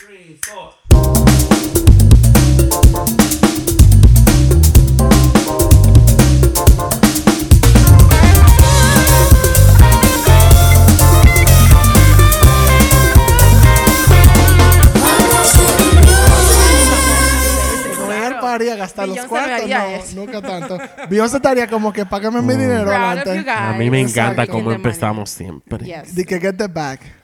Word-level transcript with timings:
three, 0.00 0.38
four. 0.42 0.72
Gastar 18.76 19.08
los 19.08 19.26
cuartos, 19.26 19.68
no, 19.68 19.84
eso. 19.86 20.16
nunca 20.16 20.42
tanto. 20.42 20.78
Beyoncé 21.08 21.36
estaría 21.36 21.66
como 21.66 21.92
que 21.92 22.04
págame 22.04 22.42
mi 22.42 22.54
dinero 22.54 22.90
adelante. 22.90 23.50
A 23.50 23.72
mí 23.74 23.90
me 23.90 24.00
encanta 24.00 24.46
cómo 24.46 24.72
empezamos 24.72 25.30
siempre. 25.30 25.84
Yes. 25.84 26.14
De 26.14 26.24
que 26.24 26.40
get 26.40 26.56
the 26.56 26.66
back. 26.66 27.19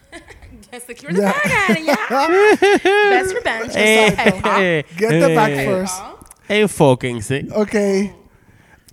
Yes, 0.72 0.82
secure 0.84 1.12
the 1.12 1.20
Yeah. 1.20 1.32
bag, 1.32 1.52
honey, 1.52 1.84
yeah. 1.84 3.10
Best 3.10 3.34
revenge. 3.34 3.76
Eh, 3.76 4.16
eh, 4.58 4.82
Get 4.96 5.20
the 5.20 5.34
back 5.34 5.50
eh, 5.50 5.64
first. 5.66 5.94
Enfóquense. 6.48 7.46
Ok. 7.54 7.74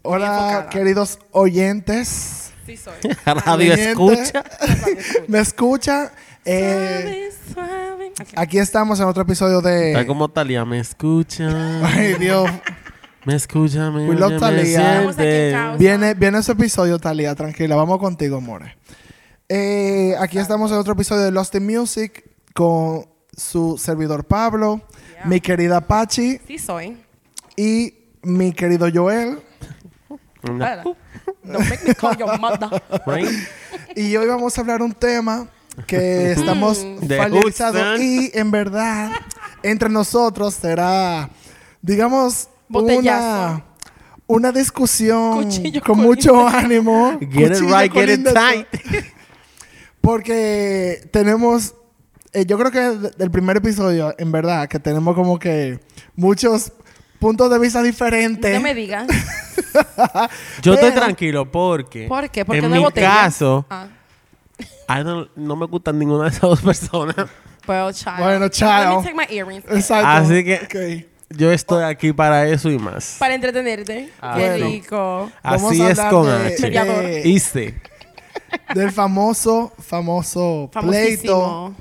Hola, 0.03 0.67
queridos 0.69 1.19
oyentes. 1.31 2.51
Sí 2.65 2.77
soy. 2.77 2.93
Radio 3.25 3.73
escucha. 3.73 4.43
¿Me 5.27 5.39
escucha? 5.39 6.11
Eh, 6.45 7.29
Suave, 7.53 8.11
aquí 8.35 8.57
estamos 8.57 8.99
en 8.99 9.05
otro 9.05 9.23
episodio 9.23 9.59
Está 9.59 9.69
de... 9.69 10.05
como 10.05 10.29
Talía, 10.29 10.65
me 10.65 10.79
escucha. 10.79 11.79
Ay, 11.85 12.15
Dios. 12.15 12.49
Me 13.25 13.35
escucha, 13.35 13.89
me, 13.89 14.09
We 14.09 14.15
love 14.15 14.41
me. 14.41 15.77
Viene, 15.77 16.13
viene 16.13 16.39
ese 16.39 16.51
episodio, 16.51 16.99
Talia, 16.99 17.33
tranquila. 17.33 17.77
Vamos 17.77 17.97
contigo, 17.99 18.41
more. 18.41 18.75
Eh, 19.49 20.15
aquí 20.19 20.39
estamos 20.39 20.71
en 20.71 20.77
otro 20.77 20.93
episodio 20.93 21.23
de 21.23 21.31
Lost 21.31 21.53
in 21.55 21.65
Music 21.65 22.23
con 22.53 23.05
su 23.35 23.77
servidor 23.77 24.25
Pablo, 24.25 24.81
Yeah. 25.15 25.25
mi 25.25 25.41
querida 25.41 25.81
Pachi 25.81 26.39
Sí 26.47 26.57
soy. 26.57 26.97
y 27.55 27.93
mi 28.23 28.53
querido 28.53 28.87
Joel. 28.93 29.39
Una- 30.49 30.73
Espera. 30.75 30.83
Don't 31.43 31.69
make 31.69 31.83
me 31.87 31.95
call 31.95 32.17
your 32.17 32.39
mother. 32.39 32.69
Right? 33.05 33.29
Y 33.95 34.15
hoy 34.15 34.27
vamos 34.27 34.57
a 34.57 34.61
hablar 34.61 34.81
un 34.81 34.93
tema 34.93 35.47
que 35.87 36.31
estestamos 36.31 36.79
De 37.01 37.17
familiarizados 37.17 37.99
y 37.99 38.31
en 38.33 38.51
verdad 38.51 39.11
entre 39.61 39.89
nosotros 39.89 40.53
será, 40.55 41.29
digamos, 41.81 42.49
Botellazo. 42.67 43.03
una, 43.05 43.65
una 44.27 44.51
discusión 44.51 45.43
Cuchillo 45.43 45.81
con 45.81 45.99
mucho 45.99 46.47
ánimo. 46.47 47.17
Get 47.19 47.51
it 47.57 47.61
right, 47.61 47.91
get 47.93 48.09
it 48.09 48.23
tight. 48.33 48.67
Porque 50.03 51.07
tenemos, 51.13 51.75
eh, 52.33 52.45
yo 52.45 52.57
creo 52.59 52.71
que 52.71 52.79
de- 52.81 53.11
del 53.11 53.31
primer 53.31 53.55
episodio, 53.55 54.13
en 54.17 54.33
verdad, 54.33 54.67
que 54.67 54.77
tenemos 54.77 55.15
como 55.15 55.39
que 55.39 55.79
muchos 56.17 56.73
puntos 57.19 57.49
de 57.49 57.57
vista 57.57 57.81
diferentes. 57.81 58.53
No 58.53 58.59
me 58.59 58.75
digas. 58.75 59.07
Yo 60.61 60.73
estoy 60.73 60.91
tranquilo 60.91 61.49
porque. 61.49 62.07
¿Por 62.09 62.29
qué? 62.29 62.43
Porque 62.43 62.59
en 62.59 62.69
no 62.69 62.75
mi 62.75 62.83
botella. 62.83 63.11
caso, 63.13 63.65
Ah. 63.69 63.87
I 64.89 65.03
don't- 65.05 65.29
no 65.37 65.55
me 65.55 65.67
gustan 65.67 65.97
ninguna 65.97 66.23
de 66.25 66.29
esas 66.31 66.41
dos 66.41 66.61
personas. 66.61 67.15
Well, 67.65 67.93
child. 67.93 68.19
Bueno, 68.19 68.39
Let 68.47 68.49
child. 68.51 68.97
me 68.97 69.03
take 69.03 69.13
my 69.15 69.25
earrings. 69.37 69.63
Exacto. 69.71 70.05
Así 70.05 70.43
que-. 70.43 71.07
Yo 71.29 71.49
estoy 71.49 71.81
aquí 71.85 72.11
para 72.11 72.45
eso 72.49 72.69
y 72.69 72.77
más. 72.77 73.15
Para 73.19 73.35
entretenerte. 73.35 74.09
Ah, 74.21 74.35
Qué 74.37 74.49
bueno. 74.49 74.65
rico. 74.67 75.31
Así 75.41 75.81
es 75.81 75.99
con 76.01 76.25
de- 76.27 76.53
H. 76.55 76.69
De- 76.69 77.21
Hice. 77.25 77.81
Del 78.75 78.91
famoso, 78.91 79.71
famoso 79.79 80.69
pleito, 80.81 81.73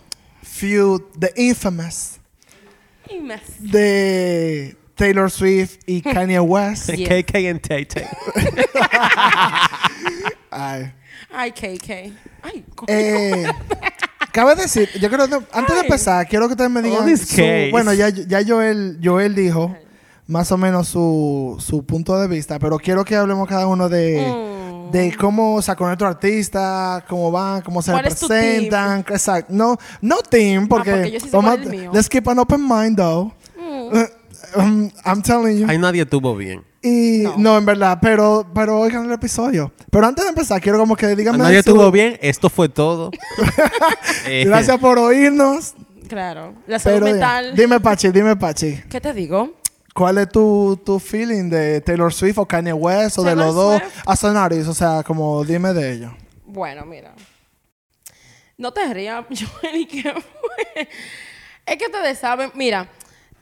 feud, 0.42 1.02
the 1.18 1.32
infamous, 1.36 2.18
más. 3.22 3.40
de 3.58 4.76
Taylor 4.94 5.30
Swift 5.30 5.80
y 5.86 6.00
Kanye 6.02 6.38
West. 6.40 6.88
Yes. 6.90 7.08
KK 7.08 7.34
and 7.50 7.60
Tay 7.60 7.84
Tay. 7.86 8.06
Ay. 10.50 10.92
Ay, 11.34 11.50
KK. 11.52 11.90
Ay, 12.42 12.64
Eh, 12.88 13.46
cabe 14.32 14.54
decir, 14.54 14.88
yo 15.00 15.08
creo 15.08 15.26
que 15.28 15.38
antes 15.52 15.74
de 15.74 15.80
empezar, 15.82 16.28
quiero 16.28 16.46
que 16.46 16.52
ustedes 16.52 16.70
me 16.70 16.82
digan. 16.82 17.06
This 17.06 17.28
su- 17.28 17.70
bueno, 17.70 17.92
ya, 17.94 18.10
ya 18.10 18.42
Joel, 18.46 18.98
Joel 19.02 19.34
dijo 19.34 19.74
más 20.26 20.52
o 20.52 20.58
menos 20.58 20.88
su, 20.88 21.56
su 21.58 21.84
punto 21.86 22.18
de 22.20 22.28
vista, 22.28 22.58
pero 22.58 22.78
quiero 22.78 23.04
que 23.04 23.16
hablemos 23.16 23.48
cada 23.48 23.66
uno 23.66 23.88
de, 23.88 24.26
Mm. 24.26 24.51
De 24.90 25.14
cómo, 25.16 25.54
o 25.56 25.62
sea, 25.62 25.76
con 25.76 25.90
otro 25.90 26.06
artista, 26.08 27.04
cómo 27.08 27.30
van, 27.30 27.62
cómo 27.62 27.80
se 27.82 27.92
¿Cuál 27.92 28.06
es 28.06 28.16
tu 28.18 28.28
representan. 28.28 29.00
Exacto. 29.00 29.52
No, 29.54 29.76
no 30.00 30.16
team, 30.18 30.66
porque, 30.68 30.90
porque 30.90 31.10
yo 31.10 31.20
sí 31.20 31.26
sé 31.28 31.36
cuál 31.36 31.60
es 31.60 31.66
el 31.66 31.70
mío. 31.70 31.90
let's 31.94 32.08
keep 32.08 32.28
an 32.28 32.38
open 32.38 32.60
mind, 32.66 32.96
though. 32.96 33.32
Um, 34.54 34.90
I'm 35.04 35.22
telling 35.22 35.58
you. 35.58 35.66
Ahí 35.68 35.78
nadie 35.78 36.04
tuvo 36.04 36.36
bien. 36.36 36.62
Y 36.82 37.22
no. 37.22 37.38
No. 37.38 37.58
en 37.58 37.64
verdad, 37.64 37.98
pero, 38.02 38.44
pero 38.54 38.80
oigan 38.80 39.04
el 39.06 39.12
episodio. 39.12 39.72
Pero 39.90 40.06
antes 40.06 40.24
de 40.24 40.30
empezar, 40.30 40.60
quiero 40.60 40.78
como 40.78 40.94
que 40.96 41.14
díganme. 41.14 41.38
Nadie 41.38 41.62
su- 41.62 41.72
tuvo 41.72 41.90
bien. 41.90 42.18
Esto 42.20 42.50
fue 42.50 42.68
todo. 42.68 43.10
Eh, 44.26 44.44
Gracias 44.46 44.78
por 44.78 44.98
oírnos. 44.98 45.74
Claro. 46.08 46.54
La 46.66 46.78
salud 46.78 46.96
Pero 46.96 47.06
ya. 47.06 47.12
mental. 47.12 47.56
dime, 47.56 47.80
Pachi, 47.80 48.10
dime, 48.10 48.36
Pachi. 48.36 48.80
¿Qué 48.88 49.00
te 49.00 49.12
digo? 49.12 49.54
¿Cuál 49.94 50.18
es 50.18 50.28
tu, 50.30 50.80
tu 50.84 50.98
feeling 50.98 51.50
de 51.50 51.80
Taylor 51.82 52.12
Swift 52.12 52.38
o 52.38 52.46
Kanye 52.46 52.72
West 52.72 53.18
o 53.18 53.22
de 53.22 53.36
los 53.36 53.54
dos 53.54 53.78
Swift. 53.80 54.02
as 54.06 54.24
an 54.24 54.36
artist? 54.36 54.68
O 54.68 54.74
sea, 54.74 55.02
como 55.02 55.44
dime 55.44 55.72
de 55.74 55.92
ellos. 55.92 56.12
Bueno, 56.46 56.84
mira. 56.86 57.14
No 58.56 58.72
te 58.72 58.92
rías, 58.92 59.24
Joel, 59.28 59.76
¿y 59.76 59.86
qué 59.86 60.02
fue? 60.12 60.88
Es 61.66 61.76
que 61.76 61.86
ustedes 61.86 62.18
saben, 62.18 62.50
mira, 62.54 62.88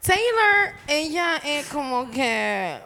Taylor, 0.03 0.75
ella 0.89 1.37
es 1.45 1.67
como 1.69 2.11
que. 2.11 2.79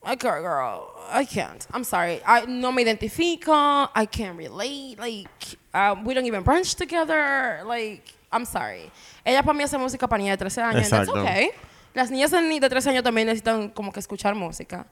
Okay, 0.00 0.30
girl, 0.40 0.88
I 1.12 1.24
can't. 1.26 1.66
I'm 1.72 1.84
sorry. 1.84 2.20
I, 2.24 2.46
no 2.46 2.70
me 2.72 2.82
identifico. 2.82 3.52
I 3.94 4.06
can't 4.06 4.38
relate. 4.38 4.96
Like, 4.98 5.28
um, 5.74 6.04
we 6.04 6.14
don't 6.14 6.26
even 6.26 6.44
brunch 6.44 6.76
together. 6.76 7.62
Like, 7.66 8.02
I'm 8.32 8.44
sorry. 8.44 8.90
Ella 9.24 9.42
para 9.42 9.54
mí 9.54 9.64
hace 9.64 9.76
música 9.76 10.08
para 10.08 10.22
niñas 10.22 10.38
de 10.38 10.44
13 10.44 10.62
años. 10.62 10.88
That's 10.88 11.08
Exacto. 11.08 11.20
okay. 11.20 11.50
Las 11.98 12.12
niñas 12.12 12.30
de 12.30 12.60
de 12.60 12.68
13 12.68 12.90
años 12.90 13.02
también 13.02 13.26
necesitan 13.26 13.70
como 13.70 13.90
que 13.90 13.98
escuchar 13.98 14.32
música. 14.36 14.86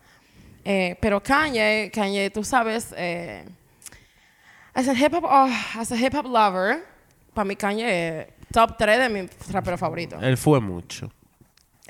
Eh, 0.65 0.97
pero 1.00 1.22
Kanye, 1.22 1.89
Kanye, 1.94 2.31
tú 2.31 2.43
sabes, 2.43 2.93
eh, 2.97 3.44
as 4.75 4.89
a 4.89 4.93
hip 4.93 5.15
hop, 5.15 5.22
oh, 5.25 5.49
hip 5.95 6.12
hop 6.12 6.27
lover, 6.27 6.84
para 7.33 7.45
mí 7.45 7.55
Kanye 7.55 8.22
es 8.22 8.27
top 8.50 8.77
3 8.77 8.99
de 8.99 9.09
mis 9.09 9.53
raperos 9.53 9.78
favoritos. 9.78 10.21
Él 10.21 10.37
fue 10.37 10.61
mucho. 10.61 11.09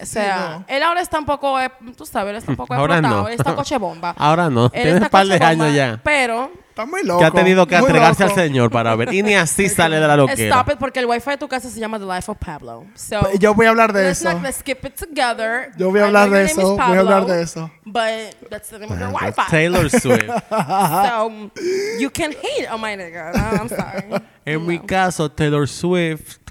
O 0.01 0.05
sea, 0.05 0.65
él 0.69 0.83
ahora 0.83 1.01
está 1.01 1.19
un 1.19 1.25
poco, 1.25 1.59
eh, 1.59 1.71
tú 1.97 2.05
sabes, 2.05 2.31
él 2.33 2.37
está 2.37 2.51
un 2.51 2.57
poco 2.57 2.75
Ahora 2.75 2.95
explotado. 2.99 3.23
no. 3.23 3.29
Él 3.29 3.35
está 3.39 3.55
coche 3.57 3.79
bomba. 3.79 4.15
Ahora 4.19 4.51
no. 4.51 4.71
Él 4.75 5.03
un 5.03 5.09
par 5.09 5.27
de 5.27 5.43
años 5.45 5.75
ya. 5.75 6.01
Pero, 6.05 6.51
Está 6.77 6.85
muy 6.85 7.03
loco. 7.05 7.21
Que 7.21 7.25
ha 7.25 7.31
tenido 7.31 7.67
que 7.67 7.75
entregarse 7.75 8.23
al 8.23 8.35
Señor 8.35 8.71
para 8.71 8.95
ver. 8.95 9.11
Y 9.15 9.23
ni 9.23 9.35
así 9.35 9.67
sale 9.71 9.99
de 9.99 10.07
la 10.07 10.15
loquera. 10.15 10.57
stop 10.59 10.75
it, 10.75 10.79
porque 10.79 11.01
el 11.01 11.07
wifi 11.07 11.31
de 11.31 11.37
tu 11.39 11.49
casa 11.49 11.71
se 11.71 11.81
llama 11.81 11.99
The 11.99 12.05
Life 12.05 12.31
of 12.31 12.37
Pablo. 12.37 12.85
So, 12.95 13.19
Yo 13.39 13.55
voy 13.55 13.65
a 13.65 13.71
hablar 13.71 13.95
de 13.95 14.03
let's 14.03 14.21
eso. 14.21 14.31
not 14.31 14.43
let's 14.43 14.59
skip 14.59 14.85
it 14.85 14.95
together. 14.95 15.71
Yo 15.79 15.91
voy 15.91 16.01
a 16.01 16.05
hablar 16.05 16.29
de 16.29 16.45
eso. 16.45 16.77
Voy 16.77 16.97
a 16.99 17.01
hablar 17.01 17.25
de 17.25 17.41
eso. 17.41 17.71
But 17.87 18.35
that's 18.51 18.69
the 18.69 18.79
name 18.79 18.93
of 18.93 18.99
your 19.01 19.11
That's 19.11 19.37
Wi-Fi. 19.37 19.51
Taylor 19.51 19.89
Swift. 19.89 20.29
So, 20.51 21.51
you 21.99 22.11
can 22.11 22.33
hate 22.33 22.69
on 22.71 22.83
my 22.83 22.95
nigga. 22.95 23.33
No, 23.35 23.63
I'm 23.63 23.69
sorry. 23.71 24.23
En 24.45 24.67
mi 24.67 24.79
caso, 24.79 25.31
Taylor 25.31 25.67
Swift. 25.67 26.46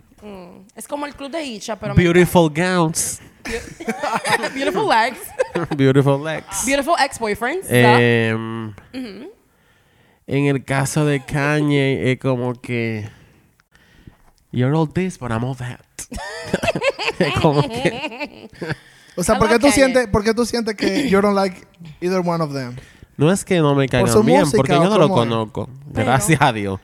Es 0.75 0.87
como 0.87 1.05
el 1.05 1.15
club 1.15 1.31
de 1.31 1.43
Icha, 1.43 1.77
pero 1.77 1.95
me 1.95 2.03
Beautiful 2.03 2.49
gowns. 2.49 3.21
beautiful 4.53 4.87
legs, 4.89 5.19
Beautiful 5.77 6.21
legs. 6.23 6.65
beautiful 6.65 6.95
ex-boyfriends. 6.99 7.67
Em, 7.69 8.73
En 10.27 10.45
el 10.47 10.65
caso 10.65 11.05
de 11.05 11.23
Kanye, 11.23 12.11
es 12.11 12.19
como 12.19 12.53
que. 12.59 13.07
You're 14.51 14.75
all 14.75 14.87
this, 14.91 15.19
but 15.19 15.31
I'm 15.31 15.43
all 15.43 15.55
that. 15.57 15.79
es 17.19 17.33
como 17.39 17.61
que. 17.61 18.49
O 19.15 19.23
sea, 19.23 19.37
¿por 19.37 19.47
qué, 19.47 19.55
tú 19.55 19.61
Kanye. 19.67 19.73
sientes, 19.73 20.07
¿por 20.07 20.23
qué 20.23 20.33
tú 20.33 20.45
sientes 20.45 20.75
que 20.75 21.07
you 21.09 21.21
don't 21.21 21.35
like 21.35 21.65
either 22.01 22.19
one 22.25 22.43
of 22.43 22.51
them? 22.51 22.75
No 23.17 23.31
es 23.31 23.45
que 23.45 23.59
no 23.59 23.75
me 23.75 23.87
caigan 23.87 24.25
bien, 24.25 24.43
porque 24.51 24.73
yo 24.73 24.83
no 24.89 24.97
lo 24.97 25.07
conozco. 25.09 25.69
Pero- 25.93 26.05
Gracias 26.07 26.41
a 26.41 26.51
Dios. 26.51 26.79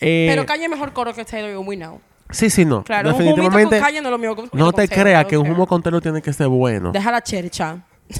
Eh, 0.00 0.26
pero 0.30 0.46
Kanye 0.46 0.64
es 0.64 0.70
mejor 0.70 0.92
coro 0.92 1.12
que 1.14 1.24
Taylor, 1.24 1.56
we 1.58 1.76
know. 1.76 2.00
Sí, 2.30 2.50
sí, 2.50 2.64
no. 2.64 2.84
Claro, 2.84 3.10
un 3.10 3.14
humito 3.16 3.30
con 3.30 3.36
Definitivamente. 3.36 3.80
Kanye 3.80 4.00
no 4.02 4.08
es 4.08 4.12
lo 4.12 4.18
mismo 4.18 4.34
que 4.36 4.40
un 4.42 4.50
No 4.52 4.72
te 4.72 4.88
creas 4.88 5.24
que 5.26 5.36
un 5.38 5.50
humo 5.50 5.66
con 5.66 5.82
tiene 5.82 6.20
que 6.22 6.32
ser 6.32 6.48
bueno. 6.48 6.92
Deja 6.92 7.10
la 7.10 7.22
chercha. 7.22 7.78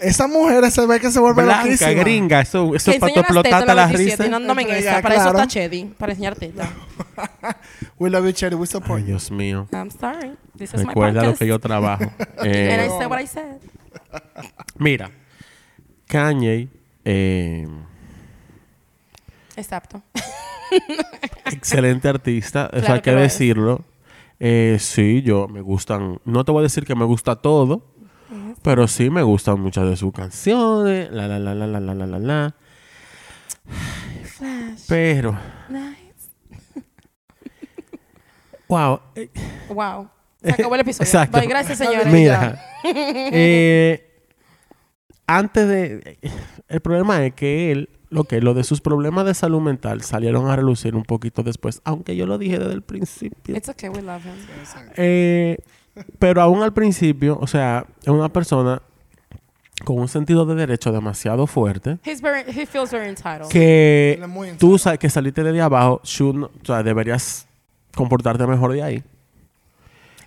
Esas 0.00 0.28
mujeres 0.28 0.74
se 0.74 0.84
ve 0.84 0.98
que 1.00 1.10
se 1.10 1.18
vuelven 1.20 1.46
Blanca, 1.46 1.64
loquísimas. 1.64 1.94
gringa, 1.94 2.40
eso, 2.40 2.74
eso 2.74 2.90
es 2.90 2.98
para 2.98 3.14
tu 3.14 3.20
explotarte 3.20 3.74
la 3.74 3.86
los 3.86 3.90
17 3.98 4.22
risa. 4.24 4.38
no, 4.38 4.44
no 4.44 4.54
me 4.54 4.64
Ya, 4.64 4.68
engesta. 4.76 5.02
Para 5.02 5.14
eso 5.14 5.28
está 5.28 5.46
Chedi, 5.46 5.84
para 5.96 6.12
enseñar 6.12 6.34
tetas. 6.34 6.68
We 7.98 8.10
love 8.10 8.24
you, 8.26 8.32
Cherry. 8.32 8.56
We 8.56 8.66
support 8.66 9.00
you. 9.00 9.06
Dios 9.06 9.30
mío. 9.30 9.68
I'm 9.72 9.90
sorry. 9.90 10.32
This 10.58 10.74
is 10.74 10.80
my 10.82 10.88
Recuerda 10.88 11.22
lo 11.22 11.34
que 11.34 11.46
yo 11.46 11.58
trabajo. 11.58 12.02
And 12.38 12.46
Eh, 12.46 12.86
I 12.86 12.98
said 12.98 13.08
what 13.08 13.20
I 13.22 13.26
said. 13.26 13.60
mira, 14.78 15.10
Kanye, 16.08 16.68
eh, 17.04 17.66
Exacto. 19.56 20.02
Excelente 21.52 22.08
artista, 22.08 22.68
eso 22.72 22.80
Claro 22.80 22.94
hay 22.94 23.00
que 23.00 23.12
decirlo. 23.12 23.84
Eh, 24.38 24.76
sí, 24.80 25.22
yo 25.22 25.48
me 25.48 25.60
gustan. 25.60 26.20
No 26.24 26.44
te 26.44 26.52
voy 26.52 26.60
a 26.60 26.62
decir 26.64 26.84
que 26.84 26.94
me 26.94 27.04
gusta 27.04 27.36
todo, 27.36 27.82
pero 28.62 28.86
sí 28.88 29.08
me 29.10 29.22
gustan 29.22 29.60
muchas 29.60 29.88
de 29.88 29.96
sus 29.96 30.12
canciones. 30.12 31.10
La, 31.10 31.26
la, 31.28 31.38
la, 31.38 31.54
la, 31.54 31.66
la, 31.66 31.80
la, 31.80 31.94
la, 31.94 32.06
la, 32.06 32.18
la. 32.18 32.54
Flash. 34.24 34.84
Pero, 34.88 35.38
Nice. 35.68 36.82
wow. 38.68 39.00
eh, 39.14 39.30
Wow. 39.68 40.08
Se 40.42 40.50
acabó 40.52 40.74
el 40.74 40.82
episodio. 40.82 41.06
Exacto. 41.06 41.38
Bye, 41.38 41.48
gracias, 41.48 41.78
señores. 41.78 42.06
Mira, 42.12 42.62
eh, 42.84 44.22
antes 45.26 45.66
de. 45.66 46.18
El 46.68 46.80
problema 46.80 47.24
es 47.24 47.32
que 47.34 47.72
él, 47.72 47.88
lo 48.08 48.24
que 48.24 48.40
lo 48.40 48.54
de 48.54 48.62
sus 48.64 48.80
problemas 48.80 49.24
de 49.26 49.34
salud 49.34 49.60
mental 49.60 50.02
salieron 50.02 50.48
a 50.48 50.56
relucir 50.56 50.94
un 50.94 51.02
poquito 51.02 51.42
después, 51.42 51.80
aunque 51.84 52.14
yo 52.16 52.26
lo 52.26 52.38
dije 52.38 52.58
desde 52.58 52.72
el 52.74 52.82
principio. 52.82 53.56
It's 53.56 53.68
okay, 53.68 53.88
we 53.88 54.00
love 54.02 54.24
him. 54.24 54.32
Eh, 54.96 55.58
pero 56.18 56.40
aún 56.42 56.62
al 56.62 56.72
principio, 56.72 57.38
o 57.40 57.46
sea, 57.46 57.86
es 58.02 58.08
una 58.08 58.28
persona 58.28 58.80
con 59.84 59.98
un 59.98 60.08
sentido 60.08 60.46
de 60.46 60.54
derecho 60.54 60.90
demasiado 60.90 61.46
fuerte 61.46 61.98
He's 62.04 62.22
very, 62.22 62.40
he 62.48 62.64
feels 62.64 62.90
very 62.90 63.08
entitled. 63.08 63.48
que 63.50 64.18
tú 64.58 64.78
sa- 64.78 64.96
que 64.96 65.10
saliste 65.10 65.42
de 65.42 65.60
abajo, 65.60 66.00
should 66.04 66.34
no- 66.36 66.46
o 66.46 66.64
sea, 66.64 66.82
deberías 66.82 67.46
comportarte 67.94 68.46
mejor 68.46 68.72
de 68.72 68.82
ahí. 68.82 69.02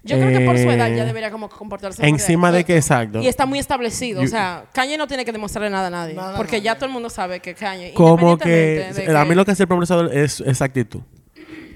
Yo 0.03 0.17
creo 0.17 0.29
que 0.37 0.45
por 0.45 0.57
su 0.57 0.69
edad 0.71 0.91
Eh, 0.91 0.95
ya 0.97 1.05
debería 1.05 1.29
como 1.29 1.49
comportarse 1.49 2.07
Encima 2.07 2.51
de 2.51 2.63
que, 2.63 2.77
exacto. 2.77 3.19
Y 3.21 3.27
está 3.27 3.45
muy 3.45 3.59
establecido. 3.59 4.21
You- 4.21 4.27
o 4.27 4.29
sea, 4.29 4.65
Kanye 4.73 4.97
no 4.97 5.07
tiene 5.07 5.25
que 5.25 5.31
demostrarle 5.33 5.69
nada 5.69 5.87
a 5.87 5.89
nadie. 5.89 6.13
Nada 6.13 6.37
porque 6.37 6.61
ya 6.61 6.75
todo 6.75 6.85
el 6.85 6.91
mundo 6.93 7.09
sabe 7.09 7.41
que 7.41 7.53
Kanye. 7.53 7.93
como 7.93 8.37
que, 8.37 8.91
de 8.95 9.17
a 9.17 9.25
mí 9.25 9.35
lo 9.35 9.43
que 9.45 9.51
hace 9.51 9.63
el 9.63 9.67
profesor 9.67 10.09
es 10.15 10.39
esa 10.41 10.65
actitud. 10.65 11.01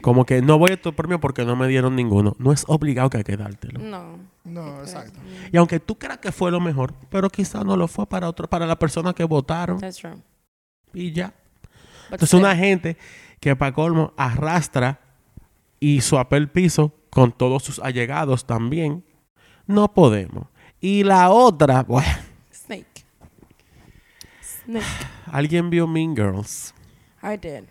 Como 0.01 0.25
que 0.25 0.41
no 0.41 0.57
voy 0.57 0.71
a 0.73 0.81
tu 0.81 0.93
premio 0.93 1.19
porque 1.19 1.45
no 1.45 1.55
me 1.55 1.65
dieron 1.67 1.95
ninguno. 1.95 2.35
No 2.37 2.51
es 2.51 2.65
obligado 2.67 3.09
que 3.09 3.17
hay 3.17 3.23
que 3.23 3.37
dártelo. 3.37 3.79
No. 3.79 4.19
No, 4.43 4.81
exacto. 4.81 5.19
Y 5.51 5.55
aunque 5.57 5.79
tú 5.79 5.97
creas 5.97 6.17
que 6.17 6.31
fue 6.33 6.51
lo 6.51 6.59
mejor, 6.59 6.93
pero 7.09 7.29
quizá 7.29 7.63
no 7.63 7.77
lo 7.77 7.87
fue 7.87 8.05
para 8.05 8.27
otro, 8.27 8.49
para 8.49 8.65
la 8.67 8.77
persona 8.77 9.13
que 9.13 9.23
votaron 9.23 9.79
That's 9.79 9.97
true. 9.97 10.15
y 10.93 11.13
ya. 11.13 11.27
But 12.09 12.13
Entonces 12.15 12.33
una 12.33 12.53
gente 12.55 12.97
que 13.39 13.55
para 13.55 13.71
colmo 13.73 14.13
arrastra 14.17 14.99
y 15.79 16.01
suapea 16.01 16.37
el 16.37 16.49
piso 16.49 16.93
con 17.13 17.31
todos 17.31 17.63
sus 17.63 17.79
allegados 17.79 18.45
también. 18.45 19.03
No 19.67 19.93
podemos. 19.93 20.47
Y 20.81 21.03
la 21.03 21.29
otra, 21.29 21.83
bueno, 21.83 22.07
Snake. 22.53 22.85
Snake. 24.65 24.85
alguien 25.31 25.69
vio 25.69 25.87
Mean 25.87 26.15
Girls. 26.15 26.73
I 27.21 27.37
did. 27.37 27.63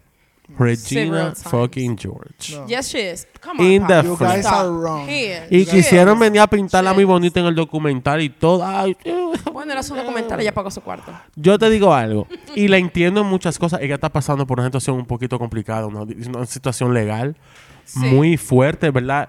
Regina 0.59 1.35
fucking 1.35 1.97
George. 1.97 2.55
No. 2.55 2.67
Yes, 2.67 2.89
she 2.91 3.11
is. 3.11 3.27
Come 3.41 3.61
on. 3.61 3.67
In 3.71 3.87
the 3.87 4.03
You 4.03 4.17
front. 4.17 4.35
guys 4.35 4.47
are 4.47 4.69
wrong. 4.71 5.09
He 5.09 5.33
is. 5.33 5.41
Y 5.51 5.65
She 5.65 5.71
quisieron 5.71 6.15
is. 6.15 6.21
venir 6.21 6.41
a 6.41 6.47
pintarla 6.47 6.93
muy 6.93 7.05
Yes. 7.05 7.09
bonita 7.09 7.41
en 7.41 7.47
el 7.47 7.55
documental 7.55 8.21
y 8.21 8.29
todo. 8.31 8.65
Ay. 8.65 8.97
Bueno, 9.53 9.73
era 9.73 9.83
su 9.83 9.95
documental, 9.95 10.41
ella 10.41 10.53
pagó 10.53 10.71
su 10.71 10.81
cuarto. 10.81 11.13
Yo 11.37 11.59
te 11.59 11.69
digo 11.71 11.95
algo, 11.95 12.27
y 12.55 12.69
la 12.69 12.79
entiendo 12.79 13.21
en 13.21 13.27
muchas 13.27 13.59
cosas. 13.59 13.81
Ella 13.81 13.95
está 13.97 14.09
pasando 14.09 14.47
por 14.47 14.59
una 14.59 14.67
situación 14.69 14.97
un 14.97 15.05
poquito 15.07 15.39
complicada, 15.39 15.87
una, 15.87 16.03
una 16.03 16.47
situación 16.47 16.93
legal 16.95 17.37
Sí. 17.85 17.99
muy 18.01 18.37
fuerte, 18.37 18.91
¿verdad? 18.91 19.29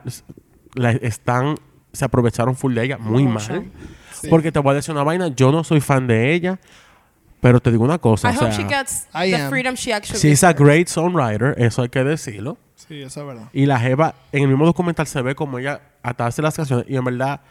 La 0.76 0.92
están, 0.92 1.56
se 1.92 2.06
aprovecharon 2.06 2.56
full 2.56 2.74
de 2.74 2.84
ella, 2.86 2.98
muy 2.98 3.24
Mucho. 3.26 3.40
Sí. 3.46 3.52
mal. 3.54 3.72
Porque 4.30 4.52
te 4.52 4.60
voy 4.60 4.72
a 4.72 4.76
decir 4.76 4.94
una 4.94 5.04
vaina, 5.04 5.28
yo 5.28 5.52
no 5.52 5.64
soy 5.64 5.82
fan 5.82 6.08
de 6.08 6.34
ella, 6.34 6.60
pero 7.42 7.60
te 7.60 7.72
digo 7.72 7.84
una 7.84 7.98
cosa, 7.98 8.32
I 8.32 8.38
o 8.38 8.40
hope 8.42 8.54
sea, 8.54 8.64
she 8.64 8.74
gets 8.74 9.08
I 9.14 9.32
the 9.32 9.36
am. 9.42 9.50
freedom 9.50 9.76
she 9.76 9.92
actually 9.94 10.20
she's 10.22 10.44
a 10.44 10.54
great 10.54 10.88
songwriter, 10.88 11.54
eso 11.58 11.82
hay 11.82 11.90
que 11.90 12.04
decirlo. 12.04 12.58
Sí, 12.76 13.02
eso 13.02 13.22
es 13.22 13.28
verdad. 13.28 13.50
Y 13.54 13.66
la 13.66 13.80
jeva, 13.80 14.16
en 14.32 14.44
el 14.44 14.48
mismo 14.50 14.66
documental 14.66 15.08
se 15.08 15.22
ve 15.22 15.36
como 15.36 15.60
ella 15.60 15.82
atarse 16.02 16.42
las 16.42 16.56
canciones 16.56 16.86
y 16.90 16.96
en 16.96 17.04
verdad 17.04 17.42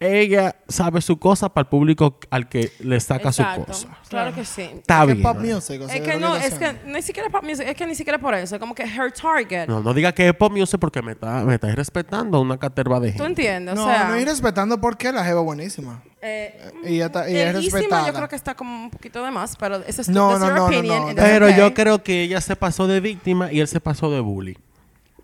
ella 0.00 0.56
sabe 0.68 1.00
su 1.00 1.18
cosa 1.18 1.48
para 1.48 1.62
el 1.64 1.68
público 1.68 2.18
al 2.30 2.48
que 2.48 2.70
le 2.80 3.00
saca 3.00 3.28
Exacto. 3.28 3.72
su 3.72 3.86
cosa. 3.86 3.98
Claro 4.08 4.34
que 4.34 4.44
sí. 4.44 4.62
Está 4.62 5.00
Es 5.02 5.06
que 5.08 5.12
bien. 5.14 5.22
pop 5.22 5.36
¿no? 5.38 5.54
music, 5.54 5.80
o 5.82 5.86
sea, 5.86 5.96
Es 5.96 6.02
que 6.02 6.16
no, 6.18 6.36
es 6.36 6.54
que 6.54 6.72
ni 6.86 7.02
siquiera 7.02 7.30
pop 7.30 7.42
music, 7.42 7.66
es 7.68 7.74
que 7.74 7.86
ni 7.86 7.94
siquiera 7.94 8.18
por 8.18 8.34
eso, 8.34 8.56
es 8.56 8.60
como 8.60 8.74
que 8.74 8.82
her 8.84 9.12
target. 9.12 9.66
No, 9.68 9.80
no 9.80 9.94
diga 9.94 10.12
que 10.12 10.28
es 10.28 10.34
pop 10.34 10.52
music 10.52 10.78
porque 10.78 11.02
me 11.02 11.12
está, 11.12 11.42
me 11.44 11.54
está 11.54 11.68
respetando 11.74 12.40
una 12.40 12.58
caterva 12.58 13.00
de 13.00 13.12
¿Tú 13.12 13.24
gente. 13.24 13.42
entiendes? 13.42 13.74
No, 13.74 13.84
o 13.84 13.88
sea, 13.88 14.08
no 14.08 14.18
ir 14.18 14.26
respetando 14.26 14.80
porque 14.80 15.10
la 15.12 15.24
jeva 15.24 15.40
es 15.40 15.44
buenísima. 15.46 16.02
eh, 16.20 16.60
Y 16.84 16.96
ella, 16.96 17.06
está, 17.06 17.28
y 17.30 17.32
ella 17.36 17.50
es 17.50 17.64
respetada. 17.72 18.06
yo 18.06 18.12
creo 18.12 18.28
que 18.28 18.36
está 18.36 18.54
como 18.54 18.84
un 18.84 18.90
poquito 18.90 19.24
de 19.24 19.30
más, 19.30 19.56
pero 19.56 19.76
esa 19.86 20.02
es 20.02 20.06
tu 20.08 20.12
No, 20.12 20.38
no, 20.38 20.48
no, 20.48 20.54
no, 20.54 20.66
opinion, 20.66 21.00
no. 21.00 21.14
that's 21.14 21.28
Pero 21.30 21.46
okay. 21.46 21.58
yo 21.58 21.74
creo 21.74 22.02
que 22.02 22.22
ella 22.22 22.40
se 22.40 22.54
pasó 22.56 22.86
de 22.86 23.00
víctima 23.00 23.52
y 23.52 23.60
él 23.60 23.68
se 23.68 23.80
pasó 23.80 24.10
de 24.10 24.20
bully. 24.20 24.58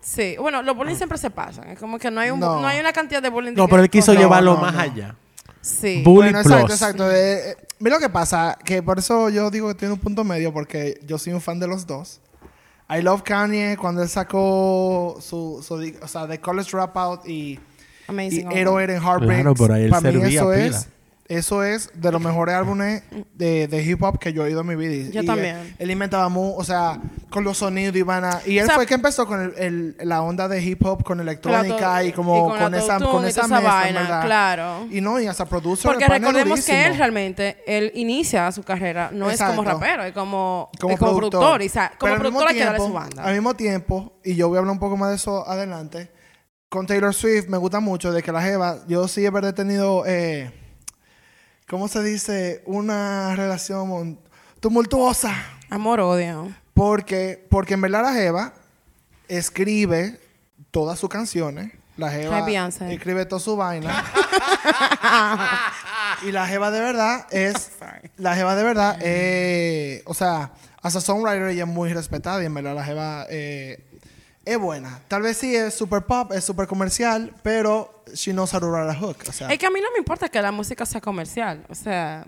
Sí, 0.03 0.35
bueno, 0.39 0.61
los 0.61 0.75
bullying 0.75 0.95
siempre 0.95 1.17
se 1.17 1.29
pasan. 1.29 1.69
Es 1.69 1.79
como 1.79 1.97
que 1.97 2.11
no 2.11 2.19
hay, 2.19 2.29
un, 2.29 2.39
No. 2.39 2.59
no. 2.61 2.67
hay 2.67 2.79
una 2.79 2.91
cantidad 2.91 3.21
de 3.21 3.29
bullying. 3.29 3.53
No, 3.55 3.67
pero 3.67 3.81
él 3.83 3.89
quiso 3.89 4.13
No, 4.13 4.19
llevarlo 4.19 4.55
no, 4.55 4.61
más 4.61 4.73
no. 4.73 4.79
allá. 4.81 5.15
Sí. 5.61 6.01
Bully 6.03 6.31
Bueno, 6.33 6.39
exacto, 6.41 6.65
plus. 6.65 6.73
exacto. 6.81 7.09
Eh, 7.11 7.51
eh, 7.51 7.57
mira 7.79 7.95
lo 7.95 8.01
que 8.01 8.09
pasa, 8.09 8.57
que 8.65 8.83
por 8.83 8.99
eso 8.99 9.29
yo 9.29 9.49
digo 9.49 9.69
que 9.69 9.75
tiene 9.75 9.93
un 9.93 9.99
punto 9.99 10.25
medio, 10.25 10.51
porque 10.51 10.99
yo 11.07 11.17
soy 11.17 11.31
un 11.31 11.39
fan 11.39 11.57
de 11.59 11.67
los 11.67 11.87
dos. 11.87 12.19
I 12.89 13.01
love 13.01 13.21
Kanye 13.23 13.77
cuando 13.79 14.03
él 14.03 14.09
sacó 14.09 15.17
su, 15.21 15.63
su 15.65 15.95
o 16.01 16.07
sea, 16.07 16.27
The 16.27 16.39
College 16.41 16.69
Dropout 16.69 17.25
y, 17.25 17.31
y 17.31 17.59
Amazing. 18.09 18.49
Claro, 18.49 19.53
por 19.55 19.71
ahí 19.71 19.83
él 19.85 19.89
Para 19.89 20.11
mí 20.11 20.21
eso 20.35 20.49
pila. 20.51 20.65
es, 20.65 20.89
eso 21.33 21.63
es 21.63 21.89
de 21.93 22.11
los 22.11 22.21
mejores 22.21 22.55
álbumes 22.55 23.03
de, 23.33 23.67
de 23.67 23.83
hip 23.83 24.01
hop 24.03 24.19
que 24.19 24.33
yo 24.33 24.43
he 24.43 24.47
oído 24.47 24.61
en 24.61 24.67
mi 24.67 24.75
vida. 24.75 25.09
Yo 25.11 25.21
y 25.21 25.25
también. 25.25 25.55
Él, 25.57 25.75
él 25.79 25.91
inventaba, 25.91 26.29
mu- 26.29 26.55
o 26.57 26.63
sea, 26.63 26.99
con 27.29 27.43
los 27.43 27.57
sonidos 27.57 27.95
y 27.95 28.01
van 28.01 28.23
a- 28.25 28.39
Y 28.45 28.57
él 28.57 28.63
O 28.63 28.67
sea, 28.67 28.75
fue 28.75 28.83
el 28.83 28.87
que 28.87 28.93
empezó 28.95 29.25
con 29.27 29.41
el- 29.41 29.53
el- 29.57 29.95
la 30.07 30.21
onda 30.21 30.47
de 30.47 30.61
hip 30.63 30.85
hop, 30.85 31.03
con 31.03 31.19
electrónica 31.19 32.03
y 32.03 32.11
como 32.11 32.49
con 32.49 32.73
esa, 32.75 32.99
con 32.99 33.25
esa 33.25 33.47
vaina, 33.47 34.01
¿verdad? 34.01 34.25
claro. 34.25 34.87
Y 34.91 35.01
no, 35.01 35.19
y 35.19 35.27
hasta 35.27 35.45
producer. 35.45 35.91
Porque 35.91 36.07
recordemos 36.07 36.63
que 36.65 36.85
él 36.85 36.97
realmente, 36.97 37.57
él 37.67 37.91
inicia 37.95 38.51
su 38.51 38.63
carrera, 38.63 39.09
no 39.13 39.29
es 39.29 39.41
como 39.41 39.63
rapero, 39.63 40.03
es 40.03 40.13
como, 40.13 40.69
como, 40.79 40.93
es 40.93 40.99
como 40.99 41.17
productor. 41.17 41.61
Y, 41.61 41.69
sa- 41.69 41.91
como 41.97 42.11
Pero 42.13 42.19
productor 42.21 42.47
hay 42.49 42.55
que 42.55 42.63
darle 42.65 42.79
su 42.79 42.93
banda. 42.93 43.23
Al 43.23 43.33
mismo 43.33 43.53
tiempo, 43.55 44.13
y 44.23 44.35
yo 44.35 44.47
voy 44.49 44.57
a 44.57 44.59
hablar 44.59 44.73
un 44.73 44.79
poco 44.79 44.97
más 44.97 45.09
de 45.09 45.15
eso 45.15 45.47
adelante, 45.47 46.11
con 46.69 46.87
Taylor 46.87 47.13
Swift 47.13 47.47
me 47.49 47.57
gusta 47.57 47.79
mucho 47.79 48.11
de 48.11 48.23
que 48.23 48.31
la 48.31 48.41
Jeva, 48.41 48.79
yo 48.87 49.07
sí 49.07 49.23
he 49.25 49.53
tenido, 49.53 50.03
eh, 50.07 50.51
¿cómo 51.73 51.87
se 51.87 52.03
dice? 52.03 52.61
Una 52.67 53.35
relación 53.35 54.19
tumultuosa. 54.59 55.33
Amor, 55.71 56.01
odio. 56.01 56.53
Porque, 56.75 57.47
porque 57.49 57.73
en 57.73 57.81
verdad 57.81 58.03
la 58.03 58.13
Jeva 58.13 58.53
escribe 59.27 60.19
todas 60.69 60.99
sus 60.99 61.09
canciones. 61.09 61.71
La 61.97 62.11
Jeva 62.11 62.47
Hi, 62.47 62.93
escribe 62.93 63.25
toda 63.25 63.39
su 63.39 63.57
vaina. 63.57 64.05
y 66.21 66.31
la 66.31 66.45
Jeva 66.45 66.69
de 66.69 66.79
verdad 66.79 67.25
es. 67.31 67.71
La 68.17 68.35
Jeva 68.35 68.55
de 68.55 68.63
verdad, 68.63 68.99
eh, 69.01 70.03
o 70.05 70.13
sea, 70.13 70.51
as 70.83 70.95
a 70.95 71.01
songwriter 71.01 71.47
ella 71.47 71.63
es 71.63 71.69
muy 71.69 71.91
respetada 71.91 72.43
y 72.43 72.45
en 72.45 72.53
verdad 72.53 72.75
la 72.75 72.83
Jeva 72.83 73.25
eh, 73.31 73.92
es 74.45 74.57
buena. 74.59 74.99
Tal 75.07 75.21
vez 75.21 75.37
sí 75.37 75.55
es 75.55 75.73
super 75.73 76.03
pop, 76.03 76.31
es 76.33 76.43
super 76.43 76.67
comercial, 76.67 77.33
pero 77.43 78.03
she 78.13 78.31
knows 78.31 78.53
how 78.53 78.59
to 78.59 78.69
write 78.71 78.89
a 78.89 78.95
hook. 78.95 79.17
O 79.27 79.31
sea, 79.31 79.49
Es 79.51 79.57
que 79.59 79.65
a 79.65 79.69
mí 79.69 79.79
no 79.81 79.87
me 79.91 79.99
importa 79.99 80.27
que 80.29 80.41
la 80.41 80.51
música 80.51 80.85
sea 80.85 80.99
comercial, 81.01 81.65
o 81.69 81.75
sea, 81.75 82.25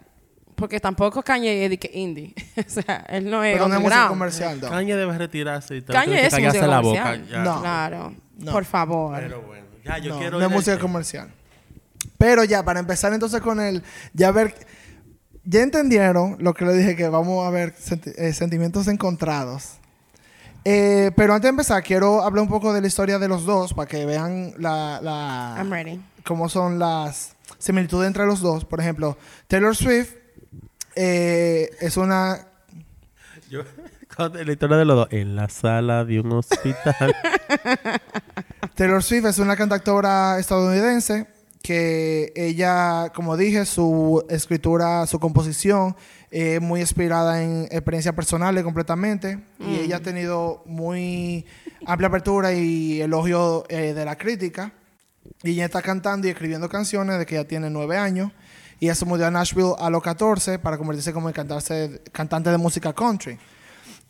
porque 0.56 0.80
tampoco 0.80 1.22
Kanye 1.22 1.66
es 1.66 1.70
de 1.70 1.78
que 1.78 1.92
indie. 1.94 2.34
o 2.58 2.70
sea, 2.70 3.06
él 3.10 3.30
no 3.30 3.44
es 3.44 3.54
pero 3.56 3.68
no 3.68 3.76
es 3.76 3.82
música 3.82 4.08
comercial, 4.08 4.60
though. 4.62 4.70
Kanye 4.70 4.96
debe 4.96 5.18
retirarse 5.18 5.76
y 5.76 5.82
tal. 5.82 5.96
Kanye 5.96 6.26
es 6.26 6.34
música 6.34 6.68
la 6.68 6.80
boca. 6.80 7.04
comercial. 7.04 7.28
ya. 7.30 7.44
No. 7.44 7.60
Claro, 7.62 8.14
No. 8.38 8.52
por 8.54 8.64
favor. 8.66 9.20
Pero 9.20 9.42
bueno, 9.42 9.66
ya 9.84 9.98
yo 9.98 10.14
no, 10.14 10.20
quiero 10.20 10.40
no 10.40 10.46
es 10.46 10.52
música 10.52 10.80
comercial. 10.80 11.30
Pero 12.18 12.46
ya, 12.46 12.64
para 12.64 12.80
empezar 12.80 13.12
entonces 13.14 13.42
con 13.42 13.60
el... 13.60 13.84
Ya 14.14 14.32
ver... 14.32 14.56
Ya 15.44 15.62
entendieron 15.62 16.38
lo 16.40 16.54
que 16.56 16.66
le 16.66 16.74
dije, 16.74 16.96
que 16.96 17.08
vamos 17.10 17.46
a 17.46 17.52
ver 17.52 17.76
senti- 17.76 18.14
eh, 18.16 18.34
sentimientos 18.34 18.88
encontrados. 18.88 19.74
Eh, 20.68 21.12
pero 21.16 21.34
antes 21.34 21.44
de 21.44 21.50
empezar, 21.50 21.84
quiero 21.84 22.24
hablar 22.24 22.42
un 22.42 22.50
poco 22.50 22.74
de 22.74 22.82
la 22.82 22.88
historia 22.88 23.20
de 23.20 23.28
los 23.28 23.46
dos 23.46 23.74
para 23.74 23.88
que 23.88 24.06
vean 24.06 24.54
la, 24.58 25.00
la- 25.02 25.54
I'm 25.58 25.72
ready. 25.72 26.02
cómo 26.26 26.50
son 26.50 26.80
las 26.80 27.36
similitudes 27.60 28.08
entre 28.08 28.26
los 28.26 28.42
dos. 28.42 28.66
Por 28.66 28.80
ejemplo, 28.82 29.16
Taylor 29.48 29.76
Swift 29.76 30.14
eh, 30.96 31.70
es 31.80 31.98
una 31.98 32.48
Yo, 33.50 33.62
con 34.18 34.34
la 34.34 34.52
historia 34.52 34.78
de 34.78 34.86
los 34.86 34.96
dos. 34.96 35.08
En 35.12 35.36
la 35.36 35.50
sala 35.50 36.04
de 36.04 36.20
un 36.20 36.32
hospital. 36.32 37.16
Taylor 38.76 39.04
Swift 39.04 39.26
es 39.26 39.38
una 39.40 39.56
cantautora 39.56 40.40
estadounidense 40.40 41.28
que 41.62 42.32
ella, 42.36 43.12
como 43.16 43.38
dije, 43.38 43.66
su 43.66 44.24
escritura, 44.30 45.06
su 45.08 45.20
composición 45.20 45.96
es 46.38 46.60
muy 46.62 46.82
inspirada 46.82 47.42
en 47.42 47.64
experiencias 47.72 48.14
personales 48.14 48.64
completamente. 48.64 49.40
Y 49.60 49.76
ella 49.78 49.98
ha 49.98 50.00
tenido 50.02 50.64
muy 50.66 51.46
amplia 51.86 52.10
apertura 52.10 52.52
y 52.52 53.00
elogio 53.02 53.64
eh, 53.70 53.94
de 53.94 54.04
la 54.04 54.18
crítica. 54.18 54.74
Y 55.44 55.52
ella 55.52 55.66
está 55.66 55.82
cantando 55.82 56.28
y 56.28 56.32
escribiendo 56.32 56.68
canciones 56.68 57.18
de 57.20 57.26
que 57.26 57.36
ya 57.36 57.46
tiene 57.46 57.70
nueve 57.70 57.98
años. 57.98 58.32
Y 58.82 58.86
ella 58.88 58.96
se 58.96 59.06
mudó 59.06 59.26
a 59.26 59.32
Nashville 59.32 59.76
a 59.80 59.90
los 59.90 60.04
14 60.04 60.60
para 60.60 60.78
convertirse 60.78 61.14
como 61.14 61.30
cantarse- 61.32 62.02
cantante 62.12 62.50
de 62.50 62.58
música 62.58 62.92
country. 62.92 63.38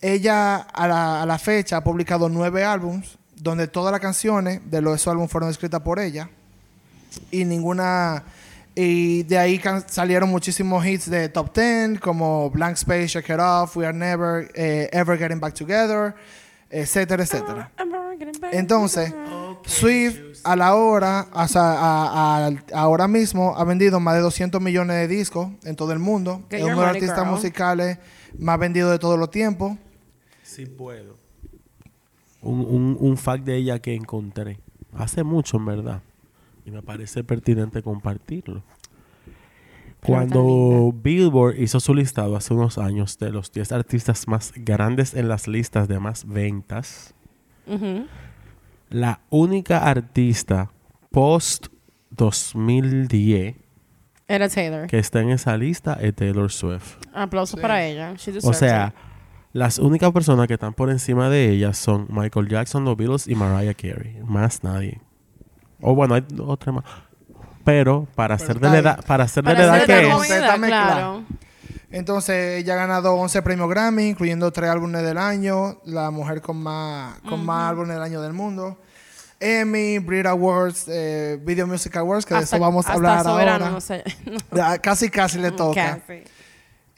Ella 0.01 0.55
a 0.55 0.87
la, 0.87 1.21
a 1.21 1.25
la 1.27 1.37
fecha 1.37 1.77
ha 1.77 1.83
publicado 1.83 2.27
nueve 2.27 2.63
álbums 2.65 3.17
donde 3.35 3.67
todas 3.67 3.91
las 3.91 4.01
canciones 4.01 4.61
de 4.71 4.81
los 4.81 4.99
su 4.99 5.11
álbum 5.11 5.27
fueron 5.27 5.51
escritas 5.51 5.81
por 5.81 5.99
ella. 5.99 6.27
Y 7.29 7.45
ninguna 7.45 8.23
y 8.75 9.23
de 9.23 9.37
ahí 9.37 9.61
salieron 9.87 10.29
muchísimos 10.29 10.85
hits 10.85 11.09
de 11.09 11.29
top 11.29 11.53
10 11.57 11.99
como 12.01 12.49
Blank 12.49 12.73
Space, 12.73 13.07
Shake 13.07 13.29
It 13.29 13.39
Off, 13.39 13.77
We 13.77 13.85
Are 13.85 13.97
Never 13.97 14.51
eh, 14.53 14.89
Ever 14.91 15.17
Getting 15.17 15.39
Back 15.39 15.53
Together, 15.53 16.13
etcétera, 16.69 17.23
etcétera. 17.23 17.71
Entonces, 18.51 19.13
Swift 19.65 20.39
a 20.43 20.55
la 20.55 20.75
hora, 20.75 21.27
o 21.33 21.47
sea, 21.47 21.61
a- 21.63 22.47
a- 22.47 22.51
ahora 22.73 23.07
mismo 23.07 23.55
ha 23.57 23.63
vendido 23.63 23.99
más 23.99 24.15
de 24.15 24.21
200 24.21 24.61
millones 24.61 24.95
de 24.97 25.07
discos 25.07 25.49
en 25.63 25.75
todo 25.75 25.91
el 25.93 25.99
mundo. 25.99 26.43
Get 26.49 26.59
es 26.59 26.65
uno 26.65 26.75
de 26.75 26.81
los 26.81 26.85
artistas 26.95 27.19
girl. 27.19 27.31
musicales 27.31 27.97
más 28.37 28.59
vendidos 28.59 28.91
de 28.91 28.99
todos 28.99 29.17
los 29.17 29.31
tiempos. 29.31 29.77
Sí 30.43 30.65
puedo. 30.65 31.17
Un, 32.41 32.59
un, 32.59 32.97
un 32.99 33.17
fact 33.17 33.43
de 33.43 33.55
ella 33.55 33.79
que 33.79 33.95
encontré. 33.95 34.59
Hace 34.95 35.23
mucho, 35.23 35.57
en 35.57 35.65
verdad. 35.65 36.01
Y 36.65 36.71
me 36.71 36.81
parece 36.81 37.23
pertinente 37.23 37.81
compartirlo. 37.83 38.63
Cuando 40.01 40.93
Billboard 40.93 41.55
hizo 41.59 41.79
su 41.79 41.93
listado 41.95 42.35
hace 42.35 42.53
unos 42.53 42.77
años 42.77 43.17
de 43.17 43.31
los 43.31 43.51
10 43.51 43.71
artistas 43.71 44.27
más 44.27 44.53
grandes 44.55 45.15
en 45.15 45.27
las 45.27 45.47
listas 45.47 45.87
de 45.87 45.99
más 45.99 46.25
ventas, 46.27 47.15
la 48.89 49.19
única 49.31 49.79
artista 49.89 50.71
post 51.11 51.67
2010 52.11 53.55
Era 54.27 54.47
Taylor. 54.49 54.87
que 54.87 54.99
está 54.99 55.21
en 55.21 55.29
esa 55.31 55.57
lista 55.57 55.93
es 55.99 56.15
Taylor 56.15 56.51
Swift. 56.51 56.97
Aplausos 57.13 57.57
Sí. 57.57 57.61
para 57.61 57.83
ella. 57.85 58.13
She 58.15 58.37
O 58.43 58.53
sea, 58.53 58.87
it. 58.89 58.93
las 59.53 59.79
únicas 59.79 60.11
personas 60.11 60.47
que 60.47 60.53
están 60.53 60.73
por 60.75 60.91
encima 60.91 61.29
de 61.29 61.49
ella 61.49 61.73
son 61.73 62.05
Michael 62.09 62.47
Jackson, 62.47 62.85
los 62.85 62.95
Beatles 62.95 63.27
y 63.27 63.33
Mariah 63.33 63.73
Carey. 63.73 64.17
Más 64.23 64.63
nadie. 64.63 65.01
O 65.81 65.95
bueno, 65.95 66.15
hay 66.15 66.25
otra 66.39 66.71
más. 66.71 66.83
Pero 67.63 68.07
para 68.15 68.37
ser 68.37 68.59
de 68.59 68.69
la 68.69 68.77
edad, 68.77 69.05
para 69.05 69.27
ser 69.27 69.43
de 69.43 69.53
la 69.53 69.63
edad 69.63 69.85
que 69.85 70.07
es, 70.07 70.31
Está 70.31 70.55
claro. 70.57 71.23
Entonces, 71.91 72.59
ella 72.59 72.73
ha 72.73 72.77
ganado 72.77 73.15
11 73.15 73.41
premios 73.41 73.69
Grammy, 73.69 74.09
incluyendo 74.09 74.51
3 74.51 74.69
álbumes 74.69 75.01
del 75.01 75.17
año, 75.17 75.79
la 75.85 76.11
mujer 76.11 76.41
con 76.41 76.57
más, 76.61 77.19
con 77.21 77.45
más 77.45 77.69
álbumes 77.69 77.93
del 77.95 78.03
año 78.03 78.21
del 78.21 78.33
mundo. 78.33 78.77
Emmy, 79.39 79.99
Brit 79.99 80.25
Awards, 80.25 80.85
eh, 80.87 81.39
Video 81.41 81.67
Music 81.67 81.95
Awards, 81.97 82.25
que 82.25 82.33
de 82.35 82.41
eso 82.41 82.59
vamos 82.59 82.87
a 82.87 82.93
hablar 82.93 83.23
soberano, 83.23 83.65
ahora. 83.65 83.69
no 83.75 83.81
sé. 83.81 84.03
Ya, 84.51 84.77
Casi, 84.79 85.09
casi 85.09 85.39
le 85.39 85.51
toca. 85.51 86.01
Casi. 86.05 86.23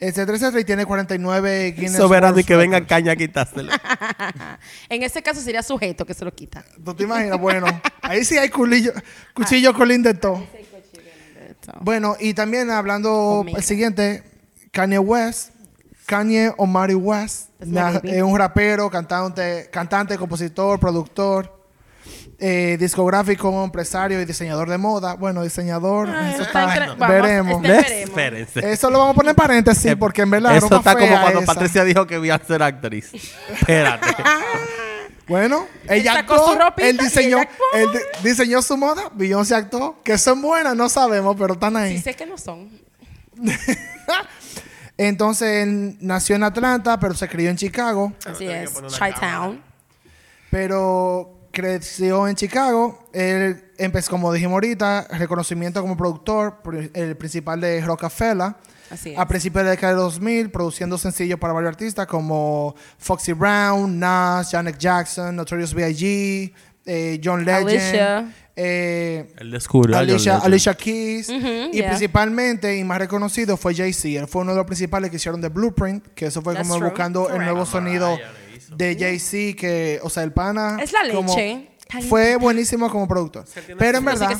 Etcétera, 0.00 0.60
y 0.60 0.64
tiene 0.64 0.86
49 0.86 1.72
Guinness 1.72 1.96
soberano 1.96 2.34
y 2.34 2.36
World 2.36 2.46
que 2.46 2.56
venga 2.56 2.76
Records. 2.78 2.88
caña 2.88 3.12
a 3.12 3.16
quitárselo. 3.16 3.72
En 4.88 5.02
ese 5.02 5.22
caso 5.22 5.40
sería 5.40 5.62
sujeto 5.62 6.06
que 6.06 6.14
se 6.14 6.24
lo 6.24 6.32
quita. 6.34 6.64
¿Tú 6.84 6.94
te 6.94 7.02
imaginas? 7.04 7.38
Bueno, 7.40 7.66
ahí 8.02 8.24
sí 8.24 8.38
hay 8.38 8.48
culillo, 8.48 8.92
cuchillo 9.34 9.74
colín 9.74 10.02
de 10.02 10.14
todo. 10.14 10.44
Bueno, 11.80 12.16
y 12.18 12.34
también 12.34 12.70
hablando 12.70 13.12
Omega. 13.12 13.58
el 13.58 13.64
siguiente, 13.64 14.22
Kanye 14.72 14.98
West. 14.98 15.50
Kanye 16.06 16.52
Omari 16.56 16.94
West 16.94 17.50
my 17.60 17.70
na- 17.70 18.00
es 18.02 18.22
un 18.22 18.38
rapero, 18.38 18.88
cantante, 18.88 19.68
cantante, 19.70 20.16
compositor, 20.16 20.80
productor, 20.80 21.57
eh, 22.40 22.76
discográfico, 22.78 23.64
empresario 23.64 24.20
y 24.20 24.24
diseñador 24.24 24.68
de 24.70 24.78
moda. 24.78 25.14
Bueno, 25.14 25.42
diseñador, 25.42 26.08
Ah, 26.08 26.30
eso 26.32 26.42
está 26.42 26.72
está- 26.72 26.84
entre- 26.84 26.98
vamos, 26.98 27.08
veremos. 27.08 27.62
veremos. 27.62 27.90
Espérense. 27.90 28.72
Eso 28.72 28.90
lo 28.90 28.98
vamos 28.98 29.12
a 29.12 29.16
poner 29.16 29.30
en 29.30 29.36
paréntesis 29.36 29.96
porque 29.96 30.22
en 30.22 30.30
verdad 30.30 30.56
Eso 30.56 30.66
está 30.76 30.94
como 30.94 31.08
cuando 31.20 31.40
esa. 31.40 31.46
Patricia 31.52 31.84
dijo 31.84 32.06
que 32.06 32.14
iba 32.24 32.34
a 32.34 32.38
ser 32.38 32.62
actriz. 32.62 33.10
Espérate. 33.52 34.06
Bueno, 35.26 35.66
ella 35.88 36.14
sacó 36.14 36.34
actuó, 36.34 36.72
él 36.78 36.96
y 36.98 37.04
diseñó, 37.04 37.36
ella 37.38 37.48
actuó. 37.50 37.66
él 37.74 37.88
di- 38.22 38.28
diseñó 38.28 38.62
su 38.62 38.76
moda, 38.78 39.10
Beyoncé 39.12 39.54
actuó, 39.56 40.00
que 40.02 40.16
son 40.16 40.40
buenas, 40.40 40.74
no 40.74 40.88
sabemos, 40.88 41.36
pero 41.38 41.52
están 41.54 41.76
ahí. 41.76 41.98
Sí 41.98 42.02
sé 42.04 42.14
que 42.14 42.24
no 42.24 42.38
son. 42.38 42.70
Entonces 44.96 45.62
él 45.66 45.96
nació 46.00 46.36
en 46.36 46.42
Atlanta, 46.44 46.98
pero 46.98 47.14
se 47.14 47.28
crió 47.28 47.50
en 47.50 47.56
Chicago. 47.56 48.12
Así 48.26 48.46
es. 48.48 48.72
Chi-Town. 48.74 49.62
Pero 50.50 51.37
creció 51.52 52.28
en 52.28 52.34
Chicago. 52.36 53.08
Él 53.12 53.64
empezó, 53.78 54.10
como 54.10 54.32
dijimos 54.32 54.54
ahorita, 54.54 55.06
reconocimiento 55.18 55.80
como 55.80 55.96
productor, 55.96 56.60
pr- 56.62 56.90
el 56.94 57.16
principal 57.16 57.60
de 57.60 57.80
Rockefeller. 57.80 58.54
Así 58.90 59.10
es. 59.12 59.18
A 59.18 59.28
principios 59.28 59.62
de 59.62 59.64
la 59.64 59.70
década 59.72 59.92
de 59.94 59.98
2000, 60.00 60.50
produciendo 60.50 60.96
sencillos 60.96 61.38
para 61.38 61.52
varios 61.52 61.70
artistas 61.70 62.06
como 62.06 62.74
Foxy 62.98 63.32
Brown, 63.34 63.98
Nas, 63.98 64.50
Janet 64.50 64.78
Jackson, 64.78 65.36
Notorious 65.36 65.74
B.I.G., 65.74 66.54
eh, 66.86 67.20
John 67.22 67.44
Legend, 67.44 67.68
Alicia. 67.68 68.32
eh, 68.56 69.34
Él 69.36 69.50
descubrió 69.50 69.98
Alicia. 69.98 70.38
Alicia 70.38 70.72
Keys. 70.74 71.28
Y 71.28 71.70
yeah. 71.72 71.88
principalmente, 71.88 72.78
y 72.78 72.82
más 72.84 72.96
reconocido, 72.98 73.58
fue 73.58 73.74
Jay-Z. 73.74 74.08
Él 74.20 74.26
fue 74.26 74.40
uno 74.40 74.52
de 74.52 74.56
los 74.56 74.66
principales 74.66 75.10
que 75.10 75.16
hicieron 75.16 75.42
de 75.42 75.48
Blueprint, 75.50 76.06
que 76.14 76.24
eso 76.26 76.40
fue 76.40 76.54
That's 76.54 76.66
como 76.66 76.78
true. 76.78 76.88
buscando 76.88 77.28
el 77.28 77.42
nuevo 77.42 77.66
sonido 77.66 78.12
Mariah 78.12 78.30
de 78.76 78.96
Jay-Z, 78.98 79.56
que, 79.58 80.00
o 80.02 80.10
sea, 80.10 80.22
el 80.22 80.32
pana. 80.32 80.78
Es 80.82 80.92
la 80.92 81.00
como- 81.12 81.34
leche. 81.34 81.70
fue 82.08 82.36
buenísimo 82.36 82.90
como 82.90 83.08
productor. 83.08 83.44
Pero 83.78 83.98
en 83.98 84.04
verdad, 84.04 84.38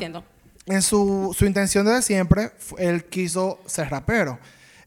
en 0.66 0.82
su, 0.82 1.34
su 1.36 1.46
intención 1.46 1.86
desde 1.86 2.02
siempre, 2.02 2.50
él 2.78 3.04
quiso 3.04 3.58
ser 3.66 3.88
rapero. 3.90 4.38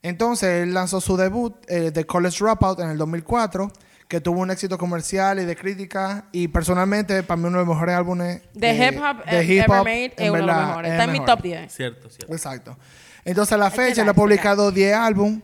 Entonces, 0.03 0.63
él 0.63 0.73
lanzó 0.73 1.01
su 1.01 1.15
debut 1.17 1.55
eh, 1.67 1.91
de 1.91 2.05
College 2.05 2.37
Dropout 2.43 2.79
en 2.79 2.89
el 2.89 2.97
2004, 2.97 3.71
que 4.07 4.19
tuvo 4.19 4.41
un 4.41 4.51
éxito 4.51 4.77
comercial 4.77 5.39
y 5.39 5.45
de 5.45 5.55
crítica. 5.55 6.25
Y 6.31 6.47
personalmente, 6.49 7.23
para 7.23 7.37
mí, 7.37 7.47
uno 7.47 7.59
de 7.59 7.65
los 7.65 7.73
mejores 7.75 7.95
álbumes 7.95 8.41
De 8.53 8.69
eh, 8.71 8.87
hip 8.91 8.99
hop 9.01 9.23
de 9.25 9.37
ever 9.39 9.51
hip 9.51 9.69
hop, 9.69 9.83
made 9.85 10.03
en 10.05 10.11
es 10.17 10.29
uno 10.29 10.33
de 10.33 10.39
los 10.39 10.47
verdad, 10.47 10.67
mejores. 10.67 10.87
es 10.91 10.93
Está 10.99 11.03
en 11.05 11.11
mi 11.11 11.25
top 11.25 11.41
10. 11.41 11.71
Cierto, 11.73 12.09
cierto. 12.09 12.33
Exacto. 12.33 12.77
Entonces, 13.25 13.53
a 13.53 13.57
la 13.57 13.69
que 13.69 13.75
fecha, 13.77 14.01
él 14.01 14.09
ha 14.09 14.13
publicado 14.13 14.71
10 14.71 14.93
álbumes, 14.95 15.41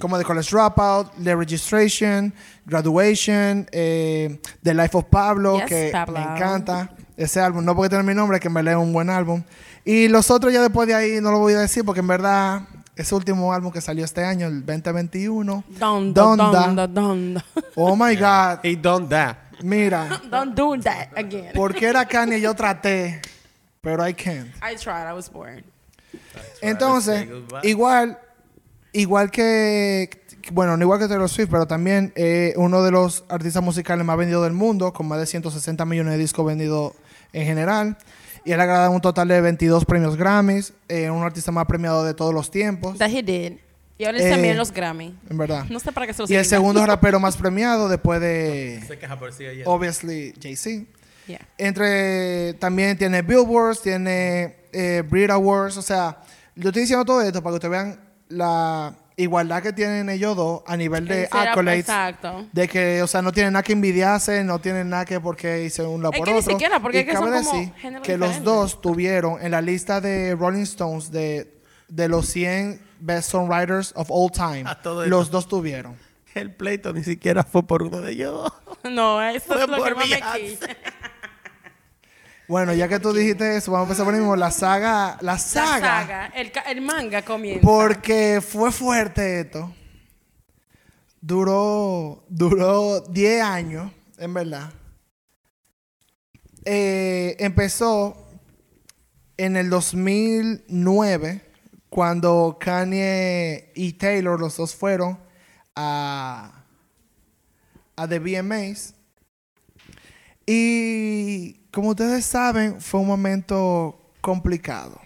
como 0.00 0.18
The 0.18 0.24
College 0.24 0.50
Dropout, 0.50 1.12
The 1.22 1.36
Registration, 1.36 2.34
Graduation, 2.66 3.68
eh, 3.70 4.40
The 4.62 4.74
Life 4.74 4.96
of 4.96 5.04
Pablo, 5.04 5.58
Yes, 5.58 5.68
que 5.68 5.90
Pablo. 5.92 6.14
me 6.18 6.22
encanta 6.22 6.90
ese 7.16 7.40
álbum. 7.40 7.64
No 7.64 7.76
porque 7.76 7.90
tiene 7.90 8.04
mi 8.04 8.14
nombre, 8.14 8.40
que 8.40 8.48
me 8.48 8.62
lee 8.62 8.74
un 8.74 8.92
buen 8.92 9.10
álbum. 9.10 9.42
Y 9.84 10.08
los 10.08 10.30
otros 10.30 10.52
ya 10.52 10.60
después 10.62 10.88
de 10.88 10.94
ahí 10.94 11.20
no 11.20 11.30
lo 11.30 11.38
voy 11.38 11.52
a 11.54 11.60
decir, 11.60 11.84
porque 11.84 12.00
en 12.00 12.06
verdad, 12.06 12.62
ese 12.96 13.14
último 13.14 13.52
álbum 13.52 13.70
que 13.72 13.80
salió 13.80 14.04
este 14.04 14.24
año, 14.24 14.46
el 14.46 14.64
2021, 14.64 15.64
Donda, 15.68 16.22
Donda. 16.22 16.44
donda, 16.66 16.86
donda. 16.86 17.44
oh 17.76 17.94
my 17.96 18.14
God, 18.16 18.58
He 18.64 18.76
done 18.76 19.08
that. 19.08 19.36
mira, 19.62 20.20
Don't 20.30 20.54
do 20.54 20.76
that 20.82 21.08
again. 21.16 21.52
porque 21.54 21.86
era 21.86 22.04
Kanye 22.06 22.40
yo 22.40 22.54
traté, 22.54 23.20
pero 23.80 24.06
I 24.06 24.12
can't. 24.14 24.48
I 24.62 24.74
tried, 24.76 25.08
I 25.08 25.12
was 25.14 25.30
bored. 25.30 25.64
Entonces, 26.62 27.26
igual, 27.62 28.18
igual 28.92 29.30
que, 29.30 30.10
bueno, 30.52 30.76
no 30.76 30.82
igual 30.84 30.98
que 30.98 31.08
Taylor 31.08 31.28
Swift, 31.28 31.48
pero 31.50 31.66
también 31.66 32.12
eh, 32.16 32.54
uno 32.56 32.82
de 32.82 32.90
los 32.90 33.24
artistas 33.28 33.62
musicales 33.62 34.04
más 34.04 34.16
vendidos 34.16 34.44
del 34.44 34.52
mundo, 34.52 34.92
con 34.92 35.06
más 35.08 35.18
de 35.20 35.26
160 35.26 35.84
millones 35.84 36.12
de 36.14 36.18
discos 36.18 36.44
vendidos 36.46 36.94
en 37.32 37.44
general. 37.46 37.96
Y 38.44 38.52
él 38.52 38.60
ha 38.60 38.64
ganado 38.66 38.90
un 38.92 39.00
total 39.02 39.28
de 39.28 39.40
22 39.40 39.84
premios 39.84 40.16
Grammys, 40.16 40.72
eh, 40.88 41.10
un 41.10 41.22
artista 41.22 41.52
más 41.52 41.66
premiado 41.66 42.04
de 42.04 42.14
todos 42.14 42.32
los 42.32 42.50
tiempos, 42.50 42.96
That 42.98 43.10
he 43.10 43.22
did. 43.22 43.58
Y 43.98 44.06
ahora 44.06 44.18
Eh, 44.18 44.30
también 44.30 44.56
los 44.56 44.72
Grammy. 44.72 45.14
en 45.28 45.36
verdad. 45.36 45.66
No 45.68 45.78
sé 45.78 45.92
para 45.92 46.06
qué 46.06 46.14
se 46.14 46.22
los 46.22 46.30
Y 46.30 46.34
el 46.34 46.46
segundo 46.46 46.84
rapero 46.86 47.20
más 47.20 47.36
premiado 47.36 47.86
después 47.86 48.18
de, 48.18 48.82
Se 48.88 48.98
queja 48.98 49.18
por 49.18 49.30
sigue 49.30 49.62
obviously, 49.66 50.32
Jay-Z. 50.40 50.86
Yeah. 51.26 51.46
Entre 51.58 52.54
también 52.54 52.96
tiene 52.96 53.20
Billboards, 53.20 53.82
tiene 53.82 54.56
eh, 54.72 55.02
Brit 55.06 55.28
Awards, 55.30 55.76
o 55.76 55.82
sea, 55.82 56.22
yo 56.56 56.70
estoy 56.70 56.82
diciendo 56.82 57.04
todo 57.04 57.20
esto 57.20 57.42
para 57.42 57.52
que 57.52 57.56
ustedes 57.56 57.70
vean 57.70 58.00
la 58.30 58.94
igualdad 59.16 59.62
que 59.62 59.72
tienen 59.74 60.08
ellos 60.08 60.34
dos 60.34 60.62
a 60.66 60.76
nivel 60.78 61.06
de 61.06 61.28
accolades. 61.30 61.80
Exacto. 61.80 62.46
De 62.52 62.66
que, 62.68 63.02
o 63.02 63.06
sea, 63.06 63.20
no 63.20 63.32
tienen 63.32 63.52
nada 63.52 63.62
que 63.62 63.74
envidiarse, 63.74 64.42
no 64.44 64.58
tienen 64.60 64.88
nada 64.88 65.04
que 65.04 65.20
porque 65.20 65.64
hice 65.64 65.82
un 65.82 66.02
lado 66.02 66.12
Es 66.14 66.18
por 66.18 66.26
que 66.28 66.32
ni 66.32 66.38
otro. 66.38 66.52
siquiera, 66.52 66.80
porque 66.80 66.96
Y 66.98 67.00
es 67.00 67.06
que 67.06 67.12
cabe 67.12 67.30
decir 67.30 67.72
que 68.02 68.16
los 68.16 68.42
dos 68.42 68.80
tuvieron 68.80 69.42
en 69.42 69.50
la 69.50 69.60
lista 69.60 70.00
de 70.00 70.34
Rolling 70.34 70.62
Stones 70.62 71.10
de, 71.12 71.52
de 71.88 72.08
los 72.08 72.26
100 72.28 72.80
best 73.00 73.30
songwriters 73.30 73.92
of 73.94 74.06
all 74.10 74.30
time. 74.32 74.64
A 74.66 74.80
todo 74.80 75.04
los 75.06 75.30
dos 75.30 75.46
tuvieron. 75.48 75.96
El 76.34 76.54
pleito 76.54 76.92
ni 76.92 77.02
siquiera 77.02 77.42
fue 77.42 77.64
por 77.66 77.82
uno 77.82 78.00
de 78.00 78.12
ellos. 78.12 78.50
No, 78.82 79.20
eso 79.20 79.44
Fue 79.48 79.62
es 79.62 79.68
lo 79.68 79.76
que 79.76 79.82
por 79.82 79.96
más 79.96 80.08
me. 80.08 80.16
Bueno, 82.50 82.74
ya 82.74 82.88
que 82.88 82.98
tú 82.98 83.12
dijiste 83.12 83.56
eso, 83.56 83.70
vamos 83.70 83.86
a 83.86 83.88
empezar 83.90 84.04
por 84.04 84.14
el 84.14 84.20
mismo. 84.20 84.34
La 84.34 84.50
saga, 84.50 85.16
la 85.20 85.34
La 85.34 85.38
saga, 85.38 86.00
saga. 86.00 86.26
El, 86.34 86.50
ca- 86.50 86.62
el 86.62 86.80
manga 86.80 87.22
comienza. 87.24 87.60
porque 87.62 88.40
fue 88.46 88.72
fuerte 88.72 89.40
esto. 89.40 89.72
Duró, 91.20 92.24
duró 92.28 93.02
10 93.02 93.42
años, 93.42 93.92
en 94.18 94.34
verdad. 94.34 94.72
Eh, 96.64 97.36
empezó 97.38 98.26
en 99.36 99.56
el 99.56 99.70
2009, 99.70 101.42
cuando 101.88 102.58
Kanye 102.60 103.70
y 103.76 103.92
Taylor, 103.92 104.40
los 104.40 104.56
dos 104.56 104.74
fueron 104.74 105.18
a, 105.76 106.64
a 107.96 108.08
The 108.08 108.18
VMAs. 108.18 108.94
Y 110.52 111.60
como 111.70 111.90
ustedes 111.90 112.24
saben, 112.24 112.80
fue 112.80 112.98
un 112.98 113.06
momento 113.06 113.96
complicado. 114.20 114.98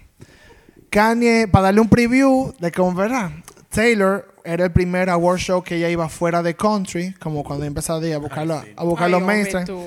Kanye, 0.88 1.48
para 1.48 1.64
darle 1.64 1.80
un 1.82 1.88
preview 1.90 2.54
de 2.58 2.72
cómo 2.72 2.94
verá, 2.94 3.42
Taylor 3.68 4.34
era 4.42 4.64
el 4.64 4.72
primer 4.72 5.10
award 5.10 5.38
show 5.38 5.62
que 5.62 5.76
ella 5.76 5.90
iba 5.90 6.08
fuera 6.08 6.42
de 6.42 6.54
country, 6.56 7.12
como 7.20 7.44
cuando 7.44 7.66
empezó 7.66 7.94
a 7.94 8.18
buscar, 8.18 8.46
lo- 8.46 8.62
a 8.76 8.84
buscar 8.84 9.06
Ay, 9.06 9.12
los 9.12 9.22
mainstream. 9.22 9.66
tú. 9.66 9.82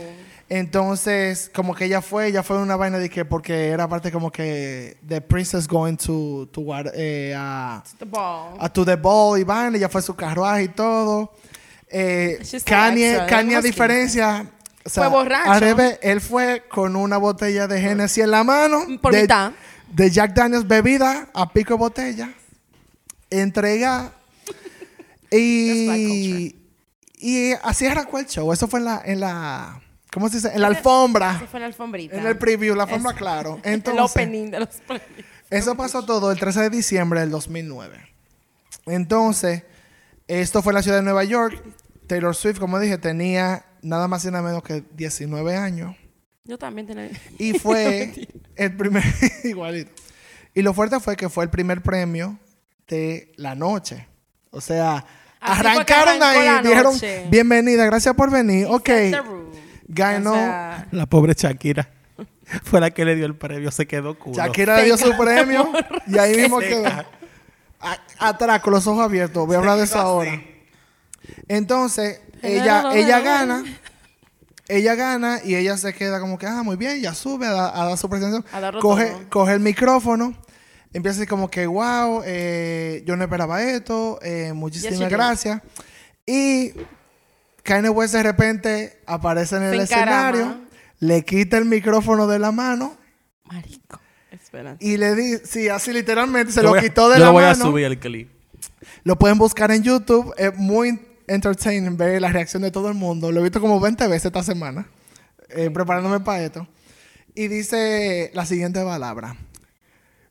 Entonces, 0.48 1.50
como 1.54 1.74
que 1.74 1.86
ella 1.86 2.02
fue, 2.02 2.28
ella 2.28 2.44
fue 2.44 2.58
una 2.62 2.76
vaina 2.76 3.00
de 3.00 3.10
que 3.10 3.26
porque 3.26 3.70
era 3.70 3.88
parte 3.88 4.12
como 4.12 4.32
que 4.32 4.98
The 5.08 5.22
Princess 5.22 5.68
going 5.68 5.96
to, 5.98 6.48
to 6.52 6.62
eh, 6.94 7.34
a, 7.36 7.84
The 7.98 8.06
ball. 8.06 8.58
a 8.60 8.70
to 8.72 8.86
the 8.86 8.96
ball 8.96 9.40
y 9.40 9.44
vaina, 9.44 9.76
ella 9.76 9.90
fue 9.90 10.04
su 10.04 10.16
carruaje 10.16 10.64
y 10.66 10.68
todo. 10.68 11.34
Eh, 11.90 12.40
Kanye, 12.66 13.20
Kanye 13.30 13.56
a 13.56 13.62
diferencia, 13.62 14.46
o 14.88 14.89
sea, 14.89 15.03
Fue 15.10 15.12
borracho. 15.20 15.51
al 15.51 15.60
revés, 15.60 16.00
él 16.01 16.22
fue 16.22 16.63
con 16.70 16.96
una 16.96 17.17
botella 17.17 17.67
de 17.67 17.77
Hennessy 17.79 18.22
en 18.22 18.32
la 18.32 18.46
mano, 18.46 18.86
Por 19.01 19.13
de, 19.13 19.24
mitad. 19.24 19.51
de 19.91 20.10
Jack 20.10 20.34
Daniels 20.34 20.65
bebida 20.65 21.27
a 21.34 21.51
pico 21.51 21.74
de 21.74 21.77
botella, 21.79 22.29
entrega 23.29 24.13
y, 25.29 26.56
y 27.20 27.51
así 27.63 27.86
arrancó 27.86 28.17
el 28.20 28.27
show. 28.27 28.51
Eso 28.53 28.67
fue 28.70 28.79
en 28.79 28.86
la, 28.86 29.01
en 29.03 29.20
la 29.20 29.82
¿cómo 30.12 30.29
se 30.29 30.38
dice? 30.38 30.51
En 30.53 30.62
la 30.62 30.67
alfombra. 30.67 31.36
Eso 31.36 31.48
fue 31.48 31.58
en 31.58 31.62
la 31.62 31.67
alfombrita. 31.67 32.15
En 32.17 32.25
el 32.25 32.38
preview, 32.38 32.74
la 32.75 32.84
alfombra, 32.84 33.12
Eso. 33.12 33.20
claro. 33.20 33.60
el 33.63 33.74
Entonces, 33.74 34.01
opening 34.12 34.51
de 34.51 34.60
los 34.62 34.70
premios. 34.88 35.08
eso 35.50 35.75
pasó 35.75 36.06
todo 36.06 36.32
el 36.32 36.39
13 36.39 36.62
de 36.62 36.70
diciembre 36.70 37.20
del 37.20 37.29
2009. 37.32 37.98
Entonces, 38.86 39.63
esto 40.29 40.62
fue 40.62 40.72
en 40.72 40.75
la 40.75 40.82
ciudad 40.84 40.98
de 40.98 41.03
Nueva 41.03 41.25
York. 41.25 41.62
Taylor 42.08 42.36
Swift, 42.36 42.60
como 42.60 42.80
dije, 42.80 42.98
tenía 42.98 43.66
nada 43.82 44.08
más 44.08 44.24
y 44.26 44.32
nada 44.32 44.44
menos 44.44 44.64
que 44.64 44.84
19 44.96 45.56
años. 45.56 45.96
Yo 46.46 46.58
también 46.58 46.88
tenía. 46.88 47.10
Y 47.38 47.60
fue 47.60 48.28
el 48.56 48.76
primer, 48.76 49.04
igualito. 49.44 49.92
Y 50.54 50.62
lo 50.62 50.74
fuerte 50.74 51.00
fue 51.00 51.16
que 51.16 51.30
fue 51.30 51.44
el 51.44 51.50
primer 51.50 51.82
premio 51.82 52.40
de 52.88 53.32
la 53.36 53.54
noche. 53.54 54.08
O 54.50 54.62
sea, 54.62 55.06
Así 55.40 55.60
arrancaron 55.68 56.24
ahí, 56.24 56.64
dijeron, 56.64 56.94
noche. 56.94 57.28
bienvenida, 57.30 57.86
gracias 57.86 58.16
por 58.16 58.32
venir. 58.32 58.66
Ok, 58.70 58.86
the 58.86 59.22
room. 59.22 59.52
ganó. 59.88 60.32
O 60.32 60.36
sea, 60.36 60.88
La 60.92 61.06
pobre 61.06 61.34
Shakira 61.38 61.90
fue 62.64 62.80
la 62.80 62.90
que 62.92 63.06
le 63.06 63.16
dio 63.16 63.26
el 63.26 63.36
premio, 63.36 63.70
se 63.70 63.86
quedó 63.86 64.18
culo. 64.18 64.36
Shakira 64.38 64.78
le 64.78 64.86
dio 64.86 64.98
su 64.98 65.16
premio 65.18 65.70
y 66.08 66.18
ahí 66.18 66.38
mismo 66.38 66.60
quedó. 66.60 66.86
Atrás, 68.18 68.62
con 68.62 68.74
los 68.74 68.88
ojos 68.88 69.04
abiertos. 69.04 69.46
Voy 69.46 69.56
a 69.56 69.60
hablar 69.60 69.78
de 69.78 69.84
eso 69.84 70.00
ahora. 70.00 70.42
Entonces, 71.48 72.22
ella, 72.41 72.86
ella 72.93 73.19
gana. 73.19 73.63
Ella 74.69 74.96
gana 74.96 75.39
y 75.43 75.55
ella 75.55 75.77
se 75.77 75.93
queda 75.93 76.19
como 76.19 76.38
que, 76.38 76.46
ah, 76.46 76.62
muy 76.62 76.75
bien, 76.75 77.00
ya 77.00 77.13
sube 77.13 77.48
a, 77.48 77.51
da- 77.51 77.81
a 77.81 77.86
dar 77.88 77.98
su 77.98 78.10
presentación. 78.10 78.43
A 78.51 78.79
Coge, 78.79 79.05
todo. 79.07 79.29
coge 79.29 79.53
el 79.53 79.62
micrófono, 79.62 80.36
empieza 80.91 81.19
así 81.22 81.27
como 81.27 81.50
que, 81.50 81.65
wow, 81.67 82.22
eh, 82.25 83.01
yo 83.05 83.15
no 83.15 83.24
esperaba 83.24 83.63
esto, 83.63 84.19
eh, 84.22 84.51
muchísimas 84.53 85.10
gracias. 85.10 85.62
Y 86.25 86.74
Kanye 87.63 87.88
West 87.89 88.13
de 88.13 88.24
repente 88.24 89.00
aparece 89.05 89.55
en 89.55 89.63
el 89.63 89.79
escenario, 89.79 90.60
le 91.00 91.24
quita 91.24 91.57
el 91.57 91.63
micrófono 91.65 92.27
de 92.27 92.39
la 92.39 92.51
mano 92.51 92.98
Marico. 93.46 94.01
Espera. 94.31 94.75
y 94.81 94.98
le 94.98 95.15
di, 95.15 95.38
sí, 95.46 95.69
así 95.69 95.93
literalmente 95.93 96.51
se 96.51 96.62
Yo 96.62 96.74
lo 96.74 96.77
a- 96.77 96.81
quitó 96.81 97.07
de 97.10 97.19
yo 97.19 97.25
la 97.25 97.31
voy 97.31 97.43
mano. 97.46 97.63
a 97.63 97.67
subir 97.67 97.86
el 97.86 97.98
clip. 98.00 98.29
Lo 99.03 99.17
pueden 99.17 99.38
buscar 99.38 99.72
en 99.72 99.81
YouTube. 99.84 100.34
Es 100.38 100.53
muy 100.57 101.00
entertaining 101.27 101.98
ver 101.98 102.22
la 102.22 102.31
reacción 102.31 102.63
de 102.63 102.72
todo 102.72 102.88
el 102.88 102.93
mundo. 102.93 103.31
Lo 103.31 103.39
he 103.39 103.43
visto 103.43 103.62
como 103.62 103.79
20 103.79 104.07
veces 104.07 104.25
esta 104.25 104.43
semana, 104.43 104.88
eh, 105.50 105.69
preparándome 105.69 106.19
para 106.19 106.43
esto. 106.43 106.67
Y 107.36 107.48
dice 107.48 108.31
la 108.34 108.46
siguiente 108.46 108.84
palabra. 108.84 109.36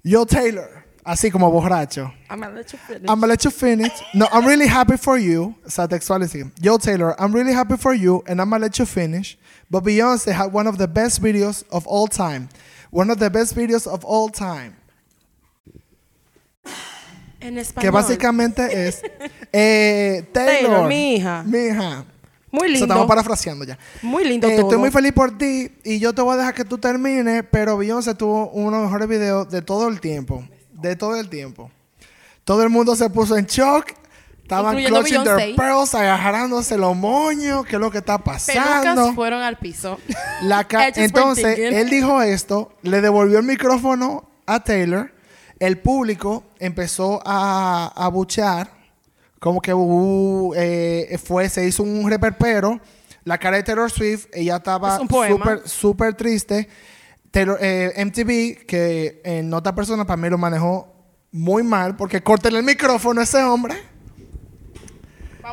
Yo, 0.02 0.26
Taylor, 0.26 0.84
así 1.04 1.30
como 1.30 1.50
borracho. 1.50 2.12
I'm 2.28 2.40
gonna 2.40 2.54
let 2.54 2.66
you 2.72 2.78
finish. 2.78 3.08
I'm 3.08 3.20
gonna 3.20 3.26
let 3.26 3.44
you 3.44 3.50
finish. 3.50 3.92
No, 4.14 4.26
I'm 4.32 4.46
really 4.46 4.66
happy 4.66 4.96
for 4.96 5.18
you. 5.18 5.54
O 5.64 5.70
sea, 5.70 5.86
textual 5.86 6.22
así. 6.22 6.50
Yo, 6.60 6.78
Taylor, 6.78 7.14
I'm 7.18 7.32
really 7.32 7.52
happy 7.52 7.76
for 7.76 7.94
you 7.94 8.22
and 8.26 8.40
I'm 8.40 8.50
gonna 8.50 8.64
let 8.64 8.78
you 8.78 8.86
finish. 8.86 9.38
But 9.70 9.84
Beyonce 9.84 10.32
had 10.32 10.52
one 10.52 10.66
of 10.66 10.78
the 10.78 10.88
best 10.88 11.22
videos 11.22 11.64
of 11.70 11.86
all 11.86 12.08
time. 12.08 12.48
One 12.90 13.10
of 13.10 13.18
the 13.18 13.30
best 13.30 13.54
videos 13.54 13.86
of 13.86 14.04
all 14.04 14.28
time. 14.28 14.76
En 17.46 17.58
español. 17.58 17.82
Que 17.82 17.90
básicamente 17.90 18.88
es 18.88 19.02
eh, 19.52 20.28
Taylor, 20.32 20.70
Taylor, 20.70 20.88
mi 20.88 21.14
hija. 21.16 21.42
mi 21.44 21.58
hija. 21.58 22.04
Muy 22.50 22.60
O 22.60 22.62
sea, 22.62 22.68
lindo. 22.70 22.84
estamos 22.86 23.06
parafraseando 23.06 23.64
ya. 23.64 23.78
Muy 24.02 24.24
lindo 24.24 24.46
Eh, 24.48 24.56
todo. 24.56 24.62
estoy 24.66 24.78
muy 24.78 24.90
feliz 24.90 25.12
por 25.12 25.36
ti 25.36 25.72
y 25.84 25.98
yo 25.98 26.14
te 26.14 26.22
voy 26.22 26.34
a 26.34 26.36
dejar 26.38 26.54
que 26.54 26.64
tú 26.64 26.78
termines, 26.78 27.44
pero 27.50 27.76
Beyoncé 27.76 28.14
tuvo 28.14 28.48
uno 28.50 28.76
de 28.76 28.82
los 28.82 28.90
mejores 28.90 29.08
videos 29.08 29.50
de 29.50 29.62
todo 29.62 29.88
el 29.88 30.00
tiempo. 30.00 30.44
De 30.72 30.96
todo 30.96 31.16
el 31.16 31.28
tiempo. 31.28 31.70
Todo 32.44 32.62
el 32.62 32.70
mundo 32.70 32.94
se 32.96 33.10
puso 33.10 33.36
en 33.36 33.46
shock. 33.46 33.86
Estaban 34.42 34.76
clutching 34.76 35.24
their 35.24 35.56
pearls, 35.56 35.92
agarrándose 35.96 36.78
los 36.78 36.96
moños, 36.96 37.66
qué 37.66 37.74
es 37.74 37.80
lo 37.80 37.90
que 37.90 37.98
está 37.98 38.18
pasando. 38.18 38.80
Pelucas 38.94 39.14
fueron 39.16 39.42
al 39.42 39.56
piso. 39.58 39.98
La 40.42 40.64
Entonces, 40.94 41.58
él 41.58 41.90
dijo 41.90 42.22
esto, 42.22 42.72
le 42.82 43.00
devolvió 43.00 43.40
el 43.40 43.44
micrófono 43.44 44.30
a 44.46 44.62
Taylor. 44.62 45.12
El 45.58 45.78
público 45.78 46.44
empezó 46.58 47.20
a, 47.24 47.92
a 47.94 48.08
buchear, 48.08 48.70
como 49.40 49.60
que 49.60 49.72
uh, 49.72 50.52
eh, 50.56 51.18
fue, 51.22 51.48
se 51.48 51.66
hizo 51.66 51.82
un 51.82 52.08
reperpero. 52.10 52.80
La 53.24 53.38
cara 53.38 53.56
de 53.56 53.62
Taylor 53.64 53.90
Swift, 53.90 54.26
ella 54.32 54.56
estaba 54.56 54.98
súper, 54.98 55.66
súper 55.68 56.14
triste. 56.14 56.68
Taylor- 57.32 57.58
eh, 57.60 57.92
MTV, 58.04 58.66
que 58.66 59.20
en 59.24 59.52
otra 59.52 59.74
persona 59.74 60.06
para 60.06 60.16
mí 60.16 60.28
lo 60.28 60.38
manejó 60.38 60.92
muy 61.32 61.62
mal, 61.62 61.96
porque 61.96 62.22
córtenle 62.22 62.60
el 62.60 62.64
micrófono 62.64 63.20
a 63.20 63.24
ese 63.24 63.42
hombre. 63.42 63.74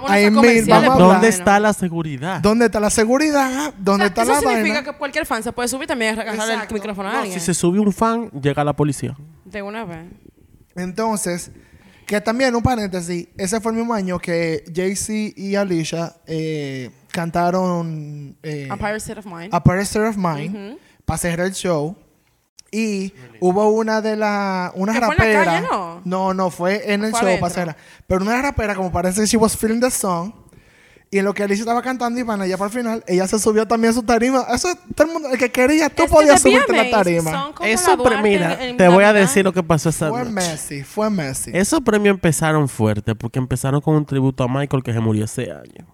Ahí 0.08 0.26
a 0.26 0.32
mil, 0.32 0.66
vamos 0.68 0.96
a. 0.96 1.00
¿Dónde 1.00 1.28
está 1.28 1.60
la 1.60 1.72
seguridad? 1.74 2.39
¿Dónde 2.42 2.66
está 2.66 2.80
la 2.80 2.89
seguridad? 2.89 3.74
¿Dónde 3.78 4.06
O 4.06 4.08
sea, 4.08 4.08
está 4.08 4.22
eso 4.24 4.32
la 4.34 4.39
significa 4.39 4.74
vaina? 4.76 4.92
que 4.92 4.98
cualquier 4.98 5.26
fan 5.26 5.44
se 5.44 5.52
puede 5.52 5.68
subir 5.68 5.88
también 5.88 6.16
y 6.16 6.20
agarrarle 6.20 6.54
el 6.68 6.74
micrófono 6.74 7.10
a 7.10 7.13
No, 7.13 7.20
alguien. 7.20 7.39
si 7.39 7.46
se 7.46 7.54
sube 7.54 7.80
un 7.80 7.94
fan, 7.94 8.30
llega 8.32 8.63
la 8.63 8.74
policía. 8.74 9.16
De 9.54 9.62
una 9.62 9.86
vez. 9.86 10.08
Entonces, 10.76 11.52
que 12.08 12.20
también, 12.20 12.54
un 12.56 12.63
paréntesis, 12.63 13.28
ese 13.38 13.62
fue 13.62 13.72
el 13.72 13.78
mismo 13.78 13.94
año 13.94 14.20
que 14.20 14.63
Jay-Z 14.76 15.39
y 15.39 15.56
Alicia 15.56 16.16
eh, 16.26 16.89
cantaron 17.12 18.36
eh, 18.44 18.68
Empire 18.70 18.98
State 18.98 19.20
of 19.20 19.26
Mind. 19.26 19.54
A 19.54 19.63
Paris 19.63 19.84
State 19.89 20.08
of 20.08 20.18
Mind 20.18 20.56
Ujú. 20.56 20.80
para 21.06 21.18
cerrar 21.18 21.46
el 21.48 21.54
show. 21.54 21.96
Y 22.72 23.13
hubo 23.39 23.70
una 23.70 24.02
de 24.02 24.16
las... 24.16 24.72
Una 24.74 24.94
¿Que 24.94 25.00
fue 25.00 25.16
en 25.16 25.20
la 25.20 25.44
rapera. 25.44 25.46
calle, 25.46 25.68
no? 25.70 26.02
no, 26.04 26.34
no, 26.34 26.50
fue 26.50 26.92
en 26.92 27.04
el 27.04 27.12
Fue 27.12 27.22
show 27.22 27.39
para 27.39 27.54
cerrar. 27.54 27.78
Pero 28.08 28.24
una 28.24 28.42
rapera, 28.42 28.74
como 28.74 28.92
parece 28.92 29.22
que 29.22 29.28
she 29.28 29.38
was 29.38 29.56
feeling 29.56 29.80
the 29.80 29.92
song. 29.92 30.34
Y 31.13 31.19
en 31.19 31.26
lo 31.26 31.34
que 31.36 31.43
Alicia 31.43 31.62
estaba 31.62 31.84
cantando 31.84 32.19
y 32.19 32.23
para 32.23 32.43
ella 32.43 32.58
para 32.58 32.71
el 32.71 32.76
final, 32.76 33.04
ella 33.06 33.28
se 33.28 33.38
subió 33.38 33.67
también 33.67 33.91
a 33.91 33.93
su 33.93 34.02
tarima. 34.02 34.45
Eso, 34.52 34.69
todo 34.95 35.08
el 35.08 35.13
mundo, 35.13 35.30
el 35.30 35.38
que 35.38 35.52
quería, 35.52 35.88
tú 35.89 36.04
Es 36.04 36.10
podías 36.10 36.41
subirte 36.41 36.80
a 36.80 36.84
la 36.86 36.89
tarima. 36.89 37.54
Eso, 37.63 37.95
mira, 38.23 38.56
en- 38.56 38.69
en 38.71 38.78
te 38.78 38.88
voy 38.88 39.04
a 39.04 39.13
decir 39.13 39.43
lo 39.45 39.54
que 39.54 39.62
pasó 39.62 39.89
esa 39.89 40.10
Fue 40.10 40.19
noche. 40.21 40.32
Messi, 40.32 40.84
fue 40.84 41.12
Messi. 41.12 41.52
Esos 41.54 41.82
premios 41.82 42.15
empezaron 42.15 42.67
fuerte 42.67 43.13
porque 43.13 43.38
empezaron 43.38 43.80
con 43.80 43.93
un 43.95 44.06
tributo 44.08 44.43
a 44.43 44.47
Michael 44.47 44.82
que 44.82 44.91
se 44.91 44.99
murió 44.99 45.26
ese 45.26 45.52
año. 45.52 45.86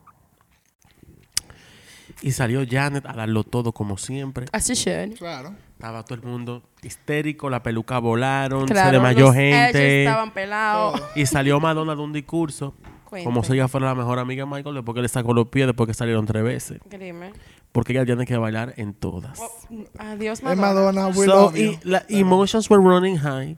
Y 2.22 2.32
salió 2.32 2.62
Janet 2.70 3.06
a 3.06 3.14
darlo 3.14 3.44
todo 3.44 3.72
como 3.72 3.98
siempre. 3.98 4.46
As 4.52 4.68
you 4.68 4.76
should. 4.76 5.18
Claro. 5.18 5.54
Estaba 5.74 6.04
todo 6.04 6.16
el 6.16 6.22
mundo 6.24 6.64
histérico, 6.82 7.50
la 7.50 7.64
peluca 7.64 8.00
volaron, 8.00 8.68
se 8.68 8.74
Claro, 8.74 8.92
desmayó 8.92 9.26
los 9.28 9.36
gente. 9.36 10.04
estaban 10.04 10.34
pelados. 10.34 11.02
Y 11.16 11.26
salió 11.26 11.60
Madonna 11.60 11.96
de 11.96 12.02
un 12.02 12.12
discurso. 12.14 12.74
Cuente. 13.10 13.26
Como 13.26 13.44
si 13.44 13.54
ella 13.54 13.68
fuera 13.68 13.88
la 13.88 13.96
mejor 13.96 14.20
amiga 14.20 14.46
de 14.46 14.52
Michael 14.52 14.76
después 14.76 14.94
que 14.96 15.02
le 15.02 15.08
sacó 15.08 15.34
los 15.34 15.48
pies 15.48 15.66
después 15.68 15.88
que 15.88 15.94
salieron 15.94 16.26
tres 16.26 16.44
veces. 16.44 16.80
Dime. 16.90 17.34
Porque 17.72 17.94
ella 17.94 18.06
tiene 18.06 18.26
que 18.26 18.38
bailar 18.38 18.74
en 18.78 18.94
todas. 18.94 19.40
Oh, 19.40 19.52
Adiós, 19.98 20.40
Es 20.40 20.44
Madonna. 20.44 20.62
Madonna, 20.62 21.08
we 21.08 21.26
So, 21.26 21.26
love 21.26 21.56
you. 21.56 21.64
y 21.72 21.80
la 21.84 22.04
emotions 22.10 22.70
were 22.70 22.84
running 22.84 23.18
high. 23.18 23.58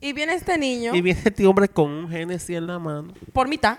Y 0.00 0.12
viene 0.12 0.34
este 0.34 0.58
niño 0.58 0.92
Y 0.94 1.00
viene 1.00 1.20
este 1.24 1.46
hombre 1.46 1.68
con 1.68 1.88
un 1.90 2.08
Genesis 2.10 2.56
en 2.56 2.66
la 2.66 2.78
mano. 2.80 3.12
por 3.32 3.46
mitad. 3.48 3.78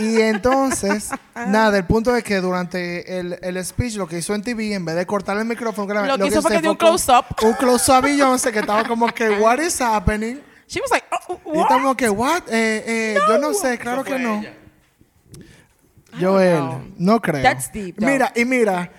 Y 0.00 0.20
entonces, 0.20 1.10
nada, 1.34 1.76
el 1.76 1.84
punto 1.84 2.14
es 2.14 2.22
que 2.22 2.36
durante 2.40 3.18
el, 3.18 3.36
el 3.42 3.64
speech, 3.64 3.96
lo 3.96 4.06
que 4.06 4.18
hizo 4.18 4.34
en 4.36 4.42
TV, 4.42 4.72
en 4.74 4.84
vez 4.84 4.94
de 4.94 5.04
cortar 5.06 5.36
el 5.36 5.44
micrófono, 5.44 5.86
que 5.88 5.92
era- 5.92 6.06
Lo 6.06 6.16
que 6.16 6.28
hizo 6.28 6.40
fue 6.42 6.52
que 6.52 6.62
dio 6.62 6.70
un 6.70 6.76
close-up. 6.76 7.24
Un 7.42 7.54
close-up 7.54 7.94
a 7.96 8.00
Beyoncé 8.00 8.52
que 8.52 8.60
estaba 8.60 8.84
como 8.84 9.08
que, 9.08 9.28
what 9.40 9.58
is 9.58 9.80
happening? 9.80 10.38
She 10.70 10.80
was 10.80 10.90
like, 10.92 11.04
oh, 11.28 11.40
Y 11.46 11.48
what? 11.56 11.62
estamos 11.62 11.96
que, 11.96 12.08
what? 12.08 12.42
Eh, 12.48 12.84
eh, 12.86 13.18
Yo 13.28 13.38
no 13.38 13.52
sé, 13.54 13.76
claro 13.76 14.04
que 14.04 14.18
no. 14.20 14.40
Joel, 16.20 16.92
no 16.98 17.20
creo. 17.20 17.42
That's 17.42 17.72
deep, 17.72 17.96
though. 17.96 18.06
Mira, 18.08 18.32
y 18.34 18.44
mira, 18.44 18.90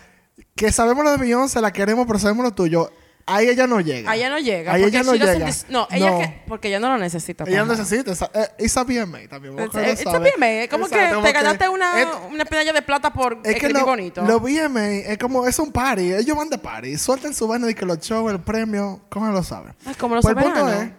que 0.55 0.71
sabemos 0.71 1.03
lo 1.03 1.11
de 1.11 1.17
Beyoncé, 1.17 1.59
la 1.61 1.71
queremos, 1.71 2.05
pero 2.07 2.19
sabemos 2.19 2.43
lo 2.45 2.51
tuyo. 2.53 2.91
Ahí 3.25 3.47
ella 3.49 3.67
no 3.67 3.79
llega. 3.79 4.09
Allá 4.11 4.29
no 4.29 4.39
llega. 4.39 4.73
Ahí 4.73 4.83
ella 4.83 5.03
no 5.03 5.13
llega. 5.13 5.47
dis- 5.47 5.65
No, 5.69 5.87
ella 5.91 6.09
No. 6.11 6.19
que... 6.19 6.41
Porque 6.47 6.67
ella 6.69 6.79
no 6.79 6.89
lo 6.89 6.97
necesita. 6.97 7.43
Ella 7.43 7.59
para 7.59 7.65
nada. 7.67 7.77
necesita. 7.77 8.11
esa- 8.11 8.31
eh, 8.33 8.47
It's 8.59 8.75
a 8.75 8.83
BMA 8.83 9.27
también. 9.29 9.53
It's, 9.59 9.69
que 9.71 9.77
lo 9.81 9.87
it's 9.91 10.07
a. 10.07 10.17
BMA. 10.19 10.47
Es 10.63 10.69
como 10.69 10.85
Exacto, 10.87 11.07
que 11.07 11.13
como 11.15 11.27
te 11.27 11.31
ganaste 11.33 11.69
una, 11.69 12.01
es- 12.01 12.07
una 12.31 12.43
medalla 12.49 12.73
de 12.73 12.81
plata 12.81 13.13
por 13.13 13.33
Es 13.33 13.39
que 13.43 13.49
escribir 13.51 13.77
lo- 13.77 13.85
bonito. 13.85 14.21
los 14.23 14.41
BMA 14.41 14.87
es 15.11 15.17
como, 15.19 15.45
es 15.47 15.57
un 15.59 15.71
party. 15.71 16.13
Ellos 16.13 16.35
van 16.35 16.49
de 16.49 16.57
party. 16.57 16.97
Suelten 16.97 17.33
su 17.33 17.47
vaina 17.47 17.67
de 17.67 17.75
que 17.75 17.85
los 17.85 17.99
shows, 17.99 18.31
el 18.31 18.39
premio, 18.41 19.01
¿cómo 19.09 19.27
lo 19.31 19.43
saben? 19.43 19.75
Ay, 19.85 19.93
como 19.95 20.15
los 20.15 20.23
Pues 20.23 20.35
el 20.35 20.43
punto 20.43 20.67
es 20.67 20.89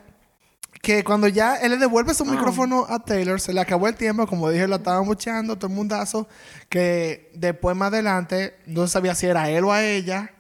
que 0.83 1.05
cuando 1.05 1.29
ya 1.29 1.57
él 1.57 1.71
le 1.71 1.79
devuelve 1.79 2.11
Ah. 2.11 2.15
su 2.15 2.25
micrófono 2.27 2.87
a 2.91 2.99
Taylor, 2.99 3.41
se 3.41 3.53
le 3.55 3.61
acabó 3.61 3.87
el 3.89 3.95
tiempo, 3.95 4.27
como 4.27 4.51
dije, 4.51 4.67
la 4.69 4.77
estaban 4.77 5.07
bucheando 5.07 5.57
todo 5.57 5.69
el 5.69 5.75
mundazo, 5.77 6.29
que 6.69 7.31
después 7.35 7.75
más 7.77 7.89
adelante 7.89 8.57
no 8.67 8.87
sabía 8.89 9.15
si 9.15 9.27
era 9.27 9.49
él 9.49 9.65
o 9.65 9.73
a 9.73 9.83
ella, 9.85 10.33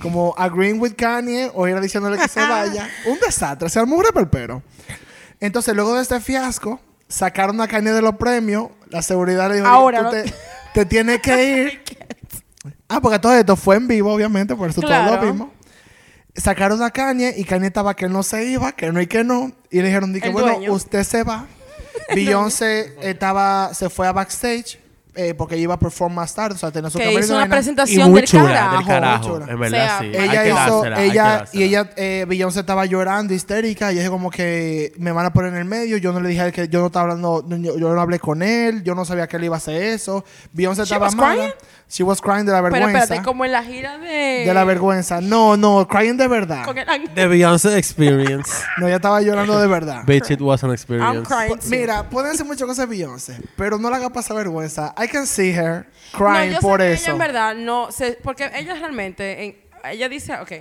como 0.00 0.34
agreeing 0.36 0.78
with 0.80 0.92
Kanye 0.96 1.50
o 1.54 1.66
era 1.66 1.80
diciéndole 1.80 2.18
que 2.18 2.28
se 2.28 2.40
vaya. 2.46 2.88
Un 3.06 3.18
desastre, 3.18 3.68
se 3.70 3.78
armó 3.80 3.96
un 3.96 4.04
reperpero. 4.04 4.62
Entonces, 5.40 5.74
luego 5.74 5.94
de 5.94 6.02
este 6.02 6.20
fiasco, 6.20 6.78
sacaron 7.08 7.58
a 7.62 7.66
Kanye 7.68 7.92
de 7.92 8.02
los 8.02 8.16
premios, 8.16 8.68
la 8.90 9.00
seguridad 9.00 9.48
le 9.48 9.56
dijo, 9.56 9.66
Ahora 9.66 9.98
"Tú 9.98 10.04
no- 10.04 10.10
te, 10.10 10.34
te 10.74 10.84
tienes 10.84 11.22
que 11.22 11.44
ir. 11.62 11.82
ah, 12.88 13.00
porque 13.00 13.18
todo 13.18 13.32
esto 13.34 13.56
fue 13.56 13.76
en 13.76 13.88
vivo, 13.88 14.12
obviamente, 14.12 14.54
por 14.54 14.68
eso 14.68 14.82
todo 14.82 14.90
lo 15.16 15.20
vimos 15.22 15.48
sacaron 16.36 16.82
a 16.82 16.90
Kanye 16.90 17.34
y 17.36 17.44
Kanye 17.44 17.68
estaba 17.68 17.94
que 17.94 18.08
no 18.08 18.22
se 18.22 18.44
iba, 18.44 18.72
que 18.72 18.92
no 18.92 19.00
y 19.00 19.06
que 19.06 19.24
no. 19.24 19.52
Y 19.70 19.78
le 19.78 19.88
dijeron, 19.88 20.12
di 20.12 20.20
que 20.20 20.28
El 20.28 20.32
bueno, 20.32 20.52
dueño. 20.52 20.72
usted 20.72 21.02
se 21.04 21.22
va. 21.22 21.46
Beyoncé 22.14 22.94
estaba, 23.02 23.72
se 23.74 23.90
fue 23.90 24.06
a 24.06 24.12
backstage 24.12 24.78
eh, 25.16 25.34
porque 25.34 25.56
iba 25.56 25.74
a 25.74 25.78
perform 25.78 26.14
más 26.14 26.34
tarde, 26.34 26.54
o 26.54 26.58
sea, 26.58 26.70
tenía 26.70 26.90
su 26.90 26.98
Que 26.98 27.12
hizo 27.12 27.32
una 27.32 27.40
vaina. 27.40 27.46
Y 27.46 27.48
presentación 27.58 28.10
muy 28.10 28.20
del 28.20 28.28
chula, 28.28 28.44
carajo. 28.52 28.76
del 28.76 28.86
carajo. 28.86 29.24
chula. 29.40 29.52
En 29.52 29.58
verdad, 29.60 29.84
O 29.84 29.88
sea, 29.88 29.98
sí. 30.00 30.16
Hay 30.16 30.28
Ella 30.28 30.46
hizo, 30.46 30.56
dársela, 30.82 30.96
hay 30.96 31.02
que 31.02 31.12
ella, 31.12 31.44
y 31.52 31.62
ella, 31.62 31.90
eh, 31.96 32.24
Beyoncé 32.28 32.60
estaba 32.60 32.86
llorando, 32.86 33.34
histérica, 33.34 33.90
y 33.90 33.94
ella 33.94 34.02
dijo 34.02 34.12
como 34.12 34.30
que 34.30 34.92
me 34.98 35.12
van 35.12 35.26
a 35.26 35.32
poner 35.32 35.52
en 35.52 35.58
el 35.58 35.64
medio, 35.64 35.96
yo 35.96 36.12
no 36.12 36.20
le 36.20 36.28
dije 36.28 36.40
a 36.42 36.46
él 36.46 36.52
que 36.52 36.68
yo 36.68 36.80
no 36.80 36.86
estaba 36.86 37.04
hablando, 37.04 37.44
no, 37.46 37.56
yo, 37.56 37.78
yo 37.78 37.92
no 37.94 38.00
hablé 38.00 38.18
con 38.18 38.42
él, 38.42 38.82
yo 38.82 38.94
no 38.94 39.04
sabía 39.04 39.26
que 39.26 39.36
él 39.36 39.44
iba 39.44 39.56
a 39.56 39.58
hacer 39.58 39.82
eso. 39.82 40.24
Beyoncé 40.52 40.82
She 40.84 40.94
estaba 40.94 41.10
mala. 41.12 41.34
crying? 41.34 41.52
She 41.88 42.02
was 42.02 42.20
crying 42.20 42.44
de 42.44 42.50
la 42.52 42.60
Pero 42.62 42.72
vergüenza. 42.74 42.98
espérate, 43.04 43.24
como 43.24 43.44
en 43.44 43.52
la 43.52 43.62
gira 43.62 43.96
de... 43.98 44.42
de 44.44 44.52
la 44.54 44.64
vergüenza. 44.64 45.20
No, 45.20 45.56
no, 45.56 45.86
crying 45.86 46.16
de 46.16 46.26
verdad. 46.26 46.64
The 47.14 47.26
Beyoncé 47.28 47.78
Experience. 47.78 48.50
No, 48.78 48.86
ella 48.88 48.96
estaba 48.96 49.22
llorando 49.22 49.58
de 49.58 49.66
verdad. 49.68 50.02
Bitch, 50.04 50.30
it 50.32 50.40
was 50.40 50.62
an 50.64 50.70
I'm 50.70 50.74
experience. 50.74 51.22
crying. 51.28 51.52
Pu- 51.56 51.68
Mira, 51.70 52.02
pueden 52.10 52.32
hacer 52.32 52.44
muchas 52.44 52.66
cosas 52.66 52.88
de 52.88 52.94
Beyoncé, 52.96 53.38
pero 53.56 53.78
no 53.78 53.88
la 53.88 53.96
haga 53.96 54.10
pasar 54.10 54.36
vergüenza. 54.36 54.92
I 55.06 55.08
can 55.08 55.26
see 55.26 55.50
her 55.56 55.86
No, 56.12 56.18
crying 56.18 56.50
yo 56.52 56.56
sé 56.56 56.62
por 56.62 56.80
que 56.80 56.92
eso. 56.92 57.04
Ella 57.04 57.12
en 57.12 57.18
verdad 57.18 57.54
no 57.54 57.90
se, 57.92 58.12
porque 58.22 58.50
ella 58.54 58.74
realmente, 58.74 59.44
en- 59.44 59.56
ella 59.90 60.08
dice, 60.08 60.34
ok, 60.34 60.52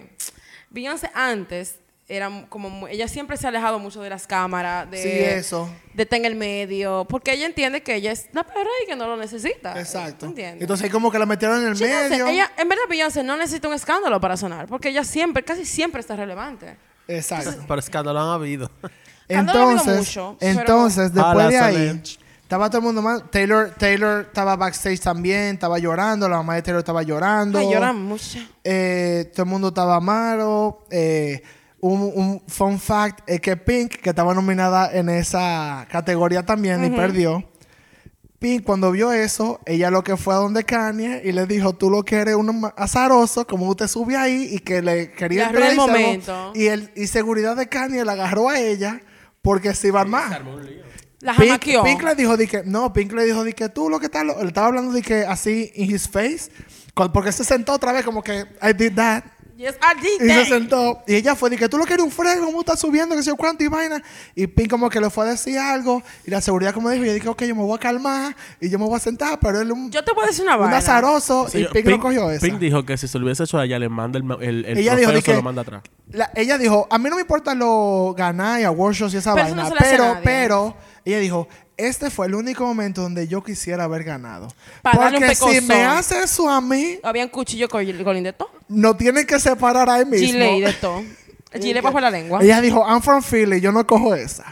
Beyoncé 0.69 1.09
antes 1.13 1.79
era 2.07 2.29
como, 2.49 2.87
ella 2.87 3.07
siempre 3.07 3.35
se 3.35 3.47
ha 3.47 3.49
alejado 3.49 3.79
mucho 3.79 3.99
de 4.01 4.09
las 4.11 4.27
cámaras, 4.27 4.89
de, 4.91 5.01
Sí, 5.01 5.09
eso. 5.09 5.67
de 5.95 6.03
estar 6.03 6.19
en 6.19 6.25
el 6.25 6.35
medio, 6.35 7.05
porque 7.09 7.33
ella 7.33 7.47
entiende 7.47 7.81
que 7.81 7.95
ella 7.95 8.11
es 8.11 8.27
la 8.31 8.43
perra 8.43 8.69
y 8.83 8.87
que 8.87 8.95
no 8.95 9.07
lo 9.07 9.17
necesita. 9.17 9.79
Exacto. 9.79 10.27
¿Entiendes? 10.27 10.61
Entonces, 10.61 10.91
como 10.91 11.11
que 11.11 11.17
la 11.17 11.25
metieron 11.25 11.61
en 11.61 11.69
el 11.69 11.73
She 11.75 11.85
doesn't- 11.87 12.09
medio. 12.11 12.27
ella, 12.27 12.51
en 12.57 12.69
verdad, 12.69 12.83
Beyoncé 12.89 13.23
no 13.23 13.35
necesita 13.37 13.67
un 13.69 13.73
escándalo 13.73 14.19
para 14.21 14.37
sonar, 14.37 14.67
porque 14.67 14.89
ella 14.89 15.03
siempre, 15.03 15.43
casi 15.43 15.65
siempre 15.65 15.99
está 16.01 16.15
relevante. 16.15 16.77
Exacto. 17.07 17.63
Pero 17.67 17.79
escándalo 17.79 18.19
han 18.19 18.29
habido. 18.29 18.69
Habido 19.27 19.39
Entonces, 19.39 19.97
mucho, 19.97 20.37
pero- 20.39 20.59
entonces 20.59 21.11
después 21.11 21.33
Ojalá, 21.35 21.49
de 21.49 21.57
ahí. 21.57 22.03
Estaba 22.45 22.69
todo 22.69 22.77
el 22.77 22.83
mundo 22.83 23.01
mal. 23.01 23.27
Taylor, 23.31 23.73
Taylor 23.75 24.25
estaba 24.27 24.55
backstage 24.55 24.99
también, 24.99 25.55
estaba 25.55 25.79
llorando. 25.79 26.29
La 26.29 26.37
mamá 26.37 26.53
de 26.53 26.61
Taylor 26.61 26.79
estaba 26.79 27.01
llorando. 27.01 27.57
Ay, 27.57 27.71
lloran 27.73 27.99
mucho. 27.99 28.37
Eh, 28.63 29.31
todo 29.33 29.45
el 29.45 29.49
mundo 29.49 29.69
estaba 29.69 29.99
malo. 29.99 30.85
Eh, 30.91 31.41
un, 31.79 32.01
un 32.13 32.43
fun 32.47 32.79
fact 32.79 33.21
es 33.25 33.41
que 33.41 33.57
Pink, 33.57 33.95
que 33.95 34.11
estaba 34.11 34.35
nominada 34.35 34.91
en 34.93 35.09
esa 35.09 35.87
categoría 35.89 36.45
también 36.45 36.85
y 36.85 36.91
perdió. 36.91 37.43
Pink, 38.37 38.63
cuando 38.63 38.91
vio 38.91 39.11
eso, 39.11 39.59
ella 39.65 39.89
lo 39.89 40.03
que 40.03 40.15
fue 40.15 40.35
a 40.35 40.37
donde 40.37 40.65
Kanye 40.65 41.23
y 41.25 41.31
le 41.31 41.47
dijo, 41.47 41.73
tú 41.73 41.89
lo 41.89 42.03
que 42.03 42.17
eres 42.17 42.35
un 42.35 42.71
azaroso, 42.77 43.47
como 43.47 43.67
usted 43.67 43.87
sube 43.87 44.17
ahí 44.17 44.49
y 44.51 44.59
que 44.59 44.83
le 44.83 45.11
quería 45.13 45.47
agarró 45.47 45.65
el 45.65 45.75
momento. 45.77 46.51
Y, 46.53 46.67
el, 46.67 46.91
y 46.95 47.07
seguridad 47.07 47.55
de 47.55 47.67
Kanye 47.69 48.05
la 48.05 48.11
agarró 48.11 48.49
a 48.49 48.59
ella 48.59 49.01
porque 49.41 49.73
se 49.73 49.87
iba 49.87 50.05
más. 50.05 50.39
La 51.25 51.33
Pink, 51.33 51.47
jamaqueó. 51.47 51.83
Pink 51.83 52.03
le 52.03 52.15
dijo 52.15 52.37
de 52.37 52.47
que, 52.47 52.63
no, 52.65 52.93
Pink 52.93 53.11
le 53.13 53.25
dijo 53.25 53.43
de 53.43 53.53
que 53.53 53.67
tú 53.69 53.89
lo 53.89 53.99
que 53.99 54.05
estás, 54.05 54.23
lo- 54.25 54.41
le 54.41 54.47
estaba 54.47 54.67
hablando 54.67 54.91
de 54.93 55.01
que 55.01 55.25
así 55.25 55.71
in 55.75 55.89
his 55.93 56.07
face, 56.07 56.49
porque 57.13 57.31
se 57.31 57.43
sentó 57.43 57.73
otra 57.73 57.91
vez 57.91 58.05
como 58.05 58.23
que 58.23 58.45
I 58.61 58.73
did 58.73 58.93
that. 58.95 59.23
Yes, 59.57 59.75
I 59.75 60.01
did 60.01 60.25
Y 60.25 60.29
se 60.29 60.39
that. 60.41 60.47
sentó. 60.49 61.01
Y 61.07 61.15
ella 61.15 61.33
fue 61.33 61.49
de 61.49 61.55
que 61.55 61.69
tú 61.69 61.77
lo 61.77 61.85
quieres 61.85 62.03
un 62.03 62.11
frego, 62.11 62.45
¿cómo 62.45 62.59
estás 62.59 62.77
subiendo? 62.77 63.15
Que 63.15 63.23
sé 63.23 63.29
yo 63.29 63.37
cuánto 63.37 63.63
y 63.63 63.67
vaina. 63.69 64.03
Y 64.35 64.47
Pink 64.47 64.69
como 64.69 64.89
que 64.89 64.99
le 64.99 65.09
fue 65.09 65.25
a 65.25 65.29
decir 65.29 65.57
algo. 65.57 66.03
Y 66.25 66.31
la 66.31 66.41
seguridad 66.41 66.73
como 66.73 66.89
dijo, 66.89 67.05
y 67.05 67.07
yo 67.07 67.13
dije, 67.13 67.29
ok, 67.29 67.43
yo 67.43 67.55
me 67.55 67.61
voy 67.63 67.73
a 67.73 67.79
calmar 67.79 68.35
y 68.59 68.69
yo 68.69 68.77
me 68.77 68.83
voy 68.85 68.97
a 68.97 68.99
sentar, 68.99 69.39
pero 69.39 69.61
él 69.61 69.71
un, 69.71 69.89
Yo 69.91 70.03
te 70.03 70.11
voy 70.13 70.25
a 70.25 70.27
decir 70.27 70.43
una 70.43 70.55
un 70.55 70.63
vaina. 70.63 70.77
azaroso. 70.79 71.47
Sí, 71.49 71.59
y 71.59 71.63
yo- 71.63 71.69
Pink, 71.71 71.85
no 71.87 71.99
cogió 72.01 72.29
eso. 72.31 72.45
Pink 72.45 72.59
dijo 72.59 72.83
que 72.85 72.97
si 72.97 73.07
se 73.07 73.17
lo 73.17 73.23
hubiese 73.23 73.43
hecho 73.45 73.57
a 73.57 73.63
ella, 73.63 73.79
le 73.79 73.87
manda 73.87 74.19
el, 74.19 74.29
el, 74.41 74.65
el 74.65 74.77
Ella 74.77 74.93
dijo 74.97 75.11
se 75.21 75.33
lo 75.33 75.41
manda 75.41 75.61
atrás. 75.61 75.83
La- 76.11 76.29
ella 76.35 76.57
dijo, 76.57 76.85
a 76.91 76.97
mí 76.97 77.09
no 77.09 77.15
me 77.15 77.21
importa 77.21 77.55
lo 77.55 78.13
ganar 78.15 78.59
y 78.59 78.65
award 78.65 78.93
shows 78.93 79.13
y 79.13 79.17
esa 79.17 79.33
Pero 79.35 79.47
eso 79.47 79.55
vaina, 79.55 79.69
no 79.69 79.75
se 79.77 79.83
a 79.85 79.89
pero, 79.89 80.03
nadie. 80.05 80.21
pero, 80.25 80.75
ella 81.05 81.19
dijo, 81.19 81.47
este 81.77 82.09
fue 82.09 82.27
el 82.27 82.35
único 82.35 82.65
momento 82.65 83.01
donde 83.01 83.27
yo 83.27 83.43
quisiera 83.43 83.83
haber 83.83 84.03
ganado. 84.03 84.47
Para 84.81 84.99
darle 84.99 85.17
un 85.19 85.23
Porque 85.25 85.59
si 85.59 85.61
me 85.65 85.83
hace 85.83 86.23
eso 86.23 86.49
a 86.49 86.61
mí, 86.61 86.99
Habían 87.03 87.29
cuchillo 87.29 87.67
con 87.69 87.85
Colin 88.03 88.23
de 88.23 88.33
todo. 88.33 88.49
no 88.67 88.95
tienen 88.95 89.25
que 89.27 89.39
separar 89.39 89.89
ahí 89.89 90.05
mismo. 90.05 90.27
Gilet 90.27 90.65
de 90.65 90.73
todo. 90.73 91.03
Gilet 91.61 91.83
bajo 91.83 91.99
la 91.99 92.09
lengua. 92.09 92.41
Ella 92.41 92.59
dijo, 92.61 92.85
I'm 92.87 93.01
from 93.01 93.21
Philly, 93.23 93.61
yo 93.61 93.71
no 93.71 93.85
cojo 93.85 94.13
esa. 94.15 94.45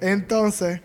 Entonces, 0.00 0.80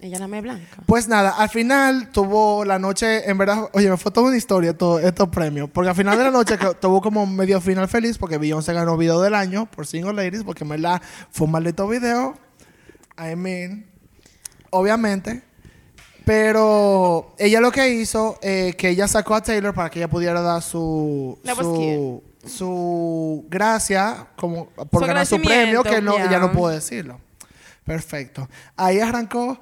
Ella 0.00 0.18
la 0.18 0.28
me 0.28 0.40
blanca. 0.40 0.82
pues 0.86 1.08
nada, 1.08 1.30
al 1.30 1.48
final 1.48 2.10
tuvo 2.12 2.64
la 2.64 2.78
noche, 2.78 3.28
en 3.28 3.38
verdad, 3.38 3.68
oye, 3.72 3.90
me 3.90 3.96
fue 3.96 4.12
toda 4.12 4.28
una 4.28 4.36
historia 4.36 4.76
todo, 4.76 4.98
estos 5.00 5.28
premios. 5.28 5.70
Porque 5.72 5.88
al 5.90 5.96
final 5.96 6.16
de 6.18 6.24
la 6.24 6.30
noche 6.30 6.58
que 6.58 6.74
tuvo 6.80 7.00
como 7.00 7.26
medio 7.26 7.60
final 7.60 7.88
feliz 7.88 8.18
porque 8.18 8.38
Beyoncé 8.38 8.72
ganó 8.72 8.96
video 8.96 9.20
del 9.20 9.34
año 9.34 9.66
por 9.66 9.86
Single 9.86 10.12
Ladies, 10.12 10.44
porque 10.44 10.64
en 10.64 10.70
verdad 10.70 11.00
fue 11.30 11.46
un 11.46 11.52
maldito 11.52 11.88
video. 11.88 12.34
I 13.18 13.34
mean, 13.34 13.86
obviamente. 14.70 15.42
Pero 16.24 17.34
ella 17.38 17.60
lo 17.60 17.72
que 17.72 17.88
hizo, 17.88 18.38
eh, 18.42 18.74
que 18.76 18.90
ella 18.90 19.08
sacó 19.08 19.34
a 19.34 19.42
Taylor 19.42 19.72
para 19.72 19.88
que 19.88 19.98
ella 19.98 20.08
pudiera 20.08 20.42
dar 20.42 20.60
su, 20.60 21.38
That 21.42 21.56
su, 21.56 22.22
su 22.46 23.46
gracia 23.48 24.26
como 24.36 24.66
por 24.68 25.00
Su 25.02 25.06
ganar 25.06 25.24
su 25.24 25.40
premio, 25.40 25.82
que 25.82 26.02
no, 26.02 26.16
ella 26.18 26.38
no 26.38 26.52
pudo 26.52 26.68
decirlo. 26.68 27.18
Perfecto. 27.82 28.46
Ahí 28.76 29.00
arrancó 29.00 29.58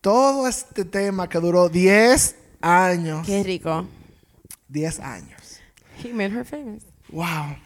todo 0.00 0.46
este 0.46 0.84
tema 0.84 1.28
que 1.28 1.38
duró 1.40 1.68
10 1.68 2.36
años. 2.60 3.26
Qué 3.26 3.42
rico. 3.42 3.88
10 4.68 5.00
años. 5.00 5.60
He 6.04 6.12
made 6.12 6.30
her 6.32 6.44
famous. 6.44 6.84
Wow. 7.10 7.56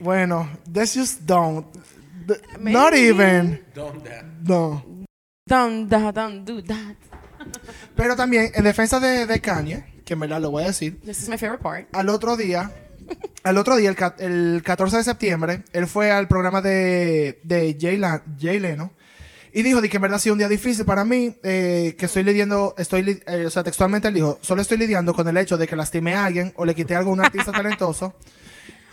Bueno, 0.00 0.48
that's 0.72 0.94
just 0.94 1.20
don't. 1.24 1.64
th- 2.26 2.40
Not 2.58 2.94
even. 2.94 3.64
No. 4.42 4.84
Don't, 5.48 5.90
da- 5.90 6.10
don't 6.10 6.46
do 6.48 6.62
that. 6.62 6.96
Pero 7.94 8.16
también, 8.16 8.50
en 8.54 8.64
defensa 8.64 8.98
de, 8.98 9.26
de 9.26 9.40
Kanye, 9.42 9.84
que 10.06 10.14
en 10.14 10.20
verdad 10.20 10.40
lo 10.40 10.50
voy 10.50 10.62
a 10.64 10.68
decir, 10.68 10.98
This 11.02 11.22
is 11.22 11.28
my 11.28 11.36
favorite 11.36 11.62
part. 11.62 11.86
al 11.94 12.08
otro 12.08 12.34
día, 12.38 12.72
al 13.42 13.58
otro 13.58 13.76
día, 13.76 13.90
el, 13.90 13.94
ca- 13.96 14.16
el 14.18 14.62
14 14.64 14.96
de 14.96 15.04
septiembre, 15.04 15.62
él 15.74 15.86
fue 15.86 16.10
al 16.10 16.28
programa 16.28 16.62
de, 16.62 17.40
de 17.44 17.76
Jay, 17.78 17.98
La- 17.98 18.22
Jay 18.40 18.58
Leno 18.58 18.92
y 19.52 19.62
dijo 19.62 19.82
de 19.82 19.90
que 19.90 19.98
en 19.98 20.02
verdad 20.02 20.16
ha 20.16 20.20
sido 20.20 20.32
un 20.32 20.38
día 20.38 20.48
difícil 20.48 20.86
para 20.86 21.04
mí, 21.04 21.36
eh, 21.42 21.94
que 21.98 22.06
estoy 22.06 22.22
lidiando, 22.24 22.74
estoy, 22.78 23.02
li- 23.02 23.20
eh, 23.26 23.44
o 23.46 23.50
sea, 23.50 23.62
textualmente 23.62 24.08
él 24.08 24.14
dijo, 24.14 24.38
solo 24.40 24.62
estoy 24.62 24.78
lidiando 24.78 25.12
con 25.14 25.28
el 25.28 25.36
hecho 25.36 25.58
de 25.58 25.68
que 25.68 25.76
lastimé 25.76 26.14
a 26.14 26.24
alguien 26.24 26.54
o 26.56 26.64
le 26.64 26.74
quité 26.74 26.96
algo 26.96 27.10
a 27.10 27.12
un 27.12 27.20
artista 27.20 27.52
talentoso. 27.52 28.14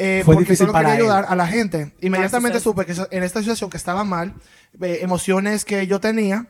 Eh, 0.03 0.21
Fue 0.25 0.33
porque 0.33 0.45
difícil 0.45 0.65
solo 0.65 0.73
para 0.73 0.89
quería 0.89 0.95
él. 0.95 1.01
ayudar 1.11 1.25
a 1.29 1.35
la 1.35 1.45
gente. 1.47 1.93
Inmediatamente 2.01 2.55
Narcisismo. 2.55 2.71
supe 2.73 2.85
que 2.85 2.91
eso- 2.93 3.07
en 3.11 3.21
esta 3.23 3.39
situación 3.39 3.69
que 3.69 3.77
estaba 3.77 4.03
mal, 4.03 4.33
eh, 4.81 4.99
emociones 5.01 5.63
que 5.63 5.85
yo 5.85 5.99
tenía, 5.99 6.47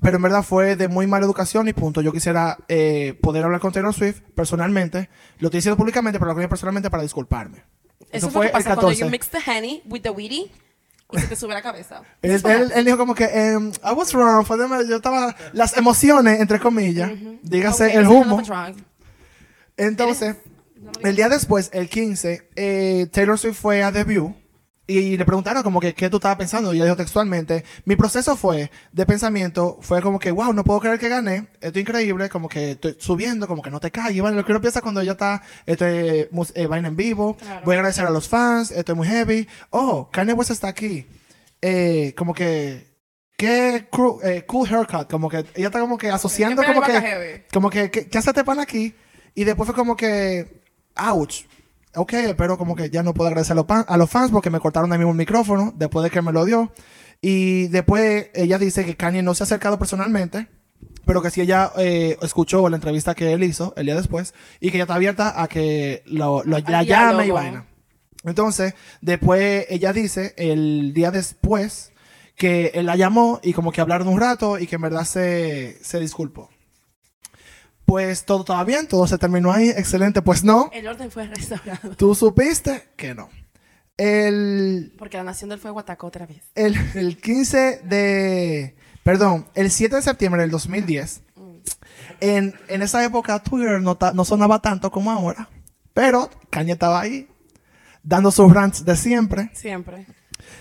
pero 0.00 0.16
en 0.16 0.22
verdad 0.22 0.42
fue 0.44 0.76
de 0.76 0.86
muy 0.88 1.06
mala 1.08 1.24
educación 1.26 1.66
y 1.68 1.72
punto. 1.72 2.00
Yo 2.02 2.12
quisiera 2.12 2.56
eh, 2.68 3.18
poder 3.20 3.44
hablar 3.44 3.60
con 3.60 3.72
Taylor 3.72 3.92
Swift 3.94 4.20
personalmente. 4.34 5.08
Lo 5.38 5.48
estoy 5.48 5.58
diciendo 5.58 5.76
públicamente, 5.76 6.18
pero 6.20 6.32
lo 6.32 6.38
hago 6.38 6.48
personalmente 6.48 6.88
para 6.90 7.02
disculparme. 7.02 7.64
Eso, 8.12 8.30
fue, 8.30 8.46
lo 8.46 8.50
que 8.50 8.52
pasa 8.52 8.74
cuando 8.76 8.92
you 8.92 9.08
mix 9.10 9.28
the 9.28 9.38
honey 9.50 9.82
with 9.86 10.02
the 10.02 10.10
weedy 10.10 10.50
y 11.10 11.18
se 11.18 11.26
te 11.26 11.34
sube 11.36 11.52
la 11.54 11.62
cabeza. 11.62 12.02
Él, 12.22 12.40
él- 12.44 12.72
él 12.76 12.84
dijo 12.84 12.96
como 12.96 13.14
que 13.14 13.24
em, 13.24 13.70
I 13.84 13.92
was 13.96 14.12
wrong, 14.14 14.44
fue 14.46 14.56
de- 14.56 14.88
yo 14.88 14.96
estaba 14.96 15.34
las 15.52 15.76
emociones 15.76 16.40
entre 16.40 16.60
comillas, 16.60 17.10
dígase 17.42 17.86
Okay, 17.86 17.96
el 17.96 18.06
humo. 18.06 18.38
a 18.38 18.42
drug. 18.42 18.76
El 21.02 21.16
día 21.16 21.28
después, 21.28 21.70
el 21.72 21.88
15, 21.88 22.48
eh, 22.56 23.06
Taylor 23.12 23.38
Swift 23.38 23.56
fue 23.60 23.82
a 23.82 23.92
The 23.92 24.04
View 24.04 24.34
y 24.86 25.16
le 25.16 25.24
preguntaron 25.24 25.62
como 25.62 25.80
que 25.80 25.94
qué 25.94 26.10
tú 26.10 26.16
estabas 26.18 26.36
pensando 26.36 26.72
y 26.72 26.76
ella 26.76 26.84
dijo 26.84 26.96
textualmente, 26.96 27.64
mi 27.86 27.96
proceso 27.96 28.36
fue 28.36 28.70
de 28.92 29.06
pensamiento, 29.06 29.78
fue 29.80 30.02
como 30.02 30.18
que, 30.18 30.30
wow, 30.30 30.52
no 30.52 30.62
puedo 30.62 30.80
creer 30.80 30.98
que 30.98 31.08
gané, 31.08 31.48
esto 31.60 31.78
es 31.78 31.82
increíble, 31.82 32.28
como 32.28 32.48
que 32.50 32.72
estoy 32.72 32.96
subiendo, 32.98 33.46
como 33.48 33.62
que 33.62 33.70
no 33.70 33.80
te 33.80 33.90
calles, 33.90 34.20
bueno, 34.20 34.36
lo 34.36 34.44
que 34.44 34.52
uno 34.52 34.60
piensa 34.60 34.82
cuando 34.82 35.00
ella 35.00 35.12
está, 35.12 35.42
este, 35.64 36.28
eh, 36.54 36.66
vaina 36.66 36.88
en 36.88 36.96
vivo, 36.96 37.36
Claro. 37.38 37.62
voy 37.64 37.74
a 37.76 37.78
agradecer 37.78 38.04
a 38.04 38.10
los 38.10 38.28
fans, 38.28 38.70
esto 38.70 38.92
es 38.92 38.96
muy 38.96 39.08
heavy, 39.08 39.48
oh, 39.70 40.10
Kanye 40.10 40.34
West 40.34 40.50
está 40.50 40.68
aquí, 40.68 41.06
eh, 41.62 42.12
como 42.16 42.34
que, 42.34 42.86
qué 43.38 43.88
cru- 43.90 44.20
eh, 44.22 44.44
cool 44.46 44.68
haircut, 44.68 45.10
como 45.10 45.30
que 45.30 45.46
ella 45.54 45.68
está 45.68 45.80
como 45.80 45.96
que 45.96 46.10
asociando 46.10 46.62
como 46.62 46.82
que... 46.82 46.92
a 46.92 47.00
heavy. 47.00 47.42
Como 47.52 47.70
que, 47.70 47.90
¿qué, 47.90 48.06
qué 48.08 48.18
hace 48.18 48.30
este 48.30 48.44
pan 48.44 48.60
aquí? 48.60 48.94
Y 49.34 49.44
después 49.44 49.66
fue 49.66 49.74
como 49.74 49.96
que, 49.96 50.62
ouch. 50.96 51.44
Ok, 51.96 52.12
pero 52.36 52.58
como 52.58 52.74
que 52.74 52.90
ya 52.90 53.02
no 53.04 53.14
puedo 53.14 53.28
agradecer 53.28 53.52
a 53.52 53.56
los, 53.56 53.66
pan- 53.66 53.84
a 53.86 53.96
los 53.96 54.10
fans 54.10 54.32
porque 54.32 54.50
me 54.50 54.58
cortaron 54.60 54.90
de 54.90 54.98
mismo 54.98 55.12
el 55.12 55.16
micrófono 55.18 55.72
después 55.76 56.02
de 56.02 56.10
que 56.10 56.22
me 56.22 56.32
lo 56.32 56.44
dio. 56.44 56.72
Y 57.20 57.68
después 57.68 58.28
ella 58.34 58.58
dice 58.58 58.84
que 58.84 58.96
Kanye 58.96 59.22
no 59.22 59.34
se 59.34 59.44
ha 59.44 59.46
acercado 59.46 59.78
personalmente, 59.78 60.48
pero 61.06 61.22
que 61.22 61.30
sí 61.30 61.40
ella 61.40 61.70
eh, 61.78 62.18
escuchó 62.20 62.68
la 62.68 62.76
entrevista 62.76 63.14
que 63.14 63.32
él 63.32 63.44
hizo 63.44 63.72
el 63.76 63.86
día 63.86 63.94
después 63.94 64.34
y 64.60 64.70
que 64.70 64.76
ella 64.78 64.84
está 64.84 64.96
abierta 64.96 65.40
a 65.40 65.46
que 65.46 66.02
lo, 66.06 66.42
la 66.44 66.58
llame 67.12 67.26
y 67.26 67.30
vaina. 67.30 67.66
Entonces, 68.24 68.74
después 69.00 69.66
ella 69.68 69.92
dice, 69.92 70.34
el 70.36 70.92
día 70.94 71.10
después, 71.10 71.92
que 72.36 72.72
él 72.74 72.86
la 72.86 72.96
llamó 72.96 73.38
y 73.42 73.52
como 73.52 73.70
que 73.70 73.80
hablaron 73.80 74.08
un 74.08 74.18
rato 74.18 74.58
y 74.58 74.66
que 74.66 74.76
en 74.76 74.82
verdad 74.82 75.04
se, 75.04 75.78
se 75.82 76.00
disculpó. 76.00 76.50
Pues 77.86 78.24
todo 78.24 78.40
estaba 78.40 78.64
bien, 78.64 78.86
todo 78.88 79.06
se 79.06 79.18
terminó 79.18 79.52
ahí, 79.52 79.68
excelente. 79.70 80.22
Pues 80.22 80.42
no, 80.42 80.70
El 80.72 80.86
orden 80.88 81.10
fue 81.10 81.26
restaurado. 81.26 81.90
tú 81.96 82.14
supiste 82.14 82.88
que 82.96 83.14
no. 83.14 83.28
El, 83.96 84.92
Porque 84.98 85.16
la 85.18 85.22
Nación 85.24 85.50
del 85.50 85.58
Fuego 85.60 85.78
atacó 85.78 86.06
otra 86.08 86.26
vez. 86.26 86.42
el, 86.54 86.76
el 86.94 87.20
15 87.20 87.82
de, 87.84 88.74
perdón, 89.04 89.46
el 89.54 89.70
7 89.70 89.96
de 89.96 90.02
septiembre 90.02 90.42
del 90.42 90.50
2010, 90.50 91.20
en, 92.20 92.54
en 92.68 92.82
esa 92.82 93.04
época 93.04 93.38
Twitter 93.42 93.80
no, 93.80 93.96
ta- 93.96 94.12
no 94.12 94.24
sonaba 94.24 94.60
tanto 94.60 94.90
como 94.90 95.12
ahora, 95.12 95.48
pero 95.92 96.28
Kanye 96.50 96.72
estaba 96.72 97.00
ahí, 97.00 97.28
dando 98.02 98.30
sus 98.32 98.52
rants 98.52 98.84
de 98.84 98.96
siempre. 98.96 99.50
Siempre. 99.54 100.06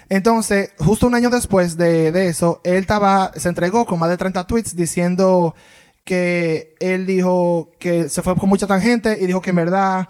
Entonces, 0.09 0.71
justo 0.77 1.07
un 1.07 1.15
año 1.15 1.29
después 1.31 1.75
de, 1.75 2.11
de 2.11 2.27
eso, 2.27 2.61
él 2.63 2.75
estaba, 2.75 3.31
se 3.35 3.49
entregó 3.49 3.85
con 3.85 3.97
más 3.99 4.09
de 4.09 4.17
30 4.17 4.45
tweets 4.45 4.75
diciendo 4.75 5.55
que 6.03 6.75
él 6.79 7.05
dijo 7.05 7.71
que 7.79 8.09
se 8.09 8.21
fue 8.21 8.35
con 8.35 8.49
mucha 8.49 8.67
tangente 8.67 9.17
y 9.21 9.25
dijo 9.25 9.41
que 9.41 9.51
en 9.51 9.55
verdad 9.57 10.09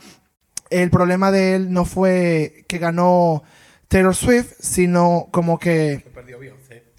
el 0.69 0.89
problema 0.89 1.32
de 1.32 1.56
él 1.56 1.71
no 1.71 1.86
fue 1.86 2.65
que 2.67 2.79
ganó 2.79 3.43
Taylor 3.88 4.15
Swift, 4.15 4.53
sino 4.60 5.27
como 5.32 5.60
que... 5.60 6.03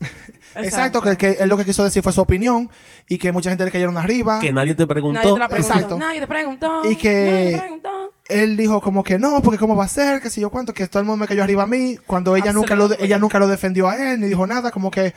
Exacto, 0.57 1.03
que, 1.03 1.17
que 1.17 1.31
él 1.41 1.49
lo 1.49 1.57
que 1.57 1.65
quiso 1.65 1.83
decir 1.83 2.03
fue 2.03 2.13
su 2.13 2.21
opinión 2.21 2.71
y 3.09 3.19
que 3.19 3.33
mucha 3.33 3.51
gente 3.51 3.65
le 3.65 3.73
cayeron 3.73 3.97
arriba. 3.99 4.39
Que 4.39 4.53
nadie 4.53 4.75
te 4.75 4.83
Nadie 4.85 4.87
preguntó. 4.87 5.35
te 5.35 5.39
la 5.41 5.49
preguntó. 5.49 5.75
Exacto. 5.75 5.99
Nadie 5.99 6.21
te 6.21 6.27
preguntó. 6.29 6.83
Y 6.89 6.95
que- 6.95 7.25
Nadie 7.25 7.53
te 7.55 7.59
preguntó. 7.59 8.13
él 8.29 8.57
dijo 8.57 8.81
como 8.81 9.03
que 9.03 9.19
no, 9.19 9.43
porque 9.43 9.59
cómo 9.59 9.75
va 9.75 9.85
a 9.85 9.89
ser, 9.89 10.21
que 10.21 10.31
si 10.31 10.41
yo 10.41 10.51
cuánto, 10.51 10.73
que 10.73 10.87
todo 10.87 11.01
el 11.01 11.07
mundo 11.07 11.17
me 11.17 11.27
cayó 11.27 11.43
arriba 11.43 11.65
a 11.65 11.67
mí, 11.67 11.99
cuando 12.07 12.37
ella 12.37 12.53
nunca 12.53 12.77
lo, 12.77 12.93
ella 13.01 13.19
nunca 13.19 13.41
lo 13.41 13.49
defendió 13.49 13.89
a 13.89 13.97
él, 14.13 14.21
ni 14.21 14.29
dijo 14.29 14.47
nada, 14.47 14.71
como 14.71 14.91
que... 14.93 15.13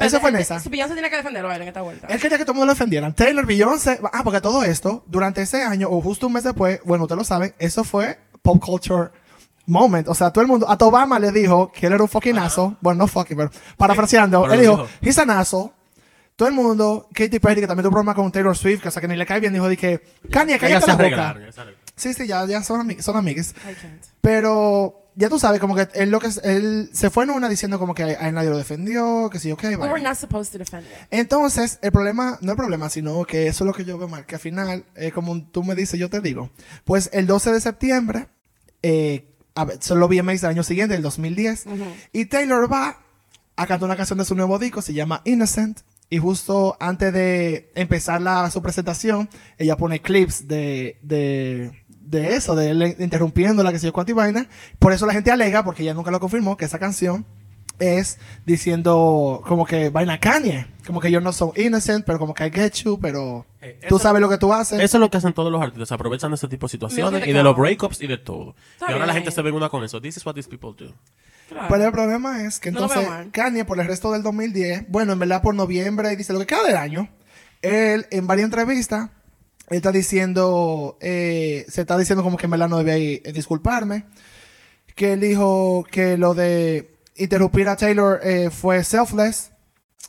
Eso 0.00 0.20
fue 0.20 0.30
en 0.30 0.36
esa. 0.36 0.58
Su 0.60 0.70
Beyoncé 0.70 0.94
tiene 0.94 1.10
que 1.10 1.16
defenderlo 1.16 1.50
a 1.50 1.56
él 1.56 1.62
en 1.62 1.68
esta 1.68 1.82
vuelta. 1.82 2.06
Él 2.08 2.20
quería 2.20 2.38
que 2.38 2.44
todo 2.44 2.52
el 2.52 2.56
mundo 2.58 2.66
lo 2.66 2.72
defendieran. 2.72 3.14
Taylor, 3.14 3.46
Beyoncé. 3.46 4.00
Ah, 4.12 4.22
porque 4.24 4.40
todo 4.40 4.62
esto, 4.64 5.04
durante 5.06 5.42
ese 5.42 5.62
año, 5.62 5.88
o 5.90 6.00
justo 6.00 6.26
un 6.26 6.32
mes 6.32 6.44
después, 6.44 6.80
bueno, 6.84 7.04
ustedes 7.04 7.18
lo 7.18 7.24
saben, 7.24 7.54
eso 7.58 7.84
fue 7.84 8.18
pop 8.42 8.60
culture 8.64 9.10
moment. 9.66 10.08
O 10.08 10.14
sea, 10.14 10.30
todo 10.32 10.42
el 10.42 10.48
mundo, 10.48 10.66
a 10.68 10.74
Obama 10.84 11.18
le 11.18 11.30
dijo 11.32 11.70
que 11.70 11.86
él 11.86 11.92
era 11.92 12.02
un 12.02 12.08
fucking 12.08 12.38
aso. 12.38 12.76
Bueno, 12.80 12.98
no 12.98 13.06
fucking, 13.06 13.36
pero 13.36 13.50
parafraseando, 13.76 14.42
Pero 14.42 14.54
él 14.54 14.60
dijo, 14.60 14.86
he's 15.00 15.18
an 15.18 15.30
asshole. 15.30 15.70
Todo 16.36 16.48
el 16.48 16.54
mundo, 16.54 17.06
Katy 17.12 17.38
Perry, 17.38 17.60
que 17.60 17.66
también 17.66 17.82
tuvo 17.82 17.90
un 17.90 17.94
problema 17.96 18.14
con 18.14 18.32
Taylor 18.32 18.56
Swift, 18.56 18.80
que 18.80 18.88
o 18.88 18.90
sea, 18.90 19.02
que 19.02 19.08
ni 19.08 19.14
le 19.14 19.26
cae 19.26 19.40
bien, 19.40 19.52
dijo 19.52 19.68
de 19.68 19.76
que, 19.76 20.00
Kanye, 20.30 20.58
cállate 20.58 20.86
se 20.86 20.96
la 20.96 20.96
boca. 20.96 21.36
Sí, 21.94 22.14
sí, 22.14 22.26
ya, 22.26 22.46
ya 22.46 22.62
son, 22.62 22.88
ami- 22.88 22.98
son 23.02 23.14
amigas. 23.18 23.54
I 23.70 23.74
can't. 23.74 24.02
Pero 24.22 24.99
ya 25.14 25.28
tú 25.28 25.38
sabes, 25.38 25.60
como 25.60 25.74
que 25.74 25.88
él 25.94 26.10
lo 26.10 26.20
que 26.20 26.28
él 26.44 26.90
se 26.92 27.10
fue 27.10 27.24
en 27.24 27.30
una 27.30 27.48
diciendo 27.48 27.78
como 27.78 27.94
que 27.94 28.02
a 28.02 28.28
él 28.28 28.34
nadie 28.34 28.50
lo 28.50 28.56
defendió, 28.56 29.28
que 29.30 29.38
sí, 29.38 29.50
ok, 29.52 29.64
were 29.78 30.02
not 30.02 30.16
supposed 30.16 30.52
to 30.52 30.58
defend 30.58 30.84
it. 30.84 30.92
Entonces, 31.10 31.78
el 31.82 31.92
problema, 31.92 32.38
no 32.40 32.52
el 32.52 32.56
problema, 32.56 32.88
sino 32.90 33.24
que 33.24 33.46
eso 33.46 33.64
es 33.64 33.66
lo 33.66 33.72
que 33.72 33.84
yo 33.84 33.98
veo 33.98 34.08
mal, 34.08 34.26
que 34.26 34.36
al 34.36 34.40
final, 34.40 34.84
eh, 34.94 35.12
como 35.12 35.42
tú 35.44 35.64
me 35.64 35.74
dices, 35.74 35.98
yo 35.98 36.08
te 36.08 36.20
digo. 36.20 36.50
Pues 36.84 37.10
el 37.12 37.26
12 37.26 37.52
de 37.52 37.60
septiembre, 37.60 38.28
eh, 38.82 39.34
a 39.54 39.64
ver, 39.64 39.78
VMAs 39.78 40.40
del 40.40 40.50
año 40.50 40.62
siguiente, 40.62 40.94
el 40.94 41.02
2010, 41.02 41.64
y 42.12 42.26
Taylor 42.26 42.72
va 42.72 42.98
a 43.56 43.66
cantar 43.66 43.86
una 43.86 43.96
canción 43.96 44.18
de 44.18 44.24
su 44.24 44.34
nuevo 44.34 44.58
disco, 44.58 44.80
se 44.80 44.94
llama 44.94 45.22
Innocent, 45.24 45.80
y 46.08 46.18
justo 46.18 46.76
antes 46.80 47.12
de 47.12 47.70
empezar 47.76 48.20
la, 48.20 48.50
su 48.50 48.60
presentación, 48.62 49.28
ella 49.58 49.76
pone 49.76 50.02
clips 50.02 50.48
de, 50.48 50.98
de, 51.02 51.84
de 52.10 52.34
eso, 52.34 52.54
de 52.54 52.70
él 52.70 52.96
interrumpiéndola, 52.98 53.72
que 53.72 53.78
sé 53.78 53.86
yo 53.86 53.92
cuánto 53.92 54.10
y 54.12 54.14
vaina. 54.14 54.46
Por 54.78 54.92
eso 54.92 55.06
la 55.06 55.12
gente 55.12 55.30
alega, 55.30 55.64
porque 55.64 55.82
ella 55.82 55.94
nunca 55.94 56.10
lo 56.10 56.20
confirmó, 56.20 56.56
que 56.56 56.64
esa 56.64 56.78
canción 56.78 57.24
es 57.78 58.18
diciendo 58.44 59.42
como 59.46 59.64
que 59.64 59.88
vaina 59.90 60.18
Kanye. 60.20 60.66
Como 60.86 61.00
que 61.00 61.10
yo 61.10 61.20
no 61.20 61.32
soy 61.32 61.52
innocent, 61.56 62.04
pero 62.04 62.18
como 62.18 62.34
que 62.34 62.46
I 62.46 62.50
get 62.50 62.72
you, 62.84 62.98
pero 63.00 63.46
Eh, 63.60 63.78
tú 63.88 63.96
eso- 63.96 64.02
sabes 64.02 64.20
lo 64.20 64.28
que 64.28 64.38
tú 64.38 64.52
haces. 64.52 64.80
Eso 64.80 64.96
es 64.96 65.00
lo 65.00 65.10
que 65.10 65.16
hacen 65.18 65.32
todos 65.32 65.50
los 65.52 65.62
artistas. 65.62 65.92
Aprovechan 65.92 66.30
de 66.30 66.34
ese 66.34 66.48
tipo 66.48 66.66
de 66.66 66.70
situaciones 66.72 67.26
y 67.26 67.32
de 67.32 67.42
los 67.42 67.56
breakups 67.56 68.02
y 68.02 68.06
de 68.06 68.18
todo. 68.18 68.54
Está 68.72 68.90
y 68.90 68.92
ahora 68.94 69.06
la 69.06 69.14
gente 69.14 69.30
se 69.30 69.40
ve 69.42 69.50
una 69.52 69.68
con 69.68 69.82
eso. 69.84 70.00
This 70.00 70.16
is 70.18 70.26
what 70.26 70.34
these 70.34 70.48
people 70.48 70.70
do. 70.76 70.92
Claro. 71.48 71.66
Pero 71.68 71.84
el 71.84 71.92
problema 71.92 72.42
es 72.44 72.58
que 72.60 72.68
entonces. 72.68 73.06
Kanye 73.32 73.64
por 73.64 73.80
el 73.80 73.86
resto 73.86 74.12
del 74.12 74.22
2010, 74.22 74.84
bueno, 74.88 75.12
en 75.12 75.18
verdad 75.18 75.40
por 75.42 75.54
noviembre, 75.54 76.14
dice 76.16 76.32
lo 76.32 76.38
que 76.40 76.46
queda 76.46 76.62
del 76.64 76.76
año, 76.76 77.08
él 77.62 78.06
en 78.10 78.26
varias 78.26 78.44
entrevistas, 78.46 79.10
está 79.78 79.92
diciendo, 79.92 80.96
eh, 81.00 81.64
se 81.68 81.82
está 81.82 81.96
diciendo 81.96 82.22
como 82.22 82.36
que 82.36 82.46
en 82.46 82.50
verdad 82.50 82.68
no 82.68 82.78
debía 82.78 82.98
ir- 82.98 83.22
eh, 83.24 83.32
disculparme, 83.32 84.04
que 84.94 85.12
él 85.12 85.20
dijo 85.20 85.84
que 85.90 86.16
lo 86.18 86.34
de 86.34 86.94
interrumpir 87.16 87.68
a 87.68 87.76
Taylor 87.76 88.20
eh, 88.22 88.50
fue 88.50 88.82
selfless, 88.84 89.52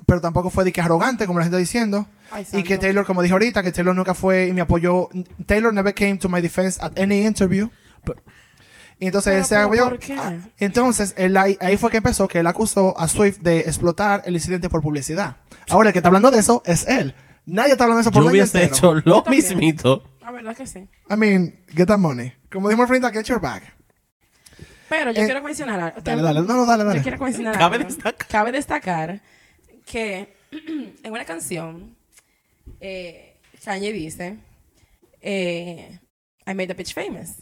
pero 0.08 0.20
tampoco 0.22 0.50
fue 0.50 0.64
de 0.64 0.72
que 0.72 0.82
arrogante, 0.82 1.28
como 1.28 1.40
la 1.40 1.46
gente 1.46 1.58
está 1.58 1.60
diciendo. 1.60 2.08
Ay, 2.32 2.46
Y 2.54 2.64
que. 2.64 2.78
Taylor, 2.78 3.06
como 3.06 3.22
dije 3.22 3.34
ahorita, 3.34 3.62
que 3.62 3.72
Taylor 3.72 3.94
nunca 3.96 4.14
fue 4.14 4.48
y 4.48 4.54
me 4.54 4.62
apoyó. 4.62 5.10
Taylor 5.46 5.74
never 5.74 5.94
came 5.94 6.18
to 6.18 6.30
my 6.30 6.40
defense 6.42 6.80
at 6.82 6.98
any 6.98 7.26
interview. 7.26 7.70
Y 9.00 9.08
entonces 9.08 9.32
Pero, 9.32 9.38
él 9.40 9.46
se 9.46 9.56
pero, 9.56 9.66
apoyó. 9.66 9.90
¿por 9.90 10.00
qué? 10.00 10.18
Entonces, 10.60 11.14
él 11.18 11.36
ahí, 11.36 11.58
ahí 11.60 11.76
fue 11.76 11.90
que 11.90 11.98
empezó 11.98 12.28
que 12.28 12.40
él 12.40 12.48
acusó 12.48 12.98
a 13.00 13.08
Swift 13.08 13.40
de 13.40 13.60
explotar 13.62 14.22
el 14.26 14.36
incidente 14.36 14.70
por 14.70 14.82
publicidad. 14.82 15.38
Ahora, 15.70 15.90
el 15.90 15.94
que 15.94 16.00
está 16.00 16.10
hablando 16.10 16.30
de 16.32 16.40
eso 16.40 16.62
es 16.66 16.88
él. 16.88 17.16
Nadie 17.46 17.72
está 17.74 17.84
hablando 17.86 17.98
de 17.98 18.02
eso 18.02 18.12
por 18.12 18.24
Yo 18.24 18.30
año 18.30 18.36
hubiese 18.38 18.64
entero. 18.64 18.76
hecho 18.76 18.94
lo 18.96 19.02
Yo 19.02 19.24
también. 19.24 19.44
mismito. 19.44 20.04
La 20.22 20.32
verdad 20.32 20.56
que 20.56 20.66
sí. 20.68 20.88
I 21.10 21.16
mean, 21.18 21.56
get 21.76 21.88
that 21.88 21.98
money. 21.98 22.34
Como 22.52 22.70
dijimos 22.70 22.90
ahorita, 22.90 23.12
get 23.12 23.26
your 23.26 23.42
bag. 23.42 23.64
Pero 24.90 25.12
yo 25.12 25.22
Eh, 25.22 25.26
quiero 25.26 25.42
mencionar 25.42 25.80
algo. 25.80 26.02
Dale, 26.02 26.22
dale. 26.22 26.42
No, 26.42 26.54
no, 26.54 26.66
dale, 26.66 26.84
Yo 26.84 26.90
dale. 26.90 27.02
quiero 27.02 27.18
mencionar 27.18 27.58
Cabe 27.58 27.78
algo. 27.78 27.88
destacar. 27.90 28.28
Cabe 28.28 28.52
destacar 28.52 29.22
que 29.86 30.36
en 31.04 31.12
una 31.12 31.26
canción 31.26 31.96
eh, 32.80 33.38
Kanye 33.64 33.92
dice 33.94 34.38
eh, 35.22 36.00
I 36.46 36.54
made 36.54 36.68
the 36.68 36.74
bitch 36.74 36.94
famous. 36.94 37.38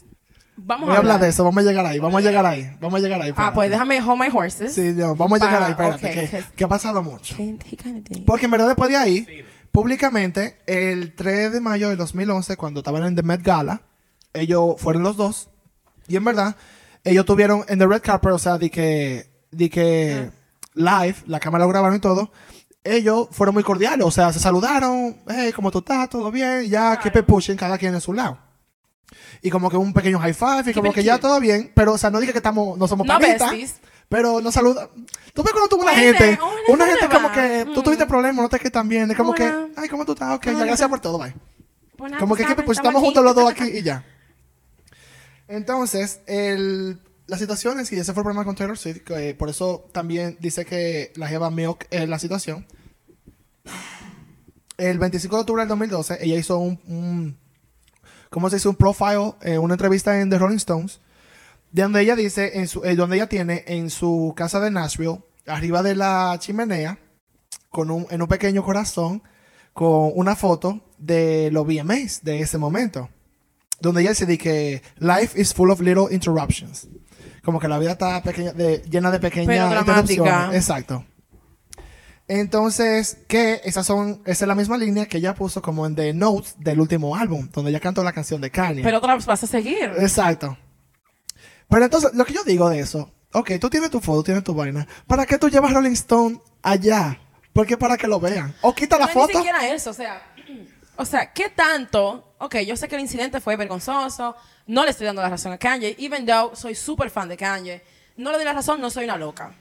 Vamos 0.56 0.88
Voy 0.88 0.94
a 0.96 0.98
hablar 0.98 1.18
de 1.20 1.28
eso. 1.28 1.42
Vamos 1.42 1.64
a 1.64 1.68
llegar 1.68 1.86
ahí. 1.86 1.98
Vamos 1.98 2.18
a 2.18 2.26
llegar 2.26 2.44
ahí. 2.44 2.70
Vamos 2.80 3.00
a 3.00 3.02
llegar 3.02 3.20
ahí. 3.22 3.28
Ah, 3.28 3.30
espérate. 3.30 3.54
pues 3.54 3.70
déjame 3.70 4.00
hold 4.02 4.20
my 4.20 4.28
horses. 4.32 4.74
Sí, 4.74 4.92
no, 4.94 5.16
vamos 5.16 5.40
a 5.40 5.44
llegar 5.46 5.62
ahí. 5.62 5.70
Espérate. 5.70 6.06
ok, 6.06 6.12
que, 6.14 6.28
que- 6.28 6.44
que 6.54 6.64
ha 6.64 6.68
pasado 6.68 7.02
mucho. 7.02 7.34
He- 7.38 7.56
he 7.70 7.76
kinda 7.76 8.00
did. 8.08 8.24
Porque 8.26 8.44
en 8.44 8.50
verdad 8.50 8.66
después 8.66 8.90
de 8.90 8.96
ahí, 8.96 9.44
públicamente, 9.72 10.58
el 10.66 11.14
3 11.14 11.52
de 11.52 11.60
mayo 11.60 11.88
del 11.88 11.98
2011, 11.98 12.56
cuando 12.56 12.80
estaban 12.80 13.04
en 13.04 13.14
The 13.14 13.22
Met 13.22 13.42
Gala, 13.42 13.82
ellos 14.32 14.74
fueron 14.78 15.02
los 15.02 15.16
dos. 15.16 15.48
Y 16.08 16.16
en 16.16 16.24
verdad, 16.24 16.56
ellos 17.04 17.24
tuvieron 17.24 17.64
en 17.68 17.78
The 17.78 17.86
Red 17.86 18.02
Carpet, 18.02 18.32
o 18.32 18.38
sea, 18.38 18.58
de 18.58 18.70
que, 18.70 19.30
de 19.50 19.70
que 19.70 20.30
live, 20.74 21.16
la 21.26 21.40
cámara 21.40 21.64
lo 21.64 21.70
grabaron 21.70 21.96
y 21.96 22.00
todo. 22.00 22.32
Ellos 22.82 23.28
fueron 23.30 23.54
muy 23.54 23.62
cordiales, 23.62 24.06
o 24.06 24.10
sea, 24.10 24.32
se 24.32 24.40
saludaron, 24.40 25.18
hey, 25.28 25.52
¿cómo 25.54 25.70
tú 25.70 25.78
estás? 25.78 26.08
¿Todo 26.08 26.30
bien? 26.30 26.64
Ya, 26.68 26.98
keep 26.98 27.16
it 27.16 27.26
pushing, 27.26 27.56
cada 27.56 27.76
quien 27.76 27.94
en 27.94 28.00
su 28.00 28.12
lado. 28.12 28.38
Y 29.42 29.50
como 29.50 29.70
que 29.70 29.76
un 29.76 29.92
pequeño 29.92 30.18
high 30.18 30.34
five, 30.34 30.70
y 30.70 30.74
como 30.74 30.92
que 30.92 31.02
ya 31.02 31.18
todo 31.18 31.40
bien, 31.40 31.72
pero, 31.74 31.92
o 31.92 31.98
sea, 31.98 32.10
no 32.10 32.20
dije 32.20 32.32
que 32.32 32.38
estamos, 32.38 32.78
no 32.78 32.88
somos 32.88 33.06
No 33.06 33.18
besties. 33.18 33.80
Pero 34.10 34.40
nos 34.40 34.52
saluda. 34.52 34.90
Tú 35.32 35.44
ves 35.44 35.52
cuando 35.52 35.68
tú 35.68 35.76
una 35.80 35.94
gente, 35.94 36.36
una 36.68 36.84
¿cómo 36.84 36.84
gente 36.84 37.08
como 37.08 37.30
que 37.32 37.64
tú 37.72 37.80
Mm. 37.80 37.84
tuviste 37.84 38.06
problemas, 38.06 38.42
no 38.42 38.48
te 38.48 38.58
que 38.58 38.68
tan 38.68 38.88
bien, 38.88 39.08
es 39.08 39.16
como 39.16 39.32
que, 39.32 39.44
ay, 39.76 39.88
¿cómo 39.88 40.04
tú 40.04 40.12
estás? 40.12 40.34
Ok, 40.34 40.46
ya, 40.46 40.64
gracias 40.64 40.88
por 40.88 41.00
todo, 41.00 41.16
bye. 41.16 41.32
Como 42.18 42.34
que, 42.34 42.44
pues 42.66 42.78
estamos 42.78 43.00
juntos 43.00 43.22
los 43.22 43.34
dos 43.36 43.48
aquí 43.48 43.64
y 43.64 43.82
ya. 43.82 44.04
Entonces, 45.48 46.20
el, 46.26 46.98
la 47.28 47.38
situación 47.38 47.78
es 47.78 47.88
que 47.88 47.98
ese 48.00 48.12
fue 48.12 48.22
el 48.22 48.24
problema 48.24 48.44
con 48.44 48.56
Taylor 48.56 48.76
Swift, 48.76 49.02
que, 49.04 49.28
eh, 49.30 49.34
por 49.34 49.48
eso 49.48 49.88
también 49.92 50.36
dice 50.40 50.64
que 50.64 51.12
la 51.14 51.30
lleva 51.30 51.50
Milk 51.50 51.86
la 51.90 52.18
situación. 52.18 52.66
El 54.76 54.98
25 54.98 55.36
de 55.36 55.40
octubre 55.42 55.62
del 55.62 55.68
2012, 55.68 56.18
ella 56.20 56.36
hizo 56.36 56.58
un, 56.58 56.80
un 56.88 57.36
¿cómo 58.28 58.50
se 58.50 58.56
dice? 58.56 58.68
Un 58.68 58.74
profile, 58.76 59.34
eh, 59.42 59.58
una 59.58 59.74
entrevista 59.74 60.20
en 60.20 60.30
The 60.30 60.38
Rolling 60.38 60.56
Stones, 60.56 61.00
donde 61.72 62.02
ella 62.02 62.16
dice, 62.16 62.58
en 62.58 62.68
su, 62.68 62.84
eh, 62.84 62.96
donde 62.96 63.16
ella 63.16 63.28
tiene 63.28 63.64
en 63.66 63.90
su 63.90 64.32
casa 64.36 64.60
de 64.60 64.70
Nashville, 64.70 65.20
arriba 65.46 65.82
de 65.82 65.94
la 65.94 66.36
chimenea, 66.38 66.98
con 67.68 67.90
un, 67.90 68.06
en 68.10 68.22
un 68.22 68.28
pequeño 68.28 68.64
corazón, 68.64 69.22
con 69.72 70.10
una 70.14 70.34
foto 70.36 70.80
de 70.98 71.50
los 71.52 71.64
VMAs 71.66 72.22
de 72.24 72.40
ese 72.40 72.58
momento. 72.58 73.08
Donde 73.80 74.02
ella 74.02 74.10
dice 74.10 74.36
que 74.36 74.82
life 74.98 75.40
is 75.40 75.54
full 75.54 75.70
of 75.70 75.80
little 75.80 76.06
interruptions. 76.10 76.88
Como 77.42 77.58
que 77.58 77.68
la 77.68 77.78
vida 77.78 77.92
está 77.92 78.22
pequeña, 78.22 78.52
de- 78.52 78.82
llena 78.90 79.10
de 79.10 79.20
pequeñas 79.20 79.46
interrupciones. 80.18 80.56
Exacto. 80.56 81.04
Entonces, 82.28 83.18
que 83.26 83.60
esas 83.64 83.86
son, 83.86 84.22
esa 84.24 84.44
es 84.44 84.48
la 84.48 84.54
misma 84.54 84.76
línea 84.78 85.06
que 85.06 85.18
ella 85.18 85.34
puso 85.34 85.60
como 85.62 85.84
en 85.86 85.96
The 85.96 86.12
Notes 86.14 86.54
del 86.58 86.78
último 86.80 87.16
álbum, 87.16 87.48
donde 87.52 87.70
ella 87.70 87.80
cantó 87.80 88.04
la 88.04 88.12
canción 88.12 88.40
de 88.40 88.50
Kanye. 88.50 88.82
Pero 88.82 88.98
otra 88.98 89.16
vez 89.16 89.26
vas 89.26 89.42
a 89.42 89.46
seguir. 89.48 89.90
Exacto. 89.98 90.56
Pero 91.70 91.84
entonces, 91.84 92.12
lo 92.14 92.24
que 92.24 92.34
yo 92.34 92.42
digo 92.44 92.68
de 92.68 92.80
eso, 92.80 93.10
ok, 93.32 93.52
tú 93.60 93.70
tienes 93.70 93.90
tu 93.90 94.00
foto, 94.00 94.22
tienes 94.24 94.44
tu 94.44 94.52
vaina. 94.54 94.86
¿Para 95.06 95.24
qué 95.24 95.38
tú 95.38 95.48
llevas 95.48 95.72
Rolling 95.72 95.92
Stone 95.92 96.40
allá? 96.62 97.18
Porque 97.52 97.76
para 97.76 97.96
que 97.96 98.06
lo 98.06 98.20
vean. 98.20 98.54
O 98.60 98.74
quita 98.74 98.98
la 98.98 99.06
No, 99.06 99.12
foto. 99.12 99.28
Ni 99.28 99.34
siquiera 99.34 99.68
eso, 99.68 99.90
o 99.90 99.94
sea, 99.94 100.22
o 100.96 101.04
sea, 101.04 101.32
¿qué 101.32 101.48
tanto? 101.48 102.34
Ok, 102.38 102.56
yo 102.58 102.76
sé 102.76 102.88
que 102.88 102.96
el 102.96 103.00
incidente 103.00 103.40
fue 103.40 103.56
vergonzoso, 103.56 104.36
no 104.66 104.84
le 104.84 104.90
estoy 104.90 105.06
dando 105.06 105.22
la 105.22 105.28
razón 105.28 105.52
a 105.52 105.58
Kanye, 105.58 105.96
even 105.98 106.26
though 106.26 106.54
soy 106.54 106.74
súper 106.74 107.10
fan 107.10 107.28
de 107.28 107.36
Kanye, 107.36 107.82
no 108.16 108.30
le 108.30 108.36
doy 108.36 108.44
la 108.44 108.52
razón, 108.52 108.80
no 108.80 108.90
soy 108.90 109.04
una 109.04 109.16
loca. 109.16 109.52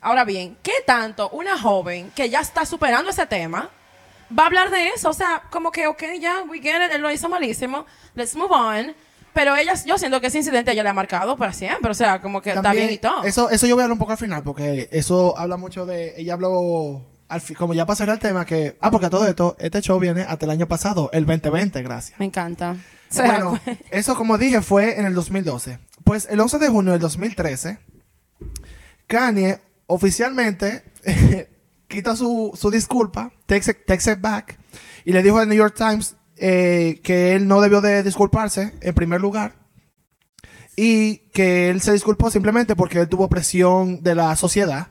Ahora 0.00 0.24
bien, 0.24 0.56
¿qué 0.62 0.72
tanto 0.86 1.30
una 1.30 1.58
joven 1.58 2.10
que 2.14 2.28
ya 2.28 2.40
está 2.40 2.66
superando 2.66 3.10
ese 3.10 3.26
tema 3.26 3.70
va 4.36 4.44
a 4.44 4.46
hablar 4.46 4.70
de 4.70 4.88
eso? 4.88 5.10
O 5.10 5.14
sea, 5.14 5.44
como 5.50 5.70
que, 5.72 5.86
ok, 5.86 6.02
ya, 6.20 6.42
we 6.48 6.60
get 6.60 6.84
it, 6.86 6.92
él 6.92 7.02
lo 7.02 7.10
hizo 7.10 7.28
malísimo, 7.28 7.86
let's 8.14 8.34
move 8.34 8.52
on. 8.52 8.94
Pero 9.36 9.54
ella, 9.54 9.74
yo 9.84 9.98
siento 9.98 10.18
que 10.20 10.28
ese 10.28 10.38
incidente 10.38 10.72
ella 10.72 10.82
le 10.82 10.88
ha 10.88 10.94
marcado 10.94 11.36
para 11.36 11.52
siempre, 11.52 11.90
o 11.90 11.94
sea, 11.94 12.22
como 12.22 12.40
que 12.40 12.50
está 12.50 12.72
bien 12.72 12.90
y 12.90 12.96
todo. 12.98 13.22
Eso, 13.22 13.50
eso 13.50 13.66
yo 13.66 13.74
voy 13.76 13.82
a 13.82 13.84
hablar 13.84 13.92
un 13.92 13.98
poco 13.98 14.12
al 14.12 14.18
final, 14.18 14.42
porque 14.42 14.88
eso 14.90 15.38
habla 15.38 15.58
mucho 15.58 15.84
de. 15.84 16.14
Ella 16.16 16.32
habló. 16.32 17.04
Al 17.28 17.40
fi- 17.42 17.54
como 17.54 17.74
ya 17.74 17.84
pasará 17.84 18.14
el 18.14 18.18
tema, 18.18 18.46
que. 18.46 18.78
Ah, 18.80 18.90
porque 18.90 19.06
a 19.06 19.10
todo 19.10 19.26
esto, 19.28 19.54
este 19.58 19.82
show 19.82 19.98
viene 20.00 20.22
hasta 20.22 20.46
el 20.46 20.50
año 20.52 20.66
pasado, 20.66 21.10
el 21.12 21.26
2020, 21.26 21.82
gracias. 21.82 22.18
Me 22.18 22.24
encanta. 22.26 22.76
Bueno, 23.14 23.60
eso 23.90 24.16
como 24.16 24.38
dije 24.38 24.62
fue 24.62 24.98
en 24.98 25.04
el 25.06 25.14
2012. 25.14 25.78
Pues 26.02 26.26
el 26.30 26.40
11 26.40 26.58
de 26.58 26.68
junio 26.68 26.92
del 26.92 27.00
2013, 27.02 27.78
Kanye 29.06 29.58
oficialmente 29.86 30.82
quita 31.88 32.16
su, 32.16 32.52
su 32.54 32.70
disculpa, 32.70 33.32
takes 33.46 33.70
it, 33.70 33.78
takes 33.86 34.10
it 34.10 34.20
back, 34.20 34.58
y 35.04 35.12
le 35.12 35.22
dijo 35.22 35.38
al 35.38 35.48
New 35.48 35.56
York 35.58 35.74
Times 35.76 36.16
eh, 36.36 37.00
que 37.02 37.34
él 37.34 37.48
no 37.48 37.60
debió 37.60 37.80
de 37.80 38.02
disculparse 38.02 38.72
en 38.80 38.94
primer 38.94 39.20
lugar 39.20 39.54
y 40.76 41.18
que 41.32 41.70
él 41.70 41.80
se 41.80 41.92
disculpó 41.92 42.30
simplemente 42.30 42.76
porque 42.76 43.00
él 43.00 43.08
tuvo 43.08 43.28
presión 43.28 44.02
de 44.02 44.14
la 44.14 44.36
sociedad. 44.36 44.88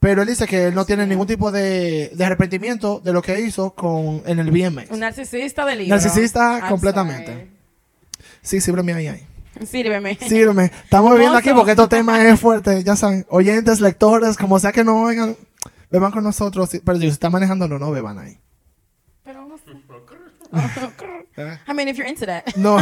Pero 0.00 0.22
él 0.22 0.28
dice 0.28 0.46
que 0.46 0.66
él 0.66 0.74
no 0.74 0.86
tiene 0.86 1.06
ningún 1.06 1.26
tipo 1.26 1.50
de, 1.50 2.12
de 2.14 2.24
arrepentimiento 2.24 3.00
de 3.00 3.12
lo 3.12 3.20
que 3.20 3.40
hizo 3.40 3.74
con, 3.74 4.22
en 4.26 4.38
el 4.38 4.50
BMX. 4.50 4.90
un 4.90 5.00
narcisista 5.00 5.66
del 5.66 5.78
libro. 5.78 5.96
Narcisista 5.96 6.60
I'm 6.60 6.68
completamente. 6.68 7.50
Sí, 8.40 8.60
sírveme 8.60 8.94
ahí, 8.94 9.08
ahí. 9.08 9.26
sorry. 9.54 9.66
Sírveme. 9.66 10.18
Sírveme. 10.28 10.64
Estamos 10.84 11.12
bebiendo 11.12 11.36
aquí 11.36 11.50
porque 11.52 11.72
estos 11.72 11.88
temas 11.88 12.20
es 12.20 12.38
fuerte, 12.38 12.84
ya 12.84 12.94
saben. 12.94 13.26
Oyentes, 13.28 13.80
lectores, 13.80 14.36
como 14.36 14.58
sea 14.60 14.70
que 14.70 14.84
no 14.84 15.02
oigan, 15.02 15.36
beban 15.90 16.12
con 16.12 16.22
nosotros. 16.22 16.70
Pero 16.84 16.98
si 16.98 17.08
está 17.08 17.28
manejando, 17.28 17.66
no, 17.66 17.80
no 17.80 17.90
beban 17.90 18.20
ahí. 18.20 18.38
Pero 19.24 19.46
no 19.46 19.58
sé. 19.58 19.72
¿Eh? 19.72 20.37
I 21.66 21.72
mean, 21.72 21.88
if 21.88 21.96
you're 21.96 22.06
into 22.06 22.26
that. 22.26 22.44
No, 22.56 22.78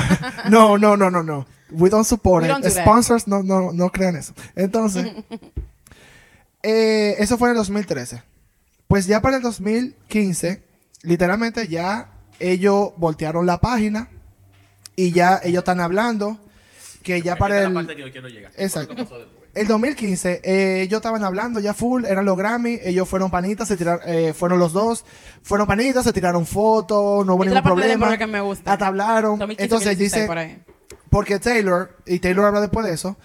no, 0.48 0.76
no, 0.76 0.96
no, 0.96 1.10
no, 1.10 1.22
no. 1.22 1.46
We 1.70 1.90
don't 1.90 2.04
support 2.04 2.42
We 2.42 2.48
it. 2.48 2.52
don't 2.52 2.62
do 2.62 2.70
that. 2.70 2.84
Sponsors, 2.84 3.26
no, 3.26 3.42
no, 3.42 3.72
no 3.72 3.90
crean 3.90 4.16
eso. 4.16 4.32
Entonces, 4.54 5.12
eh, 6.62 7.16
eso 7.18 7.36
fue 7.38 7.48
en 7.48 7.52
el 7.52 7.58
2013. 7.58 8.22
Pues 8.88 9.06
ya 9.06 9.20
para 9.20 9.36
el 9.36 9.42
2015, 9.42 10.62
literalmente 11.02 11.66
ya 11.68 12.08
ellos 12.38 12.92
voltearon 12.96 13.46
la 13.46 13.58
página 13.60 14.08
y 14.94 15.10
ya 15.12 15.40
ellos 15.42 15.60
están 15.60 15.80
hablando 15.80 16.38
que 17.02 17.20
ya 17.22 17.36
para 17.36 17.62
el... 17.62 17.86
que 17.86 17.96
yo 17.96 18.12
quiero 18.12 18.28
llegar. 18.28 18.52
Exacto. 18.56 18.94
El 19.56 19.66
2015, 19.66 20.42
eh, 20.44 20.82
ellos 20.82 20.98
estaban 20.98 21.24
hablando 21.24 21.60
ya 21.60 21.72
full, 21.72 22.04
eran 22.04 22.26
los 22.26 22.36
Grammy, 22.36 22.78
ellos 22.84 23.08
fueron 23.08 23.30
panitas, 23.30 23.66
se 23.66 23.76
tiraron, 23.76 24.00
eh, 24.06 24.34
fueron 24.34 24.58
los 24.58 24.72
dos, 24.74 25.04
fueron 25.42 25.66
panitas, 25.66 26.04
se 26.04 26.12
tiraron 26.12 26.44
fotos, 26.44 27.24
no 27.24 27.34
hubo 27.34 27.44
ningún 27.44 27.62
problema. 27.62 28.18
que 28.18 28.26
me 28.26 28.40
gusta. 28.42 28.72
Hasta 28.74 28.86
hablaron. 28.86 29.38
2015, 29.38 29.64
Entonces 29.64 29.86
2016, 29.88 30.12
dice, 30.12 30.26
por 30.26 30.38
ahí. 30.38 30.62
porque 31.08 31.38
Taylor, 31.38 31.96
y 32.04 32.18
Taylor 32.18 32.44
habla 32.44 32.60
después 32.60 32.86
de 32.86 32.92
eso, 32.92 33.16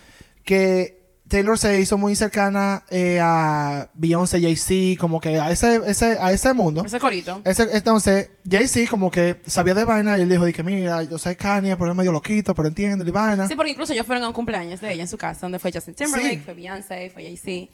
que 0.45 1.00
Taylor 1.31 1.57
se 1.57 1.79
hizo 1.79 1.97
muy 1.97 2.13
cercana 2.15 2.83
eh, 2.89 3.19
a 3.21 3.89
Beyoncé, 3.93 4.41
Jay-Z, 4.41 4.99
como 4.99 5.21
que 5.21 5.39
a 5.39 5.49
ese, 5.49 5.79
ese, 5.87 6.17
a 6.19 6.33
ese 6.33 6.53
mundo. 6.53 6.83
Ese 6.85 6.99
corito. 6.99 7.41
Ese, 7.45 7.69
entonces, 7.71 8.29
Jay-Z 8.49 8.89
como 8.89 9.09
que 9.09 9.41
sabía 9.47 9.73
de 9.73 9.85
vaina 9.85 10.17
y 10.17 10.23
él 10.23 10.29
dijo, 10.29 10.43
que 10.45 10.61
mira, 10.61 11.03
yo 11.03 11.17
soy 11.17 11.35
Kanye, 11.37 11.77
pero 11.77 11.91
es 11.91 11.97
medio 11.97 12.11
loquito, 12.11 12.53
pero 12.53 12.67
entiende, 12.67 13.05
y 13.07 13.11
vaina. 13.11 13.47
Sí, 13.47 13.55
porque 13.55 13.71
incluso 13.71 13.93
ellos 13.93 14.05
fueron 14.05 14.25
a 14.25 14.27
un 14.27 14.33
cumpleaños 14.33 14.81
de 14.81 14.91
ella 14.91 15.03
en 15.03 15.07
su 15.07 15.17
casa, 15.17 15.39
donde 15.43 15.57
fue 15.57 15.71
Justin 15.71 15.93
Timberlake, 15.93 16.35
Sí. 16.35 16.41
fue 16.43 16.53
Beyoncé, 16.53 17.09
fue 17.11 17.23
Jay-Z. 17.23 17.71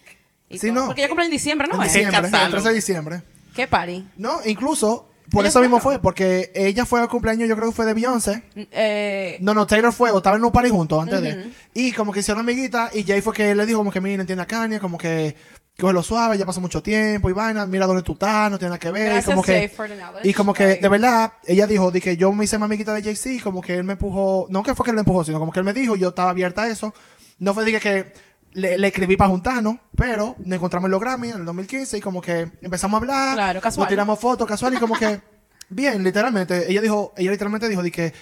Sí, 0.52 0.60
todo. 0.60 0.74
no. 0.74 0.86
Porque 0.86 1.02
ella 1.02 1.10
cumple 1.10 1.26
en 1.26 1.32
diciembre, 1.32 1.67
¿no? 1.67 1.76
en 1.76 1.82
diciembre, 1.82 2.15
el 2.15 2.24
catálogo. 2.26 2.52
13 2.52 2.70
de 2.70 2.76
diciembre. 2.76 3.22
¿Qué 3.56 3.65
party? 3.67 4.08
No, 4.17 4.39
incluso, 4.46 5.10
por 5.31 5.45
eso 5.45 5.59
mismo 5.61 5.79
fue. 5.79 5.99
porque 5.99 6.51
ella 6.55 6.85
fue 6.85 7.01
al 7.01 7.09
cumpleaños, 7.09 7.47
yo 7.49 7.55
creo 7.55 7.69
que 7.69 7.75
fue 7.75 7.85
de 7.85 7.93
Beyoncé. 7.93 8.43
Eh, 8.55 9.37
No, 9.41 9.53
no, 9.53 9.67
Taylor 9.67 9.91
fue, 9.93 10.11
o 10.11 10.17
estaba 10.17 10.37
en 10.37 10.43
un 10.43 10.51
party 10.51 10.69
juntos 10.69 11.01
antes 11.03 11.21
de. 11.21 11.51
Y 11.73 11.91
como 11.91 12.11
que 12.11 12.19
hicieron 12.21 12.41
amiguita, 12.41 12.89
y 12.93 13.03
Jay 13.03 13.21
fue 13.21 13.33
que 13.33 13.53
le 13.55 13.65
dijo, 13.65 13.79
como 13.79 13.91
que, 13.91 14.01
mira, 14.01 14.21
entiende 14.21 14.43
a 14.43 14.47
Kanye, 14.47 14.79
como 14.79 14.97
que, 14.97 15.35
lo 15.77 16.01
suave, 16.01 16.37
ya 16.37 16.45
pasó 16.45 16.59
mucho 16.59 16.81
tiempo, 16.81 17.29
y 17.29 17.33
vaina, 17.33 17.65
mira 17.67 17.85
dónde 17.85 18.01
tú 18.03 18.13
estás, 18.13 18.49
no 18.49 18.57
tiene 18.57 18.69
nada 18.69 18.79
que 18.79 18.91
ver. 18.91 19.19
y 19.21 19.23
como 19.23 19.43
Jay, 19.43 19.61
que, 19.61 19.75
for 19.75 19.87
the 19.87 19.95
knowledge. 19.95 20.27
y 20.27 20.33
como 20.33 20.53
que, 20.53 20.75
de 20.77 20.89
verdad, 20.89 21.33
ella 21.45 21.67
dijo, 21.67 21.91
de 21.91 22.01
que 22.01 22.17
yo 22.17 22.31
me 22.31 22.45
hice 22.45 22.57
más 22.57 22.65
amiguita 22.67 22.93
de 22.93 23.03
Jay-Z, 23.03 23.43
como 23.43 23.61
que 23.61 23.75
él 23.75 23.83
me 23.83 23.93
empujó, 23.93 24.47
no 24.49 24.63
que 24.63 24.73
fue 24.73 24.83
que 24.83 24.91
él 24.91 24.95
me 24.95 25.01
empujó, 25.01 25.23
sino 25.23 25.39
como 25.39 25.51
que 25.51 25.59
él 25.59 25.65
me 25.65 25.73
dijo, 25.73 25.95
yo 25.95 26.09
estaba 26.09 26.31
abierta 26.31 26.63
a 26.63 26.67
eso. 26.69 26.93
No 27.39 27.53
fue 27.53 27.65
de 27.65 27.73
que, 27.73 27.79
que 27.79 28.13
le, 28.58 28.76
le 28.76 28.88
escribí 28.88 29.15
para 29.15 29.30
juntarnos, 29.30 29.78
pero 29.96 30.36
nos 30.39 30.56
encontramos 30.56 30.88
en 30.88 30.91
los 30.91 31.00
Grammy 31.00 31.30
en 31.30 31.38
el 31.38 31.46
2015 31.46 32.00
y 32.00 32.02
como 32.02 32.22
que 32.22 32.52
empezamos 32.62 32.96
a 32.96 33.02
hablar. 33.02 33.36
Claro, 33.36 33.62
casual. 33.62 33.84
Nos 33.84 33.89
tiramos 33.89 34.20
fotos 34.20 34.48
casual 34.48 34.74
y 34.74 34.78
como 34.78 34.98
que, 34.98 35.22
bien, 35.70 36.04
literalmente. 36.04 36.70
Ella 36.70 36.82
dijo, 36.82 37.13
ella 37.17 37.30
literalmente 37.30 37.70
dijo 37.70 37.84
de 37.84 37.91
que 37.91 38.13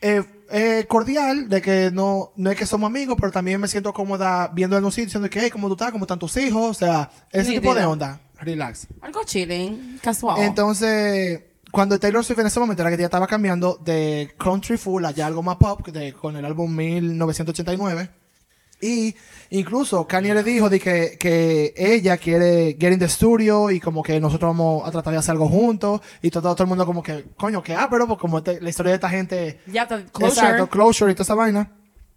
eh, 0.00 0.22
eh, 0.50 0.86
cordial, 0.88 1.48
de 1.48 1.60
que 1.60 1.90
no, 1.92 2.32
no 2.36 2.52
es 2.52 2.56
que 2.56 2.64
somos 2.64 2.86
amigos, 2.86 3.16
pero 3.20 3.32
también 3.32 3.60
me 3.60 3.66
siento 3.66 3.92
cómoda 3.92 4.52
viendo 4.54 4.78
en 4.78 4.84
un 4.84 4.92
sitio 4.92 5.06
diciendo 5.06 5.28
que, 5.28 5.40
hey, 5.40 5.50
¿cómo 5.50 5.66
tú 5.66 5.74
estás? 5.74 5.90
¿Cómo 5.90 6.04
están 6.04 6.20
tus 6.20 6.36
hijos? 6.36 6.70
O 6.70 6.74
sea, 6.74 7.10
ese 7.32 7.50
tipo 7.52 7.74
de 7.74 7.84
onda. 7.84 8.20
Relax. 8.38 8.86
Algo 9.00 9.24
chilling, 9.24 9.98
casual. 10.00 10.42
Entonces, 10.42 11.42
cuando 11.72 11.98
Taylor 11.98 12.24
Swift 12.24 12.38
en 12.38 12.46
ese 12.46 12.60
momento 12.60 12.82
era 12.82 12.90
que 12.90 12.94
ella 12.94 13.06
estaba 13.06 13.26
cambiando 13.26 13.80
de 13.84 14.32
country 14.38 14.76
full 14.76 15.04
a 15.04 15.10
ya 15.10 15.26
algo 15.26 15.42
más 15.42 15.56
pop 15.56 15.88
de, 15.88 16.12
con 16.12 16.36
el 16.36 16.44
álbum 16.44 16.72
1989. 16.72 18.21
Y 18.82 19.14
incluso 19.50 20.06
Kanye 20.06 20.34
le 20.34 20.42
dijo 20.42 20.68
de 20.68 20.80
que, 20.80 21.16
que 21.18 21.72
ella 21.76 22.16
quiere 22.16 22.76
get 22.78 22.92
in 22.92 22.98
the 22.98 23.08
studio 23.08 23.70
y 23.70 23.78
como 23.80 24.02
que 24.02 24.18
nosotros 24.20 24.48
vamos 24.50 24.86
a 24.86 24.90
tratar 24.90 25.12
de 25.12 25.20
hacer 25.20 25.32
algo 25.32 25.48
juntos. 25.48 26.00
Y 26.20 26.30
todo, 26.30 26.52
todo 26.54 26.64
el 26.64 26.68
mundo 26.68 26.84
como 26.84 27.02
que, 27.02 27.26
coño, 27.36 27.62
que 27.62 27.74
ah, 27.74 27.86
pero 27.90 28.06
pues 28.08 28.18
como 28.18 28.38
este- 28.38 28.60
la 28.60 28.68
historia 28.70 28.90
de 28.90 28.96
esta 28.96 29.08
gente 29.08 29.60
ya 29.66 29.82
está, 29.84 30.02
closure. 30.04 30.28
Exacto, 30.28 30.68
closure 30.68 31.12
y 31.12 31.14
toda 31.14 31.22
esa 31.24 31.34
vaina. 31.34 31.70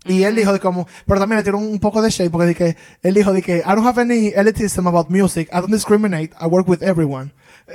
Y 0.07 0.23
él 0.23 0.35
dijo 0.35 0.53
de 0.53 0.59
como, 0.59 0.87
pero 1.07 1.19
también 1.19 1.37
le 1.37 1.43
tiró 1.43 1.57
un, 1.57 1.67
un 1.67 1.79
poco 1.79 2.01
de 2.01 2.09
shade 2.11 2.29
porque 2.29 2.47
dije, 2.47 2.77
él 3.01 3.13
dijo 3.13 3.31
de 3.33 3.41
que 3.41 3.57
I 3.57 3.61
don't 3.75 3.85
have 3.87 4.01
any 4.01 4.27
elitism 4.35 4.87
about 4.87 5.09
music, 5.09 5.49
I 5.51 5.57
don't 5.57 5.71
discriminate, 5.71 6.31
I 6.41 6.45
work 6.45 6.67
with 6.67 6.81
everyone. 6.83 7.31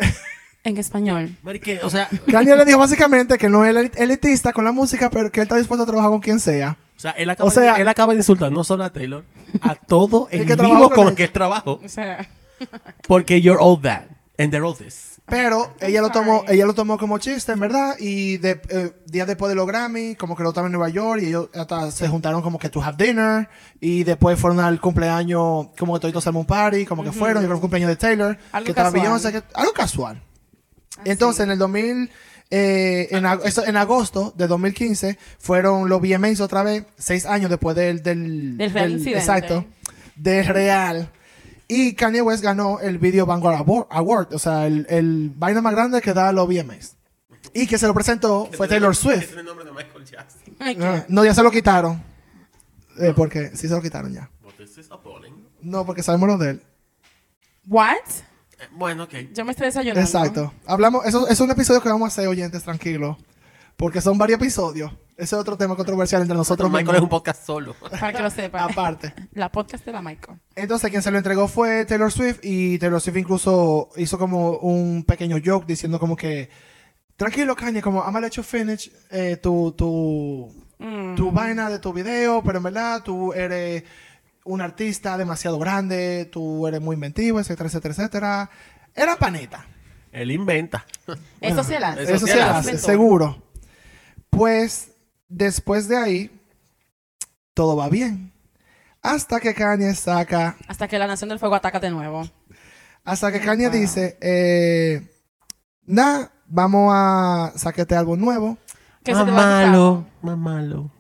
En 0.62 0.76
español. 0.76 1.36
Marique, 1.42 1.80
o 1.82 1.88
sea, 1.88 2.06
Kanye 2.30 2.54
le 2.54 2.66
dijo 2.66 2.78
básicamente 2.78 3.38
que 3.38 3.48
no 3.48 3.64
es 3.64 3.74
elit- 3.74 3.96
elitista 3.96 4.52
con 4.52 4.62
la 4.64 4.72
música, 4.72 5.08
pero 5.08 5.32
que 5.32 5.40
él 5.40 5.44
está 5.44 5.56
dispuesto 5.56 5.84
a 5.84 5.86
trabajar 5.86 6.10
con 6.10 6.20
quien 6.20 6.38
sea. 6.38 6.76
O 7.00 7.02
sea, 7.02 7.12
él 7.12 7.30
acaba, 7.30 7.48
O 7.48 7.50
sea- 7.50 7.76
de, 7.76 7.80
él 7.80 7.88
acaba 7.88 8.12
de 8.12 8.18
insultar 8.18 8.52
no 8.52 8.62
solo 8.62 8.84
a 8.84 8.92
Taylor, 8.92 9.24
a 9.62 9.74
todo 9.88 10.28
el 10.30 10.46
que 10.46 10.54
trabajó 10.54 10.90
con 10.90 11.08
el 11.08 11.14
que 11.14 11.24
él 11.24 11.32
trabajó. 11.32 11.80
O 11.82 11.88
sea, 11.88 12.28
Porque 13.08 13.40
you're 13.40 13.58
all 13.58 13.80
that. 13.80 14.02
And 14.38 14.50
they're 14.50 14.62
all 14.66 14.76
this. 14.76 15.18
Pero 15.26 15.72
ella 15.80 16.02
lo 16.02 16.10
tomó, 16.10 16.44
ella 16.48 16.66
lo 16.66 16.74
tomó 16.74 16.98
como 16.98 17.16
chiste, 17.18 17.52
en 17.52 17.60
verdad, 17.60 17.94
y 17.98 18.36
de, 18.38 18.60
eh, 18.68 18.92
días 19.06 19.26
después 19.26 19.48
de 19.48 19.54
los 19.54 19.66
Grammy, 19.66 20.14
como 20.16 20.36
que 20.36 20.42
lo 20.42 20.48
estaba 20.50 20.66
en 20.66 20.72
Nueva 20.72 20.88
York, 20.90 21.22
y 21.22 21.26
ellos 21.28 21.48
hasta 21.54 21.90
se 21.90 22.06
juntaron 22.08 22.42
como 22.42 22.58
que 22.58 22.68
to 22.68 22.82
have 22.82 23.02
dinner, 23.02 23.48
y 23.80 24.02
después 24.04 24.38
fueron 24.38 24.60
al 24.60 24.78
cumpleaños, 24.80 25.68
como 25.78 25.94
que 25.94 26.00
toditos 26.00 26.22
hicimos 26.24 26.40
un 26.40 26.46
party, 26.46 26.84
como 26.84 27.02
que 27.04 27.12
fueron, 27.12 27.42
creo 27.44 27.48
que 27.50 27.54
el 27.54 27.60
cumpleaños 27.60 27.88
de 27.88 27.96
Taylor, 27.96 28.36
Algo 28.52 28.64
que 28.64 28.70
estaba 28.72 28.90
casual. 28.90 29.02
Beyoncé, 29.02 29.32
que- 29.32 29.42
algo 29.54 29.72
casual. 29.72 30.22
Entonces, 31.04 31.44
en 31.44 31.50
el 31.52 31.58
2000, 31.58 32.10
eh, 32.50 33.08
en, 33.12 33.24
ag- 33.24 33.42
eso- 33.44 33.64
en 33.64 33.76
agosto 33.76 34.32
de 34.36 34.46
2015, 34.46 35.18
fueron 35.38 35.88
los 35.88 36.00
VMAs 36.00 36.40
otra 36.40 36.62
vez, 36.62 36.84
seis 36.98 37.26
años 37.26 37.48
después 37.50 37.76
del... 37.76 38.02
Del, 38.02 38.56
Del. 38.58 39.06
Exacto. 39.08 39.64
Del 40.16 40.46
real. 40.46 41.10
Y 41.68 41.94
Kanye 41.94 42.20
West 42.22 42.42
ganó 42.42 42.80
el 42.80 42.98
Video 42.98 43.26
Vanguard 43.26 43.56
Award, 43.58 43.86
Award, 43.90 44.34
o 44.34 44.38
sea, 44.40 44.66
el, 44.66 44.86
el 44.90 45.30
vaina 45.36 45.60
más 45.62 45.72
grande 45.72 46.00
que 46.00 46.12
da 46.12 46.32
los 46.32 46.48
VMAs. 46.48 46.96
Y 47.54 47.66
que 47.66 47.78
se 47.78 47.86
lo 47.86 47.94
presentó 47.94 48.48
fue 48.52 48.66
Taylor 48.68 48.94
Swift. 48.94 49.36
el 49.36 49.44
nombre 49.44 49.64
de 49.64 49.70
Michael 49.72 50.04
Jackson. 50.04 50.40
ay, 50.58 50.74
qué- 50.76 50.84
Ah, 50.84 51.04
No, 51.08 51.24
ya 51.24 51.32
se 51.34 51.42
lo 51.42 51.50
quitaron. 51.50 52.02
Eh, 52.98 53.12
porque 53.16 53.50
sí 53.54 53.68
se 53.68 53.74
lo 53.74 53.80
quitaron 53.80 54.12
ya. 54.12 54.28
No, 55.62 55.86
porque 55.86 56.02
sabemos 56.02 56.28
lo 56.28 56.36
de 56.38 56.50
él. 56.50 56.62
What? 57.66 57.96
Bueno, 58.72 59.04
ok. 59.04 59.14
Yo 59.34 59.44
me 59.44 59.52
estoy 59.52 59.66
desayunando. 59.66 60.00
Exacto. 60.00 60.52
Hablamos, 60.66 61.04
eso 61.06 61.28
es 61.28 61.40
un 61.40 61.50
episodio 61.50 61.80
que 61.80 61.88
vamos 61.88 62.06
a 62.06 62.08
hacer, 62.08 62.28
oyentes, 62.28 62.62
tranquilos. 62.62 63.16
Porque 63.76 64.00
son 64.00 64.18
varios 64.18 64.38
episodios. 64.38 64.92
Ese 65.16 65.34
es 65.36 65.40
otro 65.40 65.56
tema 65.56 65.74
controversial 65.76 66.20
entre 66.22 66.36
nosotros 66.36 66.70
Michael 66.70 66.96
es 66.96 67.02
un 67.02 67.08
podcast 67.08 67.44
solo. 67.44 67.74
Para 67.90 68.12
que 68.12 68.22
lo 68.22 68.30
sepan. 68.30 68.70
Aparte. 68.70 69.14
La 69.32 69.50
podcast 69.50 69.84
de 69.84 69.92
la 69.92 70.02
Michael. 70.02 70.38
Entonces, 70.54 70.90
quien 70.90 71.02
se 71.02 71.10
lo 71.10 71.18
entregó 71.18 71.48
fue 71.48 71.84
Taylor 71.86 72.12
Swift 72.12 72.40
y 72.42 72.78
Taylor 72.78 73.00
Swift 73.00 73.16
incluso 73.16 73.88
hizo 73.96 74.18
como 74.18 74.58
un 74.58 75.04
pequeño 75.04 75.38
joke 75.44 75.66
diciendo 75.66 75.98
como 75.98 76.16
que 76.16 76.50
tranquilo, 77.16 77.54
Kanye, 77.56 77.80
como 77.82 78.00
I'm 78.00 78.12
gonna 78.12 78.20
let 78.26 78.32
you 78.32 78.42
finish 78.42 78.90
eh, 79.10 79.38
tu, 79.42 79.72
tu, 79.72 80.50
Mm. 80.80 81.14
tu 81.14 81.30
vaina 81.30 81.68
de 81.68 81.78
tu 81.78 81.92
video, 81.92 82.42
pero 82.42 82.56
en 82.56 82.64
verdad 82.64 83.02
tú 83.02 83.34
eres 83.34 83.84
un 84.44 84.60
artista 84.60 85.16
demasiado 85.18 85.58
grande, 85.58 86.28
tú 86.30 86.66
eres 86.66 86.80
muy 86.80 86.94
inventivo, 86.94 87.40
etcétera, 87.40 87.68
etcétera, 87.68 87.94
etcétera. 87.94 88.50
Era 88.94 89.16
panita. 89.16 89.66
Él 90.12 90.30
inventa. 90.30 90.86
Eso 91.40 91.62
sí 91.62 91.74
la 91.78 91.92
Eso 91.92 92.14
Eso 92.14 92.26
sí 92.26 92.32
se 92.32 92.38
la 92.38 92.58
hace, 92.58 92.78
seguro. 92.78 93.42
Pues 94.28 94.92
después 95.28 95.88
de 95.88 95.96
ahí, 95.96 96.40
todo 97.54 97.76
va 97.76 97.88
bien. 97.88 98.32
Hasta 99.02 99.40
que 99.40 99.54
Kanye 99.54 99.94
saca 99.94 100.56
Hasta 100.68 100.86
que 100.86 100.98
la 100.98 101.06
Nación 101.06 101.30
del 101.30 101.38
Fuego 101.38 101.54
ataca 101.54 101.80
de 101.80 101.90
nuevo. 101.90 102.28
Hasta 103.04 103.32
que 103.32 103.40
Kanye 103.40 103.70
dice, 103.70 104.18
eh, 104.20 105.08
nah, 105.86 106.26
vamos 106.46 106.92
a 106.94 107.52
sacar 107.56 107.80
este 107.80 107.96
álbum 107.96 108.20
nuevo. 108.20 108.58
Que 109.02 109.12
Más 109.12 109.20
se 109.20 109.26
te 109.26 109.30
va 109.32 109.38
a 109.38 109.44
gustar. 109.46 109.66
malo. 109.66 110.06
Más 110.22 110.36
malo. 110.36 110.90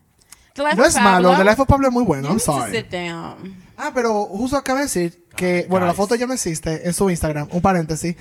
The 0.62 0.68
Life 0.68 0.76
No 0.76 0.82
of 0.82 0.88
es 0.88 0.94
malo, 0.96 1.28
Pablo, 1.30 1.38
The 1.44 1.50
Life 1.50 1.62
of 1.62 1.68
Pablo 1.68 1.88
es 1.88 1.92
muy 1.94 2.02
you 2.02 2.06
bueno, 2.06 2.28
I'm 2.28 2.36
need 2.36 2.44
to 2.44 2.52
sorry. 2.52 2.72
sit 2.76 2.90
down. 2.90 3.56
Ah, 3.76 3.90
pero 3.94 4.24
justo 4.26 4.56
acaba 4.56 4.80
de 4.80 4.84
decir 4.86 5.24
que, 5.36 5.66
bueno, 5.68 5.86
la 5.86 5.92
guys. 5.92 5.96
foto 5.96 6.14
ya 6.14 6.26
no 6.26 6.34
existe 6.34 6.86
en 6.86 6.92
su 6.92 7.08
Instagram, 7.10 7.48
un 7.52 7.60
paréntesis. 7.62 8.14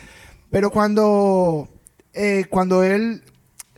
Pero 0.51 0.71
cuando, 0.71 1.67
eh, 2.13 2.45
cuando 2.49 2.83
él, 2.83 3.23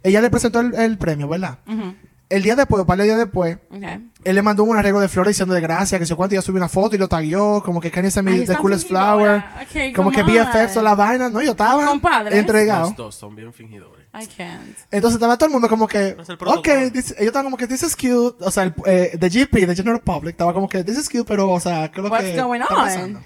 ella 0.03 0.21
le 0.21 0.29
presentó 0.29 0.59
el, 0.59 0.73
el 0.75 0.97
premio, 0.97 1.27
¿verdad? 1.27 1.57
Ujú. 1.67 1.95
El 2.29 2.43
día 2.43 2.55
después, 2.55 2.79
un 2.79 2.87
par 2.87 2.97
de 2.97 3.03
días 3.03 3.17
después, 3.17 3.57
Okay. 3.75 4.09
él 4.23 4.35
le 4.35 4.41
mandó 4.41 4.63
un 4.63 4.77
arreglo 4.77 5.01
de 5.01 5.09
flores 5.09 5.31
diciendo 5.35 5.53
de 5.53 5.59
gracias, 5.59 5.99
que 5.99 6.05
sé 6.05 6.15
cuánto, 6.15 6.33
y 6.33 6.37
ella 6.37 6.41
subió 6.41 6.59
una 6.59 6.69
foto 6.69 6.95
y 6.95 6.99
lo 6.99 7.09
taguió, 7.09 7.61
como 7.65 7.81
que 7.81 7.91
Kanye 7.91 8.09
se 8.09 8.21
me 8.21 8.31
the 8.35 8.43
están 8.43 8.57
coolest 8.61 8.87
flower. 8.87 9.43
Okay, 9.67 9.91
Como 9.91 10.11
que 10.11 10.21
come 10.21 10.39
on. 10.39 10.47
BFFs 10.47 10.77
o 10.77 10.81
la 10.81 10.95
vaina, 10.95 11.29
¿no? 11.29 11.41
Yo 11.41 11.51
estaba 11.51 11.85
Compadres. 11.85 12.35
entregado. 12.39 12.87
Los 12.87 12.95
dos 12.95 13.15
son 13.15 13.35
bien 13.35 13.51
fingidores. 13.51 14.00
I 14.13 14.27
can't. 14.27 14.77
Entonces 14.91 15.15
estaba 15.15 15.37
todo 15.37 15.47
el 15.47 15.53
mundo 15.53 15.69
como 15.69 15.87
que, 15.87 16.09
Es 16.19 16.29
el 16.29 16.37
protocolo. 16.37 16.59
ok, 16.59 16.91
this- 16.91 17.11
ellos 17.11 17.27
estaban 17.27 17.45
como 17.45 17.55
que, 17.57 17.65
this 17.67 17.81
is 17.83 17.95
cute, 17.95 18.43
o 18.43 18.51
sea, 18.51 18.63
el, 18.63 18.73
eh, 18.85 19.17
the 19.19 19.29
GP, 19.29 19.65
the 19.67 19.75
General 19.75 20.01
Public, 20.01 20.31
estaba 20.33 20.53
como 20.53 20.67
que, 20.67 20.83
this 20.83 20.97
is 20.97 21.07
cute, 21.09 21.23
pero, 21.25 21.49
o 21.49 21.59
sea, 21.59 21.89
¿qué 21.91 21.99
es 22.01 22.03
lo 22.03 22.09
What's 22.11 22.25
que 22.25 22.41
going 22.41 22.61
está 22.61 22.75
on? 22.75 22.83
pasando? 22.83 23.21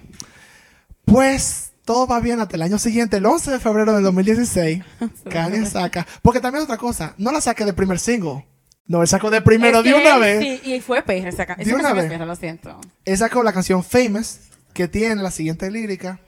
Pues, 1.05 1.71
todo 1.85 2.07
va 2.07 2.19
bien 2.19 2.39
hasta 2.39 2.55
el 2.55 2.61
año 2.63 2.79
siguiente, 2.79 3.17
el 3.17 3.25
11 3.25 3.51
de 3.51 3.59
febrero 3.59 3.93
del 3.93 4.03
2016, 4.03 4.83
Kanye 5.29 5.65
saca, 5.65 6.05
porque 6.21 6.39
también 6.39 6.63
otra 6.63 6.77
cosa, 6.77 7.13
no 7.17 7.31
la 7.31 7.41
saque 7.41 7.65
de 7.65 7.73
primer 7.73 7.99
single, 7.99 8.45
no, 8.87 9.01
él 9.01 9.07
sacó 9.07 9.31
de 9.31 9.41
primero 9.41 9.79
Es 9.79 9.83
de 9.85 9.93
una 9.95 10.17
vez, 10.17 10.39
Sí, 10.39 10.61
y 10.75 10.81
fue 10.81 11.01
perra 11.03 11.29
esa, 11.29 11.45
ca- 11.45 11.55
De 11.55 11.63
esa 11.63 11.75
una 11.75 11.93
vez. 11.93 12.05
perra, 12.11 12.25
lo 12.25 12.35
siento. 12.35 12.79
él 13.05 13.17
sacó 13.17 13.43
la 13.43 13.53
canción 13.53 13.83
Famous, 13.83 14.39
que 14.73 14.87
tiene 14.87 15.21
la 15.21 15.31
siguiente 15.31 15.69
lírica, 15.71 16.19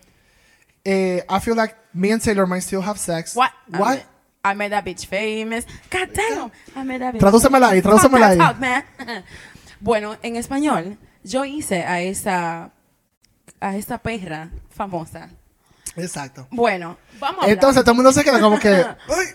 eh, 0.84 1.24
I 1.30 1.40
feel 1.42 1.56
like 1.58 1.76
me 1.94 2.12
and 2.14 2.22
Taylor 2.24 2.48
might 2.48 2.62
still 2.64 2.82
have 2.82 2.98
sex. 2.98 3.36
What? 3.36 3.50
What? 3.78 4.00
I 4.44 4.54
made 4.56 4.70
that 4.72 4.86
bitch 4.86 5.06
famous. 5.08 5.66
God 5.92 6.10
damn. 6.14 6.52
I 6.76 6.84
made 6.86 7.00
that 7.00 7.14
bitch 7.14 7.20
Tradúcemela 7.20 7.70
ahí, 7.70 7.82
famous. 7.82 8.02
tradúcemela 8.02 8.28
ahí. 8.30 8.60
man. 8.60 8.84
bueno, 9.80 10.16
en 10.24 10.36
español, 10.36 10.98
yo 11.24 11.44
hice 11.46 11.84
a 11.84 12.02
esa 12.02 12.72
a 13.60 13.76
esta 13.76 13.98
perra 13.98 14.50
famosa. 14.70 15.30
Exacto. 15.96 16.48
Bueno, 16.52 16.98
vamos 17.20 17.46
a. 17.46 17.50
Entonces 17.50 17.84
todo 17.84 17.92
el 17.92 17.96
mundo 17.98 18.12
se 18.12 18.24
queda 18.24 18.40
como 18.40 18.60
que, 18.60 18.70
"Uy, 19.10 19.26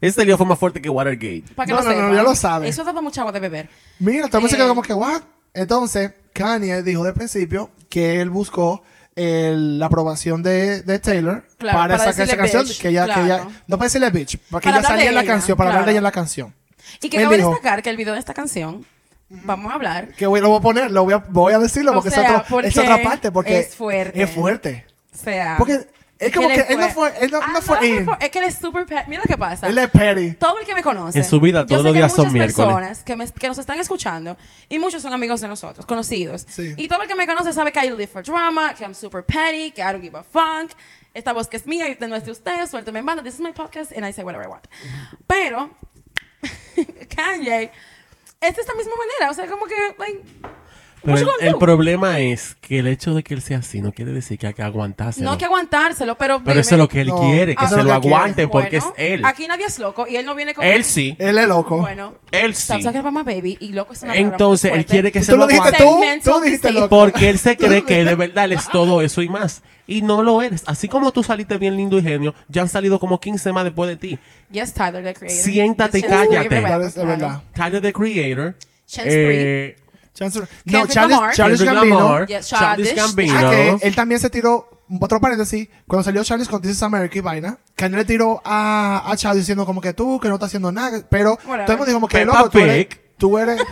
Ese 0.00 0.24
lío 0.24 0.36
fue 0.36 0.46
más 0.46 0.58
fuerte 0.58 0.80
que 0.82 0.88
Watergate. 0.88 1.44
Para 1.54 1.66
que 1.66 1.72
no, 1.72 1.80
lo 1.82 1.90
no, 1.94 2.08
no, 2.08 2.14
ya 2.14 2.22
lo 2.22 2.34
sabe. 2.34 2.68
Eso 2.68 2.84
daba 2.84 3.00
mucha 3.02 3.20
agua 3.20 3.32
de 3.32 3.40
beber. 3.40 3.68
Mira, 3.98 4.26
todo 4.28 4.38
el 4.38 4.42
mundo 4.42 4.48
se 4.48 4.54
Eh. 4.56 4.58
quedó 4.58 4.68
como 4.68 4.82
que, 4.82 4.94
¿what? 4.94 5.22
Entonces, 5.52 6.12
Kanye 6.32 6.82
dijo 6.82 7.04
de 7.04 7.12
principio 7.12 7.70
que 7.88 8.20
él 8.20 8.30
buscó 8.30 8.82
el- 9.20 9.78
la 9.78 9.86
aprobación 9.86 10.42
de, 10.42 10.82
de 10.82 10.98
Taylor 10.98 11.44
Claro, 11.58 11.78
para, 11.78 11.96
para 11.98 12.10
sacar 12.12 12.26
esa 12.26 12.36
canción. 12.36 12.64
bitch, 12.64 12.80
que 12.80 12.88
ella, 12.88 13.04
que 13.06 13.20
ella, 13.20 13.46
no 13.66 13.76
para 13.76 13.86
decirle 13.86 14.10
bitch, 14.10 14.38
para 14.50 14.60
que 14.60 14.68
Para 14.68 14.78
ella 14.80 14.88
saliera 14.88 15.08
en 15.10 15.14
la 15.14 15.20
ella, 15.22 15.32
canción, 15.32 15.56
para 15.56 15.70
hablar 15.70 15.84
de 15.84 15.90
ella 15.92 15.98
en 15.98 16.04
la 16.04 16.12
canción. 16.12 16.54
Y 17.00 17.08
que 17.10 17.22
cabe 17.22 17.36
destacar 17.38 17.82
que 17.82 17.90
el 17.90 17.96
video 17.96 18.14
de 18.14 18.18
esta 18.20 18.34
canción, 18.34 18.84
vamos 19.28 19.70
a 19.70 19.74
hablar. 19.76 20.08
Que 20.16 20.26
voy, 20.26 20.40
lo 20.40 20.48
voy 20.48 20.58
a 20.58 20.62
poner, 20.62 20.90
lo 20.90 21.04
voy 21.04 21.14
a, 21.14 21.18
voy 21.18 21.52
a 21.52 21.58
decirlo 21.58 21.92
O 21.92 21.94
porque, 21.94 22.10
sea, 22.10 22.22
es, 22.24 22.30
otro- 22.30 22.44
porque 22.48 22.68
es 22.68 22.78
otra 22.78 23.02
parte, 23.02 23.30
porque 23.30 23.58
es 23.60 23.74
fuerte. 23.76 24.22
Es 24.22 24.30
fuerte. 24.30 24.86
O 25.14 25.16
sea. 25.24 25.54
Porque 25.58 25.80
es 26.20 26.32
como 26.34 26.50
él 26.50 26.64
que 26.66 26.72
él 26.74 26.78
no 26.80 26.88
fue, 26.90 27.12
él 27.20 27.30
no, 27.30 27.40
Ah, 27.42 27.50
no 27.54 27.62
fue 27.62 27.86
in. 27.88 28.06
Es 28.20 28.30
que 28.30 28.38
él 28.38 28.44
es 28.44 28.54
súper. 28.56 28.84
pe- 28.86 29.04
Mira 29.08 29.22
lo 29.24 29.28
que 29.28 29.38
pasa. 29.38 29.66
Él 29.66 29.78
es 29.78 29.88
petty. 29.90 30.32
todo 30.34 30.58
el 30.58 30.66
que 30.66 30.74
me 30.74 30.82
conoce. 30.82 31.18
En 31.18 31.24
su 31.24 31.40
vida, 31.40 31.60
yo 31.62 31.66
todos 31.66 31.84
los 31.84 31.92
que 31.92 31.98
días 31.98 32.12
son 32.12 32.26
muchas 32.26 32.32
miércoles. 32.34 32.56
personas 32.66 33.02
que, 33.02 33.16
me- 33.16 33.30
que 33.32 33.48
nos 33.48 33.58
están 33.58 33.78
escuchando 33.80 34.36
y 34.68 34.78
muchos 34.78 35.00
son 35.02 35.12
amigos 35.12 35.40
de 35.40 35.48
nosotros, 35.48 35.86
conocidos. 35.86 36.46
Sí. 36.48 36.74
Y 36.76 36.86
todo 36.88 37.02
el 37.02 37.08
que 37.08 37.14
me 37.14 37.26
conoce 37.26 37.52
sabe 37.52 37.72
que 37.72 37.80
I 37.84 37.88
live 37.90 38.06
for 38.06 38.22
drama, 38.22 38.74
que 38.74 38.84
I'm 38.84 38.94
super 38.94 39.24
petty, 39.24 39.70
que 39.72 39.80
I 39.80 39.86
don't 39.92 40.02
give 40.02 40.16
a 40.18 40.22
fuck. 40.22 40.70
Esta 41.14 41.32
voz 41.32 41.48
que 41.48 41.56
es 41.56 41.66
mía 41.66 41.88
y 41.88 41.96
no 42.06 42.14
es 42.14 42.24
de 42.24 42.30
ustedes, 42.32 42.70
suélteme 42.70 43.00
en 43.00 43.06
banda. 43.06 43.22
This 43.22 43.34
is 43.34 43.40
my 43.40 43.52
podcast 43.52 43.90
and 43.96 44.06
I 44.06 44.12
say 44.12 44.22
whatever 44.24 44.46
I 44.46 44.50
want. 44.50 44.66
Pero, 45.26 45.70
Kanye 47.16 47.70
es 48.40 48.54
de 48.56 48.60
esta 48.62 48.74
misma 48.74 48.92
manera. 48.96 49.30
O 49.30 49.34
sea, 49.34 49.46
como 49.48 49.66
que, 49.66 49.74
like, 49.98 50.22
Pero 51.02 51.16
el, 51.40 51.48
el 51.48 51.56
problema 51.56 52.18
es 52.20 52.56
que 52.60 52.78
el 52.78 52.86
hecho 52.86 53.14
de 53.14 53.22
que 53.22 53.34
él 53.34 53.42
sea 53.42 53.58
así 53.58 53.80
no 53.80 53.92
quiere 53.92 54.12
decir 54.12 54.38
que 54.38 54.48
hay 54.48 54.54
que 54.54 54.62
aguantárselo. 54.62 55.24
no 55.24 55.32
hay 55.32 55.38
que 55.38 55.44
aguantárselo, 55.46 56.16
pero. 56.16 56.42
Pero 56.44 56.60
eso 56.60 56.74
es 56.74 56.78
lo 56.78 56.88
que 56.88 57.00
él 57.00 57.08
No, 57.08 57.20
quiere, 57.20 57.56
que 57.56 57.64
eso 57.64 57.76
se 57.76 57.82
lo 57.84 57.92
aguante 57.92 58.48
porque 58.48 58.78
es 58.78 58.84
él. 58.96 59.24
Aquí 59.24 59.46
nadie 59.46 59.66
es 59.66 59.78
loco 59.78 60.06
y 60.06 60.16
él 60.16 60.26
no 60.26 60.34
viene 60.34 60.54
con. 60.54 60.64
Él 60.64 60.84
sí. 60.84 61.16
Él 61.18 61.38
es 61.38 61.48
loco. 61.48 61.78
Bueno, 61.78 62.14
Él 62.30 62.54
sí. 62.54 62.74
My 63.10 63.22
baby 63.22 63.56
y 63.60 63.72
loco 63.72 63.92
es 63.92 64.02
una 64.02 64.14
Entonces 64.14 64.72
él 64.72 64.86
quiere 64.86 65.10
que 65.10 65.22
se 65.22 65.32
Tú 65.32 65.38
lo 65.38 65.44
lo 65.44 65.48
dijiste 65.48 65.82
aguante. 65.82 66.20
tú, 66.24 66.30
tú 66.30 66.40
dijiste 66.40 66.72
loco. 66.72 66.88
Porque 66.88 67.28
él 67.28 67.38
se 67.38 67.56
cree 67.56 67.84
que 67.84 68.04
de 68.04 68.14
verdad 68.14 68.44
él 68.44 68.52
es 68.52 68.68
todo 68.68 69.02
eso 69.02 69.22
y 69.22 69.28
más. 69.28 69.62
Y 69.86 70.02
no 70.02 70.22
lo 70.22 70.40
eres. 70.42 70.62
Así 70.66 70.86
como 70.86 71.10
tú 71.10 71.22
saliste 71.24 71.58
bien 71.58 71.76
lindo 71.76 71.98
y 71.98 72.02
genio, 72.02 72.34
ya 72.48 72.62
han 72.62 72.68
salido 72.68 73.00
como 73.00 73.18
15 73.18 73.52
más 73.52 73.64
después 73.64 73.88
de 73.88 73.96
ti. 73.96 74.18
Yes, 74.52 74.72
Tyler, 74.72 75.02
the 75.02 75.14
creator. 75.14 75.42
Siéntate 75.42 75.98
y 75.98 76.02
Yes, 76.02 76.10
Chance 76.10 76.28
cállate. 76.28 76.92
Tyler, 77.54 77.82
the 77.82 77.92
creator. 77.92 78.54
Chance 78.86 79.08
eh, 79.12 79.76
Chance- 80.20 80.40
no, 80.40 80.46
Kendrick 80.64 80.90
Charles, 80.92 81.16
Lamar. 81.16 81.34
Charles 81.34 81.58
Kendrick 81.60 81.80
Gambino. 81.80 82.00
Lamar, 82.00 82.26
Yes, 82.26 82.46
Childish. 82.48 82.94
Gambino. 82.94 83.34
Ah, 83.38 83.50
que 83.50 83.78
él 83.88 83.94
también 83.96 84.20
se 84.20 84.30
tiró, 84.30 84.68
otro 85.00 85.20
paréntesis, 85.20 85.68
cuando 85.88 86.04
salió 86.04 86.22
Charles 86.22 86.46
con 86.48 86.60
This 86.60 86.72
is 86.72 86.82
America 86.82 87.16
y 87.18 87.20
vaina, 87.20 87.58
Kanye 87.74 87.96
le 87.96 88.04
tiró 88.04 88.40
a, 88.44 89.02
a 89.10 89.16
Charles 89.16 89.42
diciendo 89.42 89.64
como 89.66 89.80
que 89.80 89.94
tú, 89.94 90.20
que 90.20 90.28
no 90.28 90.34
estás 90.34 90.48
haciendo 90.48 90.70
nada, 90.70 91.00
pero 91.08 91.38
Whatever. 91.46 91.64
todo 91.64 91.72
el 91.72 91.78
mundo 91.78 91.86
dijo 91.86 91.96
como 91.96 92.08
que, 92.08 92.18
Peppa 92.18 92.38
loco, 92.38 92.50
tú 92.50 92.58
eres, 92.58 92.86
Pig. 92.86 93.00
tú 93.16 93.38
eres, 93.38 93.62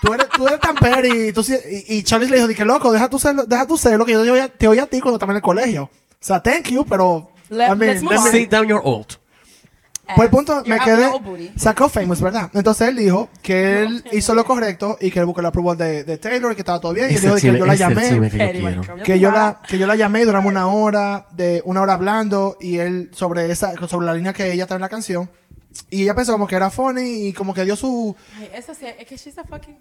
tú 0.00 0.12
eres, 0.14 0.28
tú 0.30 0.46
eres 0.48 0.60
tan 0.60 0.74
petty, 0.76 1.32
tú 1.32 1.42
sí- 1.42 1.58
y, 1.88 1.96
y 1.98 2.02
Charles 2.02 2.30
le 2.30 2.36
dijo, 2.36 2.48
di 2.48 2.54
que 2.54 2.64
loco, 2.64 2.90
deja 2.92 3.08
tú 3.10 3.18
ser, 3.18 3.34
deja 3.36 3.66
tú 3.66 3.76
ser 3.76 3.98
lo 3.98 4.06
que 4.06 4.12
yo 4.12 4.22
te 4.24 4.30
oí 4.30 4.40
a- 4.40 4.48
te 4.48 4.68
oí 4.68 4.78
a 4.78 4.86
ti 4.86 5.00
cuando 5.00 5.16
estaba 5.16 5.32
en 5.32 5.36
el 5.36 5.42
colegio. 5.42 5.84
O 5.84 5.90
sea, 6.18 6.40
thank 6.42 6.68
you, 6.68 6.84
pero, 6.86 7.30
Let- 7.50 7.66
I 7.66 7.76
mean, 7.76 7.78
let's 7.80 8.02
move 8.02 8.14
let 8.14 8.20
me- 8.22 8.26
on. 8.28 8.32
Sit 8.32 8.50
down 8.50 8.66
your 8.68 8.80
old. 8.84 9.19
Por 10.14 10.24
el 10.24 10.30
punto, 10.30 10.62
me 10.66 10.78
quedé, 10.78 11.08
sacó 11.56 11.88
Famous, 11.88 12.20
¿verdad? 12.20 12.50
Entonces 12.54 12.88
él 12.88 12.96
dijo 12.96 13.28
que 13.42 13.82
él 13.82 14.04
hizo 14.12 14.34
lo 14.34 14.44
correcto 14.44 14.98
y 15.00 15.10
que 15.10 15.20
él 15.20 15.26
buscó 15.26 15.42
la 15.42 15.48
approval 15.48 15.76
de, 15.76 16.04
de 16.04 16.18
Taylor 16.18 16.52
y 16.52 16.54
que 16.54 16.62
estaba 16.62 16.80
todo 16.80 16.92
bien. 16.92 17.10
Y 17.10 17.14
dijo 17.14 17.34
que 17.36 17.58
yo 17.58 17.66
la 17.66 17.74
llamé. 17.74 18.30
que 19.04 19.18
yo 19.18 19.30
la 19.30 19.60
que 19.66 19.78
yo 19.78 19.86
la 19.86 19.96
llamé 19.96 20.22
y 20.22 20.24
duramos 20.24 20.50
una 20.50 20.66
hora 20.68 21.26
de 21.32 21.62
una 21.64 21.82
hora 21.82 21.94
hablando 21.94 22.56
y 22.60 22.78
él 22.78 23.10
sobre 23.12 23.50
esa 23.50 23.74
sobre 23.88 24.06
la 24.06 24.14
línea 24.14 24.32
que 24.32 24.52
ella 24.52 24.64
está 24.64 24.74
en 24.74 24.80
la 24.80 24.88
canción 24.88 25.30
y 25.88 26.02
ella 26.02 26.14
pensó 26.14 26.32
como 26.32 26.46
que 26.46 26.56
era 26.56 26.70
funny 26.70 27.28
y 27.28 27.32
como 27.32 27.54
que 27.54 27.64
dio 27.64 27.76
su 27.76 28.16
Ay, 28.38 28.50
esa 28.54 28.74
sí, 28.74 28.86
es 28.86 29.06
que 29.06 29.16
she's 29.16 29.38
a 29.38 29.44
fucking... 29.44 29.76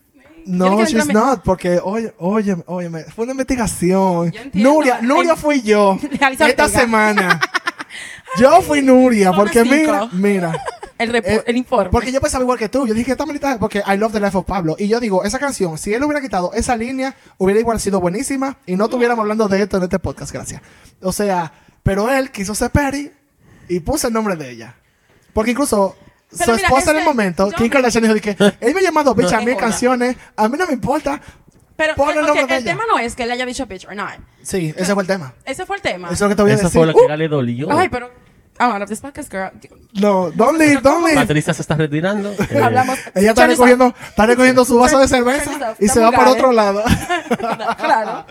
no 0.45 0.85
she's 0.85 1.07
not 1.07 1.41
porque 1.43 1.79
oye 1.83 2.13
oye 2.19 2.55
oye 2.67 2.89
fue 3.05 3.23
una 3.23 3.31
investigación. 3.31 4.31
Yo 4.31 4.41
entiendo. 4.41 4.69
Nuria 4.69 5.01
Nuria 5.01 5.35
fui 5.35 5.61
yo 5.61 5.97
esta 6.39 6.69
semana 6.69 7.39
yo 8.37 8.61
fui 8.61 8.81
Nuria 8.81 9.31
porque 9.31 9.63
mira 9.63 10.09
mira 10.11 10.51
El, 10.99 11.15
eh, 11.15 11.43
el 11.47 11.55
informe. 11.55 11.89
porque 11.91 12.11
yo 12.11 12.19
pensaba 12.19 12.43
igual 12.43 12.59
que 12.59 12.67
tú. 12.67 12.85
Yo 12.85 12.93
dije, 12.93 13.11
esta 13.13 13.25
manita 13.25 13.57
porque 13.57 13.81
I 13.87 13.95
love 13.95 14.11
the 14.11 14.19
life 14.19 14.37
of 14.37 14.43
Pablo. 14.45 14.75
Y 14.77 14.89
yo 14.89 14.99
digo, 14.99 15.23
esa 15.23 15.39
canción, 15.39 15.77
si 15.77 15.93
él 15.93 16.03
hubiera 16.03 16.19
quitado 16.19 16.51
esa 16.53 16.75
línea, 16.75 17.15
hubiera 17.37 17.57
igual 17.57 17.79
sido 17.79 18.01
buenísima 18.01 18.57
y 18.65 18.75
no 18.75 18.83
estuviéramos 18.83 19.23
hablando 19.23 19.47
de 19.47 19.61
esto 19.61 19.77
en 19.77 19.83
este 19.83 19.97
podcast, 19.97 20.33
gracias. 20.33 20.61
O 21.01 21.13
sea, 21.13 21.53
pero 21.83 22.11
él 22.11 22.31
quiso 22.31 22.53
ser 22.53 22.71
Perry 22.71 23.13
y 23.69 23.79
puso 23.79 24.07
el 24.07 24.13
nombre 24.13 24.35
de 24.35 24.49
ella. 24.51 24.75
Porque 25.31 25.51
incluso 25.51 25.95
Pero 26.31 26.43
su 26.43 26.51
mira, 26.57 26.67
esposa 26.67 26.91
en 26.91 26.97
el 26.97 27.05
momento, 27.05 27.49
Kim 27.51 27.69
Kardashian 27.69 28.03
dijo 28.03 28.15
que 28.15 28.35
él 28.59 28.73
me 28.73 28.81
ha 28.81 28.83
llamado 28.83 29.15
bitch 29.15 29.31
a 29.31 29.39
joda. 29.39 29.55
canciones, 29.55 30.17
a 30.35 30.49
mí 30.49 30.57
no 30.57 30.67
me 30.67 30.73
importa. 30.73 31.21
Pero 31.79 31.95
pon 31.95 32.09
eh, 32.09 32.11
el 32.11 32.19
ok, 32.19 32.27
nombre 32.27 32.45
de 32.45 32.55
el 32.57 32.63
tema 32.65 32.83
no 32.91 32.99
es 32.99 33.15
que 33.15 33.25
le 33.25 33.33
haya 33.33 33.45
dicho 33.45 33.65
bitch 33.65 33.85
or 33.85 33.95
not. 33.95 34.19
Sí, 34.43 34.73
ese 34.75 34.93
fue 34.93 35.03
el 35.03 35.07
tema. 35.07 35.33
Ese 35.45 35.65
fue 35.65 35.77
el 35.77 35.81
tema. 35.81 36.07
Eso 36.09 36.13
es 36.15 36.21
lo 36.21 36.29
que 36.29 36.35
te 36.35 36.41
voy 36.41 36.51
a 36.51 36.55
Eso 36.55 36.63
decir. 36.63 36.77
fue 36.79 36.87
lo 36.87 36.93
que 36.93 36.99
Uh, 36.99 37.03
a 37.03 37.05
ella 37.05 37.17
le 37.17 37.27
dolió. 37.29 37.67
Ay, 37.71 37.87
pero... 37.89 38.11
I'm 38.61 38.71
out 38.73 38.81
of 38.81 38.89
this 38.89 38.99
podcast, 38.99 39.31
girl. 39.31 39.51
No, 39.93 40.31
don't 40.31 40.59
leave, 40.59 40.81
don't 40.81 41.05
leave. 41.05 41.15
Patricia 41.21 41.53
se 41.53 41.61
está 41.61 41.75
retirando. 41.75 42.33
Eh, 42.51 42.61
Hablamos. 42.61 42.99
Ella 43.15 43.29
está 43.29 43.43
Turn 43.43 43.51
recogiendo, 43.51 43.95
está 44.09 44.25
recogiendo 44.25 44.65
su 44.65 44.77
vaso 44.77 44.99
de 44.99 45.05
Turn- 45.07 45.09
cerveza 45.23 45.75
y 45.79 45.87
se 45.87 46.01
va 46.01 46.11
para 46.11 46.31
otro 46.31 46.51
¿eh? 46.51 46.55
lado. 46.55 46.83
off. 46.83 46.91
claro. 47.77 48.25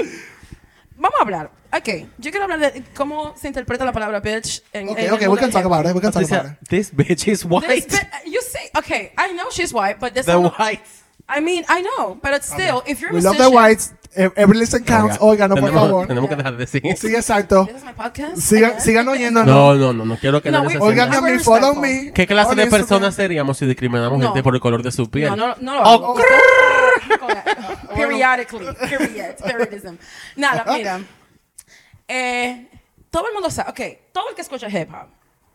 Vamos 0.97 1.19
a 1.19 1.23
hablar. 1.23 1.51
Ok, 1.73 1.89
yo 2.19 2.31
quiero 2.31 2.43
hablar 2.45 2.59
de 2.59 2.83
cómo 2.95 3.35
se 3.41 3.47
interpreta 3.49 3.85
la 3.87 3.93
palabra 3.93 4.21
bitch 4.21 4.63
en, 4.75 4.89
Ok, 4.91 4.99
en 4.99 5.05
el 5.07 5.13
ok, 5.13 5.21
we 5.23 5.27
mundo 5.29 5.41
can 5.41 5.51
talk 5.51 5.65
about 5.65 5.87
it. 5.87 5.95
We 5.95 6.01
can 6.03 6.13
talk 6.13 6.23
about 6.25 6.29
Patricia, 6.31 6.59
it. 6.63 6.69
this 6.69 6.93
bitch 6.95 7.27
is 7.29 7.41
This 7.41 7.45
white. 7.45 7.87
bi- 7.89 8.31
you 8.31 8.41
say, 8.43 8.71
okay, 8.77 9.13
I 9.17 9.33
know 9.33 9.49
she's 9.51 9.73
white, 9.73 9.97
but 9.99 10.13
this 10.13 10.27
The 10.27 10.37
white. 10.39 10.83
I 11.29 11.41
mean, 11.41 11.65
I 11.69 11.83
know, 11.83 12.19
but 12.23 12.33
it's 12.35 12.47
still, 12.51 12.83
if 12.87 13.01
you're 13.01 13.11
a 13.11 13.15
We 13.15 13.21
love 13.21 13.35
musician, 13.37 13.51
the 13.51 13.57
whites. 13.57 13.93
E- 14.17 14.31
Every 14.37 14.57
listen 14.59 14.83
counts. 14.85 15.19
Oiga, 15.21 15.47
no, 15.47 15.55
por 15.57 15.65
tenemos, 15.69 15.89
favor. 15.89 16.07
Tenemos 16.07 16.31
que 16.31 16.37
dejar 16.37 16.53
de 16.57 16.59
decir. 16.65 16.83
Sí, 16.97 17.15
exacto. 17.15 17.67
This 17.67 17.77
is 17.77 17.85
my 17.85 17.93
podcast. 17.93 18.37
Sigan, 18.39 18.81
sigan 18.81 19.07
oyéndonos. 19.07 19.47
No, 19.55 19.75
no, 19.75 19.93
no, 19.93 20.05
no 20.07 20.17
quiero 20.17 20.41
que 20.43 20.51
No, 20.51 20.63
nadie 20.63 20.77
we- 20.79 20.81
se 20.81 20.89
Oigan 20.89 21.11
sienta- 21.11 21.19
a 21.19 21.21
mí, 21.21 21.31
very 21.33 21.45
follow 21.45 21.75
me. 21.75 22.13
¿Qué 22.15 22.27
clase 22.27 22.55
de 22.55 22.67
personas 22.69 23.15
seríamos 23.15 23.59
si 23.59 23.67
discriminamos 23.67 24.19
No. 24.19 24.27
gente 24.29 24.43
por 24.43 24.55
el 24.55 24.61
color 24.61 24.83
de 24.83 24.91
su 24.91 25.11
piel? 25.11 25.29
No, 25.31 25.37
no, 25.37 25.55
no 25.61 25.75
lo 25.75 25.81
Oh, 25.83 25.85
hago. 25.85 26.17
Periodically. 27.95 28.67
Period. 28.81 29.35
Periodism. 29.45 29.97
Nada, 30.37 30.65
mira. 30.73 31.01
Eh, 32.09 32.69
todo 33.11 33.29
el 33.29 33.35
mundo 33.35 33.51
sabe, 33.51 33.71
ok, 33.71 33.99
todo 34.13 34.31
el 34.31 34.35
que 34.35 34.43
escucha 34.43 34.69
hip 34.69 34.89
hop, 34.93 35.09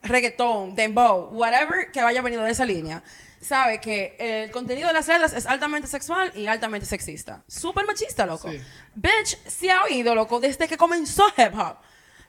reggaetón, 0.03 0.75
dembow, 0.75 1.29
whatever 1.31 1.91
que 1.91 2.01
vaya 2.03 2.21
venido 2.21 2.43
de 2.43 2.51
esa 2.51 2.65
línea, 2.65 3.03
sabe 3.43 3.79
que 3.79 4.15
el 4.19 4.51
contenido 4.51 4.87
de 4.87 4.93
las 4.93 5.07
letras 5.07 5.33
es 5.33 5.45
altamente 5.45 5.87
sexual 5.87 6.31
y 6.35 6.47
altamente 6.47 6.85
sexista. 6.85 7.43
Súper 7.47 7.85
machista, 7.85 8.25
loco. 8.25 8.49
Bitch, 8.95 9.37
se 9.47 9.71
ha 9.71 9.83
oído, 9.83 10.15
loco, 10.15 10.39
desde 10.39 10.67
que 10.67 10.77
comenzó 10.77 11.27
hip 11.37 11.53
hop. 11.57 11.77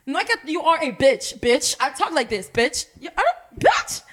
No 0.05 0.19
es 0.19 0.25
que 0.25 0.51
you 0.51 0.61
are 0.61 0.87
a 0.87 0.91
bitch, 0.91 1.39
bitch. 1.39 1.75
I 1.79 1.91
talk 1.97 2.11
like 2.13 2.29
this, 2.29 2.51
bitch. 2.51 2.87
You, 2.99 3.09
I 3.09 3.15
don't, 3.15 3.63
bitch. 3.63 4.03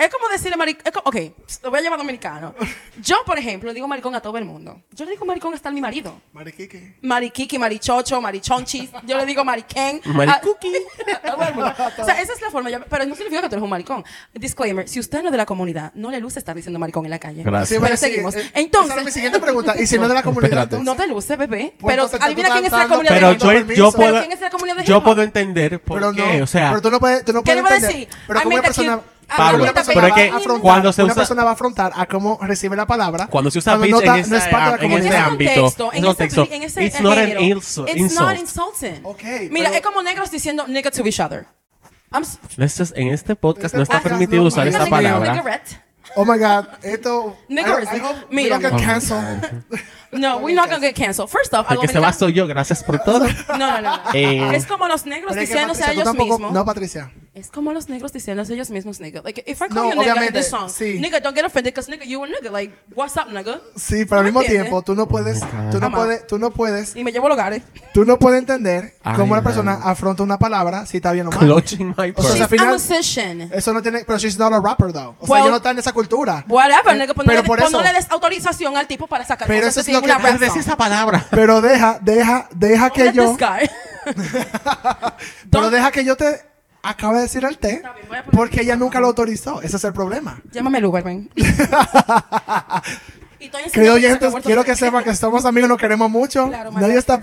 Es 0.00 0.08
como 0.10 0.28
decirle 0.28 0.56
maricón. 0.56 0.92
Ok, 1.04 1.16
lo 1.62 1.70
voy 1.70 1.78
a 1.80 1.82
llamar 1.82 1.98
dominicano. 1.98 2.54
Yo, 3.02 3.16
por 3.26 3.38
ejemplo, 3.38 3.68
le 3.68 3.74
digo 3.74 3.86
maricón 3.86 4.14
a 4.14 4.20
todo 4.20 4.38
el 4.38 4.44
mundo. 4.44 4.80
Yo 4.92 5.04
le 5.04 5.10
digo 5.12 5.24
maricón 5.26 5.52
hasta 5.54 5.68
a 5.68 5.72
mi 5.72 5.80
marido. 5.80 6.20
Mariquique. 6.32 6.96
Mariquiqui, 7.02 7.58
marichocho, 7.58 8.20
marichonchis. 8.20 8.90
Yo 9.06 9.16
le 9.18 9.26
digo 9.26 9.44
mariquén. 9.44 10.00
Maricuqui. 10.06 10.72
O 12.00 12.04
sea, 12.04 12.20
esa 12.20 12.32
es 12.32 12.40
la 12.40 12.50
forma. 12.50 12.70
yo- 12.70 12.80
pero 12.88 13.04
no 13.06 13.14
significa 13.14 13.42
que 13.42 13.48
tú 13.48 13.54
eres 13.56 13.62
un 13.64 13.70
maricón. 13.70 14.04
Disclaimer: 14.34 14.88
si 14.88 15.00
usted 15.00 15.20
no 15.22 15.26
es 15.28 15.32
de 15.32 15.38
la 15.38 15.46
comunidad, 15.46 15.92
no 15.94 16.10
le 16.10 16.18
luce 16.20 16.38
estar 16.38 16.54
diciendo 16.56 16.78
maricón 16.78 17.04
en 17.04 17.10
la 17.10 17.18
calle. 17.18 17.42
Gracias. 17.42 17.68
Sí, 17.68 17.76
Pero 17.82 17.96
sí, 17.96 18.06
seguimos. 18.06 18.34
eh, 18.36 18.50
Entonces- 18.54 18.94
esa 18.96 19.04
mi 19.04 19.10
siguiente 19.10 19.38
pregunta. 19.38 19.74
Y 19.80 19.86
si 19.86 19.96
no 19.96 20.02
es 20.04 20.08
de 20.08 20.14
la 20.14 20.22
comunidad, 20.22 20.62
Espérate. 20.64 20.82
No 20.84 20.96
te 20.96 21.06
luce, 21.06 21.36
bebé. 21.36 21.74
Pues 21.78 21.94
Pero 21.94 22.08
adivina 22.24 22.50
quién 22.50 22.64
es 22.64 22.70
de 22.72 22.78
la 22.78 22.88
comunidad 22.88 23.14
Pero 23.14 23.28
de 23.28 23.36
yo, 23.38 23.52
yo 23.52 23.66
Pero 23.66 23.92
puedo, 23.92 24.18
¿quién 24.20 24.32
es 24.32 24.38
de 24.40 24.44
la 24.44 24.50
comunidad 24.50 24.76
de 24.76 24.84
yo 24.84 25.02
puedo 25.04 25.22
entender 25.22 25.80
por 25.80 25.98
Pero 26.00 26.12
qué, 26.12 26.38
no. 26.38 26.44
o 26.44 26.46
sea, 26.46 26.70
pero 26.70 26.82
tú 26.82 26.90
no 26.90 27.00
puedes, 27.00 27.24
tú 27.24 27.32
no 27.32 27.42
¿Qué 27.42 27.52
puedes 27.52 27.56
le 27.56 27.62
voy 27.62 27.72
a 27.72 27.86
decir? 27.88 28.08
Pero 28.26 28.42
como 28.42 28.54
una 28.54 28.62
persona, 28.62 29.00
Pablo, 29.36 29.62
una 29.64 29.72
persona 29.72 29.94
pero 29.94 30.06
es 30.08 30.12
que 30.14 30.28
afrontar, 30.28 30.60
cuando 30.60 30.92
se 30.92 31.02
una 31.02 31.12
usa- 31.12 31.20
persona 31.20 31.44
va 31.44 31.50
a 31.50 31.52
afrontar 31.52 31.92
a 31.94 32.06
cómo 32.06 32.38
recibe 32.42 32.76
la 32.76 32.86
palabra. 32.86 33.26
cuando 33.28 33.50
se 33.50 33.58
usa 33.58 33.76
cuando 33.76 33.98
bitch 33.98 34.06
no, 34.06 34.14
en, 34.14 34.20
ese, 34.20 34.30
no 34.30 34.36
es 34.36 34.46
parte 34.48 34.82
de 34.82 34.88
la 34.88 34.94
en 34.96 35.06
ese 35.06 35.16
ámbito, 35.16 35.52
contexto, 35.54 35.90
en 35.92 36.02
no 36.02 36.10
ese, 36.10 36.18
texto, 36.18 36.48
en 36.50 36.62
ese 36.62 36.84
it's 36.84 37.00
not 37.00 37.18
an 37.18 37.28
It's 37.38 38.14
not 38.20 38.36
insulting. 38.38 39.00
Ok, 39.04 39.22
Mira, 39.50 39.68
pero- 39.70 39.74
es 39.74 39.80
como 39.82 40.02
negros 40.02 40.30
diciendo 40.30 40.66
nigga 40.68 40.90
to 40.90 41.06
each 41.06 41.20
other. 41.20 41.46
Just- 42.58 42.96
en 42.96 43.08
este 43.08 43.36
podcast 43.36 43.66
Este 43.66 43.76
no 43.76 43.82
está 43.84 43.94
podcast 43.98 44.10
permitido 44.18 44.42
no, 44.42 44.48
usar 44.48 44.68
you, 44.68 44.90
palabra. 44.90 45.42
Oh 46.16 46.24
my 46.24 46.38
God, 46.38 46.66
esto. 46.82 47.36
Niggerism. 47.48 47.94
I, 47.94 47.98
I 47.98 48.00
hope 48.00 48.26
Mira. 48.30 48.56
we 48.56 48.62
don't 48.62 48.74
get 48.78 48.84
canceled. 48.84 49.64
No, 50.10 50.38
we're 50.38 50.56
not 50.56 50.68
gonna 50.68 50.80
get 50.80 50.96
canceled. 50.96 51.28
First 51.30 51.54
off, 51.54 51.70
El 51.70 51.78
que 51.78 51.86
se 51.86 52.00
va 52.00 52.12
soy 52.12 52.32
yo, 52.32 52.48
gracias 52.48 52.82
por 52.82 52.98
todo. 53.04 53.28
No, 53.50 53.56
no, 53.56 53.80
no. 53.80 53.96
no. 53.96 54.00
Eh, 54.12 54.56
es 54.56 54.66
como 54.66 54.88
los 54.88 55.06
negros 55.06 55.30
Pero 55.30 55.42
es 55.42 55.48
que, 55.48 55.54
diciéndose 55.54 55.84
a 55.84 55.86
Patricia, 55.86 55.86
tú 55.86 55.92
ellos 55.92 56.04
tampoco- 56.16 56.38
mismos. 56.38 56.52
No, 56.52 56.64
Patricia. 56.64 57.12
Es 57.32 57.48
como 57.48 57.72
los 57.72 57.88
negros 57.88 58.12
diciéndose 58.12 58.52
a 58.52 58.56
ellos 58.56 58.70
mismos, 58.70 58.98
nigga. 58.98 59.22
Like, 59.22 59.44
if 59.46 59.62
I 59.62 59.68
call 59.68 59.74
No, 59.74 59.84
you 59.84 59.90
nigga 59.90 59.92
in 59.92 59.98
obviamente, 60.10 60.38
this 60.40 60.48
song, 60.50 60.68
sí. 60.68 60.98
nigga, 60.98 61.20
don't 61.20 61.36
get 61.36 61.46
offended 61.46 61.72
because 61.72 61.88
nigga, 61.88 62.04
you 62.04 62.24
a 62.24 62.26
nigga. 62.26 62.50
Like, 62.50 62.74
what's 62.92 63.16
up, 63.16 63.28
nigga? 63.32 63.60
Sí, 63.76 64.04
pero 64.04 64.16
al 64.18 64.24
¿Me 64.24 64.30
mismo 64.30 64.40
entiendes? 64.40 64.64
tiempo, 64.64 64.82
tú 64.82 64.96
no 64.96 65.06
puedes, 65.06 65.38
tú 65.70 65.78
no 65.78 65.92
puedes, 65.92 66.26
tú 66.26 66.38
no 66.40 66.50
puedes, 66.50 66.96
Y 66.96 67.04
me 67.04 67.12
llevo 67.12 67.28
los 67.28 67.36
gares. 67.36 67.62
tú 67.94 68.04
no 68.04 68.18
puedes 68.18 68.40
entender 68.40 68.94
cómo 69.14 69.34
una 69.34 69.42
persona 69.44 69.74
afronta 69.74 70.24
una 70.24 70.40
palabra 70.40 70.86
si 70.86 70.96
está 70.96 71.12
bien 71.12 71.28
o 71.28 71.30
mal. 71.30 71.38
Clutching 71.38 71.94
my 71.96 72.12
O 72.16 72.20
sea, 72.22 72.32
She's 72.32 72.40
al 72.42 72.48
final- 72.48 72.68
a 72.68 72.72
musician. 72.72 73.48
Eso 73.52 73.72
no 73.72 73.80
tiene, 73.80 74.04
pero 74.04 74.18
she's 74.18 74.36
not 74.36 74.52
a 74.52 74.58
rapper 74.60 74.92
though. 74.92 75.14
O 75.20 75.26
sea, 75.28 75.38
ella 75.38 75.50
no 75.50 75.56
está 75.58 75.70
en 75.70 75.78
esa 75.78 75.92
cultura. 75.92 76.44
Whatever, 76.48 76.96
Eh, 76.96 76.98
nigga. 76.98 77.14
Pero 77.14 77.26
no, 77.26 77.32
le, 77.32 77.42
por 77.44 77.58
pues 77.60 77.70
no 77.70 77.80
eso- 77.80 77.88
le 77.92 77.96
des 77.96 78.10
autorización 78.10 78.76
al 78.76 78.88
tipo 78.88 79.06
para 79.06 79.24
sacar 79.24 79.46
Pero 79.46 79.68
eso 79.68 79.78
es 79.80 79.88
lo 79.88 80.02
que 80.02 80.10
Decir 80.40 80.62
esa 80.62 80.76
palabra. 80.76 81.24
Pero 81.30 81.60
deja, 81.60 81.98
deja, 82.02 82.48
deja 82.54 82.90
que 82.90 83.12
yo, 83.12 83.36
pero 85.50 85.70
deja 85.70 85.90
que 85.90 86.04
yo 86.04 86.16
te 86.16 86.40
acabe 86.82 87.16
de 87.16 87.22
decir 87.22 87.44
el 87.44 87.58
té, 87.58 87.82
bien, 88.10 88.22
porque 88.32 88.62
ella 88.62 88.76
nunca 88.76 89.00
lo 89.00 89.08
autorizó. 89.08 89.62
Ese 89.62 89.76
es 89.76 89.84
el 89.84 89.92
problema. 89.92 90.40
Llámame 90.52 90.78
el 90.78 90.86
Uber, 90.86 91.02
ven. 91.02 91.30
Y 93.40 93.48
que 93.48 93.70
se 93.70 93.90
oyentes, 93.90 94.34
quiero 94.44 94.64
que 94.64 94.76
sepan 94.76 95.02
que 95.02 95.14
somos 95.14 95.46
amigos, 95.46 95.68
nos 95.68 95.78
queremos 95.78 96.10
mucho. 96.10 96.48
Claro, 96.48 96.72
nadie, 96.72 96.98
está, 96.98 97.20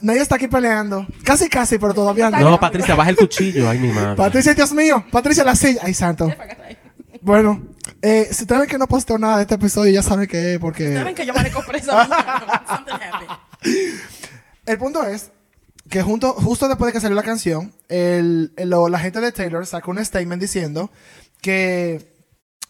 nadie 0.00 0.20
está 0.20 0.36
aquí 0.36 0.46
peleando. 0.46 1.04
Casi, 1.24 1.48
casi, 1.48 1.78
pero 1.78 1.92
todavía 1.92 2.30
no. 2.30 2.38
No, 2.38 2.60
Patricia, 2.60 2.94
baja 2.94 3.10
el 3.10 3.16
cuchillo. 3.16 3.68
Ay, 3.68 3.80
mi 3.80 3.88
madre. 3.88 4.14
Patricia, 4.14 4.54
Dios 4.54 4.72
mío. 4.72 5.04
Patricia, 5.10 5.42
la 5.42 5.56
silla. 5.56 5.80
Ay, 5.82 5.94
santo. 5.94 6.32
Bueno, 7.22 7.60
eh, 8.00 8.28
si 8.30 8.44
ustedes 8.44 8.60
ven 8.60 8.70
que 8.70 8.78
no 8.78 8.86
posteo 8.86 9.18
nada 9.18 9.36
de 9.36 9.42
este 9.42 9.56
episodio, 9.56 9.92
ya 9.92 10.02
saben 10.02 10.28
que 10.28 10.54
es 10.54 10.58
porque... 10.60 10.94
Saben 10.96 11.14
que 11.14 11.26
yo 11.26 11.34
manejo 11.34 11.62
presa. 11.62 12.08
El 14.64 14.78
punto 14.78 15.04
es 15.04 15.32
que 15.92 16.00
junto, 16.00 16.32
justo 16.32 16.68
después 16.68 16.88
de 16.88 16.94
que 16.94 17.02
salió 17.02 17.14
la 17.14 17.22
canción, 17.22 17.70
el, 17.90 18.50
la 18.56 18.98
gente 18.98 19.20
de 19.20 19.30
Taylor 19.30 19.66
sacó 19.66 19.90
un 19.90 20.02
statement 20.02 20.40
diciendo 20.40 20.90
que 21.42 22.14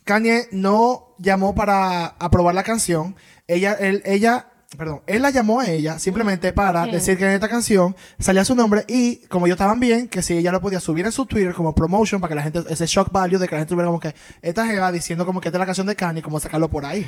Kanye 0.02 0.48
no 0.50 1.14
llamó 1.18 1.54
para 1.54 2.06
aprobar 2.18 2.52
la 2.56 2.64
canción. 2.64 3.14
Ella, 3.46 3.74
él, 3.74 4.02
ella, 4.06 4.48
perdón, 4.76 5.02
él 5.06 5.22
la 5.22 5.30
llamó 5.30 5.60
a 5.60 5.68
ella 5.68 6.00
simplemente 6.00 6.52
para 6.52 6.84
decir 6.86 7.16
que 7.16 7.24
en 7.24 7.30
esta 7.30 7.48
canción 7.48 7.94
salía 8.18 8.44
su 8.44 8.56
nombre 8.56 8.84
y 8.88 9.18
como 9.28 9.46
ellos 9.46 9.54
estaban 9.54 9.78
bien, 9.78 10.08
que 10.08 10.20
si 10.20 10.36
ella 10.36 10.50
lo 10.50 10.60
podía 10.60 10.80
subir 10.80 11.06
en 11.06 11.12
su 11.12 11.24
Twitter 11.24 11.54
como 11.54 11.76
promotion 11.76 12.20
para 12.20 12.30
que 12.30 12.34
la 12.34 12.42
gente, 12.42 12.64
ese 12.70 12.86
shock 12.86 13.12
value 13.12 13.38
de 13.38 13.46
que 13.46 13.54
la 13.54 13.60
gente 13.60 13.72
tuviera 13.72 13.86
como 13.86 14.00
que 14.00 14.16
esta 14.42 14.66
jeva 14.66 14.90
diciendo 14.90 15.24
como 15.24 15.40
que 15.40 15.46
esta 15.46 15.58
es 15.58 15.60
la 15.60 15.66
canción 15.66 15.86
de 15.86 15.94
Kanye, 15.94 16.22
como 16.22 16.40
sacarlo 16.40 16.68
por 16.68 16.84
ahí. 16.84 17.06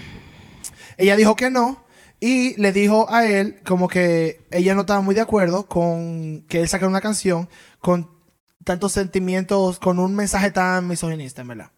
Ella 0.96 1.16
dijo 1.16 1.34
que 1.34 1.50
no 1.50 1.83
y 2.20 2.60
le 2.60 2.72
dijo 2.72 3.06
a 3.12 3.26
él 3.26 3.60
como 3.66 3.88
que 3.88 4.40
ella 4.50 4.74
no 4.74 4.82
estaba 4.82 5.00
muy 5.00 5.14
de 5.14 5.20
acuerdo 5.20 5.66
con 5.66 6.44
que 6.48 6.60
él 6.60 6.68
sacara 6.68 6.88
una 6.88 7.00
canción 7.00 7.48
con 7.80 8.10
tantos 8.64 8.92
sentimientos, 8.92 9.78
con 9.78 9.98
un 9.98 10.14
mensaje 10.14 10.50
tan 10.50 10.88
misoginista, 10.88 11.42
en 11.42 11.48
verdad. 11.48 11.70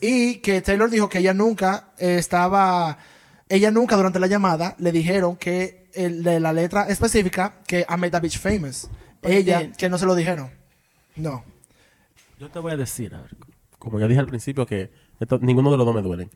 Y 0.00 0.36
que 0.36 0.60
Taylor 0.62 0.88
dijo 0.90 1.08
que 1.08 1.18
ella 1.18 1.34
nunca 1.34 1.92
eh, 1.98 2.16
estaba, 2.18 2.98
ella 3.48 3.70
nunca 3.70 3.96
durante 3.96 4.18
la 4.18 4.26
llamada 4.26 4.74
le 4.78 4.92
dijeron 4.92 5.36
que 5.36 5.88
el, 5.94 6.22
de 6.22 6.40
la 6.40 6.52
letra 6.52 6.88
específica 6.88 7.60
que 7.66 7.80
I 7.80 7.96
made 7.96 8.10
that 8.10 8.22
bitch 8.22 8.38
famous. 8.38 8.88
He 9.22 9.36
ella, 9.36 9.70
que 9.72 9.88
no 9.90 9.98
se 9.98 10.06
lo 10.06 10.14
dijeron. 10.14 10.50
No. 11.16 11.44
Yo 12.38 12.48
te 12.50 12.58
voy 12.58 12.72
a 12.72 12.76
decir, 12.78 13.14
a 13.14 13.20
ver, 13.20 13.36
como 13.78 14.00
ya 14.00 14.08
dije 14.08 14.20
al 14.20 14.26
principio, 14.26 14.64
que 14.64 14.90
esto- 15.20 15.38
ninguno 15.38 15.70
de 15.70 15.76
los 15.76 15.84
dos 15.84 15.94
me 15.94 16.00
duelen. 16.02 16.30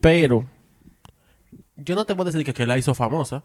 Pero 0.00 0.46
yo 1.76 1.94
no 1.94 2.04
te 2.04 2.12
voy 2.14 2.22
a 2.24 2.30
decir 2.30 2.44
que, 2.44 2.54
que 2.54 2.66
la 2.66 2.78
hizo 2.78 2.94
famosa. 2.94 3.42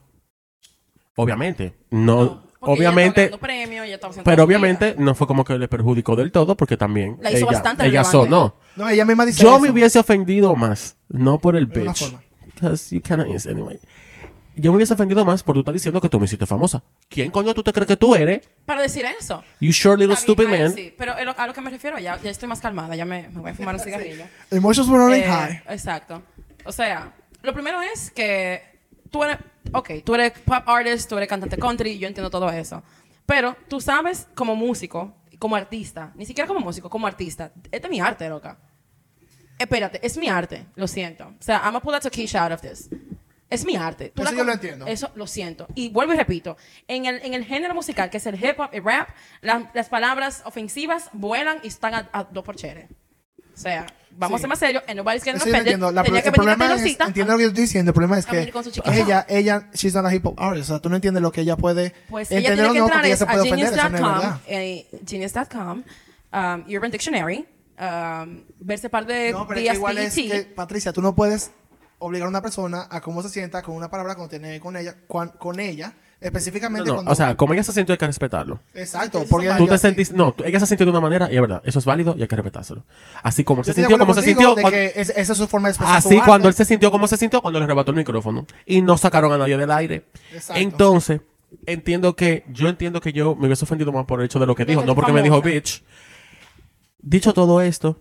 Obviamente. 1.15 1.75
No, 1.89 2.43
Porque 2.59 2.79
obviamente. 2.79 3.25
ella 3.25 3.37
premios, 3.37 3.85
ella 3.85 3.99
Pero 4.23 4.43
obviamente 4.43 4.95
no 4.97 5.13
fue 5.15 5.27
como 5.27 5.43
que 5.43 5.57
le 5.57 5.67
perjudicó 5.67 6.15
del 6.15 6.31
todo 6.31 6.55
porque 6.55 6.77
también 6.77 7.17
La 7.21 7.29
hizo 7.31 7.39
ella, 7.39 7.51
bastante 7.51 7.85
ella 7.85 8.03
sonó. 8.03 8.55
No, 8.75 8.87
ella 8.89 9.03
misma 9.05 9.25
dice 9.25 9.43
Yo 9.43 9.49
eso. 9.55 9.59
me 9.59 9.69
hubiese 9.71 9.99
ofendido 9.99 10.55
más, 10.55 10.95
no 11.09 11.39
por 11.39 11.55
el 11.55 11.67
De 11.67 11.81
bitch. 11.81 12.15
you 12.91 13.01
cannot 13.01 13.27
use 13.27 13.49
anyway. 13.49 13.79
Yo 14.55 14.71
me 14.71 14.77
hubiese 14.77 14.93
ofendido 14.93 15.23
más 15.25 15.43
por 15.43 15.55
tú 15.55 15.59
estar 15.61 15.73
diciendo 15.73 15.99
que 16.01 16.09
tú 16.09 16.19
me 16.19 16.25
hiciste 16.25 16.45
famosa. 16.45 16.83
¿Quién 17.09 17.31
coño 17.31 17.53
tú 17.53 17.63
te 17.63 17.71
crees 17.73 17.87
que 17.87 17.97
tú 17.97 18.15
eres? 18.15 18.41
Para 18.65 18.81
decir 18.81 19.05
eso. 19.19 19.43
You 19.59 19.71
sure 19.73 19.97
little 19.97 20.15
stupid 20.15 20.47
man. 20.47 20.73
Sí, 20.73 20.93
pero 20.97 21.13
a 21.13 21.23
lo, 21.23 21.33
a 21.37 21.47
lo 21.47 21.53
que 21.53 21.61
me 21.61 21.69
refiero, 21.69 21.97
ya, 21.99 22.19
ya 22.21 22.29
estoy 22.29 22.47
más 22.49 22.59
calmada, 22.59 22.95
ya 22.95 23.05
me, 23.05 23.29
me 23.29 23.41
voy 23.41 23.51
a 23.51 23.53
fumar 23.53 23.75
un 23.75 23.79
cigarrillo. 23.83 24.25
Emotions 24.51 24.87
were 24.89 24.99
running 25.03 25.23
Eh, 25.23 25.27
high. 25.27 25.63
Exacto. 25.69 26.21
O 26.65 26.71
sea, 26.71 27.13
lo 27.43 27.53
primero 27.53 27.81
es 27.81 28.11
que 28.11 28.61
tú 29.09 29.23
eres, 29.23 29.37
ok, 29.73 29.89
tú 30.03 30.15
eres 30.15 30.31
pop 30.39 30.63
artist, 30.67 31.09
tú 31.09 31.17
eres 31.17 31.29
cantante 31.29 31.57
country, 31.57 31.97
yo 31.97 32.07
entiendo 32.07 32.29
todo 32.29 32.49
eso. 32.49 32.83
Pero 33.25 33.55
tú 33.67 33.79
sabes 33.81 34.27
como 34.35 34.55
músico, 34.55 35.15
como 35.39 35.55
artista, 35.55 36.11
ni 36.15 36.25
siquiera 36.25 36.47
como 36.47 36.59
músico, 36.59 36.89
como 36.89 37.07
artista, 37.07 37.51
este 37.71 37.87
es 37.87 37.89
mi 37.91 37.99
arte, 37.99 38.27
loca. 38.29 38.57
Espérate, 39.57 39.99
es 40.05 40.17
mi 40.17 40.27
arte, 40.27 40.65
lo 40.75 40.87
siento. 40.87 41.25
O 41.27 41.41
sea, 41.41 41.57
I'm 41.57 41.65
gonna 41.73 41.79
pull 41.81 41.93
that 41.93 42.09
Keisha 42.11 42.43
out 42.43 42.51
of 42.51 42.61
this. 42.61 42.89
Es 43.49 43.65
mi 43.65 43.75
arte. 43.75 44.09
Tú 44.15 44.23
Eso 44.23 44.33
yo 44.33 44.43
lo 44.45 44.53
entiendo. 44.53 44.87
Eso 44.87 45.11
lo 45.15 45.27
siento. 45.27 45.67
Y 45.75 45.89
vuelvo 45.89 46.13
y 46.13 46.17
repito, 46.17 46.57
en 46.87 47.05
el, 47.05 47.21
en 47.23 47.33
el 47.33 47.43
género 47.45 47.75
musical, 47.75 48.09
que 48.09 48.17
es 48.17 48.25
el 48.25 48.35
hip 48.43 48.57
hop 48.59 48.69
y 48.73 48.79
rap, 48.79 49.09
la- 49.41 49.69
las 49.73 49.89
palabras 49.89 50.41
ofensivas 50.45 51.09
vuelan 51.11 51.59
y 51.61 51.67
están 51.67 51.93
a, 51.93 52.09
a 52.13 52.23
dos 52.23 52.43
por 52.45 52.55
chere. 52.55 52.87
O 53.53 53.57
sea, 53.57 53.85
vamos 54.17 54.37
Sí. 54.37 54.41
a 54.41 54.41
ser 54.41 54.49
más 54.49 54.59
serios, 54.59 54.83
and 54.87 54.97
nobody's 54.97 55.23
getting 55.23 55.39
offended. 55.41 55.59
entiendo. 55.61 55.91
La- 55.91 56.03
Tenía 56.03 56.21
que 56.21 56.31
venir 56.31 56.49
a 56.49 56.75
es, 56.75 56.97
entiendo 56.99 57.31
lo 57.33 57.37
que 57.37 57.43
yo 57.43 57.49
estoy 57.49 57.63
diciendo, 57.63 57.89
el 57.89 57.93
problema 57.93 58.17
es 58.19 58.25
que 58.25 58.51
con 58.51 58.93
ella, 58.93 59.25
ella, 59.29 59.69
she's 59.73 59.93
not 59.93 60.05
a 60.05 60.13
hip 60.13 60.25
hop 60.25 60.35
artist. 60.37 60.69
O 60.69 60.73
sea, 60.73 60.79
tú 60.81 60.89
no 60.89 60.95
entiendes 60.95 61.21
lo 61.21 61.31
que 61.31 61.41
ella 61.41 61.55
puede 61.57 61.93
Pues 62.09 62.31
ella 62.31 62.49
entender 62.51 62.65
tiene 62.65 62.69
o 62.69 62.73
que 62.73 62.79
no, 62.79 62.85
entrar 62.85 62.99
porque 63.01 63.07
ella 63.07 63.17
se 63.17 63.23
a 63.23 63.27
puede 63.27 63.41
ofender, 63.41 63.73
eso 63.73 63.89
no 63.89 63.97
es 63.97 64.01
genius.com, 64.01 64.39
eh, 64.47 64.87
genius.com, 65.07 65.83
um, 66.33 66.75
Urban 66.75 66.91
Dictionary, 66.91 67.45
um, 67.79 68.43
verse 68.59 68.89
par 68.89 69.05
de 69.05 69.31
No, 69.31 69.47
pero 69.47 69.51
es 69.51 69.55
que 69.55 69.61
días 69.63 69.75
igual 69.75 69.97
es 69.97 70.13
que, 70.15 70.43
Patricia, 70.55 70.93
tú 70.93 71.01
no 71.01 71.15
puedes 71.15 71.51
obligar 71.99 72.25
a 72.25 72.29
una 72.29 72.41
persona 72.41 72.87
a 72.89 72.99
cómo 73.01 73.21
se 73.21 73.29
sienta 73.29 73.61
con 73.61 73.75
una 73.75 73.89
palabra 73.89 74.15
cuando 74.15 74.29
tiene 74.29 74.59
con 74.59 74.75
ella, 74.75 74.95
cuan- 75.07 75.29
con 75.37 75.59
ella, 75.59 75.93
específicamente 76.21 76.85
No, 76.87 76.91
no, 76.91 76.95
cuando... 76.97 77.11
o 77.11 77.15
sea, 77.15 77.35
como 77.35 77.53
ella 77.53 77.63
se 77.63 77.73
sintió, 77.73 77.91
hay 77.93 77.97
que 77.97 78.07
respetarlo. 78.07 78.59
Exacto, 78.73 79.23
porque 79.29 79.49
Tú 79.57 79.67
te 79.67 79.77
sentiste, 79.77 80.15
no, 80.15 80.31
tú- 80.33 80.43
ella 80.45 80.59
se 80.59 80.67
sintió 80.67 80.85
de 80.85 80.91
una 80.91 81.01
manera 81.01 81.29
y 81.31 81.35
es 81.35 81.41
verdad, 81.41 81.61
eso 81.65 81.79
es 81.79 81.85
válido 81.85 82.15
y 82.17 82.21
hay 82.21 82.27
que 82.27 82.35
respetárselo. 82.35 82.85
Así 83.23 83.43
como 83.43 83.61
yo 83.63 83.73
se 83.73 83.73
sintió, 83.73 83.97
como 83.97 84.13
se 84.13 84.21
sintió, 84.21 84.55
de 84.55 84.61
cuando- 84.61 84.77
que 84.77 84.93
es- 84.95 85.09
esa 85.09 85.31
es 85.33 85.37
su 85.37 85.47
forma 85.47 85.67
de 85.67 85.71
expresar 85.71 85.97
así 85.97 86.17
su 86.17 86.23
cuando 86.23 86.47
él 86.47 86.53
se 86.53 86.63
sintió 86.65 86.91
como 86.91 87.07
se 87.07 87.17
sintió 87.17 87.41
cuando 87.41 87.59
le 87.59 87.65
arrebató 87.65 87.91
el 87.91 87.97
micrófono 87.97 88.45
y 88.65 88.81
no 88.81 88.97
sacaron 88.97 89.31
a 89.33 89.37
nadie 89.37 89.57
del 89.57 89.71
aire. 89.71 90.05
Exacto. 90.31 90.61
Entonces, 90.61 91.21
entiendo 91.65 92.15
que, 92.15 92.45
yo 92.49 92.69
entiendo 92.69 93.01
que 93.01 93.11
yo 93.11 93.35
me 93.35 93.47
hubiese 93.47 93.65
ofendido 93.65 93.91
más 93.91 94.05
por 94.05 94.19
el 94.19 94.27
hecho 94.27 94.39
de 94.39 94.45
lo 94.45 94.55
que 94.55 94.63
dijo, 94.65 94.83
no 94.85 94.95
porque 94.95 95.11
me 95.11 95.21
dijo 95.23 95.41
bitch. 95.41 95.83
Dicho 96.99 97.33
todo 97.33 97.61
esto, 97.61 97.99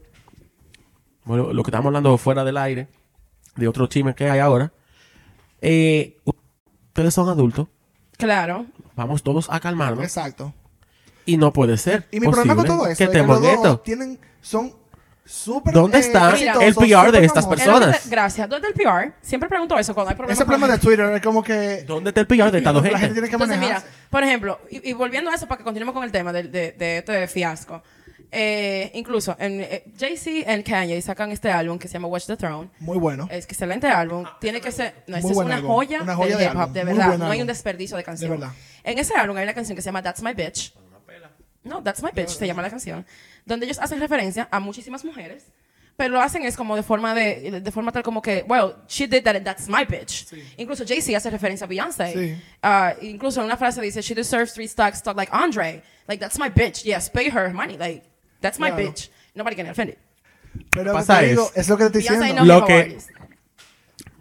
bueno, 1.24 1.52
lo 1.52 1.62
que 1.62 1.70
estamos 1.70 1.86
hablando 1.86 2.16
fuera 2.18 2.44
del 2.44 2.56
aire, 2.58 2.88
de 3.56 3.66
otro 3.66 3.86
chisme 3.86 4.14
que 4.14 4.28
hay 4.30 4.40
ahora, 4.40 4.72
eh, 5.62 6.16
ustedes 6.24 7.14
son 7.14 7.28
adultos, 7.28 7.66
Claro. 8.20 8.66
vamos 8.96 9.22
todos 9.22 9.48
a 9.50 9.60
calmarnos. 9.60 10.04
Exacto. 10.04 10.52
Y 11.26 11.36
no 11.36 11.52
puede 11.52 11.76
ser. 11.76 12.06
Y 12.10 12.20
mi 12.20 12.26
problema 12.28 12.54
con 12.56 12.66
todo 12.66 12.86
esto 12.86 12.98
que 12.98 13.04
es 13.04 13.10
que 13.22 13.26
los 13.26 13.40
dos 13.62 13.82
tienen, 13.82 14.18
son 14.40 14.72
súper 15.24 15.72
¿Dónde 15.72 15.98
está 15.98 16.30
exitosos, 16.32 16.62
el 16.64 16.74
PR 16.74 17.12
de 17.12 17.24
estas 17.24 17.44
famosos. 17.44 17.64
personas? 17.64 17.80
¿Dónde- 18.02 18.10
Gracias. 18.10 18.48
¿Dónde 18.48 18.68
está 18.68 18.82
el 18.82 18.88
PR? 19.04 19.14
Siempre 19.22 19.48
pregunto 19.48 19.78
eso 19.78 19.94
cuando 19.94 20.10
hay 20.10 20.16
problemas. 20.16 20.38
Ese 20.38 20.44
problema 20.44 20.66
de 20.66 20.72
gente. 20.72 20.86
Twitter 20.86 21.14
es 21.14 21.22
como 21.22 21.42
que 21.44 21.84
¿Dónde 21.86 22.10
está 22.10 22.20
el 22.22 22.26
PR 22.26 22.50
de 22.50 22.58
esta 22.58 22.72
dos 22.72 22.82
la 22.82 22.88
gente 22.90 22.98
gente? 22.98 23.12
tiene 23.14 23.28
que 23.28 23.34
Entonces, 23.34 23.58
mira, 23.58 23.82
por 24.10 24.24
ejemplo, 24.24 24.58
y, 24.70 24.90
y 24.90 24.92
volviendo 24.92 25.30
a 25.30 25.34
eso 25.34 25.46
para 25.46 25.58
que 25.58 25.64
continuemos 25.64 25.94
con 25.94 26.02
el 26.02 26.10
tema 26.10 26.32
de, 26.32 26.44
de, 26.44 26.72
de 26.72 26.98
este 26.98 27.28
fiasco. 27.28 27.80
Eh, 28.32 28.92
incluso 28.94 29.34
en, 29.38 29.60
eh, 29.60 29.84
Jay-Z 29.98 30.30
y 30.52 30.62
Kanye 30.62 31.02
sacan 31.02 31.32
este 31.32 31.50
álbum 31.50 31.78
que 31.78 31.88
se 31.88 31.94
llama 31.94 32.08
Watch 32.08 32.26
the 32.26 32.36
Throne. 32.36 32.70
Muy 32.78 32.98
bueno. 32.98 33.28
Es 33.30 33.44
excelente 33.44 33.88
álbum. 33.88 34.24
Tiene 34.40 34.60
que 34.60 34.70
ser. 34.70 34.94
No, 35.06 35.16
ese 35.16 35.32
es 35.32 35.36
una 35.36 35.56
álbum. 35.56 35.70
joya, 35.70 36.02
Una 36.02 36.14
joya 36.14 36.36
del 36.36 36.46
de 36.46 36.52
hip 36.52 36.60
hop, 36.60 36.70
de 36.72 36.84
verdad. 36.84 37.18
No 37.18 37.30
hay 37.30 37.40
un 37.40 37.46
desperdicio 37.46 37.96
de 37.96 38.04
canción. 38.04 38.30
De 38.30 38.36
verdad. 38.36 38.54
En 38.84 38.98
ese 38.98 39.14
álbum 39.14 39.36
hay 39.36 39.42
una 39.44 39.54
canción 39.54 39.74
que 39.74 39.82
se 39.82 39.86
llama 39.86 40.02
That's 40.02 40.22
My 40.22 40.32
Bitch. 40.32 40.72
No, 41.62 41.82
That's 41.82 42.02
My 42.02 42.10
Bitch 42.14 42.30
se 42.30 42.46
llama 42.46 42.62
la 42.62 42.70
canción. 42.70 43.04
Donde 43.44 43.66
ellos 43.66 43.78
hacen 43.78 44.00
referencia 44.00 44.48
a 44.50 44.60
muchísimas 44.60 45.04
mujeres. 45.04 45.46
Pero 45.96 46.14
lo 46.14 46.22
hacen 46.22 46.44
es 46.44 46.56
como 46.56 46.76
de 46.76 46.82
forma 46.82 47.14
de, 47.14 47.60
de 47.60 47.72
forma 47.72 47.92
tal 47.92 48.02
como 48.02 48.22
que, 48.22 48.42
well, 48.48 48.76
she 48.88 49.06
did 49.06 49.22
that 49.22 49.36
and 49.36 49.44
that's 49.44 49.68
my 49.68 49.84
bitch. 49.84 50.32
Incluso 50.56 50.84
Jay-Z 50.86 51.14
hace 51.14 51.28
referencia 51.28 51.66
a 51.66 51.68
Beyoncé. 51.68 52.12
Sí. 52.14 52.42
Ah, 52.62 52.94
incluso 53.02 53.40
en 53.40 53.46
una 53.46 53.58
frase 53.58 53.82
dice, 53.82 54.00
she 54.00 54.14
deserves 54.14 54.54
three 54.54 54.66
stocks, 54.66 54.96
stock 54.98 55.14
like 55.14 55.30
Andre. 55.30 55.82
Like, 56.08 56.18
that's 56.18 56.38
my 56.38 56.48
bitch. 56.48 56.84
Yes, 56.84 57.10
pay 57.10 57.28
her 57.28 57.52
money. 57.52 57.76
Like, 57.76 58.02
that's 58.41 58.59
my 58.59 58.68
Claro. 58.68 58.82
bitch. 58.88 59.11
Nobody 59.34 59.57
can 59.57 59.68
offend 59.68 59.91
it. 59.93 59.99
Pero 60.70 60.93
pasa 60.93 61.20
te 61.20 61.28
digo, 61.28 61.49
es- 61.55 61.59
es 61.59 61.68
lo 61.68 61.76
que 61.76 61.91
te 61.91 61.99
estoy 62.01 62.16
diciendo. 62.18 62.45
no 62.45 62.61
Lo 62.61 62.64
que- 62.66 62.72
artist. 62.74 63.11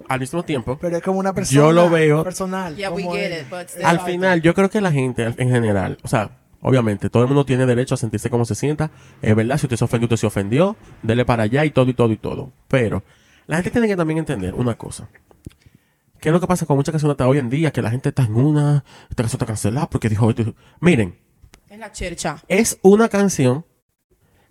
Al 0.08 0.20
mismo 0.20 0.44
tiempo, 0.44 0.78
Pero 0.82 0.98
es 0.98 1.04
como 1.04 1.20
una 1.20 1.34
persona 1.34 1.56
Yo 1.56 1.72
lo 1.72 1.90
veo- 1.90 2.24
personal. 2.24 2.76
Yeah, 2.76 2.90
we 2.90 3.04
como 3.04 3.16
get 3.16 3.32
él. 3.32 3.42
it, 3.42 3.50
but 3.50 3.68
still. 3.70 3.86
al 3.86 4.00
final, 4.02 4.42
yo 4.42 4.54
creo 4.56 4.70
que 4.70 4.82
la 4.82 4.92
gente 4.92 5.24
en 5.24 5.50
general, 5.52 6.00
o 6.02 6.08
sea, 6.08 6.40
obviamente, 6.62 7.10
todo 7.12 7.22
el 7.24 7.28
mundo 7.28 7.46
tiene 7.46 7.66
derecho 7.68 7.94
a 7.94 7.98
sentirse 7.98 8.30
como 8.30 8.44
se 8.46 8.56
sienta. 8.56 8.90
Es 9.22 9.36
verdad, 9.36 9.58
si 9.60 9.68
usted 9.68 9.78
se 9.78 9.84
ofendió, 9.86 10.06
usted 10.06 10.18
se 10.18 10.26
ofendió. 10.28 10.76
Dele 11.04 11.26
para 11.26 11.44
allá 11.44 11.64
y 11.64 11.70
todo 11.72 11.90
y 11.90 11.94
todo 11.94 12.12
y 12.12 12.18
todo. 12.18 12.52
Pero 12.68 13.04
la 13.46 13.58
gente 13.58 13.70
tiene 13.72 13.88
que 13.88 13.96
también 13.96 14.18
entender 14.20 14.56
una 14.56 14.76
cosa. 14.76 15.10
¿Qué 16.20 16.30
es 16.30 16.34
lo 16.34 16.40
que 16.42 16.48
pasa 16.48 16.66
con 16.66 16.76
muchas 16.76 16.92
canciones 16.92 17.14
hasta 17.14 17.28
hoy 17.28 17.38
en 17.38 17.50
día? 17.52 17.72
Que 17.72 17.82
la 17.84 17.92
gente 17.92 18.10
está 18.10 18.24
en 18.24 18.36
una, 18.36 18.84
esta 19.10 19.24
canción 19.24 19.38
está 19.38 19.46
cancelada 19.46 19.90
porque 19.90 20.10
dijo 20.10 20.28
esto. 20.32 20.56
Miren, 20.82 21.18
Es 21.70 21.78
la 21.80 21.92
chercha. 21.92 22.44
es 22.48 22.80
una 22.82 23.10
canción. 23.10 23.64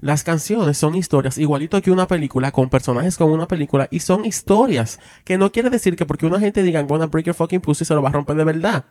Las 0.01 0.23
canciones 0.23 0.79
son 0.79 0.95
historias 0.95 1.39
igualito 1.39 1.83
que 1.83 1.91
una 1.91 2.07
película 2.07 2.53
con 2.53 2.71
personajes 2.71 3.17
como 3.17 3.35
una 3.35 3.49
película 3.49 3.89
y 3.91 3.99
son 4.01 4.25
historias 4.25 5.01
que 5.25 5.39
no 5.39 5.51
quiere 5.51 5.71
decir 5.71 5.97
que 5.97 6.07
porque 6.07 6.25
una 6.27 6.39
gente 6.39 6.63
diga 6.63 6.79
I'm 6.81 6.87
gonna 6.89 7.07
break 7.07 7.27
your 7.27 7.35
fucking 7.35 7.61
pussy 7.61 7.85
se 7.85 7.95
lo 7.95 8.03
va 8.03 8.11
a 8.11 8.13
romper 8.13 8.37
de 8.37 8.45
verdad. 8.45 8.85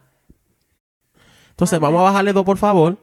Entonces 1.52 1.80
vamos 1.80 2.00
a 2.02 2.04
bajarle 2.04 2.34
dos 2.34 2.44
por 2.46 2.58
favor. 2.58 2.98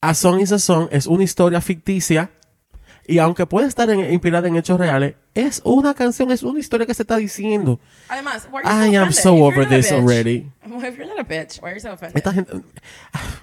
A 0.00 0.14
Song 0.14 0.40
is 0.40 0.52
a 0.52 0.58
Song 0.58 0.88
es 0.92 1.06
una 1.06 1.24
historia 1.24 1.60
ficticia 1.60 2.30
y 3.06 3.18
aunque 3.18 3.44
puede 3.44 3.66
estar 3.66 3.90
en- 3.90 4.12
inspirada 4.12 4.46
en 4.46 4.56
hechos 4.56 4.78
reales, 4.78 5.16
es 5.34 5.60
una 5.64 5.94
canción, 5.94 6.30
es 6.30 6.42
una 6.44 6.60
historia 6.60 6.86
que 6.86 6.94
se 6.94 7.02
está 7.02 7.16
diciendo. 7.16 7.80
Además, 8.08 8.48
why 8.52 8.60
are 8.64 8.88
I 8.88 8.92
you 8.92 8.98
so 8.98 9.02
am 9.02 9.12
so 9.12 9.34
over 9.44 9.68
this 9.68 9.90
bitch- 9.90 9.98
already. 10.00 10.50
If 10.64 10.96
you're 10.96 11.06
not 11.06 11.18
a 11.18 11.24
bitch, 11.24 11.60
why 11.60 11.70
are 11.70 11.74
you 11.74 11.80
so 11.80 11.90
offended? 11.92 12.16
Esta 12.16 12.32
gente... 12.32 12.52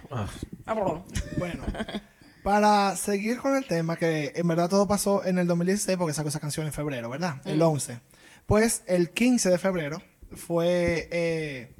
Ah, 0.09 0.25
perdón. 0.73 1.03
Bueno, 1.37 1.63
para 2.47 2.95
seguir 2.95 3.39
con 3.39 3.57
el 3.57 3.65
tema, 3.65 3.97
que 3.97 4.31
en 4.33 4.47
verdad 4.47 4.69
todo 4.69 4.87
pasó 4.87 5.25
en 5.25 5.37
el 5.37 5.47
2016 5.47 5.97
porque 5.97 6.13
sacó 6.13 6.29
esa 6.29 6.39
canción 6.39 6.65
en 6.65 6.71
febrero, 6.71 7.09
¿verdad? 7.09 7.41
El 7.43 7.61
11. 7.61 7.99
Pues 8.45 8.83
el 8.87 9.09
15 9.09 9.49
de 9.49 9.57
febrero 9.57 10.01
fue, 10.33 11.09
eh, 11.11 11.75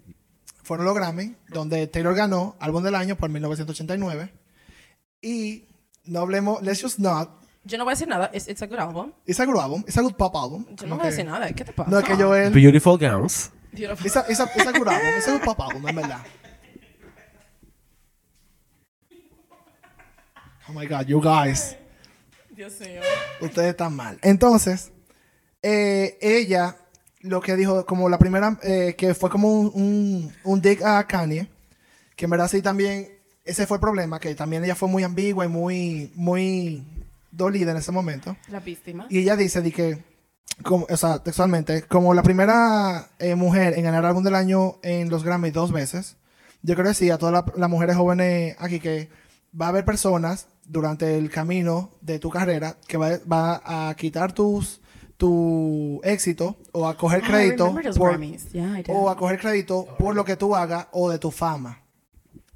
fueron 0.63 0.85
los 0.85 0.93
Grammy, 0.93 1.37
donde 1.47 1.87
Taylor 1.87 2.13
ganó 2.13 2.57
Álbum 2.59 2.83
del 2.83 2.95
Año 2.95 3.15
por 3.15 3.29
1989. 3.29 4.33
Y 5.21 5.63
no 6.03 6.19
hablemos, 6.19 6.61
Let's 6.61 6.81
Just 6.81 6.99
Not, 6.99 7.29
Yo 7.63 7.77
no 7.77 7.85
voy 7.85 7.91
a 7.91 7.95
decir 7.95 8.09
nada. 8.09 8.29
It's, 8.33 8.49
it's 8.49 8.61
a 8.61 8.65
good 8.65 8.79
album. 8.79 9.13
it's 9.25 9.39
a 9.39 9.45
good 9.45 9.57
album, 9.57 9.85
it's 9.87 9.97
a 9.97 10.01
good 10.01 10.15
pop 10.15 10.35
album. 10.35 10.65
Yo 10.75 10.85
no 10.85 10.97
voy 10.97 11.07
a 11.07 11.09
decir 11.11 11.25
nada. 11.25 11.49
¿Qué 11.53 11.63
te 11.63 11.71
pasa? 11.71 11.89
No 11.89 11.99
es 11.99 12.03
que 12.03 12.15
Joel... 12.15 12.51
Beautiful 12.51 12.97
Gowns. 12.97 13.51
Beautiful. 13.71 14.05
It's 14.05 14.17
a, 14.17 14.25
it's 14.27 14.39
a- 14.41 14.49
it's 14.53 14.67
a 14.67 14.71
good 14.77 14.87
album, 14.89 15.07
it's 15.17 15.27
a 15.29 15.31
good 15.31 15.43
pop 15.45 15.61
album, 15.61 15.87
en 15.87 15.95
verdad. 15.95 16.19
Oh 20.69 20.73
my 20.73 20.85
God, 20.85 21.05
you 21.07 21.21
guys. 21.21 21.75
Dios 22.55 22.79
mío. 22.79 23.01
Ustedes 23.41 23.69
están 23.69 23.95
mal. 23.95 24.17
Entonces, 24.21 24.91
eh, 25.61 26.17
ella, 26.21 26.75
lo 27.21 27.39
que 27.41 27.55
dijo, 27.55 27.85
como 27.85 28.09
la 28.09 28.17
primera, 28.17 28.57
eh, 28.63 28.95
que 28.97 29.13
fue 29.13 29.29
como 29.29 29.47
un, 29.59 29.71
un, 29.73 30.33
un 30.43 30.61
dig 30.61 30.83
a 30.83 31.05
Kanye, 31.05 31.47
que 32.15 32.25
en 32.25 32.31
verdad 32.31 32.47
sí 32.49 32.61
también, 32.61 33.09
ese 33.45 33.65
fue 33.67 33.77
el 33.77 33.81
problema, 33.81 34.19
que 34.19 34.33
también 34.35 34.63
ella 34.63 34.75
fue 34.75 34.89
muy 34.89 35.03
ambigua 35.03 35.45
y 35.45 35.49
muy, 35.49 36.11
muy 36.15 36.83
dolida 37.31 37.71
en 37.71 37.77
ese 37.77 37.91
momento. 37.91 38.35
La 38.49 38.59
víctima. 38.59 39.05
Y 39.09 39.19
ella 39.19 39.35
dice 39.35 39.61
de 39.61 39.71
que, 39.71 40.03
como, 40.63 40.85
o 40.89 40.97
sea, 40.97 41.19
textualmente, 41.19 41.83
como 41.83 42.13
la 42.13 42.23
primera 42.23 43.09
eh, 43.19 43.35
mujer 43.35 43.75
en 43.77 43.83
ganar 43.83 44.03
álbum 44.05 44.23
del 44.23 44.35
año 44.35 44.77
en 44.81 45.09
los 45.09 45.23
Grammy 45.23 45.51
dos 45.51 45.71
veces, 45.71 46.17
yo 46.63 46.73
creo 46.75 46.87
que 46.87 46.93
sí, 46.95 47.09
a 47.11 47.17
todas 47.19 47.33
la- 47.33 47.53
las 47.55 47.69
mujeres 47.69 47.95
jóvenes 47.95 48.55
aquí 48.59 48.79
que 48.79 49.09
va 49.59 49.67
a 49.67 49.69
haber 49.69 49.85
personas 49.85 50.47
durante 50.65 51.17
el 51.17 51.29
camino 51.29 51.91
de 52.01 52.19
tu 52.19 52.29
carrera 52.29 52.77
que 52.87 52.97
va, 52.97 53.17
va 53.31 53.89
a 53.89 53.95
quitar 53.95 54.33
tus 54.33 54.81
tu 55.17 55.99
éxito 56.03 56.57
o 56.71 56.87
a 56.87 56.95
coger 56.95 57.23
I 57.23 57.27
crédito 57.27 57.73
por-. 57.97 58.19
Yeah, 58.51 58.83
o 58.89 59.09
a 59.09 59.17
coger 59.17 59.39
crédito 59.39 59.85
por 59.97 60.15
lo 60.15 60.23
que 60.23 60.35
tú 60.35 60.55
hagas 60.55 60.87
o 60.91 61.09
de 61.09 61.17
tu 61.17 61.31
fama. 61.31 61.81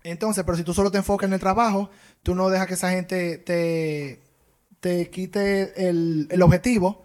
Entonces, 0.04 0.44
pero 0.44 0.58
si 0.58 0.64
tú 0.64 0.74
solo 0.74 0.92
te 0.92 0.98
enfocas 0.98 1.28
en 1.28 1.34
el 1.34 1.40
trabajo, 1.40 1.90
tú 2.24 2.34
no 2.34 2.50
dejas 2.50 2.68
que 2.68 2.74
esa 2.76 2.92
gente 2.92 3.38
te, 3.40 4.22
te 4.80 5.10
quite 5.10 5.90
el, 5.90 6.28
el 6.30 6.42
objetivo. 6.42 7.04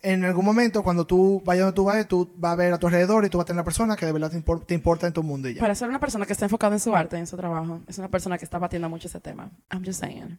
En 0.00 0.24
algún 0.24 0.44
momento, 0.44 0.82
cuando 0.84 1.06
tú 1.06 1.42
vayas 1.44 1.64
donde 1.64 1.74
tú 1.74 1.84
vayas, 1.84 2.06
tú 2.06 2.30
vas 2.36 2.52
a 2.52 2.56
ver 2.56 2.72
a 2.72 2.78
tu 2.78 2.86
alrededor 2.86 3.24
y 3.24 3.30
tú 3.30 3.38
vas 3.38 3.44
a 3.44 3.46
tener 3.46 3.58
una 3.58 3.64
persona 3.64 3.96
que 3.96 4.06
de 4.06 4.12
verdad 4.12 4.30
te, 4.30 4.42
impor- 4.42 4.64
te 4.64 4.74
importa 4.74 5.06
en 5.08 5.12
tu 5.12 5.24
mundo 5.24 5.48
y 5.48 5.54
ya. 5.54 5.60
Para 5.60 5.74
ser 5.74 5.88
una 5.88 5.98
persona 5.98 6.24
que 6.24 6.32
está 6.32 6.44
enfocada 6.44 6.74
en 6.76 6.80
su 6.80 6.94
arte, 6.94 7.16
en 7.16 7.26
su 7.26 7.36
trabajo, 7.36 7.80
es 7.88 7.98
una 7.98 8.08
persona 8.08 8.38
que 8.38 8.44
está 8.44 8.58
batiendo 8.58 8.88
mucho 8.88 9.08
ese 9.08 9.18
tema. 9.18 9.50
I'm 9.72 9.84
just 9.84 10.00
saying. 10.00 10.38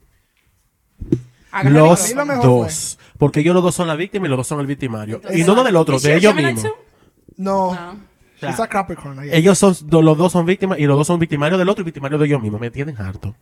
Agarra 1.52 1.70
Los 1.80 2.44
dos. 2.44 3.00
Porque 3.18 3.40
ellos 3.42 3.54
los 3.56 3.64
dos 3.64 3.76
son 3.76 3.88
la 3.88 3.96
víctima 3.96 4.28
y 4.28 4.30
los 4.30 4.38
dos 4.38 4.48
son 4.48 4.60
el 4.62 4.68
victimario. 4.68 5.16
Entonces, 5.18 5.40
y 5.42 5.44
no, 5.44 5.56
no 5.56 5.64
del 5.64 5.76
otro, 5.76 5.96
¿is 5.96 6.04
de 6.04 6.16
ellos 6.16 6.36
mismos. 6.36 6.64
No, 7.36 7.74
No. 7.74 8.00
sea, 8.40 8.50
it's 8.52 8.60
a 8.60 8.68
Capricorn. 8.68 9.20
Ellos 9.32 9.58
son, 9.58 9.76
los 9.90 10.18
dos 10.18 10.32
son 10.32 10.46
víctimas 10.46 10.80
y 10.80 10.84
los 10.86 10.98
dos 10.98 11.08
son 11.08 11.20
victimarios 11.20 11.58
del 11.60 11.68
otro 11.70 11.82
y 11.82 11.86
victimarios 11.86 12.20
de 12.20 12.28
ellos 12.28 12.42
mismos. 12.42 12.62
Me 12.62 12.70
tienen 12.72 12.96
harto. 13.02 13.36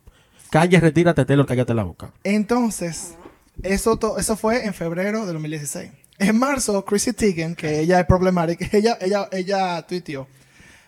Calle, 0.50 0.80
retírate, 0.80 1.24
Taylor, 1.26 1.46
cállate 1.46 1.74
la 1.74 1.82
boca. 1.84 2.12
Entonces, 2.24 3.14
eso, 3.62 3.96
to- 3.98 4.18
eso 4.18 4.36
fue 4.36 4.64
en 4.64 4.72
febrero 4.72 5.26
de 5.26 5.32
2016. 5.34 5.90
En 6.18 6.38
marzo, 6.38 6.84
Chrissy 6.84 7.12
Teigen, 7.12 7.54
que 7.54 7.80
ella 7.80 8.00
es 8.00 8.06
problemática, 8.06 8.66
ella, 8.76 8.98
ella, 9.00 9.28
ella 9.32 9.82
tuiteó. 9.86 10.26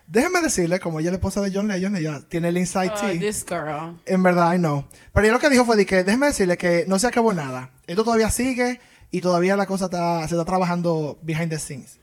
Déjeme 0.07 0.41
decirle, 0.41 0.79
como 0.81 0.99
ella 0.99 1.07
es 1.07 1.13
la 1.13 1.17
esposa 1.17 1.39
de 1.39 1.51
John 1.53 1.69
Legend, 1.69 1.95
ella 1.95 2.21
tiene 2.27 2.49
el 2.49 2.57
inside 2.57 2.91
Oh, 2.93 2.99
tea. 2.99 3.17
this 3.19 3.45
girl. 3.47 3.97
En 4.05 4.21
verdad, 4.21 4.53
I 4.53 4.57
know. 4.57 4.83
Pero 5.13 5.25
ella 5.25 5.33
lo 5.33 5.39
que 5.39 5.49
dijo 5.49 5.63
fue 5.63 5.77
de 5.77 5.85
que, 5.85 6.03
déjeme 6.03 6.27
decirle 6.27 6.57
que 6.57 6.83
no 6.87 6.99
se 6.99 7.07
acabó 7.07 7.31
nada. 7.33 7.69
Esto 7.87 8.03
todavía 8.03 8.29
sigue 8.29 8.81
y 9.09 9.21
todavía 9.21 9.55
la 9.55 9.65
cosa 9.65 9.85
está, 9.85 10.27
se 10.27 10.35
está 10.35 10.43
trabajando 10.43 11.17
behind 11.21 11.49
the 11.49 11.59
scenes. 11.59 11.97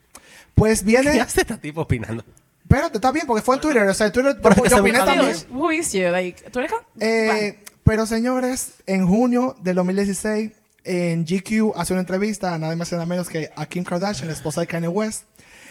Pues 0.55 0.81
¿Qué 0.81 0.87
viene... 0.87 1.21
hace 1.21 1.43
este 1.43 1.59
tipo 1.59 1.83
opinando? 1.83 2.25
Espérate, 2.63 2.97
está 2.97 3.13
bien, 3.13 3.27
porque 3.27 3.43
fue 3.43 3.57
en 3.57 3.61
Twitter. 3.61 3.83
O 3.83 3.95
sea, 3.95 4.07
en 4.07 4.13
Twitter 4.13 4.39
Pero 4.43 4.55
yo, 4.57 4.65
yo 4.65 4.71
se 4.71 4.81
opiné 4.81 4.99
también. 4.99 5.37
Who 5.51 5.73
is 5.73 5.93
you? 5.93 6.09
Like, 6.09 6.51
¿tú 6.51 6.61
eres? 6.61 6.73
Eh, 7.01 7.63
pero 7.85 8.07
señores, 8.07 8.73
en 8.87 9.07
junio 9.07 9.55
del 9.63 9.77
2016, 9.77 10.53
en 10.89 11.25
GQ 11.25 11.75
hace 11.77 11.93
una 11.93 12.01
entrevista 12.01 12.55
a 12.55 12.59
nada 12.59 12.75
más 12.77 12.91
y 12.91 12.95
nada 12.95 13.07
menos 13.07 13.29
que 13.29 13.51
a 13.55 13.67
Kim 13.67 13.85
Kardashian, 13.85 14.27
la 14.29 14.33
esposa 14.35 14.63
de 14.63 14.67
Kanye 14.67 14.89
West. 14.89 15.25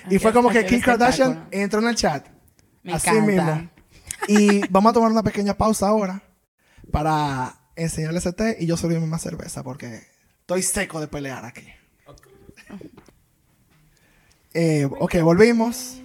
Y 0.09 0.13
Ay, 0.13 0.19
fue 0.19 0.31
como 0.31 0.49
que 0.49 0.65
Kim 0.65 0.79
Kardashian 0.79 1.47
entró 1.51 1.79
en 1.79 1.87
el 1.87 1.95
chat. 1.95 2.27
Me 2.83 2.93
así 2.93 3.09
encanta. 3.09 3.25
mismo. 3.55 3.69
Y 4.27 4.67
vamos 4.69 4.91
a 4.91 4.93
tomar 4.93 5.11
una 5.11 5.23
pequeña 5.23 5.55
pausa 5.55 5.87
ahora 5.87 6.21
para 6.91 7.55
enseñarle 7.75 8.19
ese 8.19 8.31
té 8.33 8.57
y 8.59 8.65
yo 8.67 8.77
servirme 8.77 9.07
más 9.07 9.21
cerveza 9.21 9.63
porque 9.63 10.01
estoy 10.41 10.61
seco 10.63 10.99
de 11.01 11.07
pelear 11.07 11.45
aquí. 11.45 11.65
Eh, 14.53 14.85
ok, 14.99 15.21
volvimos. 15.21 16.01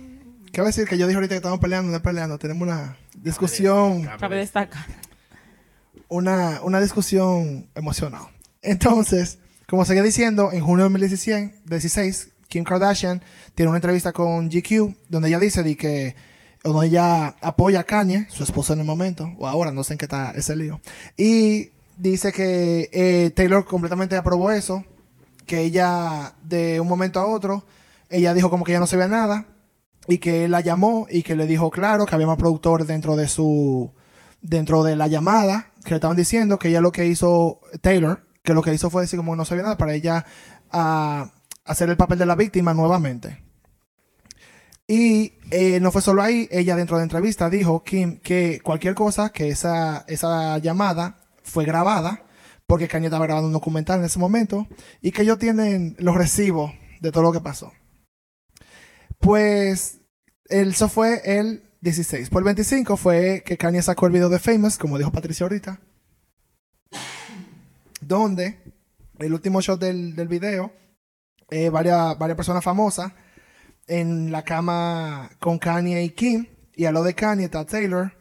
¿Qué 0.53 0.61
va 0.61 0.67
a 0.67 0.71
decir? 0.71 0.87
Que 0.87 0.99
yo 0.99 1.07
dije 1.07 1.17
ahorita 1.17 1.33
que 1.35 1.37
estamos 1.37 1.61
peleando, 1.61 1.91
no 1.93 2.03
peleando. 2.03 2.39
Tenemos 2.39 2.63
una 2.69 2.97
discusión, 3.15 4.05
Cabe 4.19 4.37
destacar. 4.37 4.85
una, 6.09 6.61
una 6.63 6.81
discusión 6.81 7.69
emocional. 7.75 8.23
Entonces, 8.63 9.39
como 9.69 9.85
seguía 9.85 10.03
diciendo, 10.03 10.51
en 10.53 10.61
junio 10.61 10.89
de 10.89 10.91
2016, 10.91 12.29
Kim 12.49 12.65
Kardashian 12.65 13.23
tiene 13.55 13.71
una 13.71 13.79
entrevista 13.79 14.13
con 14.13 14.49
GQ 14.49 14.95
donde 15.09 15.29
ella 15.29 15.39
dice 15.39 15.63
de 15.63 15.77
que 15.77 16.15
donde 16.63 16.87
ella 16.87 17.35
apoya 17.41 17.81
a 17.81 17.85
Kanye, 17.85 18.27
su 18.31 18.45
esposo 18.45 18.73
en 18.73 18.81
el 18.81 18.87
momento, 18.87 19.33
o 19.39 19.49
ahora, 19.49 19.73
no 19.73 19.83
sé 19.83 19.95
en 19.95 19.99
qué 19.99 20.05
está 20.05 20.31
ese 20.33 20.55
lío. 20.55 20.81
Y 21.17 21.71
dice 21.97 22.33
que 22.33 22.89
eh, 22.93 23.31
Taylor 23.35 23.65
completamente 23.65 24.17
aprobó 24.17 24.51
eso, 24.53 24.85
que 25.47 25.61
ella 25.61 26.35
de 26.45 26.81
un 26.81 26.87
momento 26.87 27.19
a 27.19 27.27
otro, 27.27 27.65
ella 28.11 28.35
dijo 28.35 28.51
como 28.51 28.65
que 28.65 28.73
ya 28.73 28.81
no 28.81 28.87
sabía 28.87 29.09
nada 29.09 29.47
y 30.07 30.19
que 30.19 30.45
él 30.45 30.51
la 30.51 30.61
llamó 30.61 31.07
y 31.11 31.23
que 31.23 31.35
le 31.35 31.47
dijo 31.47 31.71
claro 31.71 32.07
que 32.07 32.15
había 32.15 32.27
más 32.27 32.37
productores 32.37 32.87
dentro 32.87 33.17
de 33.17 33.29
su 33.29 33.91
dentro 34.41 34.83
de 34.83 34.97
la 34.97 35.07
llamada 35.07 35.71
que 35.85 35.91
le 35.91 35.97
estaban 35.97 36.17
diciendo 36.17 36.59
que 36.59 36.69
ella 36.69 36.81
lo 36.81 36.93
que 36.93 37.07
hizo 37.07 37.61
Taylor 37.81 38.25
que 38.43 38.55
lo 38.55 38.63
que 38.63 38.75
hizo 38.75 38.91
fue 38.91 39.03
decir 39.03 39.19
como 39.19 39.37
no 39.37 39.45
sabía 39.45 39.65
nada 39.65 39.79
para 39.79 39.95
ella 39.95 40.25
ah, 40.71 41.33
hacer 41.65 41.91
el 41.91 41.97
papel 41.97 42.19
de 42.19 42.27
la 42.27 42.37
víctima 42.37 42.75
nuevamente 42.75 43.43
y 44.87 45.35
eh, 45.51 45.81
no 45.81 45.93
fue 45.93 46.03
solo 46.03 46.23
ahí 46.23 46.49
ella 46.51 46.77
dentro 46.77 46.97
de 46.97 47.01
la 47.01 47.05
entrevista 47.05 47.51
dijo 47.51 47.85
Kim 47.85 48.19
que 48.21 48.61
cualquier 48.63 48.95
cosa 48.95 49.31
que 49.31 49.49
esa 49.49 50.05
esa 50.09 50.59
llamada 50.59 51.17
fue 51.43 51.65
grabada 51.65 52.25
porque 52.67 52.89
Kanye 52.89 53.07
estaba 53.07 53.27
grabando 53.27 53.49
un 53.49 53.53
documental 53.53 54.01
en 54.01 54.07
ese 54.07 54.19
momento 54.19 54.67
y 55.01 55.13
que 55.13 55.23
ellos 55.23 55.39
tienen 55.39 55.97
los 55.99 56.17
recibos 56.17 56.73
de 57.01 57.13
todo 57.13 57.23
lo 57.23 57.33
que 57.33 57.41
pasó 57.41 57.73
pues 59.19 60.01
eso 60.49 60.89
fue 60.89 61.23
el 61.25 61.63
16. 61.81 62.31
Por 62.31 62.43
el 62.43 62.45
25 62.45 62.97
fue 62.97 63.43
que 63.45 63.57
Kanye 63.57 63.83
sacó 63.83 64.07
el 64.07 64.13
video 64.13 64.29
de 64.29 64.39
Famous, 64.39 64.79
como 64.79 64.99
dijo 64.99 65.11
Patricia 65.11 65.45
ahorita. 65.45 65.81
Donde 68.13 68.59
el 69.21 69.33
último 69.33 69.63
shot 69.63 69.81
del, 69.81 70.15
del 70.15 70.29
video, 70.29 70.71
eh, 71.51 71.71
varias, 71.71 72.19
varias 72.19 72.37
personas 72.37 72.63
famosas 72.63 73.11
en 73.87 74.31
la 74.31 74.43
cama 74.43 75.31
con 75.41 75.59
Kanye 75.59 76.03
y 76.03 76.11
Kim. 76.11 76.47
Y 76.75 76.85
a 76.85 76.93
lo 76.93 77.03
de 77.03 77.15
Kanye 77.15 77.47
está 77.47 77.65
Taylor 77.65 78.13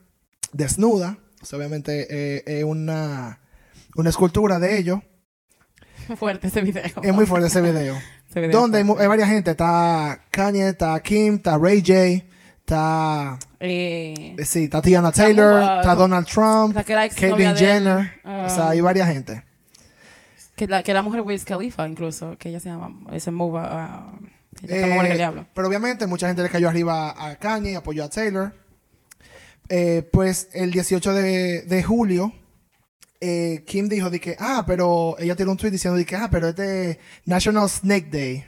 desnuda. 0.53 1.17
O 1.41 1.45
sea, 1.45 1.59
obviamente 1.59 2.07
eh, 2.09 2.43
es 2.45 2.63
una, 2.63 3.41
una 3.97 4.09
escultura 4.09 4.59
de 4.59 4.77
ellos. 4.77 5.01
Fuerte 6.15 6.47
ese 6.47 6.61
video. 6.61 6.83
Es 7.03 7.13
muy 7.13 7.25
fuerte 7.25 7.47
ese 7.47 7.59
video. 7.69 7.97
Ese 8.29 8.39
video 8.39 8.61
Donde 8.61 8.77
hay, 8.77 9.07
varias 9.07 9.27
gente. 9.27 9.51
Está 9.51 10.23
Kanye, 10.31 10.69
está 10.69 10.97
Kim, 11.01 11.35
está 11.35 11.57
Ray 11.57 11.81
J, 11.85 12.25
está... 12.59 13.37
Eh, 13.59 14.37
Sí, 14.45 14.63
está 14.63 14.81
Tiana 14.81 15.11
Taylor, 15.11 15.61
está 15.79 15.95
Donald 15.95 16.25
Trump, 16.27 16.77
Caitlyn. 16.77 17.57
Jenner. 17.57 18.21
Ah. 18.23 18.45
o 18.47 18.49
sea, 18.49 18.69
hay 18.69 18.79
varias 18.79 19.09
gente. 19.09 19.50
Que, 20.61 20.67
la, 20.67 20.83
que 20.83 20.93
la 20.93 21.01
mujer 21.01 21.21
Wiz 21.21 21.43
Khalifa, 21.43 21.87
incluso, 21.87 22.37
que 22.37 22.49
ella 22.49 22.59
se 22.59 22.69
llama, 22.69 22.93
ese 23.11 23.31
move, 23.31 23.57
uh, 23.57 23.63
está 24.61 24.77
Eh, 24.77 24.99
que 25.01 25.11
el 25.11 25.17
diablo. 25.17 25.47
pero 25.55 25.67
obviamente 25.67 26.05
mucha 26.05 26.27
gente 26.27 26.43
le 26.43 26.49
cayó 26.49 26.69
arriba 26.69 27.15
a 27.17 27.35
Kanye, 27.37 27.75
apoyó 27.75 28.03
a 28.03 28.09
Taylor. 28.09 28.53
Eh, 29.69 30.07
pues 30.13 30.49
el 30.53 30.69
18 30.69 31.15
de, 31.15 31.61
de 31.63 31.81
julio, 31.83 32.31
eh, 33.19 33.63
Kim 33.65 33.89
dijo 33.89 34.11
de 34.11 34.19
que, 34.19 34.35
ah, 34.37 34.63
pero 34.67 35.15
ella 35.17 35.35
tiró 35.35 35.49
un 35.49 35.57
tweet 35.57 35.71
diciendo 35.71 35.97
de 35.97 36.05
que, 36.05 36.15
ah, 36.15 36.29
pero 36.29 36.49
es 36.49 36.55
de 36.55 36.99
National 37.25 37.67
Snake 37.67 38.09
Day. 38.11 38.45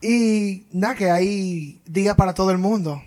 Y 0.00 0.68
nada, 0.70 0.94
que 0.94 1.10
hay 1.10 1.82
día 1.84 2.14
para 2.14 2.32
todo 2.32 2.52
el 2.52 2.58
mundo. 2.58 3.02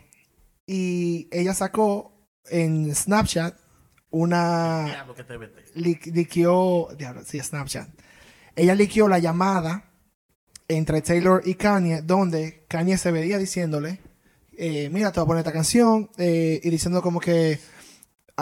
Y 0.68 1.30
ella 1.32 1.53
sacó 1.53 2.11
en 2.49 2.93
Snapchat 2.93 3.55
una, 4.18 5.05
li- 5.76 5.99
liqueó, 6.13 6.88
diablo, 6.97 7.22
sí, 7.26 7.39
Snapchat. 7.39 7.89
Ella 8.55 8.74
liqueó 8.76 9.07
la 9.09 9.20
llamada 9.20 9.91
entre 10.70 11.01
Taylor 11.01 11.41
y 11.45 11.55
Kanye, 11.55 12.01
donde 12.01 12.66
Kanye 12.70 12.97
se 12.97 13.11
veía 13.11 13.38
diciéndole, 13.38 13.99
eh, 14.57 14.89
mira, 14.89 15.11
te 15.11 15.20
voy 15.20 15.26
a 15.26 15.28
poner 15.28 15.39
esta 15.41 15.51
canción, 15.51 16.09
eh, 16.18 16.61
y 16.63 16.70
diciendo 16.70 17.01
como 17.01 17.20
que 17.20 17.59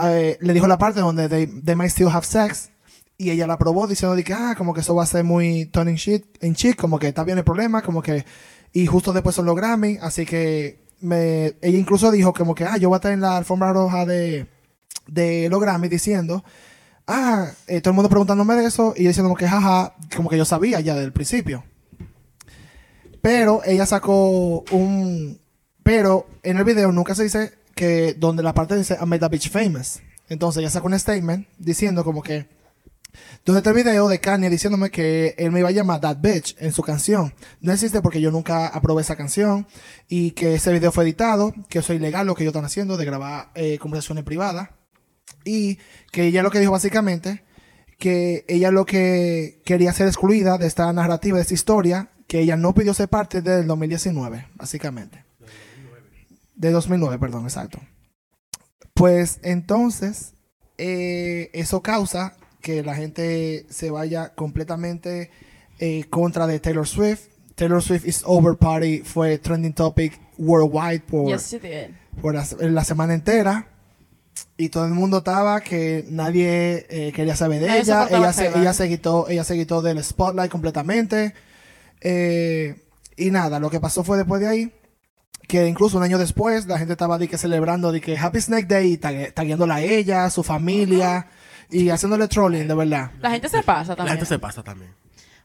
eh, 0.03 0.37
le 0.39 0.53
dijo 0.53 0.67
la 0.67 0.77
parte 0.77 0.99
donde 0.99 1.27
they, 1.27 1.47
they 1.47 1.75
might 1.75 1.89
still 1.89 2.09
have 2.09 2.25
sex, 2.25 2.69
y 3.17 3.31
ella 3.31 3.47
la 3.47 3.55
aprobó 3.55 3.87
diciendo 3.87 4.15
de 4.15 4.23
que, 4.23 4.33
ah, 4.33 4.53
como 4.55 4.73
que 4.75 4.81
eso 4.81 4.93
va 4.93 5.03
a 5.03 5.07
ser 5.07 5.23
muy 5.23 5.65
turning 5.65 5.95
shit 5.95 6.23
en 6.41 6.53
chic, 6.53 6.75
como 6.75 6.99
que 6.99 7.07
está 7.07 7.23
bien 7.23 7.39
el 7.39 7.43
problema, 7.43 7.81
como 7.81 8.01
que, 8.03 8.25
y 8.71 8.85
justo 8.85 9.11
después 9.11 9.35
son 9.35 9.47
los 9.47 9.55
Grammy, 9.55 9.97
así 10.01 10.25
que 10.25 10.83
me, 11.01 11.55
ella 11.61 11.79
incluso 11.79 12.11
dijo 12.11 12.31
como 12.31 12.53
que, 12.53 12.63
ah, 12.63 12.77
yo 12.77 12.89
voy 12.89 12.95
a 12.95 12.99
estar 12.99 13.11
en 13.11 13.21
la 13.21 13.37
alfombra 13.37 13.73
roja 13.73 14.05
de, 14.05 14.47
de 15.07 15.49
los 15.49 15.59
Grammy 15.59 15.87
diciendo, 15.87 16.43
ah, 17.07 17.51
eh, 17.67 17.81
todo 17.81 17.91
el 17.91 17.95
mundo 17.95 18.09
preguntándome 18.09 18.55
de 18.55 18.65
eso 18.65 18.93
y 18.95 19.07
diciendo 19.07 19.29
como 19.29 19.37
que 19.37 19.47
jaja, 19.47 19.95
como 20.15 20.29
que 20.29 20.37
yo 20.37 20.45
sabía 20.45 20.79
ya 20.79 20.95
del 20.95 21.13
principio. 21.13 21.63
Pero 23.21 23.61
ella 23.65 23.85
sacó 23.85 24.63
un, 24.71 25.39
pero 25.83 26.27
en 26.43 26.57
el 26.57 26.63
video 26.63 26.91
nunca 26.91 27.15
se 27.15 27.23
dice 27.23 27.53
que 27.75 28.13
donde 28.13 28.43
la 28.43 28.53
parte 28.53 28.75
dice 28.75 28.97
I 29.01 29.05
made 29.05 29.19
that 29.19 29.31
bitch 29.31 29.49
famous. 29.49 30.01
Entonces 30.29 30.61
ella 30.61 30.69
sacó 30.69 30.87
un 30.87 30.99
statement 30.99 31.47
diciendo 31.57 32.03
como 32.03 32.21
que 32.21 32.47
donde 33.45 33.59
está 33.59 33.71
video 33.71 34.07
de 34.07 34.19
Kanye 34.19 34.49
diciéndome 34.49 34.89
que 34.89 35.35
él 35.37 35.51
me 35.51 35.59
iba 35.59 35.69
a 35.69 35.71
llamar 35.71 36.01
That 36.01 36.17
Bitch 36.21 36.55
en 36.59 36.71
su 36.71 36.81
canción. 36.81 37.33
No 37.61 37.71
existe 37.71 38.01
porque 38.01 38.21
yo 38.21 38.31
nunca 38.31 38.67
aprobé 38.67 39.01
esa 39.01 39.15
canción 39.15 39.67
y 40.07 40.31
que 40.31 40.55
ese 40.55 40.71
video 40.71 40.91
fue 40.91 41.03
editado, 41.03 41.53
que 41.69 41.79
eso 41.79 41.93
es 41.93 41.99
ilegal 41.99 42.25
lo 42.25 42.35
que 42.35 42.43
ellos 42.43 42.51
están 42.51 42.65
haciendo 42.65 42.97
de 42.97 43.05
grabar 43.05 43.51
eh, 43.55 43.77
conversaciones 43.79 44.23
privadas. 44.23 44.69
Y 45.43 45.79
que 46.11 46.25
ella 46.27 46.43
lo 46.43 46.51
que 46.51 46.59
dijo 46.59 46.71
básicamente, 46.71 47.43
que 47.97 48.45
ella 48.47 48.71
lo 48.71 48.85
que 48.85 49.61
quería 49.65 49.93
ser 49.93 50.07
excluida 50.07 50.57
de 50.57 50.67
esta 50.67 50.91
narrativa, 50.93 51.37
de 51.37 51.43
esta 51.43 51.53
historia, 51.53 52.09
que 52.27 52.39
ella 52.39 52.57
no 52.57 52.73
pidió 52.73 52.93
ser 52.93 53.09
parte 53.09 53.41
del 53.41 53.67
2019, 53.67 54.47
básicamente. 54.55 55.23
De 56.55 56.71
2009, 56.71 57.19
perdón, 57.19 57.43
exacto. 57.43 57.79
Pues 58.93 59.39
entonces, 59.43 60.33
eh, 60.77 61.49
eso 61.53 61.81
causa 61.81 62.35
que 62.61 62.83
la 62.83 62.95
gente 62.95 63.65
se 63.69 63.91
vaya 63.91 64.33
completamente 64.35 65.31
eh, 65.79 66.05
contra 66.09 66.47
de 66.47 66.59
Taylor 66.59 66.87
Swift. 66.87 67.29
Taylor 67.55 67.81
Swift 67.81 68.05
is 68.05 68.23
over 68.25 68.57
party 68.57 68.99
fue 68.99 69.37
trending 69.37 69.73
topic 69.73 70.19
worldwide 70.37 71.01
por, 71.01 71.27
Yes, 71.27 71.55
por 72.21 72.33
la, 72.33 72.45
la 72.59 72.83
semana 72.83 73.13
entera. 73.13 73.67
Y 74.55 74.69
todo 74.69 74.85
el 74.85 74.91
mundo 74.91 75.17
estaba 75.19 75.61
que 75.61 76.05
nadie 76.09 76.85
eh, 76.89 77.11
quería 77.13 77.35
saber 77.35 77.59
de 77.59 77.67
Nadie 77.67 77.81
ella. 77.81 78.07
Ella 78.09 78.33
se, 78.33 78.47
ella, 78.57 78.73
se 78.73 78.87
quitó, 78.87 79.27
ella 79.27 79.43
se 79.43 79.55
quitó 79.55 79.81
del 79.81 80.03
spotlight 80.03 80.51
completamente. 80.51 81.33
Eh, 82.01 82.75
y 83.17 83.31
nada, 83.31 83.59
lo 83.59 83.69
que 83.69 83.79
pasó 83.79 84.03
fue 84.03 84.17
después 84.17 84.41
de 84.41 84.47
ahí. 84.47 84.71
Que 85.47 85.67
incluso 85.67 85.97
un 85.97 86.03
año 86.03 86.17
después 86.17 86.67
la 86.67 86.77
gente 86.77 86.93
estaba 86.93 87.17
de 87.17 87.27
que 87.27 87.37
celebrando 87.37 87.91
de 87.91 87.99
que 87.99 88.17
Happy 88.17 88.39
Snake 88.39 88.65
Day 88.67 88.97
tagueándola 88.97 89.75
a 89.75 89.81
ella, 89.81 90.25
a 90.25 90.29
su 90.29 90.41
familia 90.43 91.27
y 91.69 91.89
haciéndole 91.89 92.27
trolling, 92.27 92.67
de 92.67 92.75
verdad. 92.75 93.11
La 93.19 93.31
gente 93.31 93.49
se 93.49 93.61
pasa 93.63 93.91
La 93.91 93.95
también. 93.97 94.17
gente 94.17 94.25
se 94.27 94.39
pasa 94.39 94.63
también. 94.63 94.93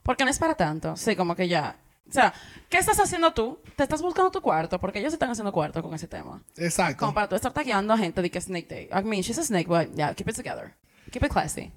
Porque 0.03 0.23
no 0.23 0.29
es 0.31 0.39
para 0.39 0.55
tanto. 0.55 0.95
Sí, 0.95 1.15
como 1.15 1.35
que 1.35 1.47
ya. 1.47 1.75
O 2.09 2.11
sea, 2.11 2.33
¿qué 2.69 2.77
estás 2.77 2.99
haciendo 2.99 3.31
tú? 3.33 3.59
Te 3.75 3.83
estás 3.83 4.01
buscando 4.01 4.31
tu 4.31 4.41
cuarto, 4.41 4.79
porque 4.79 4.99
ellos 4.99 5.13
están 5.13 5.29
haciendo 5.29 5.51
cuarto 5.51 5.81
con 5.83 5.93
ese 5.93 6.07
tema. 6.07 6.41
Exacto. 6.57 6.99
Como 6.99 7.13
para 7.13 7.29
tú 7.29 7.35
estar 7.35 7.53
tagueando 7.53 7.93
a 7.93 7.97
gente 7.97 8.21
de 8.21 8.31
que 8.31 8.41
Snake 8.41 8.67
Day. 8.67 8.89
I 8.91 9.03
mean, 9.03 9.21
she's 9.21 9.37
a 9.37 9.43
snake, 9.43 9.67
but 9.67 9.95
yeah, 9.95 10.13
keep 10.13 10.27
it 10.27 10.35
together. 10.35 10.73
Keep 11.11 11.23
it 11.23 11.31
classy. 11.31 11.71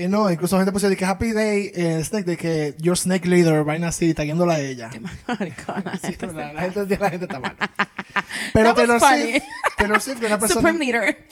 Y 0.00 0.06
no, 0.06 0.30
incluso 0.30 0.56
gente 0.56 0.70
puso 0.70 0.88
de 0.88 0.96
que 0.96 1.04
Happy 1.04 1.32
Day, 1.32 1.72
eh, 1.74 2.00
Snake, 2.04 2.24
de 2.24 2.36
que 2.36 2.74
your 2.78 2.96
Snake 2.96 3.26
Leader, 3.28 3.64
vaina 3.64 3.88
así, 3.88 4.14
taguándola 4.14 4.54
a 4.54 4.60
ella. 4.60 4.90
Qué 4.92 5.00
maricona. 5.00 5.98
Sí, 6.00 6.16
la, 6.20 6.52
la 6.52 6.60
gente, 6.70 6.96
la 6.96 7.10
gente 7.10 7.24
está 7.24 7.40
mal. 7.40 7.56
Pero 8.54 8.74
Taylor. 8.74 9.00
Swift, 9.00 9.42
Taylor 9.76 10.00
Swift, 10.00 10.18
una 10.24 10.38
persona 10.38 10.60
Supreme 10.60 10.78
leader. 10.84 11.26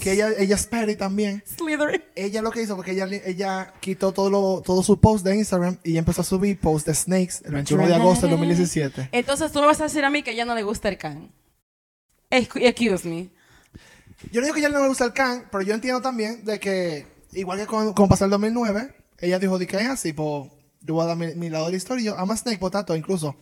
que 0.00 0.12
ella, 0.12 0.30
ella 0.38 0.54
es 0.54 0.66
petty 0.66 0.96
también. 0.96 1.44
Slytherin. 1.58 2.02
Ella 2.14 2.40
lo 2.40 2.50
que 2.52 2.62
hizo 2.62 2.74
fue 2.74 2.86
que 2.86 2.92
ella, 2.92 3.06
ella 3.26 3.74
quitó 3.80 4.12
todo, 4.12 4.30
lo, 4.30 4.62
todo 4.64 4.82
su 4.82 4.98
post 4.98 5.22
de 5.22 5.36
Instagram 5.36 5.76
y 5.84 5.98
empezó 5.98 6.22
a 6.22 6.24
subir 6.24 6.58
posts 6.58 6.86
de 6.86 6.94
Snakes 6.94 7.42
el 7.44 7.52
21 7.52 7.86
de 7.86 7.94
agosto 7.96 8.26
del 8.26 8.30
2017. 8.36 9.10
Entonces 9.12 9.52
tú 9.52 9.60
me 9.60 9.66
vas 9.66 9.80
a 9.82 9.84
decir 9.84 10.02
a 10.06 10.08
mí 10.10 10.22
que 10.22 10.34
ya 10.34 10.46
no 10.46 10.54
le 10.54 10.62
gusta 10.62 10.88
el 10.88 10.96
can. 10.96 11.30
Excu- 12.30 12.62
Excuse 12.66 13.06
me. 13.06 13.28
Yo 14.32 14.40
no 14.40 14.46
digo 14.46 14.54
que 14.54 14.60
ella 14.60 14.70
no 14.70 14.80
le 14.80 14.88
gusta 14.88 15.04
el 15.04 15.12
can, 15.12 15.44
pero 15.52 15.62
yo 15.62 15.74
entiendo 15.74 16.00
también 16.00 16.44
de 16.46 16.58
que, 16.58 17.06
igual 17.32 17.58
que 17.58 17.66
con, 17.66 17.92
con 17.92 18.08
pasó 18.08 18.24
el 18.24 18.30
2009, 18.30 18.94
ella 19.18 19.38
dijo 19.38 19.58
de 19.58 19.66
que 19.66 19.76
es 19.76 19.88
así, 19.88 20.12
pues 20.12 20.50
yo 20.80 20.94
voy 20.94 21.04
a 21.04 21.06
dar 21.06 21.16
mi, 21.16 21.34
mi 21.34 21.50
lado 21.50 21.66
de 21.66 21.72
la 21.72 21.76
historia. 21.76 22.04
Yo, 22.04 22.16
I'm 22.16 22.30
a 22.30 22.36
Snake 22.36 22.58
Potato, 22.58 22.94
incluso. 22.96 23.36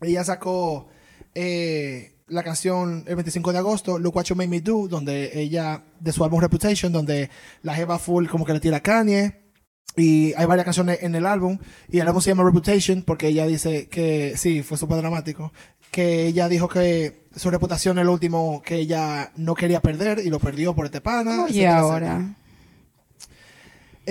Ella 0.00 0.24
sacó 0.24 0.88
eh, 1.34 2.12
la 2.28 2.42
canción 2.42 3.04
el 3.06 3.16
25 3.16 3.52
de 3.52 3.58
agosto, 3.58 3.98
Look 3.98 4.16
What 4.16 4.24
You 4.24 4.36
Made 4.36 4.48
Me 4.48 4.60
Do, 4.60 4.88
donde 4.88 5.40
ella, 5.40 5.82
de 6.00 6.12
su 6.12 6.24
álbum 6.24 6.40
Reputation, 6.40 6.92
donde 6.92 7.30
la 7.62 7.74
jeva 7.74 7.98
full 7.98 8.26
como 8.26 8.44
que 8.44 8.52
le 8.52 8.60
tira 8.60 8.78
a 8.78 8.82
Kanye. 8.82 9.48
Y 9.96 10.32
hay 10.34 10.46
varias 10.46 10.64
canciones 10.64 11.02
en 11.02 11.14
el 11.14 11.26
álbum. 11.26 11.58
Y 11.88 11.98
el 11.98 12.06
álbum 12.06 12.22
se 12.22 12.30
llama 12.30 12.44
Reputation 12.44 13.02
porque 13.02 13.28
ella 13.28 13.46
dice 13.46 13.88
que, 13.88 14.34
sí, 14.36 14.62
fue 14.62 14.78
súper 14.78 14.98
dramático, 14.98 15.52
que 15.90 16.26
ella 16.26 16.48
dijo 16.48 16.68
que 16.68 17.28
su 17.34 17.50
reputación 17.50 17.98
es 17.98 18.04
lo 18.04 18.12
último 18.12 18.62
que 18.64 18.76
ella 18.76 19.32
no 19.36 19.54
quería 19.54 19.80
perder 19.80 20.20
y 20.24 20.30
lo 20.30 20.38
perdió 20.38 20.74
por 20.74 20.86
este 20.86 21.00
pana. 21.00 21.46
Y 21.48 21.62
etcétera, 21.62 21.80
etcétera. 21.80 22.36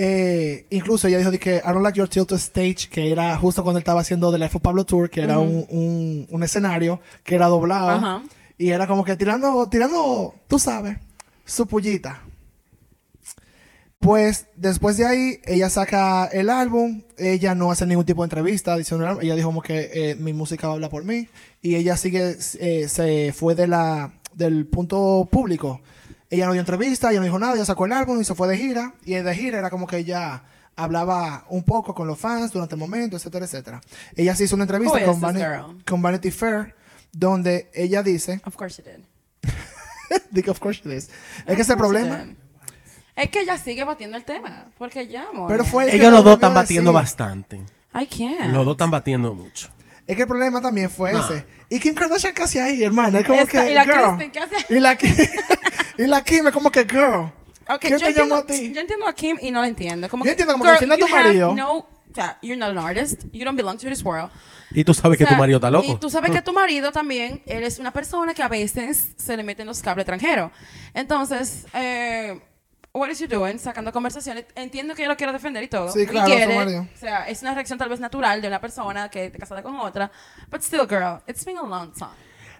Eh, 0.00 0.66
incluso 0.70 1.08
ella 1.08 1.18
dijo 1.18 1.32
que 1.32 1.56
I 1.56 1.72
don't 1.72 1.82
like 1.82 1.98
your 1.98 2.08
tilt 2.08 2.28
to 2.28 2.36
stage, 2.36 2.88
que 2.88 3.10
era 3.10 3.36
justo 3.36 3.64
cuando 3.64 3.78
él 3.78 3.82
estaba 3.82 4.02
haciendo 4.02 4.30
The 4.30 4.38
Life 4.38 4.56
of 4.56 4.62
Pablo 4.62 4.84
Tour, 4.84 5.10
que 5.10 5.22
era 5.22 5.40
un, 5.40 5.66
un, 5.70 6.26
un 6.30 6.42
escenario 6.44 7.00
que 7.24 7.34
era 7.34 7.48
doblado. 7.48 7.88
Ajá. 7.88 8.22
Y 8.56 8.70
era 8.70 8.86
como 8.86 9.04
que 9.04 9.16
tirando, 9.16 9.68
tirando, 9.68 10.36
tú 10.46 10.60
sabes, 10.60 10.98
su 11.44 11.66
pullita. 11.66 12.22
Pues 13.98 14.46
después 14.54 14.96
de 14.96 15.06
ahí, 15.06 15.40
ella 15.44 15.68
saca 15.68 16.26
el 16.26 16.48
álbum, 16.48 17.02
ella 17.16 17.56
no 17.56 17.72
hace 17.72 17.84
ningún 17.84 18.04
tipo 18.04 18.22
de 18.22 18.26
entrevista 18.26 18.74
adicional, 18.74 19.18
ella 19.20 19.34
dijo 19.34 19.48
como 19.48 19.62
que 19.62 19.90
eh, 19.92 20.14
mi 20.14 20.32
música 20.32 20.68
habla 20.68 20.88
por 20.88 21.04
mí, 21.04 21.26
y 21.60 21.74
ella 21.74 21.96
sigue, 21.96 22.36
eh, 22.60 22.86
se 22.88 23.32
fue 23.32 23.56
de 23.56 23.66
la, 23.66 24.12
del 24.32 24.66
punto 24.66 25.28
público. 25.28 25.80
Ella 26.30 26.46
no 26.46 26.52
dio 26.52 26.60
entrevista, 26.60 27.10
ella 27.10 27.20
no 27.20 27.24
dijo 27.24 27.38
nada, 27.38 27.54
ella 27.54 27.64
sacó 27.64 27.86
el 27.86 27.92
álbum 27.92 28.20
y 28.20 28.24
se 28.24 28.34
fue 28.34 28.48
de 28.48 28.56
gira, 28.58 28.94
y 29.04 29.14
de 29.14 29.34
gira 29.34 29.58
era 29.58 29.70
como 29.70 29.86
que 29.86 29.96
ella 29.98 30.42
hablaba 30.76 31.44
un 31.48 31.64
poco 31.64 31.94
con 31.94 32.06
los 32.06 32.18
fans 32.18 32.52
durante 32.52 32.74
el 32.74 32.78
momento, 32.78 33.16
etcétera, 33.16 33.46
etcétera. 33.46 33.80
Ella 34.14 34.34
se 34.36 34.44
hizo 34.44 34.54
una 34.54 34.64
entrevista 34.64 35.00
is 35.00 35.06
con, 35.06 35.34
girl? 35.34 35.84
con 35.86 36.02
Vanity 36.02 36.30
Fair, 36.30 36.74
donde 37.12 37.70
ella 37.74 38.02
dice, 38.02 38.40
Of 38.44 38.56
course 38.56 38.82
she 38.82 38.88
did. 38.90 39.04
Dick, 40.30 40.48
of 40.48 40.58
course 40.60 40.80
it 40.84 40.92
is. 40.92 41.10
Es 41.46 41.56
que 41.56 41.62
ese 41.62 41.72
she 41.72 41.76
problema. 41.78 42.18
did. 42.24 42.34
Es 43.16 43.30
que 43.30 43.40
ella 43.40 43.58
sigue 43.58 43.82
batiendo 43.84 44.16
el 44.16 44.24
tema. 44.24 44.66
Porque 44.78 45.08
ya, 45.08 45.24
amor. 45.30 45.48
Pero 45.50 45.64
fue 45.64 45.84
el 45.84 45.90
que 45.90 45.96
Ellos 45.96 46.10
lo 46.10 46.16
los 46.18 46.24
dos 46.24 46.34
están 46.34 46.54
batiendo 46.54 46.92
decir. 46.92 47.02
bastante. 47.02 47.56
I 47.94 48.06
can't. 48.06 48.52
Los 48.52 48.64
dos 48.64 48.74
están 48.74 48.90
batiendo 48.92 49.34
mucho. 49.34 49.68
Es 50.06 50.14
que 50.14 50.22
el 50.22 50.28
problema 50.28 50.60
también 50.60 50.88
fue 50.88 51.12
No. 51.12 51.20
ese. 51.24 51.44
Y 51.68 51.80
Kim 51.80 51.94
Kardashian 51.94 52.32
casi 52.32 52.58
ahí, 52.60 52.82
hermano. 52.84 53.18
Es 53.18 53.26
como 53.26 53.40
Esta- 53.40 53.64
que. 53.64 53.70
y 53.72 53.74
la 53.74 53.84
girl. 53.84 54.16
Kristen, 54.16 54.30
¿qué 54.30 54.38
hace? 54.38 54.74
Y 54.74 54.78
la 54.80 54.96
Kim. 54.96 55.14
y 55.98 56.06
la 56.06 56.22
Kim 56.22 56.46
es 56.46 56.52
como 56.54 56.70
que, 56.70 56.84
girl. 56.84 57.32
Ok, 57.70 57.80
¿Quién 57.80 57.98
yo 57.98 57.98
te 57.98 58.12
llamó 58.14 58.36
entiendo, 58.36 58.36
a 58.36 58.46
ti? 58.46 58.72
yo 58.72 58.80
entiendo 58.80 59.06
a 59.06 59.12
Kim 59.12 59.36
y 59.42 59.50
no 59.50 59.60
la 59.60 59.68
entiendo. 59.68 60.08
Como 60.08 60.24
Yo 60.24 60.28
que, 60.28 60.30
entiendo 60.30 60.52
como 60.54 60.64
que 60.64 60.70
girl, 60.78 60.90
you 60.98 61.06
tu 61.06 61.08
marido- 61.08 61.54
No, 61.54 61.72
o 61.78 61.88
sea, 62.14 62.38
you're 62.40 62.56
not 62.58 62.70
an 62.70 62.78
artist. 62.78 63.24
You 63.32 63.44
don't 63.44 63.56
belong 63.56 63.76
to 63.78 63.88
this 63.88 64.02
world. 64.02 64.30
Y 64.70 64.84
tú 64.84 64.94
sabes 64.94 65.18
que 65.18 65.24
O 65.24 65.26
sea, 65.26 65.36
tu 65.36 65.40
marido 65.40 65.56
está 65.58 65.70
loco. 65.70 65.86
Y 65.92 65.96
tú 65.96 66.08
sabes 66.08 66.30
que 66.30 66.40
tu 66.40 66.52
marido 66.54 66.92
también, 66.92 67.42
él 67.46 67.62
es 67.64 67.78
una 67.78 67.90
persona 67.92 68.32
que 68.34 68.42
a 68.42 68.48
veces 68.48 69.12
se 69.16 69.36
le 69.36 69.42
meten 69.42 69.66
los 69.66 69.80
cables 69.82 70.02
extranjeros. 70.04 70.50
Entonces, 70.94 71.66
eh, 71.74 72.40
what 72.92 73.08
is 73.10 73.18
you 73.20 73.28
doing? 73.28 73.58
Sacando 73.58 73.92
conversaciones. 73.92 74.46
Entiendo 74.54 74.94
que 74.94 75.02
ella 75.02 75.10
lo 75.12 75.16
quiere 75.16 75.32
defender 75.32 75.62
y 75.62 75.68
todo. 75.68 75.92
Sí, 75.92 76.00
Y 76.02 76.06
claro, 76.06 76.28
su 76.28 76.34
quiere, 76.36 76.54
marido. 76.54 76.86
O 76.94 76.98
sea, 76.98 77.28
es 77.28 77.42
una 77.42 77.54
reacción 77.54 77.78
tal 77.78 77.88
vez 77.90 78.00
natural 78.00 78.40
de 78.40 78.48
una 78.48 78.60
persona 78.60 79.10
que 79.10 79.26
está 79.26 79.38
casada 79.38 79.62
con 79.62 79.76
otra. 79.76 80.10
But 80.50 80.62
still, 80.62 80.86
girl, 80.88 81.20
it's 81.26 81.44
been 81.44 81.58
a 81.58 81.62
long 81.62 81.92
time. 81.92 82.10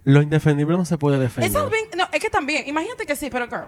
Lo 0.09 0.23
indefendible 0.23 0.75
no 0.75 0.87
se 0.87 0.97
puede 0.97 1.19
defender. 1.19 1.51
It's 1.51 1.71
been, 1.71 1.99
no, 1.99 2.09
es 2.11 2.19
que 2.19 2.31
también, 2.31 2.67
imagínate 2.67 3.05
que 3.05 3.15
sí, 3.15 3.29
pero 3.29 3.47
girl. 3.47 3.67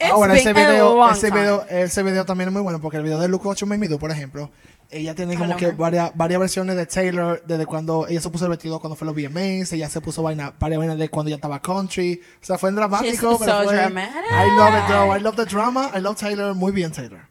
It's 0.00 0.18
been 0.18 0.30
ese 0.32 0.48
a 0.48 0.52
video, 0.52 0.96
long 0.96 1.12
ese, 1.12 1.28
time. 1.28 1.40
video, 1.40 1.64
ese 1.68 2.02
video 2.02 2.24
también 2.24 2.48
es 2.48 2.52
muy 2.52 2.62
bueno 2.62 2.80
porque 2.80 2.96
el 2.96 3.04
video 3.04 3.20
de 3.20 3.28
You 3.28 3.66
Made 3.66 3.78
Me 3.78 3.86
Do, 3.86 3.96
por 3.96 4.10
ejemplo, 4.10 4.50
ella 4.90 5.14
tiene 5.14 5.36
como 5.36 5.56
que 5.56 5.70
varias, 5.70 6.10
varias 6.16 6.40
versiones 6.40 6.74
de 6.74 6.86
Taylor, 6.86 7.40
desde 7.46 7.66
cuando 7.66 8.08
ella 8.08 8.20
se 8.20 8.30
puso 8.30 8.46
el 8.46 8.50
vestido 8.50 8.80
cuando 8.80 8.96
fue 8.96 9.06
los 9.06 9.14
VMAs, 9.14 9.72
ella 9.72 9.88
se 9.88 10.00
puso 10.00 10.24
vaina, 10.24 10.52
varias 10.58 10.78
vainas 10.80 10.98
de 10.98 11.08
cuando 11.08 11.28
ella 11.28 11.36
estaba 11.36 11.62
country. 11.62 12.20
O 12.42 12.44
sea, 12.44 12.58
fue 12.58 12.70
en 12.70 12.74
dramático, 12.74 13.30
She's 13.30 13.38
pero 13.38 13.58
so 13.58 13.64
fue... 13.68 13.76
dramatic. 13.76 14.24
I 14.28 14.56
love 14.56 14.74
it, 14.74 14.88
though. 14.88 15.16
I 15.16 15.20
love 15.20 15.36
the 15.36 15.44
drama. 15.44 15.92
I 15.94 16.00
love 16.00 16.16
Taylor. 16.16 16.52
Muy 16.52 16.72
bien, 16.72 16.90
Taylor. 16.90 17.29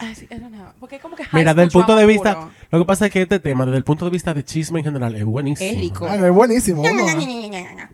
Ay, 0.00 0.14
sí, 0.14 0.26
I 0.30 0.34
don't 0.38 0.52
know. 0.54 0.66
Porque 0.80 0.96
es 0.96 1.02
como 1.02 1.14
que 1.16 1.24
high 1.24 1.40
Mira, 1.40 1.52
desde 1.54 1.64
el 1.64 1.70
punto 1.70 1.94
de 1.94 2.06
vista, 2.06 2.34
puro. 2.34 2.50
lo 2.70 2.78
que 2.80 2.84
pasa 2.86 3.06
es 3.06 3.12
que 3.12 3.22
este 3.22 3.38
tema, 3.38 3.64
desde 3.66 3.78
el 3.78 3.84
punto 3.84 4.04
de 4.06 4.10
vista 4.10 4.32
de 4.34 4.44
chisme 4.44 4.80
en 4.80 4.84
general, 4.86 5.14
es 5.14 5.24
buenísimo. 5.24 5.70
Es 5.70 5.78
rico. 5.78 6.06
Ah, 6.08 6.16
es 6.16 6.32
buenísimo. 6.32 6.82
¿no? 6.82 6.90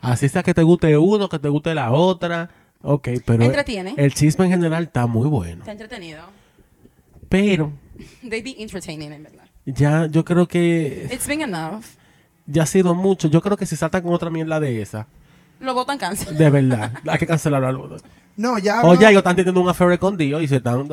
Así 0.00 0.28
sea 0.28 0.42
que 0.42 0.54
te 0.54 0.62
guste 0.62 0.96
uno, 0.96 1.28
que 1.28 1.38
te 1.38 1.48
guste 1.48 1.74
la 1.74 1.90
otra. 1.92 2.50
Ok, 2.82 3.08
pero 3.24 3.42
Entretiene. 3.44 3.94
el 3.96 4.14
chisme 4.14 4.44
en 4.44 4.52
general 4.52 4.84
está 4.84 5.06
muy 5.06 5.26
bueno. 5.28 5.58
Está 5.60 5.72
entretenido. 5.72 6.22
Pero 7.28 7.72
They 8.28 8.42
be 8.42 8.54
entertaining, 8.58 9.12
en 9.12 9.22
verdad. 9.24 9.44
ya 9.64 10.06
yo 10.06 10.24
creo 10.24 10.46
que 10.46 11.08
It's 11.12 11.26
been 11.26 11.42
enough. 11.42 11.84
ya 12.46 12.62
ha 12.62 12.66
sido 12.66 12.94
mucho. 12.94 13.28
Yo 13.28 13.40
creo 13.42 13.56
que 13.56 13.66
si 13.66 13.76
saltan 13.76 14.02
con 14.02 14.12
otra 14.14 14.30
mierda 14.30 14.60
de 14.60 14.82
esa, 14.82 15.06
Lo 15.66 15.74
botan 15.74 15.98
cáncer. 15.98 16.28
de 16.28 16.48
verdad, 16.48 16.92
hay 17.06 17.18
que 17.18 17.26
cancelarlo 17.26 17.66
al 17.66 17.76
bodo. 17.76 17.96
No, 18.36 18.56
ya. 18.58 18.82
O 18.82 18.94
no. 18.94 19.00
ya 19.00 19.10
ellos 19.10 19.20
están 19.20 19.34
teniendo 19.34 19.60
un 19.60 19.68
affair 19.68 19.98
con 19.98 20.16
Dios 20.16 20.42
y 20.42 20.46
se 20.48 20.56
están... 20.56 20.86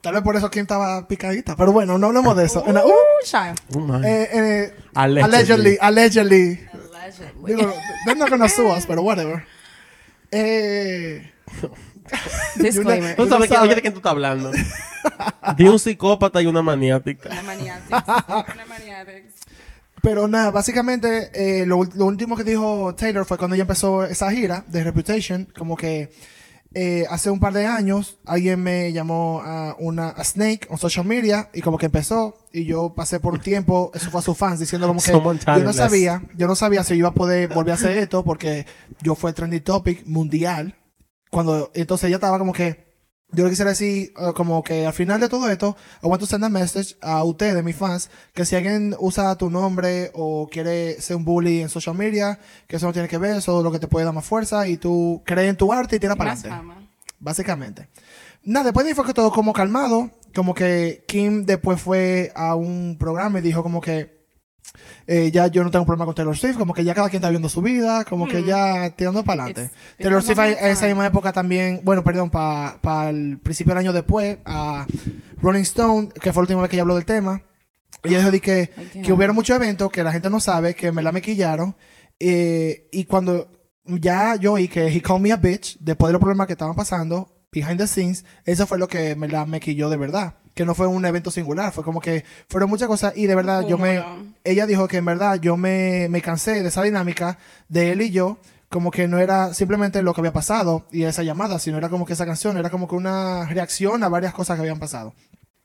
Tal 0.00 0.12
vez 0.14 0.22
por 0.22 0.36
eso 0.36 0.50
Kim 0.50 0.62
estaba 0.62 1.06
picadita. 1.08 1.56
Pero 1.56 1.72
bueno, 1.72 1.96
no 1.98 2.08
hablemos 2.08 2.36
de 2.36 2.44
eso. 2.44 2.62
Uh, 2.66 2.70
Uh, 2.70 2.92
child. 3.24 3.58
Oh, 3.74 3.96
eh, 4.04 4.28
eh, 4.32 4.74
Allegedly. 4.94 5.78
allegedly. 5.78 5.78
Allegedly. 5.80 6.60
Allegedly. 6.92 7.46
Digo, 7.46 7.72
they're 8.04 8.18
not 8.18 8.28
gonna 8.28 8.48
sue 8.48 8.66
us, 8.76 8.84
pero 8.86 9.02
whatever. 9.02 9.44
Eh, 10.30 11.30
Disclaimer. 12.56 13.16
Tú 13.16 13.28
sabes 13.28 13.48
que, 13.48 13.54
sabe. 13.54 13.68
oye, 13.68 13.74
de 13.76 13.80
quién 13.80 13.92
tú 13.94 14.00
estás 14.00 14.12
hablando. 14.12 14.50
de 15.56 15.70
un 15.70 15.78
psicópata 15.78 16.42
y 16.42 16.46
una 16.46 16.62
maniática. 16.62 17.30
Una 17.30 17.42
maniática. 17.42 18.04
Una 18.54 18.66
maniática. 18.66 19.28
Pero 20.02 20.28
nada, 20.28 20.50
básicamente 20.50 21.30
eh, 21.32 21.64
lo, 21.64 21.84
lo 21.84 22.06
último 22.06 22.36
que 22.36 22.44
dijo 22.44 22.94
Taylor 22.94 23.24
fue 23.24 23.38
cuando 23.38 23.54
ella 23.54 23.62
empezó 23.62 24.04
esa 24.04 24.30
gira 24.32 24.64
de 24.68 24.84
Reputation, 24.84 25.48
como 25.56 25.76
que 25.76 26.10
eh, 26.74 27.04
hace 27.10 27.30
un 27.30 27.38
par 27.38 27.52
de 27.52 27.66
años 27.66 28.18
alguien 28.24 28.62
me 28.62 28.92
llamó 28.92 29.42
a 29.44 29.76
una 29.78 30.08
a 30.08 30.24
Snake 30.24 30.66
en 30.70 30.78
social 30.78 31.04
media 31.04 31.50
y 31.52 31.60
como 31.60 31.76
que 31.76 31.86
empezó 31.86 32.34
y 32.50 32.64
yo 32.64 32.94
pasé 32.94 33.20
por 33.20 33.34
un 33.34 33.40
tiempo, 33.40 33.90
eso 33.94 34.10
fue 34.10 34.20
a 34.20 34.22
sus 34.22 34.36
fans 34.36 34.58
diciendo 34.58 34.88
como 34.88 35.00
que 35.00 35.12
yo 35.12 35.64
no 35.64 35.72
sabía, 35.72 36.22
yo 36.34 36.46
no 36.46 36.56
sabía 36.56 36.82
si 36.82 36.94
yo 36.94 36.98
iba 37.00 37.08
a 37.10 37.14
poder 37.14 37.48
volver 37.48 37.72
a 37.72 37.74
hacer 37.74 37.98
esto 37.98 38.24
porque 38.24 38.66
yo 39.02 39.14
fue 39.14 39.32
trendy 39.32 39.60
topic 39.60 40.06
mundial. 40.06 40.76
Cuando 41.30 41.70
entonces 41.74 42.08
ella 42.08 42.16
estaba 42.16 42.38
como 42.38 42.52
que 42.52 42.91
yo 43.32 43.44
le 43.44 43.50
quisiera 43.50 43.70
decir 43.70 44.12
eh, 44.16 44.32
como 44.34 44.62
que 44.62 44.86
al 44.86 44.92
final 44.92 45.20
de 45.20 45.28
todo 45.28 45.50
esto 45.50 45.76
I 46.02 46.06
want 46.06 46.20
to 46.20 46.26
send 46.26 46.44
a 46.44 46.48
message 46.48 46.96
a 47.00 47.24
ustedes 47.24 47.62
mis 47.64 47.76
fans 47.76 48.10
que 48.34 48.44
si 48.44 48.56
alguien 48.56 48.94
usa 48.98 49.36
tu 49.36 49.50
nombre 49.50 50.10
o 50.14 50.48
quiere 50.50 51.00
ser 51.00 51.16
un 51.16 51.24
bully 51.24 51.60
en 51.62 51.68
social 51.68 51.96
media 51.96 52.38
que 52.66 52.76
eso 52.76 52.86
no 52.86 52.92
tiene 52.92 53.08
que 53.08 53.18
ver 53.18 53.36
eso 53.36 53.58
es 53.58 53.64
lo 53.64 53.72
que 53.72 53.78
te 53.78 53.88
puede 53.88 54.04
dar 54.04 54.14
más 54.14 54.24
fuerza 54.24 54.68
y 54.68 54.76
tú 54.76 55.22
crees 55.24 55.50
en 55.50 55.56
tu 55.56 55.72
arte 55.72 55.96
y 55.96 55.98
tiras 55.98 56.16
para 56.16 56.32
adelante 56.32 56.82
básicamente. 57.22 57.88
Nada, 58.44 58.66
después 58.66 58.84
de 58.84 58.90
ahí 58.90 58.94
fue 58.94 59.06
que 59.06 59.14
todo 59.14 59.30
como 59.30 59.52
calmado, 59.52 60.10
como 60.34 60.54
que 60.54 61.04
Kim 61.06 61.46
después 61.46 61.80
fue 61.80 62.32
a 62.34 62.54
un 62.54 62.96
programa 62.98 63.38
y 63.38 63.42
dijo 63.42 63.62
como 63.62 63.80
que 63.80 64.21
eh, 65.06 65.30
ya 65.30 65.46
yo 65.48 65.62
no 65.64 65.70
tengo 65.70 65.84
problema 65.84 66.04
con 66.06 66.14
Taylor 66.14 66.36
Swift, 66.36 66.56
como 66.58 66.72
que 66.74 66.84
ya 66.84 66.94
cada 66.94 67.08
quien 67.08 67.20
está 67.20 67.30
viendo 67.30 67.48
su 67.48 67.60
vida, 67.62 68.04
como 68.04 68.26
que 68.28 68.40
Mm. 68.42 68.44
ya 68.46 68.90
tirando 68.90 69.24
para 69.24 69.44
adelante. 69.44 69.74
Taylor 69.98 70.22
Swift 70.22 70.38
en 70.38 70.70
esa 70.70 70.86
misma 70.86 71.06
época 71.06 71.32
también, 71.32 71.80
bueno, 71.84 72.02
perdón, 72.04 72.30
para 72.30 73.10
el 73.10 73.38
principio 73.38 73.72
del 73.72 73.78
año 73.78 73.92
después, 73.92 74.38
a 74.44 74.86
Rolling 75.40 75.62
Stone, 75.62 76.08
que 76.08 76.32
fue 76.32 76.40
la 76.40 76.44
última 76.44 76.60
vez 76.62 76.70
que 76.70 76.76
ella 76.76 76.82
habló 76.82 76.94
del 76.94 77.04
tema, 77.04 77.42
ella 78.02 78.18
dijo 78.18 78.30
de 78.30 78.40
que, 78.40 78.70
Ay, 78.76 79.02
que 79.02 79.12
hubieron 79.12 79.36
muchos 79.36 79.54
eventos 79.56 79.90
que 79.92 80.02
la 80.02 80.12
gente 80.12 80.28
no 80.30 80.40
sabe, 80.40 80.74
que 80.74 80.90
me 80.92 81.02
la 81.02 81.12
maquillaron, 81.12 81.76
eh, 82.18 82.88
y 82.92 83.04
cuando 83.04 83.48
ya 83.84 84.36
yo 84.36 84.52
oí 84.54 84.68
que 84.68 84.86
he 84.86 85.02
called 85.02 85.20
me 85.22 85.32
a 85.32 85.36
bitch, 85.36 85.76
después 85.80 86.08
de 86.08 86.12
los 86.12 86.20
problemas 86.20 86.46
que 86.46 86.52
estaban 86.54 86.74
pasando, 86.74 87.28
behind 87.52 87.78
the 87.78 87.86
scenes, 87.86 88.24
eso 88.44 88.66
fue 88.66 88.78
lo 88.78 88.88
que 88.88 89.14
me 89.16 89.28
la 89.28 89.44
maquilló 89.44 89.90
de 89.90 89.96
verdad. 89.96 90.34
Que 90.54 90.66
no 90.66 90.74
fue 90.74 90.86
un 90.86 91.04
evento 91.06 91.30
singular, 91.30 91.72
fue 91.72 91.82
como 91.82 92.00
que 92.00 92.24
fueron 92.48 92.68
muchas 92.68 92.86
cosas 92.86 93.14
y 93.16 93.26
de 93.26 93.34
verdad 93.34 93.66
yo 93.66 93.78
me... 93.78 94.04
Ella 94.44 94.66
dijo 94.66 94.86
que 94.86 94.98
en 94.98 95.06
verdad 95.06 95.40
yo 95.40 95.56
me, 95.56 96.08
me 96.10 96.20
cansé 96.20 96.62
de 96.62 96.68
esa 96.68 96.82
dinámica 96.82 97.38
de 97.68 97.92
él 97.92 98.02
y 98.02 98.10
yo, 98.10 98.36
como 98.68 98.90
que 98.90 99.08
no 99.08 99.18
era 99.18 99.54
simplemente 99.54 100.02
lo 100.02 100.12
que 100.12 100.20
había 100.20 100.32
pasado 100.32 100.86
y 100.92 101.04
esa 101.04 101.22
llamada, 101.22 101.58
sino 101.58 101.78
era 101.78 101.88
como 101.88 102.04
que 102.04 102.12
esa 102.12 102.26
canción 102.26 102.58
era 102.58 102.68
como 102.68 102.86
que 102.86 102.94
una 102.94 103.46
reacción 103.46 104.04
a 104.04 104.08
varias 104.08 104.34
cosas 104.34 104.56
que 104.56 104.60
habían 104.62 104.78
pasado. 104.78 105.14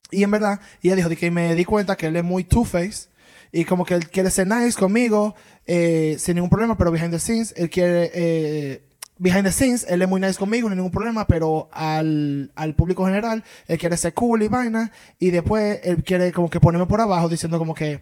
Y 0.10 0.24
en 0.24 0.32
verdad, 0.32 0.62
ella 0.82 0.96
dijo 0.96 1.10
de 1.10 1.18
que 1.18 1.32
me 1.32 1.54
di 1.56 1.66
cuenta 1.66 1.98
que 1.98 2.08
él 2.08 2.16
es 2.16 2.24
muy 2.24 2.46
two-face 2.46 3.10
y 3.52 3.66
como 3.66 3.84
que 3.84 3.94
él 3.94 4.10
quiere 4.10 4.32
ser 4.32 4.48
nice 4.48 4.80
conmigo 4.80 5.36
eh, 5.66 6.16
sin 6.18 6.36
ningún 6.36 6.50
problema, 6.50 6.78
pero 6.78 6.92
behind 6.92 7.12
the 7.12 7.20
scenes, 7.20 7.54
él 7.58 7.70
quiere... 7.70 8.10
eh, 8.14 8.87
behind 9.20 9.45
the 9.45 9.51
scenes, 9.51 9.86
él 9.89 10.01
es 10.01 10.07
muy 10.07 10.22
nice 10.22 10.38
conmigo, 10.38 10.68
no 10.68 10.74
hay 10.74 10.78
ningún 10.78 10.91
problema, 10.91 11.26
pero 11.28 11.70
al, 11.72 12.51
al 12.55 12.76
público 12.76 13.05
general, 13.05 13.43
él 13.68 13.78
quiere 13.78 13.97
ser 13.97 14.13
cool 14.13 14.43
y 14.43 14.47
vaina, 14.47 14.91
y 15.20 15.32
después 15.32 15.80
él 15.84 16.03
quiere 16.03 16.32
como 16.32 16.49
que 16.49 16.59
ponerme 16.59 16.86
por 16.86 17.01
abajo 17.01 17.30
diciendo 17.30 17.57
como 17.57 17.74
que 17.74 18.01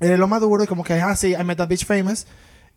él 0.00 0.10
es 0.12 0.18
lo 0.18 0.28
maduro 0.28 0.64
y 0.64 0.66
como 0.66 0.84
que, 0.84 0.94
ah, 0.94 1.16
sí, 1.16 1.32
I 1.32 1.44
met 1.44 1.58
that 1.58 1.68
bitch 1.68 1.84
famous, 1.84 2.26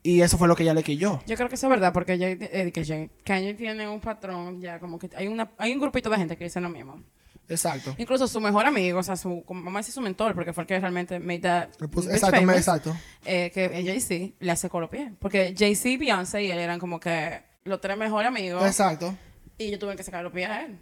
y 0.01 0.21
eso 0.21 0.37
fue 0.37 0.47
lo 0.47 0.55
que 0.55 0.63
ella 0.63 0.73
le 0.73 0.83
quilló. 0.83 1.21
Yo 1.27 1.35
creo 1.35 1.49
que 1.49 1.55
eso 1.55 1.67
es 1.67 1.71
verdad, 1.71 1.91
porque 1.93 2.17
ya, 2.17 2.29
eh, 2.29 2.71
que 2.73 3.09
Kanye 3.23 3.53
tiene 3.53 3.87
un 3.87 3.99
patrón, 3.99 4.61
ya 4.61 4.79
como 4.79 4.97
que 4.97 5.09
hay 5.15 5.27
una 5.27 5.51
hay 5.57 5.73
un 5.73 5.79
grupito 5.79 6.09
de 6.09 6.17
gente 6.17 6.37
que 6.37 6.45
dice 6.45 6.61
lo 6.61 6.69
mismo. 6.69 7.01
Exacto. 7.49 7.95
Incluso 7.97 8.27
su 8.27 8.39
mejor 8.39 8.67
amigo, 8.67 8.99
o 8.99 9.03
sea, 9.03 9.15
su, 9.15 9.43
a 9.49 9.77
decir 9.77 9.93
su 9.93 10.01
mentor, 10.01 10.35
porque 10.35 10.53
fue 10.53 10.63
el 10.63 10.67
que 10.67 10.79
realmente 10.79 11.19
made 11.19 11.39
that 11.39 11.69
bitch 11.79 12.05
exacto, 12.05 12.37
famous, 12.37 12.57
exacto. 12.57 12.95
eh, 13.25 13.49
que 13.51 13.65
es 13.65 13.85
Jay-Z, 13.85 14.35
le 14.39 14.51
hace 14.51 14.69
pies. 14.91 15.11
Porque 15.19 15.55
Jay-Z, 15.57 15.97
Beyoncé 15.97 16.43
y 16.43 16.51
él 16.51 16.59
eran 16.59 16.79
como 16.79 16.99
que 16.99 17.48
los 17.69 17.79
tres 17.81 17.97
mejores 17.97 18.27
amigos. 18.27 18.65
Exacto. 18.65 19.15
Y 19.57 19.71
yo 19.71 19.79
tuve 19.79 19.95
que 19.95 20.03
sacar 20.03 20.23
los 20.23 20.33
pies 20.33 20.49
a 20.49 20.61
él. 20.65 20.77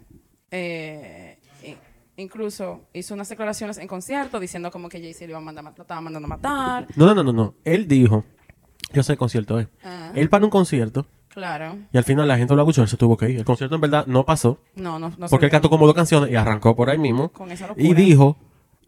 Eh, 0.52 1.38
incluso 2.16 2.82
hizo 2.94 3.14
unas 3.14 3.30
declaraciones 3.30 3.78
en 3.78 3.88
concierto 3.88 4.40
diciendo 4.40 4.72
como 4.72 4.90
que 4.90 5.00
Jay-Z 5.00 5.26
le 5.26 5.32
iba 5.32 5.38
a 5.38 5.42
mandar, 5.42 5.64
lo 5.64 5.70
estaba 5.82 6.02
mandando 6.02 6.26
a 6.26 6.30
matar. 6.30 6.88
No, 6.96 7.06
no, 7.06 7.14
no, 7.16 7.24
no, 7.24 7.34
no. 7.34 7.54
Él 7.64 7.88
dijo, 7.88 8.24
yo 8.94 9.04
sé 9.04 9.14
el 9.14 9.18
concierto 9.18 9.60
es. 9.60 9.68
Ah, 9.84 10.12
Él 10.16 10.30
para 10.30 10.44
un 10.46 10.50
concierto 10.52 11.06
claro. 11.30 11.78
y 11.92 11.98
al 11.98 12.04
final 12.04 12.28
la 12.28 12.38
gente 12.38 12.56
lo 12.56 12.62
escuchó, 12.64 12.82
él 12.82 12.88
se 12.88 12.98
tuvo 12.98 13.18
que 13.18 13.30
ir. 13.30 13.38
El 13.40 13.46
concierto 13.46 13.76
en 13.76 13.82
verdad 13.82 14.06
no 14.08 14.26
pasó 14.26 14.60
No, 14.76 14.98
no, 15.00 15.14
no. 15.18 15.28
porque 15.28 15.46
él 15.46 15.52
cantó 15.52 15.70
como 15.70 15.86
dos 15.86 15.96
canciones 15.96 16.32
y 16.32 16.36
arrancó 16.36 16.76
por 16.76 16.90
ahí 16.90 16.98
mismo. 16.98 17.30
Con 17.30 17.52
esa 17.52 17.68
locura. 17.68 17.86
Y 17.88 17.94
dijo, 17.94 18.38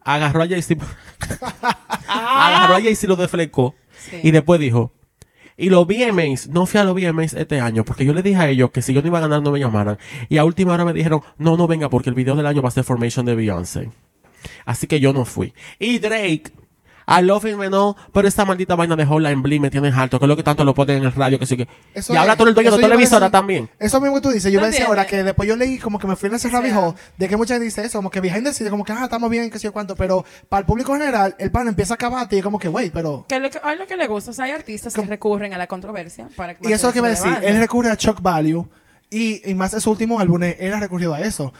agarró 0.02 0.42
a 0.42 0.48
Jay-Z, 0.48 0.84
agarró 2.08 2.74
a 2.74 2.80
Jay-Z 2.80 3.06
y 3.06 3.08
lo 3.08 3.16
deflecó. 3.16 3.74
Sí. 3.98 4.20
Y 4.24 4.30
después 4.30 4.58
dijo, 4.60 4.92
y 5.60 5.68
los 5.68 5.86
VMAs, 5.86 6.48
no 6.48 6.64
fui 6.64 6.80
a 6.80 6.84
los 6.84 6.94
VMAs 6.94 7.34
este 7.34 7.60
año 7.60 7.84
porque 7.84 8.06
yo 8.06 8.14
le 8.14 8.22
dije 8.22 8.36
a 8.36 8.48
ellos 8.48 8.70
que 8.70 8.80
si 8.80 8.94
yo 8.94 9.02
no 9.02 9.08
iba 9.08 9.18
a 9.18 9.20
ganar 9.20 9.42
no 9.42 9.52
me 9.52 9.60
llamaran. 9.60 9.98
Y 10.30 10.38
a 10.38 10.44
última 10.44 10.72
hora 10.72 10.86
me 10.86 10.94
dijeron, 10.94 11.20
no, 11.36 11.58
no 11.58 11.66
venga 11.66 11.90
porque 11.90 12.08
el 12.08 12.14
video 12.14 12.34
del 12.34 12.46
año 12.46 12.62
va 12.62 12.68
a 12.68 12.72
ser 12.72 12.82
Formation 12.82 13.26
de 13.26 13.34
Beyoncé. 13.34 13.90
Así 14.64 14.86
que 14.86 15.00
yo 15.00 15.12
no 15.12 15.26
fui. 15.26 15.52
Y 15.78 15.98
Drake, 15.98 16.44
I 17.10 17.22
love 17.22 17.44
him, 17.44 17.58
no, 17.70 17.96
pero 18.12 18.28
esta 18.28 18.44
maldita 18.44 18.76
vaina 18.76 18.94
de 18.94 19.04
Hotline 19.04 19.42
Bling 19.42 19.60
me 19.62 19.70
tiene 19.70 19.88
harto, 19.88 20.18
que 20.18 20.24
es 20.26 20.28
lo 20.28 20.36
que 20.36 20.42
tanto 20.44 20.64
lo 20.64 20.74
ponen 20.74 20.98
en 20.98 21.04
el 21.04 21.12
radio, 21.12 21.38
que 21.38 21.46
sí 21.46 21.56
que... 21.56 21.66
Eso 21.92 22.12
y 22.12 22.16
ahora 22.16 22.34
eres 22.34 22.46
el 22.46 22.54
dueño 22.54 22.70
de 22.70 22.76
a 22.76 22.80
televisora 22.80 23.26
decir- 23.26 23.32
también. 23.32 23.70
Eso 23.80 24.00
mismo 24.00 24.16
que 24.16 24.20
tú 24.22 24.30
dices. 24.30 24.52
Yo 24.52 24.60
¿Tú 24.60 24.64
me 24.66 24.70
decía 24.70 24.86
ahora 24.86 25.06
que 25.06 25.22
después 25.24 25.48
yo 25.48 25.56
leí 25.56 25.78
como 25.78 25.98
que 25.98 26.06
me 26.06 26.14
fui 26.14 26.28
en 26.28 26.36
ese 26.36 26.48
sea. 26.48 26.58
hole 26.60 26.94
de 27.18 27.28
que 27.28 27.36
mucha 27.36 27.54
gente 27.54 27.64
dice 27.64 27.84
eso, 27.84 27.98
como 27.98 28.10
que 28.10 28.20
behind 28.20 28.44
the 28.44 28.52
scenes, 28.52 28.70
como 28.70 28.84
que 28.84 28.92
ah, 28.92 29.04
estamos 29.04 29.28
bien, 29.28 29.50
que 29.50 29.58
sé 29.58 29.64
yo 29.64 29.72
cuánto, 29.72 29.96
pero 29.96 30.24
para 30.48 30.60
el 30.60 30.66
público 30.66 30.92
general, 30.92 31.34
el 31.38 31.50
pan 31.50 31.66
empieza 31.66 31.94
a 31.94 31.96
acabarte 31.96 32.36
y 32.36 32.38
es 32.38 32.44
como 32.44 32.58
que, 32.58 32.68
wait, 32.68 32.92
pero. 32.92 33.24
Que 33.28 33.40
lo 33.40 33.50
que, 33.50 33.58
a 33.62 33.74
lo 33.74 33.86
que 33.86 33.96
le 33.96 34.06
gusta, 34.06 34.30
o 34.30 34.34
sea, 34.34 34.44
hay 34.44 34.52
artistas 34.52 34.94
que 34.94 35.02
recurren 35.02 35.52
a 35.52 35.58
la 35.58 35.66
controversia 35.66 36.28
para 36.36 36.52
Y 36.60 36.72
eso 36.72 36.88
es 36.88 36.94
lo 36.94 37.02
que 37.02 37.06
a 37.06 37.10
decir. 37.10 37.26
mantenerse 37.26 37.54
Él 37.56 37.60
recurre 37.60 37.90
a 37.90 37.96
Chuck 37.96 38.20
Value 38.22 38.68
y, 39.10 39.50
y 39.50 39.54
más 39.54 39.74
en 39.74 39.80
su 39.80 39.90
último 39.90 40.20
álbum, 40.20 40.40
él 40.42 40.72
ha 40.72 40.78
recurrido 40.78 41.12
a 41.14 41.20
eso. 41.20 41.52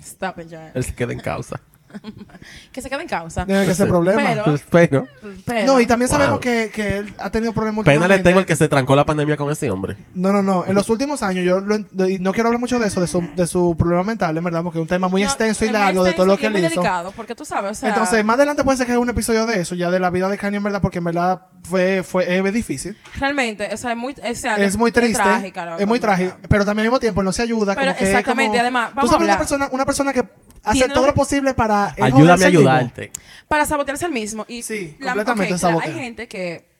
Stop 0.00 0.38
it, 0.40 0.46
Joel. 0.50 0.70
Él 0.74 0.84
se 0.84 0.94
queda 0.94 1.12
en 1.12 1.20
causa. 1.20 1.60
Que 2.72 2.82
se 2.82 2.90
quede 2.90 3.02
en 3.02 3.08
causa. 3.08 3.46
Que 3.46 3.74
Sí. 3.74 3.84
problema. 3.84 4.22
Pero- 4.22 4.58
Pero, 4.70 5.08
Pero- 5.44 5.66
no, 5.66 5.80
y 5.80 5.86
también 5.86 6.08
Wow. 6.10 6.18
sabemos 6.18 6.40
que, 6.40 6.70
que 6.72 6.98
él 6.98 7.14
ha 7.18 7.30
tenido 7.30 7.52
problemas 7.52 7.84
pena 7.84 8.06
le 8.08 8.18
tengo 8.20 8.40
el 8.40 8.46
que 8.46 8.56
se 8.56 8.68
trancó 8.68 8.94
la 8.96 9.04
pandemia 9.06 9.36
con 9.36 9.50
ese 9.50 9.70
hombre. 9.70 9.96
No, 10.14 10.32
no, 10.32 10.42
no. 10.42 10.64
En 10.66 10.74
los 10.74 10.88
últimos 10.90 11.22
años, 11.22 11.44
yo 11.44 11.60
lo 11.60 11.78
no 11.78 12.32
quiero 12.32 12.48
hablar 12.48 12.60
mucho 12.60 12.78
de 12.78 12.86
eso, 12.88 13.00
de 13.00 13.06
su, 13.06 13.22
de 13.34 13.46
su 13.46 13.74
problema 13.78 14.02
mental, 14.02 14.36
en 14.36 14.44
verdad, 14.44 14.62
porque 14.62 14.78
es 14.78 14.82
un 14.82 14.88
tema 14.88 15.08
muy 15.08 15.22
No, 15.22 15.28
extenso 15.28 15.64
y 15.64 15.70
largo 15.70 16.04
de 16.04 16.12
todo 16.12 16.26
lo 16.26 16.36
que 16.36 16.42
es 16.42 16.46
él 16.46 16.52
muy 16.52 16.60
hizo. 16.66 16.80
delicado, 16.80 17.12
porque 17.12 17.34
tú 17.34 17.44
sabes, 17.44 17.72
o 17.72 17.74
sea... 17.74 17.88
Entonces, 17.90 18.24
más 18.24 18.34
adelante 18.36 18.62
puede 18.64 18.76
ser 18.78 18.86
que 18.86 18.92
haga 18.92 19.00
un 19.00 19.08
episodio 19.10 19.46
de 19.46 19.60
eso, 19.60 19.74
ya 19.74 19.90
de 19.90 19.98
la 20.00 20.10
vida 20.10 20.28
de 20.28 20.38
Kanye, 20.38 20.58
en 20.58 20.62
verdad, 20.62 20.80
porque 20.80 20.98
en 20.98 21.04
verdad 21.04 21.42
fue, 21.62 22.02
fue 22.02 22.36
es 22.38 22.52
difícil. 22.52 22.96
Realmente, 23.18 23.68
o 23.72 23.76
sea, 23.76 23.92
es 23.92 23.96
muy... 23.96 24.12
O 24.14 24.34
sea, 24.34 24.56
Es 24.56 24.76
muy 24.76 24.92
triste. 24.92 25.22
trágica, 25.22 25.76
es 25.78 25.86
muy 25.86 26.00
trágico. 26.00 26.36
Pero 26.48 26.64
también 26.64 26.86
al 26.86 26.90
mismo 26.90 27.00
tiempo 27.00 27.22
no 27.22 27.32
se 27.32 27.42
ayuda. 27.42 27.74
Pero 27.74 27.86
como 27.88 27.98
que 27.98 28.04
es 28.04 28.10
exactamente, 28.10 28.50
como- 28.52 28.60
además, 28.60 28.90
Tú 28.90 28.96
vamos 28.96 29.10
a 29.10 29.12
sabes 29.14 29.24
una 29.24 29.32
hablar. 29.34 29.38
persona, 29.38 29.68
una 29.72 29.84
persona 29.86 30.12
que 30.12 30.24
hace 30.64 30.88
todo 30.88 31.06
lo 31.06 31.14
posible 31.14 31.54
para. 31.54 31.85
Ayúdame 32.00 32.44
a 32.44 32.48
ayudarte. 32.48 33.10
Para 33.48 33.64
sabotearse 33.66 34.06
el 34.06 34.12
mismo. 34.12 34.44
Y 34.48 34.62
Sí, 34.62 34.96
la- 34.98 35.08
completamente 35.14 35.54
ok, 35.54 35.60
claro, 35.60 35.74
sabotea. 35.80 35.94
Hay 35.94 36.00
gente 36.00 36.28
que... 36.28 36.75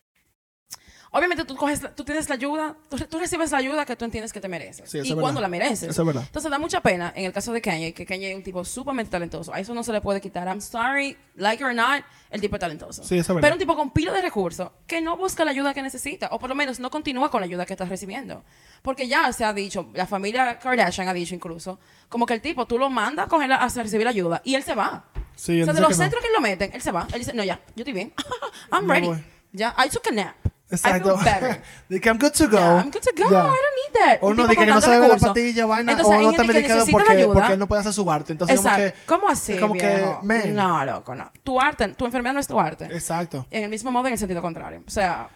Obviamente 1.16 1.44
tú 1.46 1.56
coges, 1.56 1.80
tú 1.94 2.04
tienes 2.04 2.28
la 2.28 2.34
ayuda, 2.34 2.76
tú, 2.90 2.98
tú 2.98 3.18
recibes 3.18 3.50
la 3.50 3.58
ayuda 3.58 3.86
que 3.86 3.96
tú 3.96 4.04
entiendes 4.04 4.32
que 4.32 4.40
te 4.40 4.48
mereces. 4.48 4.90
Sí, 4.90 5.00
y 5.02 5.14
cuando 5.14 5.40
la 5.40 5.48
mereces. 5.48 5.88
Eso 5.88 6.02
es 6.02 6.06
verdad. 6.06 6.22
Entonces 6.26 6.50
da 6.50 6.58
mucha 6.58 6.80
pena 6.82 7.12
en 7.16 7.24
el 7.24 7.32
caso 7.32 7.52
de 7.52 7.62
Kanye, 7.62 7.94
que 7.94 8.04
Kanye 8.04 8.30
es 8.32 8.36
un 8.36 8.42
tipo 8.42 8.64
sumamente 8.64 9.10
talentoso. 9.10 9.54
A 9.54 9.58
eso 9.60 9.72
no 9.72 9.82
se 9.82 9.92
le 9.92 10.00
puede 10.02 10.20
quitar. 10.20 10.46
I'm 10.46 10.60
sorry, 10.60 11.16
like 11.36 11.62
it 11.62 11.66
or 11.66 11.74
not, 11.74 12.02
el 12.30 12.40
tipo 12.40 12.56
es 12.56 12.60
talentoso. 12.60 13.02
Sí, 13.02 13.14
eso 13.18 13.32
es 13.32 13.36
verdad. 13.36 13.40
Pero 13.40 13.54
un 13.54 13.58
tipo 13.58 13.74
con 13.76 13.90
pila 13.92 14.12
de 14.12 14.20
recursos 14.20 14.70
que 14.86 15.00
no 15.00 15.16
busca 15.16 15.44
la 15.44 15.52
ayuda 15.52 15.72
que 15.72 15.82
necesita, 15.82 16.28
o 16.32 16.38
por 16.38 16.50
lo 16.50 16.54
menos 16.54 16.80
no 16.80 16.90
continúa 16.90 17.30
con 17.30 17.40
la 17.40 17.46
ayuda 17.46 17.64
que 17.64 17.72
está 17.72 17.86
recibiendo. 17.86 18.44
Porque 18.82 19.08
ya 19.08 19.32
se 19.32 19.44
ha 19.44 19.52
dicho, 19.52 19.88
la 19.94 20.06
familia 20.06 20.58
Kardashian 20.58 21.08
ha 21.08 21.14
dicho 21.14 21.34
incluso, 21.34 21.80
como 22.10 22.26
que 22.26 22.34
el 22.34 22.40
tipo, 22.42 22.66
tú 22.66 22.78
lo 22.78 22.90
mandas 22.90 23.26
a, 23.26 23.28
coger 23.28 23.48
la- 23.48 23.56
a 23.56 23.68
recibir 23.68 24.06
ayuda 24.06 24.42
y 24.44 24.54
él 24.54 24.62
se 24.62 24.74
va. 24.74 25.06
Sí, 25.34 25.60
o 25.62 25.64
sea, 25.64 25.74
de 25.74 25.80
los 25.80 25.88
que 25.90 25.96
no. 25.96 26.02
centros 26.02 26.22
que 26.22 26.30
lo 26.32 26.40
meten, 26.40 26.70
él 26.74 26.82
se 26.82 26.92
va. 26.92 27.06
Él 27.12 27.18
dice, 27.20 27.32
no, 27.32 27.42
ya, 27.42 27.56
yo 27.74 27.82
estoy 27.82 27.92
bien. 27.92 28.12
I'm 28.72 28.86
No 28.86 28.92
ready. 28.92 29.10
Ya, 29.52 29.74
I 29.78 29.88
took 29.88 30.06
a 30.08 30.10
nap. 30.12 30.34
Exacto. 30.70 31.14
I 31.14 31.18
feel 31.18 31.24
better. 31.40 31.62
de 31.88 32.00
que 32.00 32.08
I'm 32.08 32.18
good 32.18 32.32
to 32.32 32.48
go. 32.48 32.56
Yeah, 32.58 32.80
I'm 32.82 32.90
good 32.90 33.00
to 33.02 33.10
go. 33.16 33.30
Ya. 33.30 33.40
I 33.40 33.46
don't 33.46 33.54
need 33.54 34.00
that. 34.00 34.18
O 34.20 34.28
Un 34.30 34.36
no, 34.36 34.48
tipo 34.48 34.60
de 34.60 34.66
que, 34.66 34.72
no 34.72 34.80
ve 34.80 35.08
la 35.08 35.16
patilla, 35.16 35.66
vaina, 35.66 35.92
Entonces, 35.92 36.16
o 36.18 36.22
no 36.22 36.30
está 36.30 36.44
medicado 36.44 36.86
porque, 36.90 37.12
ayuda. 37.12 37.34
porque 37.34 37.52
él 37.52 37.58
no 37.58 37.68
puede 37.68 37.80
hacer 37.80 37.92
su 37.92 38.10
arte. 38.10 38.32
Entonces, 38.32 38.56
como 38.60 38.68
Exacto. 38.68 38.96
que. 39.00 39.06
¿Cómo 39.06 39.28
así? 39.28 39.56
como 39.58 39.74
que, 39.74 40.04
man. 40.22 40.54
No, 40.54 40.84
loco, 40.84 41.14
no. 41.14 41.30
Tu 41.44 41.60
arte, 41.60 41.86
tu 41.94 42.04
enfermedad 42.04 42.34
no 42.34 42.40
es 42.40 42.46
tu 42.48 42.58
arte. 42.58 42.86
Exacto. 42.86 43.46
En 43.50 43.62
el 43.64 43.70
mismo 43.70 43.92
modo, 43.92 44.06
en 44.08 44.14
el 44.14 44.18
sentido 44.18 44.42
contrario. 44.42 44.82
O 44.86 44.90
sea, 44.90 45.28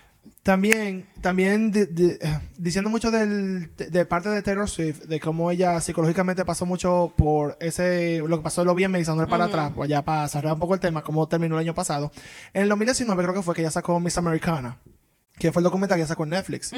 También, 0.43 1.07
también 1.21 1.71
di- 1.71 1.87
di- 1.87 2.19
diciendo 2.59 2.91
mucho 2.91 3.11
del, 3.11 3.75
de, 3.77 3.87
de 3.91 4.05
parte 4.07 4.29
de 4.31 4.43
Taylor 4.43 4.69
Swift, 4.69 5.03
de 5.05 5.21
cómo 5.21 5.51
ella 5.51 5.81
psicológicamente 5.81 6.45
pasó 6.45 6.67
mucho 6.67 7.13
por 7.17 7.57
ese, 7.61 8.19
lo 8.27 8.39
que 8.39 8.43
pasó 8.43 8.63
en 8.63 8.67
lo 8.67 8.75
bien 8.75 8.91
dándole 8.93 9.29
para 9.29 9.45
atrás, 9.45 9.73
pues 9.75 9.89
ya 9.89 10.03
para 10.03 10.27
cerrar 10.29 10.55
un 10.55 10.59
poco 10.59 10.75
el 10.75 10.81
tema, 10.81 11.03
cómo 11.03 11.29
terminó 11.29 11.55
el 11.57 11.61
año 11.61 11.75
pasado. 11.75 12.11
En 12.53 12.63
el 12.65 12.69
2019 12.69 13.23
creo 13.23 13.35
que 13.35 13.43
fue 13.43 13.55
que 13.55 13.61
ella 13.63 13.71
sacó 13.71 13.99
Miss 14.01 14.19
Americana, 14.19 14.79
que 15.41 15.51
fue 15.53 15.61
el 15.61 15.65
documental 15.65 15.99
que 15.99 16.07
sacó 16.07 16.23
en 16.25 16.31
Netflix. 16.31 16.71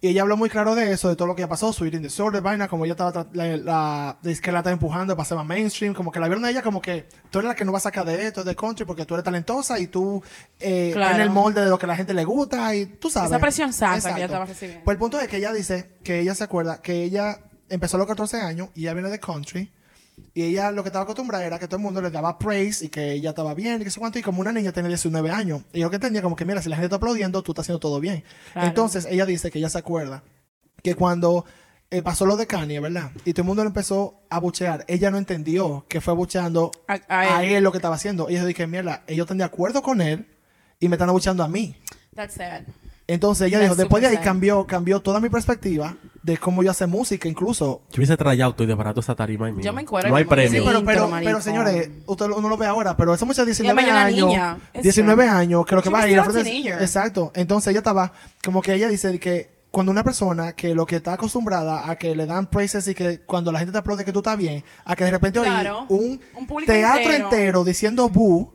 Y 0.00 0.08
ella 0.08 0.22
habló 0.22 0.36
muy 0.36 0.48
claro 0.50 0.74
de 0.76 0.92
eso, 0.92 1.08
de 1.08 1.16
todo 1.16 1.26
lo 1.26 1.34
que 1.34 1.40
ya 1.40 1.48
pasó, 1.48 1.72
su 1.72 1.84
eating 1.86 2.02
disorder, 2.02 2.42
vaina, 2.42 2.68
como 2.68 2.84
ella 2.84 2.92
estaba, 2.92 3.26
la, 3.32 3.56
la, 3.56 4.18
es 4.22 4.40
que 4.40 4.52
la 4.52 4.58
estaba 4.58 4.72
empujando 4.74 5.16
para 5.16 5.24
ser 5.26 5.38
más 5.38 5.46
mainstream, 5.46 5.94
como 5.94 6.12
que 6.12 6.20
la 6.20 6.26
vieron 6.28 6.44
a 6.44 6.50
ella 6.50 6.62
como 6.62 6.80
que 6.82 7.08
tú 7.30 7.38
eres 7.40 7.48
la 7.48 7.54
que 7.56 7.64
no 7.64 7.72
va 7.72 7.78
a 7.78 7.80
sacar 7.80 8.04
de 8.04 8.26
esto, 8.26 8.44
de 8.44 8.54
country, 8.54 8.84
porque 8.84 9.06
tú 9.06 9.14
eres 9.14 9.24
talentosa 9.24 9.78
y 9.80 9.86
tú 9.88 10.22
eh, 10.60 10.90
Claro. 10.92 11.14
en 11.16 11.20
el 11.22 11.30
molde 11.30 11.62
de 11.64 11.70
lo 11.70 11.78
que 11.78 11.86
la 11.86 11.96
gente 11.96 12.12
le 12.14 12.24
gusta 12.24 12.74
y 12.76 12.84
tú 12.86 13.08
sabes. 13.10 13.30
esa 13.30 13.38
presión 13.40 13.72
santa 13.72 14.10
que 14.10 14.16
ella 14.16 14.26
estaba 14.26 14.44
recibiendo. 14.44 14.84
Pues 14.84 14.94
el 14.94 14.98
punto 14.98 15.18
es 15.18 15.26
que 15.26 15.38
ella 15.38 15.52
dice 15.52 15.96
que 16.04 16.20
ella 16.20 16.34
se 16.34 16.44
acuerda 16.44 16.82
que 16.82 17.02
ella 17.02 17.38
empezó 17.70 17.96
a 17.96 17.98
los 17.98 18.06
14 18.06 18.38
años 18.42 18.68
y 18.74 18.82
ella 18.82 18.92
viene 18.94 19.08
de 19.08 19.18
country. 19.18 19.72
Y 20.34 20.42
ella 20.42 20.70
lo 20.70 20.82
que 20.82 20.88
estaba 20.88 21.02
acostumbrada 21.04 21.44
era 21.44 21.58
que 21.58 21.66
todo 21.66 21.76
el 21.76 21.82
mundo 21.82 22.00
le 22.02 22.10
daba 22.10 22.38
praise 22.38 22.84
y 22.84 22.88
que 22.88 23.12
ella 23.12 23.30
estaba 23.30 23.54
bien 23.54 23.80
y 23.80 23.84
que 23.84 23.90
sé 23.90 24.00
cuánto. 24.00 24.18
Y 24.18 24.22
como 24.22 24.40
una 24.40 24.52
niña 24.52 24.72
tenía 24.72 24.88
19 24.88 25.30
años. 25.30 25.62
Y 25.72 25.80
yo 25.80 25.86
lo 25.86 25.90
que 25.90 25.96
entendía 25.96 26.22
como 26.22 26.36
que, 26.36 26.44
mira, 26.44 26.62
si 26.62 26.68
la 26.68 26.76
gente 26.76 26.86
está 26.86 26.96
aplaudiendo, 26.96 27.42
tú 27.42 27.52
estás 27.52 27.64
haciendo 27.64 27.80
todo 27.80 28.00
bien. 28.00 28.24
Claro. 28.52 28.68
Entonces 28.68 29.06
ella 29.10 29.26
dice 29.26 29.50
que 29.50 29.58
ella 29.58 29.68
se 29.68 29.78
acuerda 29.78 30.22
que 30.82 30.94
cuando 30.94 31.44
eh, 31.90 32.02
pasó 32.02 32.24
lo 32.26 32.36
de 32.36 32.46
Kanye, 32.46 32.78
¿verdad? 32.80 33.10
Y 33.24 33.32
todo 33.32 33.42
el 33.42 33.46
mundo 33.48 33.62
le 33.64 33.68
empezó 33.68 34.20
a 34.30 34.38
buchear. 34.38 34.84
Ella 34.88 35.10
no 35.10 35.18
entendió 35.18 35.84
que 35.88 36.00
fue 36.00 36.14
bucheando 36.14 36.70
A- 36.86 37.00
a, 37.08 37.38
a 37.38 37.44
él. 37.44 37.52
él. 37.56 37.64
lo 37.64 37.72
que 37.72 37.78
estaba 37.78 37.96
haciendo. 37.96 38.30
Y 38.30 38.34
ella 38.34 38.44
dije, 38.44 38.66
mira, 38.66 39.02
ellos 39.06 39.24
están 39.24 39.38
de 39.38 39.44
acuerdo 39.44 39.82
con 39.82 40.00
él 40.00 40.26
y 40.78 40.88
me 40.88 40.94
están 40.96 41.08
abucheando 41.08 41.42
a 41.42 41.48
mí. 41.48 41.76
That's 42.14 42.34
sad. 42.34 42.62
Entonces 43.06 43.48
ella 43.48 43.58
That's 43.58 43.70
dijo, 43.70 43.74
después 43.82 44.02
de 44.02 44.08
ahí 44.08 44.14
sad. 44.16 44.22
cambió, 44.24 44.66
cambió 44.66 45.00
toda 45.00 45.18
mi 45.20 45.28
perspectiva 45.28 45.96
de 46.22 46.36
cómo 46.38 46.62
yo 46.62 46.70
hacer 46.70 46.86
música, 46.88 47.28
incluso. 47.28 47.82
Yo 47.90 47.96
hubiese 47.98 48.16
trayado 48.16 48.54
y 48.58 48.66
desbarato 48.66 49.00
esa 49.00 49.14
tarima 49.14 49.46
mismo. 49.46 49.62
Yo 49.62 49.72
me 49.72 49.82
encuero 49.82 50.08
No 50.08 50.16
hay 50.16 50.24
premio. 50.24 50.62
Sí, 50.62 50.82
pero, 50.84 51.40
señores, 51.40 51.90
usted 52.06 52.26
lo- 52.26 52.36
uno 52.36 52.48
lo 52.48 52.56
ve 52.56 52.66
ahora, 52.66 52.96
pero 52.96 53.14
esa 53.14 53.24
muchacha 53.24 53.42
de 53.42 53.46
19 53.52 53.74
mañana 53.80 54.04
años, 54.04 54.26
niña. 54.28 54.58
Es 54.72 54.82
19 54.82 55.26
años, 55.28 55.64
que 55.64 55.74
lo 55.74 55.82
que 55.82 55.90
va 55.90 56.02
a 56.02 56.08
ir 56.08 56.18
a. 56.18 56.24
Exacto. 56.80 57.32
Entonces 57.34 57.70
ella 57.70 57.78
estaba, 57.80 58.12
como 58.44 58.60
que 58.62 58.74
ella 58.74 58.88
dice 58.88 59.18
que 59.18 59.60
cuando 59.70 59.92
una 59.92 60.02
persona 60.02 60.52
que 60.52 60.74
lo 60.74 60.84
que 60.84 60.96
está 60.96 61.12
acostumbrada 61.12 61.88
a 61.88 61.96
que 61.96 62.14
le 62.16 62.26
dan 62.26 62.48
praises 62.50 62.86
y 62.88 62.94
que 62.94 63.20
cuando 63.20 63.52
la 63.52 63.60
gente 63.60 63.72
te 63.72 63.78
aplaude 63.78 64.04
que 64.04 64.12
tú 64.12 64.18
estás 64.18 64.36
bien, 64.36 64.64
a 64.84 64.96
que 64.96 65.04
de 65.04 65.10
repente 65.12 65.40
Claro. 65.40 65.86
oí 65.88 66.20
un, 66.34 66.64
teatro 66.66 67.02
entero. 67.12 67.24
entero, 67.24 67.64
diciendo 67.64 68.08
bu, 68.08 68.52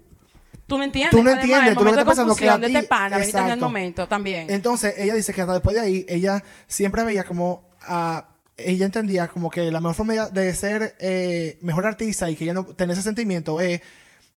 Tú 0.67 0.77
no 0.77 0.83
entiendes. 0.83 1.11
Tú 1.11 1.17
no 1.23 1.29
Además, 1.29 1.43
entiendes, 1.43 1.69
el 1.69 1.77
tú 1.77 1.83
lo 1.83 1.91
que 1.91 1.95
momento 1.97 2.09
pensando 2.09 2.33
de 2.33 2.39
que 2.39 2.49
a 2.49 2.51
confusión 2.53 2.61
de 2.61 2.67
ti- 2.67 2.75
este 2.75 2.87
pana, 2.87 3.23
en 3.45 3.49
el 3.51 3.59
momento 3.59 4.07
también. 4.07 4.49
Entonces, 4.49 4.95
ella 4.97 5.13
dice 5.13 5.33
que 5.33 5.41
hasta 5.41 5.53
después 5.53 5.75
de 5.75 5.81
ahí, 5.81 6.05
ella 6.09 6.43
siempre 6.67 7.03
veía 7.03 7.23
como 7.23 7.69
a 7.81 8.29
ella 8.57 8.85
entendía 8.85 9.27
como 9.27 9.49
que 9.49 9.69
la 9.69 9.81
mejor 9.81 9.95
forma 9.95 10.13
de 10.29 10.55
ser 10.55 10.95
eh, 10.99 11.57
mejor 11.61 11.85
artista 11.85 12.29
y 12.31 12.35
que 12.37 12.45
ella 12.45 12.53
no 12.53 12.63
tener 12.65 12.93
ese 12.93 13.03
sentimiento 13.03 13.59
es 13.59 13.81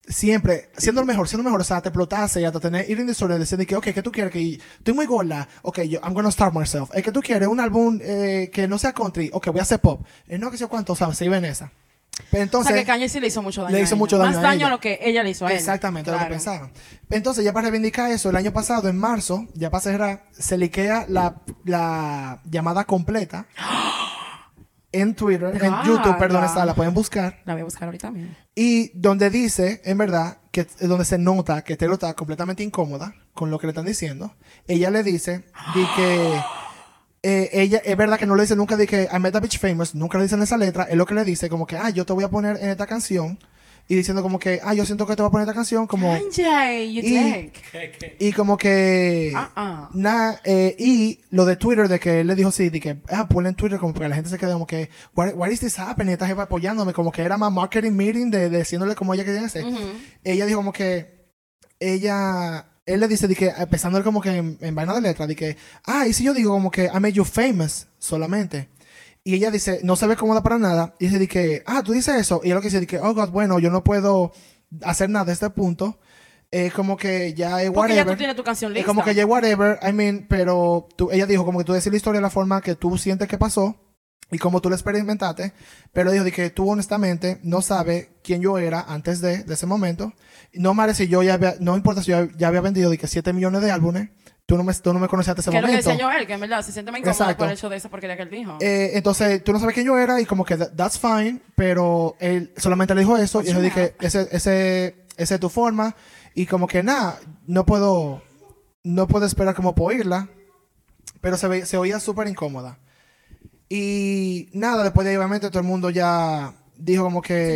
siempre 0.08 0.70
siendo 0.78 1.02
el 1.02 1.08
mejor, 1.08 1.28
siendo 1.28 1.42
el 1.42 1.46
mejor, 1.46 1.62
o 1.62 1.64
sea, 1.64 1.82
te 1.82 1.90
explotase 1.90 2.42
y 2.42 2.46
hasta 2.46 2.60
tener 2.60 2.90
eating 2.90 3.06
disorder, 3.08 3.38
decir 3.40 3.58
de 3.58 3.66
que, 3.66 3.76
ok, 3.76 3.86
¿qué 3.94 4.02
tú 4.02 4.12
quieres? 4.12 4.32
Que 4.34 4.54
estoy 4.80 4.94
muy 4.94 5.06
gorda, 5.06 5.48
ok, 5.62 5.82
yo, 5.82 6.00
I'm 6.02 6.14
gonna 6.14 6.32
start 6.32 6.54
myself. 6.54 6.90
Es 6.94 7.04
que 7.04 7.12
tú 7.12 7.22
quieres 7.22 7.48
un 7.48 7.60
álbum 7.60 8.00
eh, 8.02 8.50
que 8.52 8.68
no 8.68 8.78
sea 8.78 8.94
country, 8.94 9.30
ok, 9.34 9.48
voy 9.48 9.60
a 9.60 9.64
hacer 9.64 9.80
pop. 9.80 10.06
Eh, 10.28 10.38
no, 10.38 10.50
que 10.50 10.58
sé 10.58 10.66
cuánto, 10.68 10.96
¿sabes? 10.96 11.18
Se 11.18 11.26
iba 11.26 11.38
en 11.38 11.46
esa. 11.46 11.72
Pero 12.32 12.42
o 12.42 12.44
entonces, 12.44 12.74
sea, 12.74 12.82
que 12.82 12.86
Kanye 12.88 13.10
sí 13.10 13.20
le 13.20 13.28
hizo 13.28 13.42
mucho 13.42 13.62
daño. 13.64 13.76
le 13.76 13.82
hizo 13.82 13.96
mucho 13.96 14.18
daño 14.18 14.32
Más 14.32 14.40
a 14.40 14.42
daño 14.42 14.68
a 14.68 14.70
lo 14.70 14.80
que 14.80 15.00
ella 15.02 15.24
le 15.24 15.30
hizo 15.32 15.46
a 15.46 15.52
él. 15.52 15.58
Exactamente, 15.58 16.10
lo 16.12 16.18
Claro. 16.18 16.30
que 16.30 16.34
pensaba. 16.36 16.72
Entonces, 17.10 17.44
ya 17.46 17.54
para 17.54 17.64
reivindicar 17.66 18.12
eso, 18.12 18.30
el 18.30 18.36
año 18.36 18.52
pasado, 18.52 18.90
en 18.90 18.98
marzo, 18.98 19.46
ya 19.54 19.70
para 19.70 19.82
cerrar, 19.82 20.24
se 20.32 20.58
liquea 20.58 21.06
la, 21.08 21.42
la 21.64 22.42
llamada 22.46 22.86
completa 22.86 23.46
en 24.92 25.16
Twitter, 25.16 25.54
en. 25.64 25.74
YouTube, 25.86 26.18
perdón, 26.18 26.44
está, 26.46 26.66
la 26.66 26.74
pueden 26.74 26.94
buscar. 26.94 27.42
La 27.46 27.54
voy 27.54 27.62
a 27.62 27.66
buscar 27.66 27.84
ahorita 27.88 28.10
mismo. 28.12 28.34
Y 28.56 28.90
donde 28.98 29.30
dice, 29.30 29.82
en 29.86 29.98
verdad, 29.98 30.38
que 30.52 30.62
es 30.62 30.88
donde 30.88 31.06
se 31.06 31.18
nota 31.18 31.62
que 31.64 31.78
Taylor 31.78 31.94
está 31.96 32.14
completamente 32.16 32.64
incómoda 32.64 33.14
con 33.34 33.52
lo 33.52 33.60
que 33.60 33.68
le 33.68 33.72
están 33.72 33.86
diciendo. 33.86 34.36
Ella 34.68 34.90
le 34.90 35.04
dice 35.04 35.46
di 35.76 35.86
que 35.96 36.42
eh, 37.28 37.50
ella, 37.52 37.82
es 37.84 37.98
verdad 37.98 38.18
que 38.18 38.26
no 38.26 38.36
le 38.36 38.44
dice 38.44 38.56
nunca 38.56 38.78
de 38.78 38.88
que 38.88 39.10
I 39.12 39.20
met 39.20 39.36
a 39.36 39.42
bitch 39.42 39.60
famous, 39.60 39.94
nunca 39.94 40.18
le 40.18 40.24
dice 40.24 40.36
en 40.36 40.44
esa 40.44 40.58
letra, 40.58 40.84
es 40.84 40.96
lo 40.96 41.06
que 41.06 41.14
le 41.14 41.26
dice 41.26 41.50
como 41.50 41.68
que, 41.68 41.76
ah, 41.76 41.90
yo 41.90 42.06
te 42.06 42.14
voy 42.14 42.24
a 42.24 42.30
poner 42.30 42.58
en 42.62 42.70
esta 42.70 42.88
canción. 42.88 43.38
Y 43.90 43.96
diciendo 43.96 44.22
como 44.22 44.38
que, 44.38 44.60
ah, 44.64 44.74
yo 44.74 44.86
siento 44.86 45.08
que 45.08 45.16
te 45.16 45.22
voy 45.22 45.30
a 45.30 45.32
poner 45.32 45.48
esta 45.48 45.54
canción, 45.54 45.88
como... 45.88 46.12
Kanye, 46.12 46.94
you 46.94 47.02
Y-. 47.02 47.52
Y 48.20 48.34
como 48.34 48.58
que... 48.58 49.32
Uh-uh. 49.34 49.88
Nada, 49.94 50.42
eh, 50.44 50.76
y 50.78 51.22
lo 51.30 51.46
de 51.46 51.56
Twitter, 51.56 51.88
de 51.88 51.98
que 51.98 52.20
él 52.20 52.28
le 52.28 52.36
dijo 52.36 52.52
sí, 52.52 52.70
de 52.70 52.82
que, 52.82 52.98
ah, 53.10 53.30
ponle 53.30 53.48
en 53.50 53.56
Twitter, 53.56 53.80
como 53.80 53.94
que 53.94 54.08
la 54.08 54.16
gente 54.16 54.30
se 54.30 54.38
quedó 54.38 54.54
como 54.54 54.68
que, 54.68 54.90
what, 55.16 55.34
what 55.36 55.50
is 55.50 55.62
this 55.62 55.80
happening? 55.80 56.12
Esta 56.12 56.28
jefa 56.28 56.44
apoyándome, 56.44 56.92
como 56.92 57.14
que 57.14 57.22
era 57.22 57.38
más 57.38 57.52
marketing 57.52 57.92
meeting 57.92 58.30
de, 58.30 58.50
de 58.50 58.58
diciéndole 58.60 58.94
como 58.94 59.14
ella 59.14 59.24
quería 59.24 59.46
hacer. 59.46 59.66
Ujú. 59.66 59.80
Ella 60.22 60.46
dijo 60.46 60.60
como 60.60 60.74
que, 60.74 61.32
ella, 61.80 62.66
él 62.88 63.00
le 63.00 63.08
dice, 63.08 63.28
que, 63.36 63.54
empezando 63.56 64.04
como 64.04 64.22
que 64.22 64.30
en, 64.36 64.58
en 64.62 64.74
vaina 64.74 64.96
de 64.96 65.02
letra, 65.02 65.28
que, 65.28 65.58
ah, 65.86 66.08
y 66.08 66.14
si 66.14 66.24
yo 66.24 66.34
digo 66.34 66.52
como 66.52 66.72
que, 66.72 66.86
I 66.86 67.00
made 67.00 67.14
you 67.14 67.26
famous, 67.26 67.88
solamente. 68.00 68.70
Y 69.24 69.36
ella 69.36 69.52
dice, 69.52 69.82
no 69.84 69.96
se 69.98 70.08
ve 70.08 70.16
cómoda 70.16 70.42
para 70.42 70.58
nada. 70.58 70.96
Y 71.00 71.08
dice, 71.08 71.28
que, 71.28 71.62
ah, 71.66 71.84
tú 71.84 71.92
dices 71.92 72.16
eso. 72.16 72.40
Y 72.44 72.48
ella 72.48 72.56
lo 72.56 72.62
que 72.62 72.70
dice, 72.70 72.88
que, 72.88 72.98
oh, 73.00 73.14
God, 73.14 73.30
bueno, 73.30 73.60
yo 73.60 73.70
no 73.70 73.84
puedo 73.84 74.32
hacer 74.84 75.10
nada 75.10 75.26
de 75.26 75.34
este 75.34 75.50
punto. 75.50 76.00
Es 76.50 76.74
como 76.74 76.96
que 76.96 77.34
ya 77.34 77.62
es 77.62 77.72
Porque 77.72 77.94
ya 77.94 78.00
whatever. 78.04 78.14
tú 78.14 78.18
tienes 78.18 78.36
tu 78.38 78.44
canción 78.44 78.72
Es 78.72 78.76
lista. 78.76 78.88
como 78.88 79.04
que 79.04 79.14
ya 79.14 79.26
whatever, 79.26 79.78
I 79.86 79.92
mean, 79.92 80.26
pero 80.30 80.88
tú, 80.96 81.12
ella 81.12 81.26
dijo 81.26 81.44
como 81.44 81.60
que 81.60 81.66
tú 81.66 81.74
decís 81.74 81.92
la 81.92 81.98
historia 81.98 82.20
de 82.20 82.24
la 82.24 82.30
forma 82.30 82.62
que 82.62 82.76
tú 82.76 82.98
sientes 82.98 83.28
que 83.28 83.38
pasó 83.38 83.76
y 84.32 84.38
como 84.40 84.62
tú 84.62 84.70
lo 84.70 84.76
experimentaste, 84.76 85.54
pero 85.94 86.12
dijo 86.12 86.24
de 86.24 86.32
que 86.32 86.50
tú 86.50 86.70
honestamente 86.70 87.40
no 87.44 87.62
sabes 87.62 88.10
quién 88.24 88.42
yo 88.42 88.58
era 88.58 88.82
antes 88.82 89.22
de, 89.22 89.44
de 89.44 89.54
ese 89.54 89.66
momento. 89.66 90.14
No 90.54 90.74
me 90.74 90.94
si 90.94 91.08
yo 91.08 91.24
ya 91.24 91.36
había, 91.36 91.56
no 91.60 91.76
importa 91.78 92.02
si 92.04 92.12
yo 92.12 92.26
ya 92.38 92.48
había 92.50 92.62
vendido 92.62 92.90
de 92.90 92.98
que 92.98 93.08
7 93.08 93.32
millones 93.34 93.62
de 93.62 93.72
álbumes, 93.72 94.10
tú 94.46 94.58
no 94.58 94.64
me, 94.64 94.74
tú 94.74 94.94
no 94.94 95.00
me 95.00 95.08
conocías 95.08 95.38
hasta 95.38 95.42
ese 95.42 95.52
Que 95.52 95.58
es 95.58 95.62
lo 95.62 95.68
que 95.68 95.72
momento. 95.74 95.90
decía 95.92 96.06
Joel, 96.06 96.28
que 96.28 96.34
en 96.34 96.40
verdad 96.40 96.62
se 96.62 96.72
siente 96.72 96.92
más 96.92 97.00
incómodo 97.00 97.22
Exacto. 97.22 97.38
por 97.40 97.48
el 97.48 97.54
hecho 97.54 97.70
de 97.70 97.76
esa 97.78 97.90
porquería 97.90 98.16
que 98.18 98.24
él 98.24 98.30
dijo. 98.30 98.58
Eh, 98.62 98.92
entonces, 98.96 99.44
tú 99.44 99.52
no 99.54 99.60
sabes 99.60 99.74
quién 99.74 99.86
yo 99.86 99.98
era 99.98 100.20
y 100.22 100.26
como 100.26 100.44
que 100.46 100.56
that- 100.58 100.72
that's 100.76 100.98
fine, 101.00 101.42
pero 101.56 102.16
él 102.20 102.54
solamente 102.58 102.96
le 102.96 103.02
dijo 103.02 103.18
eso 103.18 103.42
y 103.42 103.46
yo 103.54 103.62
dije, 103.62 103.96
ese, 104.02 104.28
ese, 104.32 105.06
esa 105.18 105.36
es 105.36 105.40
tu 105.40 105.50
forma 105.50 105.96
y 106.34 106.46
como 106.46 106.68
que 106.68 106.82
nada, 106.84 107.20
no 107.46 107.66
puedo, 107.66 108.22
no 108.84 109.08
puedo 109.08 109.26
esperar 109.26 109.54
como 109.56 109.74
por 109.76 109.92
oírla, 109.94 110.30
pero 111.22 111.36
se, 111.38 111.48
ve- 111.48 111.66
se 111.66 111.78
oía 111.78 112.00
súper 112.00 112.28
incómoda. 112.28 112.80
Y 113.70 114.50
nada, 114.54 114.84
después 114.84 115.06
de 115.06 115.12
ahí 115.12 115.18
obviamente 115.18 115.50
todo 115.50 115.60
el 115.60 115.66
mundo 115.68 115.90
ya 115.90 116.54
dijo 116.78 117.04
como 117.04 117.22
que... 117.22 117.56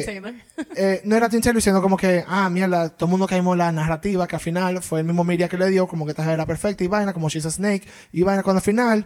Eh, 0.76 1.02
no 1.06 1.16
era 1.16 1.28
Tim 1.28 1.42
Taylor 1.42 1.56
diciendo 1.58 1.82
como 1.82 1.98
que, 1.98 2.24
ah, 2.28 2.50
mierda, 2.50 2.90
todo 2.90 3.08
el 3.08 3.12
mundo 3.12 3.28
caímos 3.28 3.54
en 3.56 3.60
la 3.60 3.72
narrativa, 3.72 4.28
que 4.28 4.36
al 4.36 4.42
final 4.42 4.82
fue 4.84 5.00
el 5.00 5.06
mismo 5.06 5.24
media 5.24 5.50
que 5.50 5.58
le 5.58 5.70
dio, 5.70 5.88
como 5.88 6.06
que 6.06 6.12
esta 6.12 6.32
era 6.32 6.46
perfecta 6.46 6.84
y 6.84 6.88
vaina, 6.88 7.14
como 7.14 7.30
She's 7.30 7.46
a 7.46 7.52
Snake, 7.52 7.88
y 8.14 8.22
vaina, 8.24 8.44
cuando 8.44 8.60
al 8.60 8.64
final, 8.64 9.06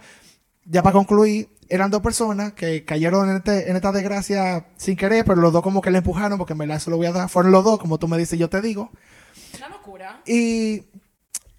ya 0.66 0.84
para 0.84 0.93
concluir, 0.93 1.49
eran 1.70 1.89
dos 1.89 2.01
personas 2.01 2.53
que 2.53 2.84
cayeron 2.86 3.30
en, 3.30 3.38
este- 3.38 3.70
en 3.70 3.76
esta 3.78 3.91
desgracia 3.91 4.68
sin 4.76 4.95
querer, 4.95 5.26
pero 5.26 5.41
los 5.41 5.53
dos 5.53 5.64
como 5.64 5.82
que 5.82 5.91
le 5.91 5.99
empujaron, 5.99 6.38
porque 6.38 6.53
en 6.53 6.60
verdad 6.60 6.78
eso 6.78 6.91
lo 6.91 6.97
voy 6.97 7.08
a 7.08 7.12
dar, 7.12 7.30
fueron 7.30 7.51
los 7.51 7.64
dos, 7.64 7.80
como 7.80 7.97
tú 7.97 8.08
me 8.08 8.18
dices, 8.18 8.38
yo 8.38 8.49
te 8.49 8.62
digo. 8.62 8.91
Una 9.58 9.70
locura. 9.70 10.22
Y 10.28 10.84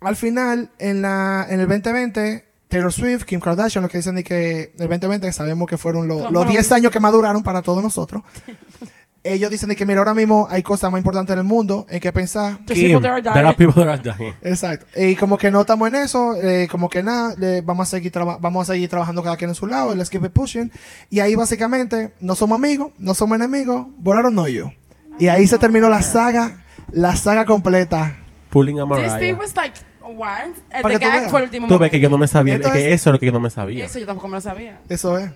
al 0.01 0.15
final, 0.17 0.71
en, 0.79 1.03
la, 1.03 1.47
en 1.49 1.61
el 1.61 1.67
2020, 1.69 2.45
Taylor 2.69 2.93
Swift, 2.93 3.25
Kim 3.25 3.41
Kardashian, 3.41 3.83
lo 3.83 3.89
que 3.89 3.99
dicen 3.99 4.17
de 4.17 4.25
que 4.25 4.73
el 4.79 4.89
2020 4.89 5.33
sabemos 5.33 5.69
que 5.69 5.79
fueron 5.79 6.09
los, 6.09 6.19
Fueron 6.19 6.35
los 6.35 6.45
los 6.45 6.53
10 6.53 6.73
años 6.73 6.93
que 6.93 7.01
maduraron 7.01 7.43
para 7.43 7.63
todos 7.63 7.83
nosotros. 7.83 8.23
Ellos 9.29 9.51
dicen 9.51 9.69
de 9.69 9.75
que, 9.75 9.85
mira, 9.85 9.99
ahora 9.99 10.15
mismo 10.15 10.47
hay 10.49 10.63
cosas 10.63 10.89
más 10.93 11.01
importantes 11.01 11.33
en 11.33 11.41
el 11.41 11.45
mundo 11.45 11.85
en 11.91 11.99
que 11.99 12.13
pensar. 12.13 12.59
Kim, 12.59 12.93
people 12.93 13.01
that 13.01 13.11
are 13.11 13.23
dying. 13.23 13.35
there 13.35 13.47
are 13.49 13.57
people 13.57 13.85
that 13.85 13.89
are 13.89 14.01
dying. 14.17 14.35
Exacto. 14.41 14.87
Y 14.95 15.17
como 15.17 15.37
que 15.37 15.51
no 15.51 15.63
estamos 15.63 15.89
en 15.89 15.97
eso, 15.97 16.37
eh, 16.37 16.69
como 16.71 16.89
que 16.89 17.03
nada, 17.03 17.35
le- 17.37 17.61
vamos, 17.61 17.89
a 17.89 17.91
seguir 17.91 18.13
vamos 18.41 18.69
a 18.69 18.73
seguir 18.73 18.89
trabajando 18.89 19.25
cada 19.25 19.37
quien 19.37 19.51
en 19.51 19.57
su 19.57 19.67
lado, 19.67 19.97
let's 19.97 20.11
keep 20.11 20.25
it 20.25 20.31
pushing. 20.31 20.71
Y 21.11 21.19
ahí 21.19 21.35
básicamente 21.35 22.15
no 22.21 22.37
somos 22.37 22.57
amigos, 22.57 22.93
no 22.99 23.15
somos 23.15 23.35
enemigos, 23.37 23.89
volaron 23.99 24.33
no 24.33 24.47
yo. 24.47 24.71
Y 25.19 25.27
ahí 25.27 25.49
se 25.49 25.59
terminó 25.59 25.89
la 25.89 26.03
saga, 26.03 26.65
la 26.93 27.17
saga 27.17 27.45
completa. 27.47 28.17
Pulling 28.51 28.79
a 28.79 28.83
This 28.85 28.89
Mariah. 28.91 29.19
thing 29.19 29.37
was 29.37 29.57
like, 29.57 29.75
what? 30.13 30.49
El 30.71 30.83
de 30.83 30.89
que 30.99 30.99
tú 31.07 31.13
gag 31.13 31.31
fue 31.31 31.41
el 31.41 31.45
último 31.47 31.69
Tú 31.69 31.79
ves 31.79 31.91
que 31.91 32.01
yo 32.01 32.09
no 32.11 32.19
me 32.19 32.29
sabía. 32.29 32.57
Es 32.57 32.61
que 32.69 32.93
es- 32.93 33.01
eso 33.01 33.11
es 33.11 33.13
lo 33.15 33.19
que 33.21 33.27
yo 33.27 33.33
no 33.33 33.41
me 33.41 33.51
sabía. 33.51 33.85
Eso 33.85 33.99
yo 33.99 34.07
tampoco 34.07 34.29
me 34.29 34.37
lo 34.37 34.41
sabía. 34.41 34.81
Eso 34.89 35.19
es. 35.19 35.31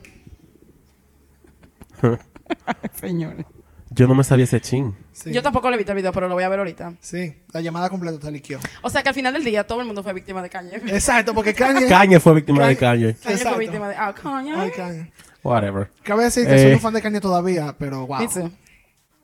Señor. 3.00 3.44
Yo 3.92 4.06
no 4.06 4.14
me 4.14 4.22
sabía 4.22 4.44
ese 4.44 4.60
chin. 4.60 4.94
Sí. 5.12 5.32
Yo 5.32 5.42
tampoco 5.42 5.68
le 5.68 5.74
he 5.74 5.78
visto 5.78 5.92
el 5.92 5.96
video, 5.96 6.12
pero 6.12 6.28
lo 6.28 6.34
voy 6.34 6.44
a 6.44 6.48
ver 6.48 6.60
ahorita. 6.60 6.94
Sí, 7.00 7.34
la 7.52 7.60
llamada 7.60 7.88
completa 7.90 8.24
se 8.24 8.30
liqueó. 8.30 8.60
O 8.82 8.90
sea 8.90 9.02
que 9.02 9.08
al 9.08 9.14
final 9.16 9.32
del 9.32 9.42
día 9.44 9.66
todo 9.66 9.80
el 9.80 9.86
mundo 9.86 10.02
fue 10.04 10.12
víctima 10.12 10.40
de 10.42 10.48
Kanye. 10.48 10.78
Kanye 10.78 10.94
Exacto, 10.94 11.34
porque 11.34 11.52
Kanye. 11.54 11.88
Kanye 11.88 12.20
fue 12.20 12.34
víctima 12.34 12.66
de 12.68 12.76
Kanye. 12.76 13.08
Exacto. 13.10 13.48
fue 13.50 13.58
víctima 13.58 13.88
de... 13.88 13.96
Ah, 13.96 14.14
Kanye. 14.14 14.54
Ay, 14.54 14.70
Kanye. 14.70 15.12
Whatever. 15.42 15.90
Cabe 16.04 16.24
decir 16.24 16.46
que 16.46 16.56
soy 16.58 16.70
Eh. 16.70 16.74
un 16.74 16.80
fan 16.80 16.94
de 16.94 17.02
Kanye 17.02 17.20
todavía, 17.20 17.74
pero 17.78 18.06
wow. 18.06 18.28
Too. 18.28 18.50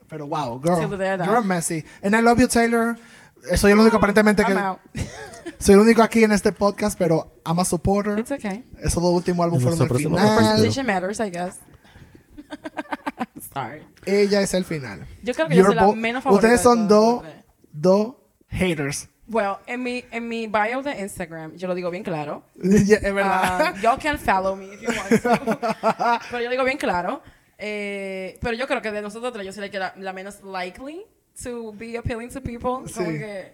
Pero 0.09 0.27
wow, 0.27 0.61
Till 0.61 0.75
girl. 0.75 0.91
the 0.91 0.97
day 0.97 1.15
I 1.15 1.19
die. 1.19 1.25
You're 1.27 1.43
messy. 1.47 1.85
And 2.03 2.15
I 2.17 2.21
love 2.23 2.41
you, 2.41 2.49
Taylor. 2.49 2.97
Eh, 3.51 3.57
Soy 3.57 3.73
el 3.73 3.79
único 3.79 3.97
aparentemente 3.99 4.45
que. 4.45 4.53
I'm 4.53 4.59
out. 4.59 4.79
Soy 5.59 5.75
el 5.75 5.81
único 5.81 6.03
aquí 6.03 6.25
en 6.25 6.33
este 6.33 6.53
podcast, 6.53 6.99
pero 6.99 7.41
I'm 7.47 7.59
a 7.59 7.65
supporter. 7.65 8.19
It's 8.19 8.33
okay. 8.33 8.65
Esos 8.79 9.03
dos 9.03 9.13
últimos 9.13 9.45
álbumes 9.45 9.63
fueron 9.63 9.79
somos 9.79 10.03
final. 10.03 10.29
Representation 10.29 10.87
matters, 10.87 11.21
I 11.21 11.31
guess. 11.31 11.59
Sorry. 13.55 13.83
Ella 14.05 14.41
es 14.43 14.55
el 14.55 14.65
final. 14.65 15.07
Yo 15.23 15.35
creo 15.35 15.49
que 15.49 15.57
yo 15.57 15.65
soy 15.65 15.75
la 15.75 15.93
menos 15.93 16.23
favorita 16.23 16.49
Ustedes 16.49 16.61
de 16.61 16.65
son 16.65 16.89
dos, 16.89 17.23
dos 17.73 18.15
haters. 18.49 19.09
Well, 19.29 19.57
en 19.67 19.83
mi, 19.83 20.05
en 20.13 20.29
mi 20.29 20.47
bio 20.47 20.83
de 20.83 21.01
Instagram, 21.01 21.57
yo 21.57 21.67
lo 21.67 21.75
digo 21.75 21.91
bien 21.91 22.05
claro. 22.05 22.45
Ya, 22.63 22.97
es 22.97 23.15
verdad. 23.15 23.75
Um, 23.75 23.81
y'all 23.81 23.99
can 23.99 24.19
follow 24.19 24.55
me 24.55 24.67
if 24.67 24.81
you 24.81 24.89
want 24.89 25.23
to. 25.23 26.21
pero 26.31 26.43
yo 26.43 26.51
digo 26.51 26.65
bien 26.65 26.79
claro. 26.79 27.23
Eh, 27.59 28.39
pero 28.41 28.55
yo 28.55 28.67
creo 28.67 28.83
que 28.83 28.93
de 28.93 29.03
nosotros 29.03 29.33
tres, 29.33 29.47
yo 29.47 29.53
soy 29.53 29.69
la, 29.71 29.95
la, 29.97 30.13
menos 30.13 30.43
likely 30.43 31.05
to 31.43 31.73
be 31.73 31.97
appealing 31.97 32.29
to 32.29 32.41
people. 32.41 32.71
Como 32.71 32.87
Sí. 32.87 33.19
que, 33.19 33.53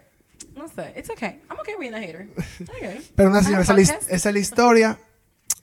no 0.56 0.68
sé, 0.68 0.92
it's 0.96 1.10
okay. 1.10 1.40
I'm 1.50 1.58
okay 1.60 1.74
being 1.78 1.94
a 1.94 1.98
hater. 2.00 2.28
Okay. 2.76 3.00
pero 3.14 3.30
una 3.30 3.42
señora, 3.42 3.62
esa, 3.62 3.74
esa 3.78 4.28
es 4.28 4.32
la 4.34 4.38
historia. 4.38 4.98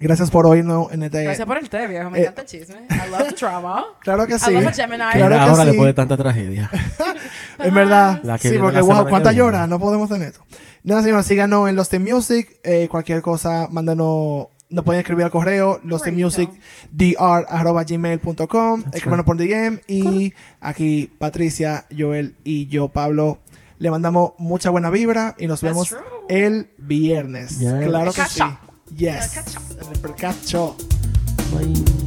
Gracias 0.01 0.31
por 0.31 0.45
oírnos 0.45 0.93
en 0.93 1.03
este. 1.03 1.23
Gracias 1.25 1.45
por 1.45 1.57
el 1.57 1.69
té, 1.69 1.85
viejo. 1.85 2.09
Me 2.09 2.19
eh, 2.19 2.21
encanta 2.21 2.41
el 2.43 2.47
chisme. 2.47 2.87
I 2.89 3.11
love 3.11 3.27
the 3.27 3.35
drama. 3.35 3.85
Claro 3.99 4.25
que 4.25 4.39
sí. 4.39 4.51
I 4.51 4.61
love 4.61 4.73
Gemini. 4.73 5.03
Claro 5.11 5.35
que 5.35 5.41
ahora 5.41 5.63
sí. 5.63 5.65
después 5.67 5.87
de 5.87 5.93
tanta 5.93 6.15
tragedia. 6.17 6.71
En 7.59 7.73
verdad. 7.73 8.21
La 8.23 8.39
que 8.39 8.49
sí, 8.49 8.57
porque 8.57 8.79
wow, 8.79 9.09
cuánta 9.09 9.33
llora, 9.33 9.67
no 9.67 9.77
podemos 9.77 10.07
tener 10.07 10.29
esto. 10.29 10.45
Nada, 10.83 11.03
señora, 11.03 11.23
síganos 11.23 11.67
en 11.67 11.75
Los 11.75 11.89
Team 11.89 12.03
Music. 12.03 12.49
eh, 12.63 12.87
cualquier 12.89 13.21
cosa, 13.21 13.67
mándanos. 13.69 14.47
Nos 14.69 14.85
pueden 14.85 14.99
escribir 14.99 15.25
al 15.25 15.31
correo, 15.31 15.81
los 15.83 16.03
Correcto. 16.03 16.53
gmail.com, 17.87 18.83
escríbanos 18.93 19.25
por 19.25 19.35
DM. 19.35 19.81
Y 19.87 20.33
aquí 20.61 21.11
Patricia, 21.17 21.85
Joel 21.95 22.35
y 22.43 22.67
yo, 22.67 22.87
Pablo, 22.87 23.39
le 23.79 23.89
mandamos 23.89 24.33
mucha 24.37 24.69
buena 24.69 24.89
vibra 24.89 25.35
y 25.39 25.47
nos 25.47 25.61
That's 25.61 25.73
vemos 25.73 25.89
true. 25.89 25.99
el 26.29 26.69
viernes. 26.77 27.59
Yes. 27.59 27.73
Claro 27.87 28.13
que 28.13 28.25
sí. 28.25 28.43
Yes. 28.95 29.39
El. 30.01 30.75
Bye. 31.51 31.98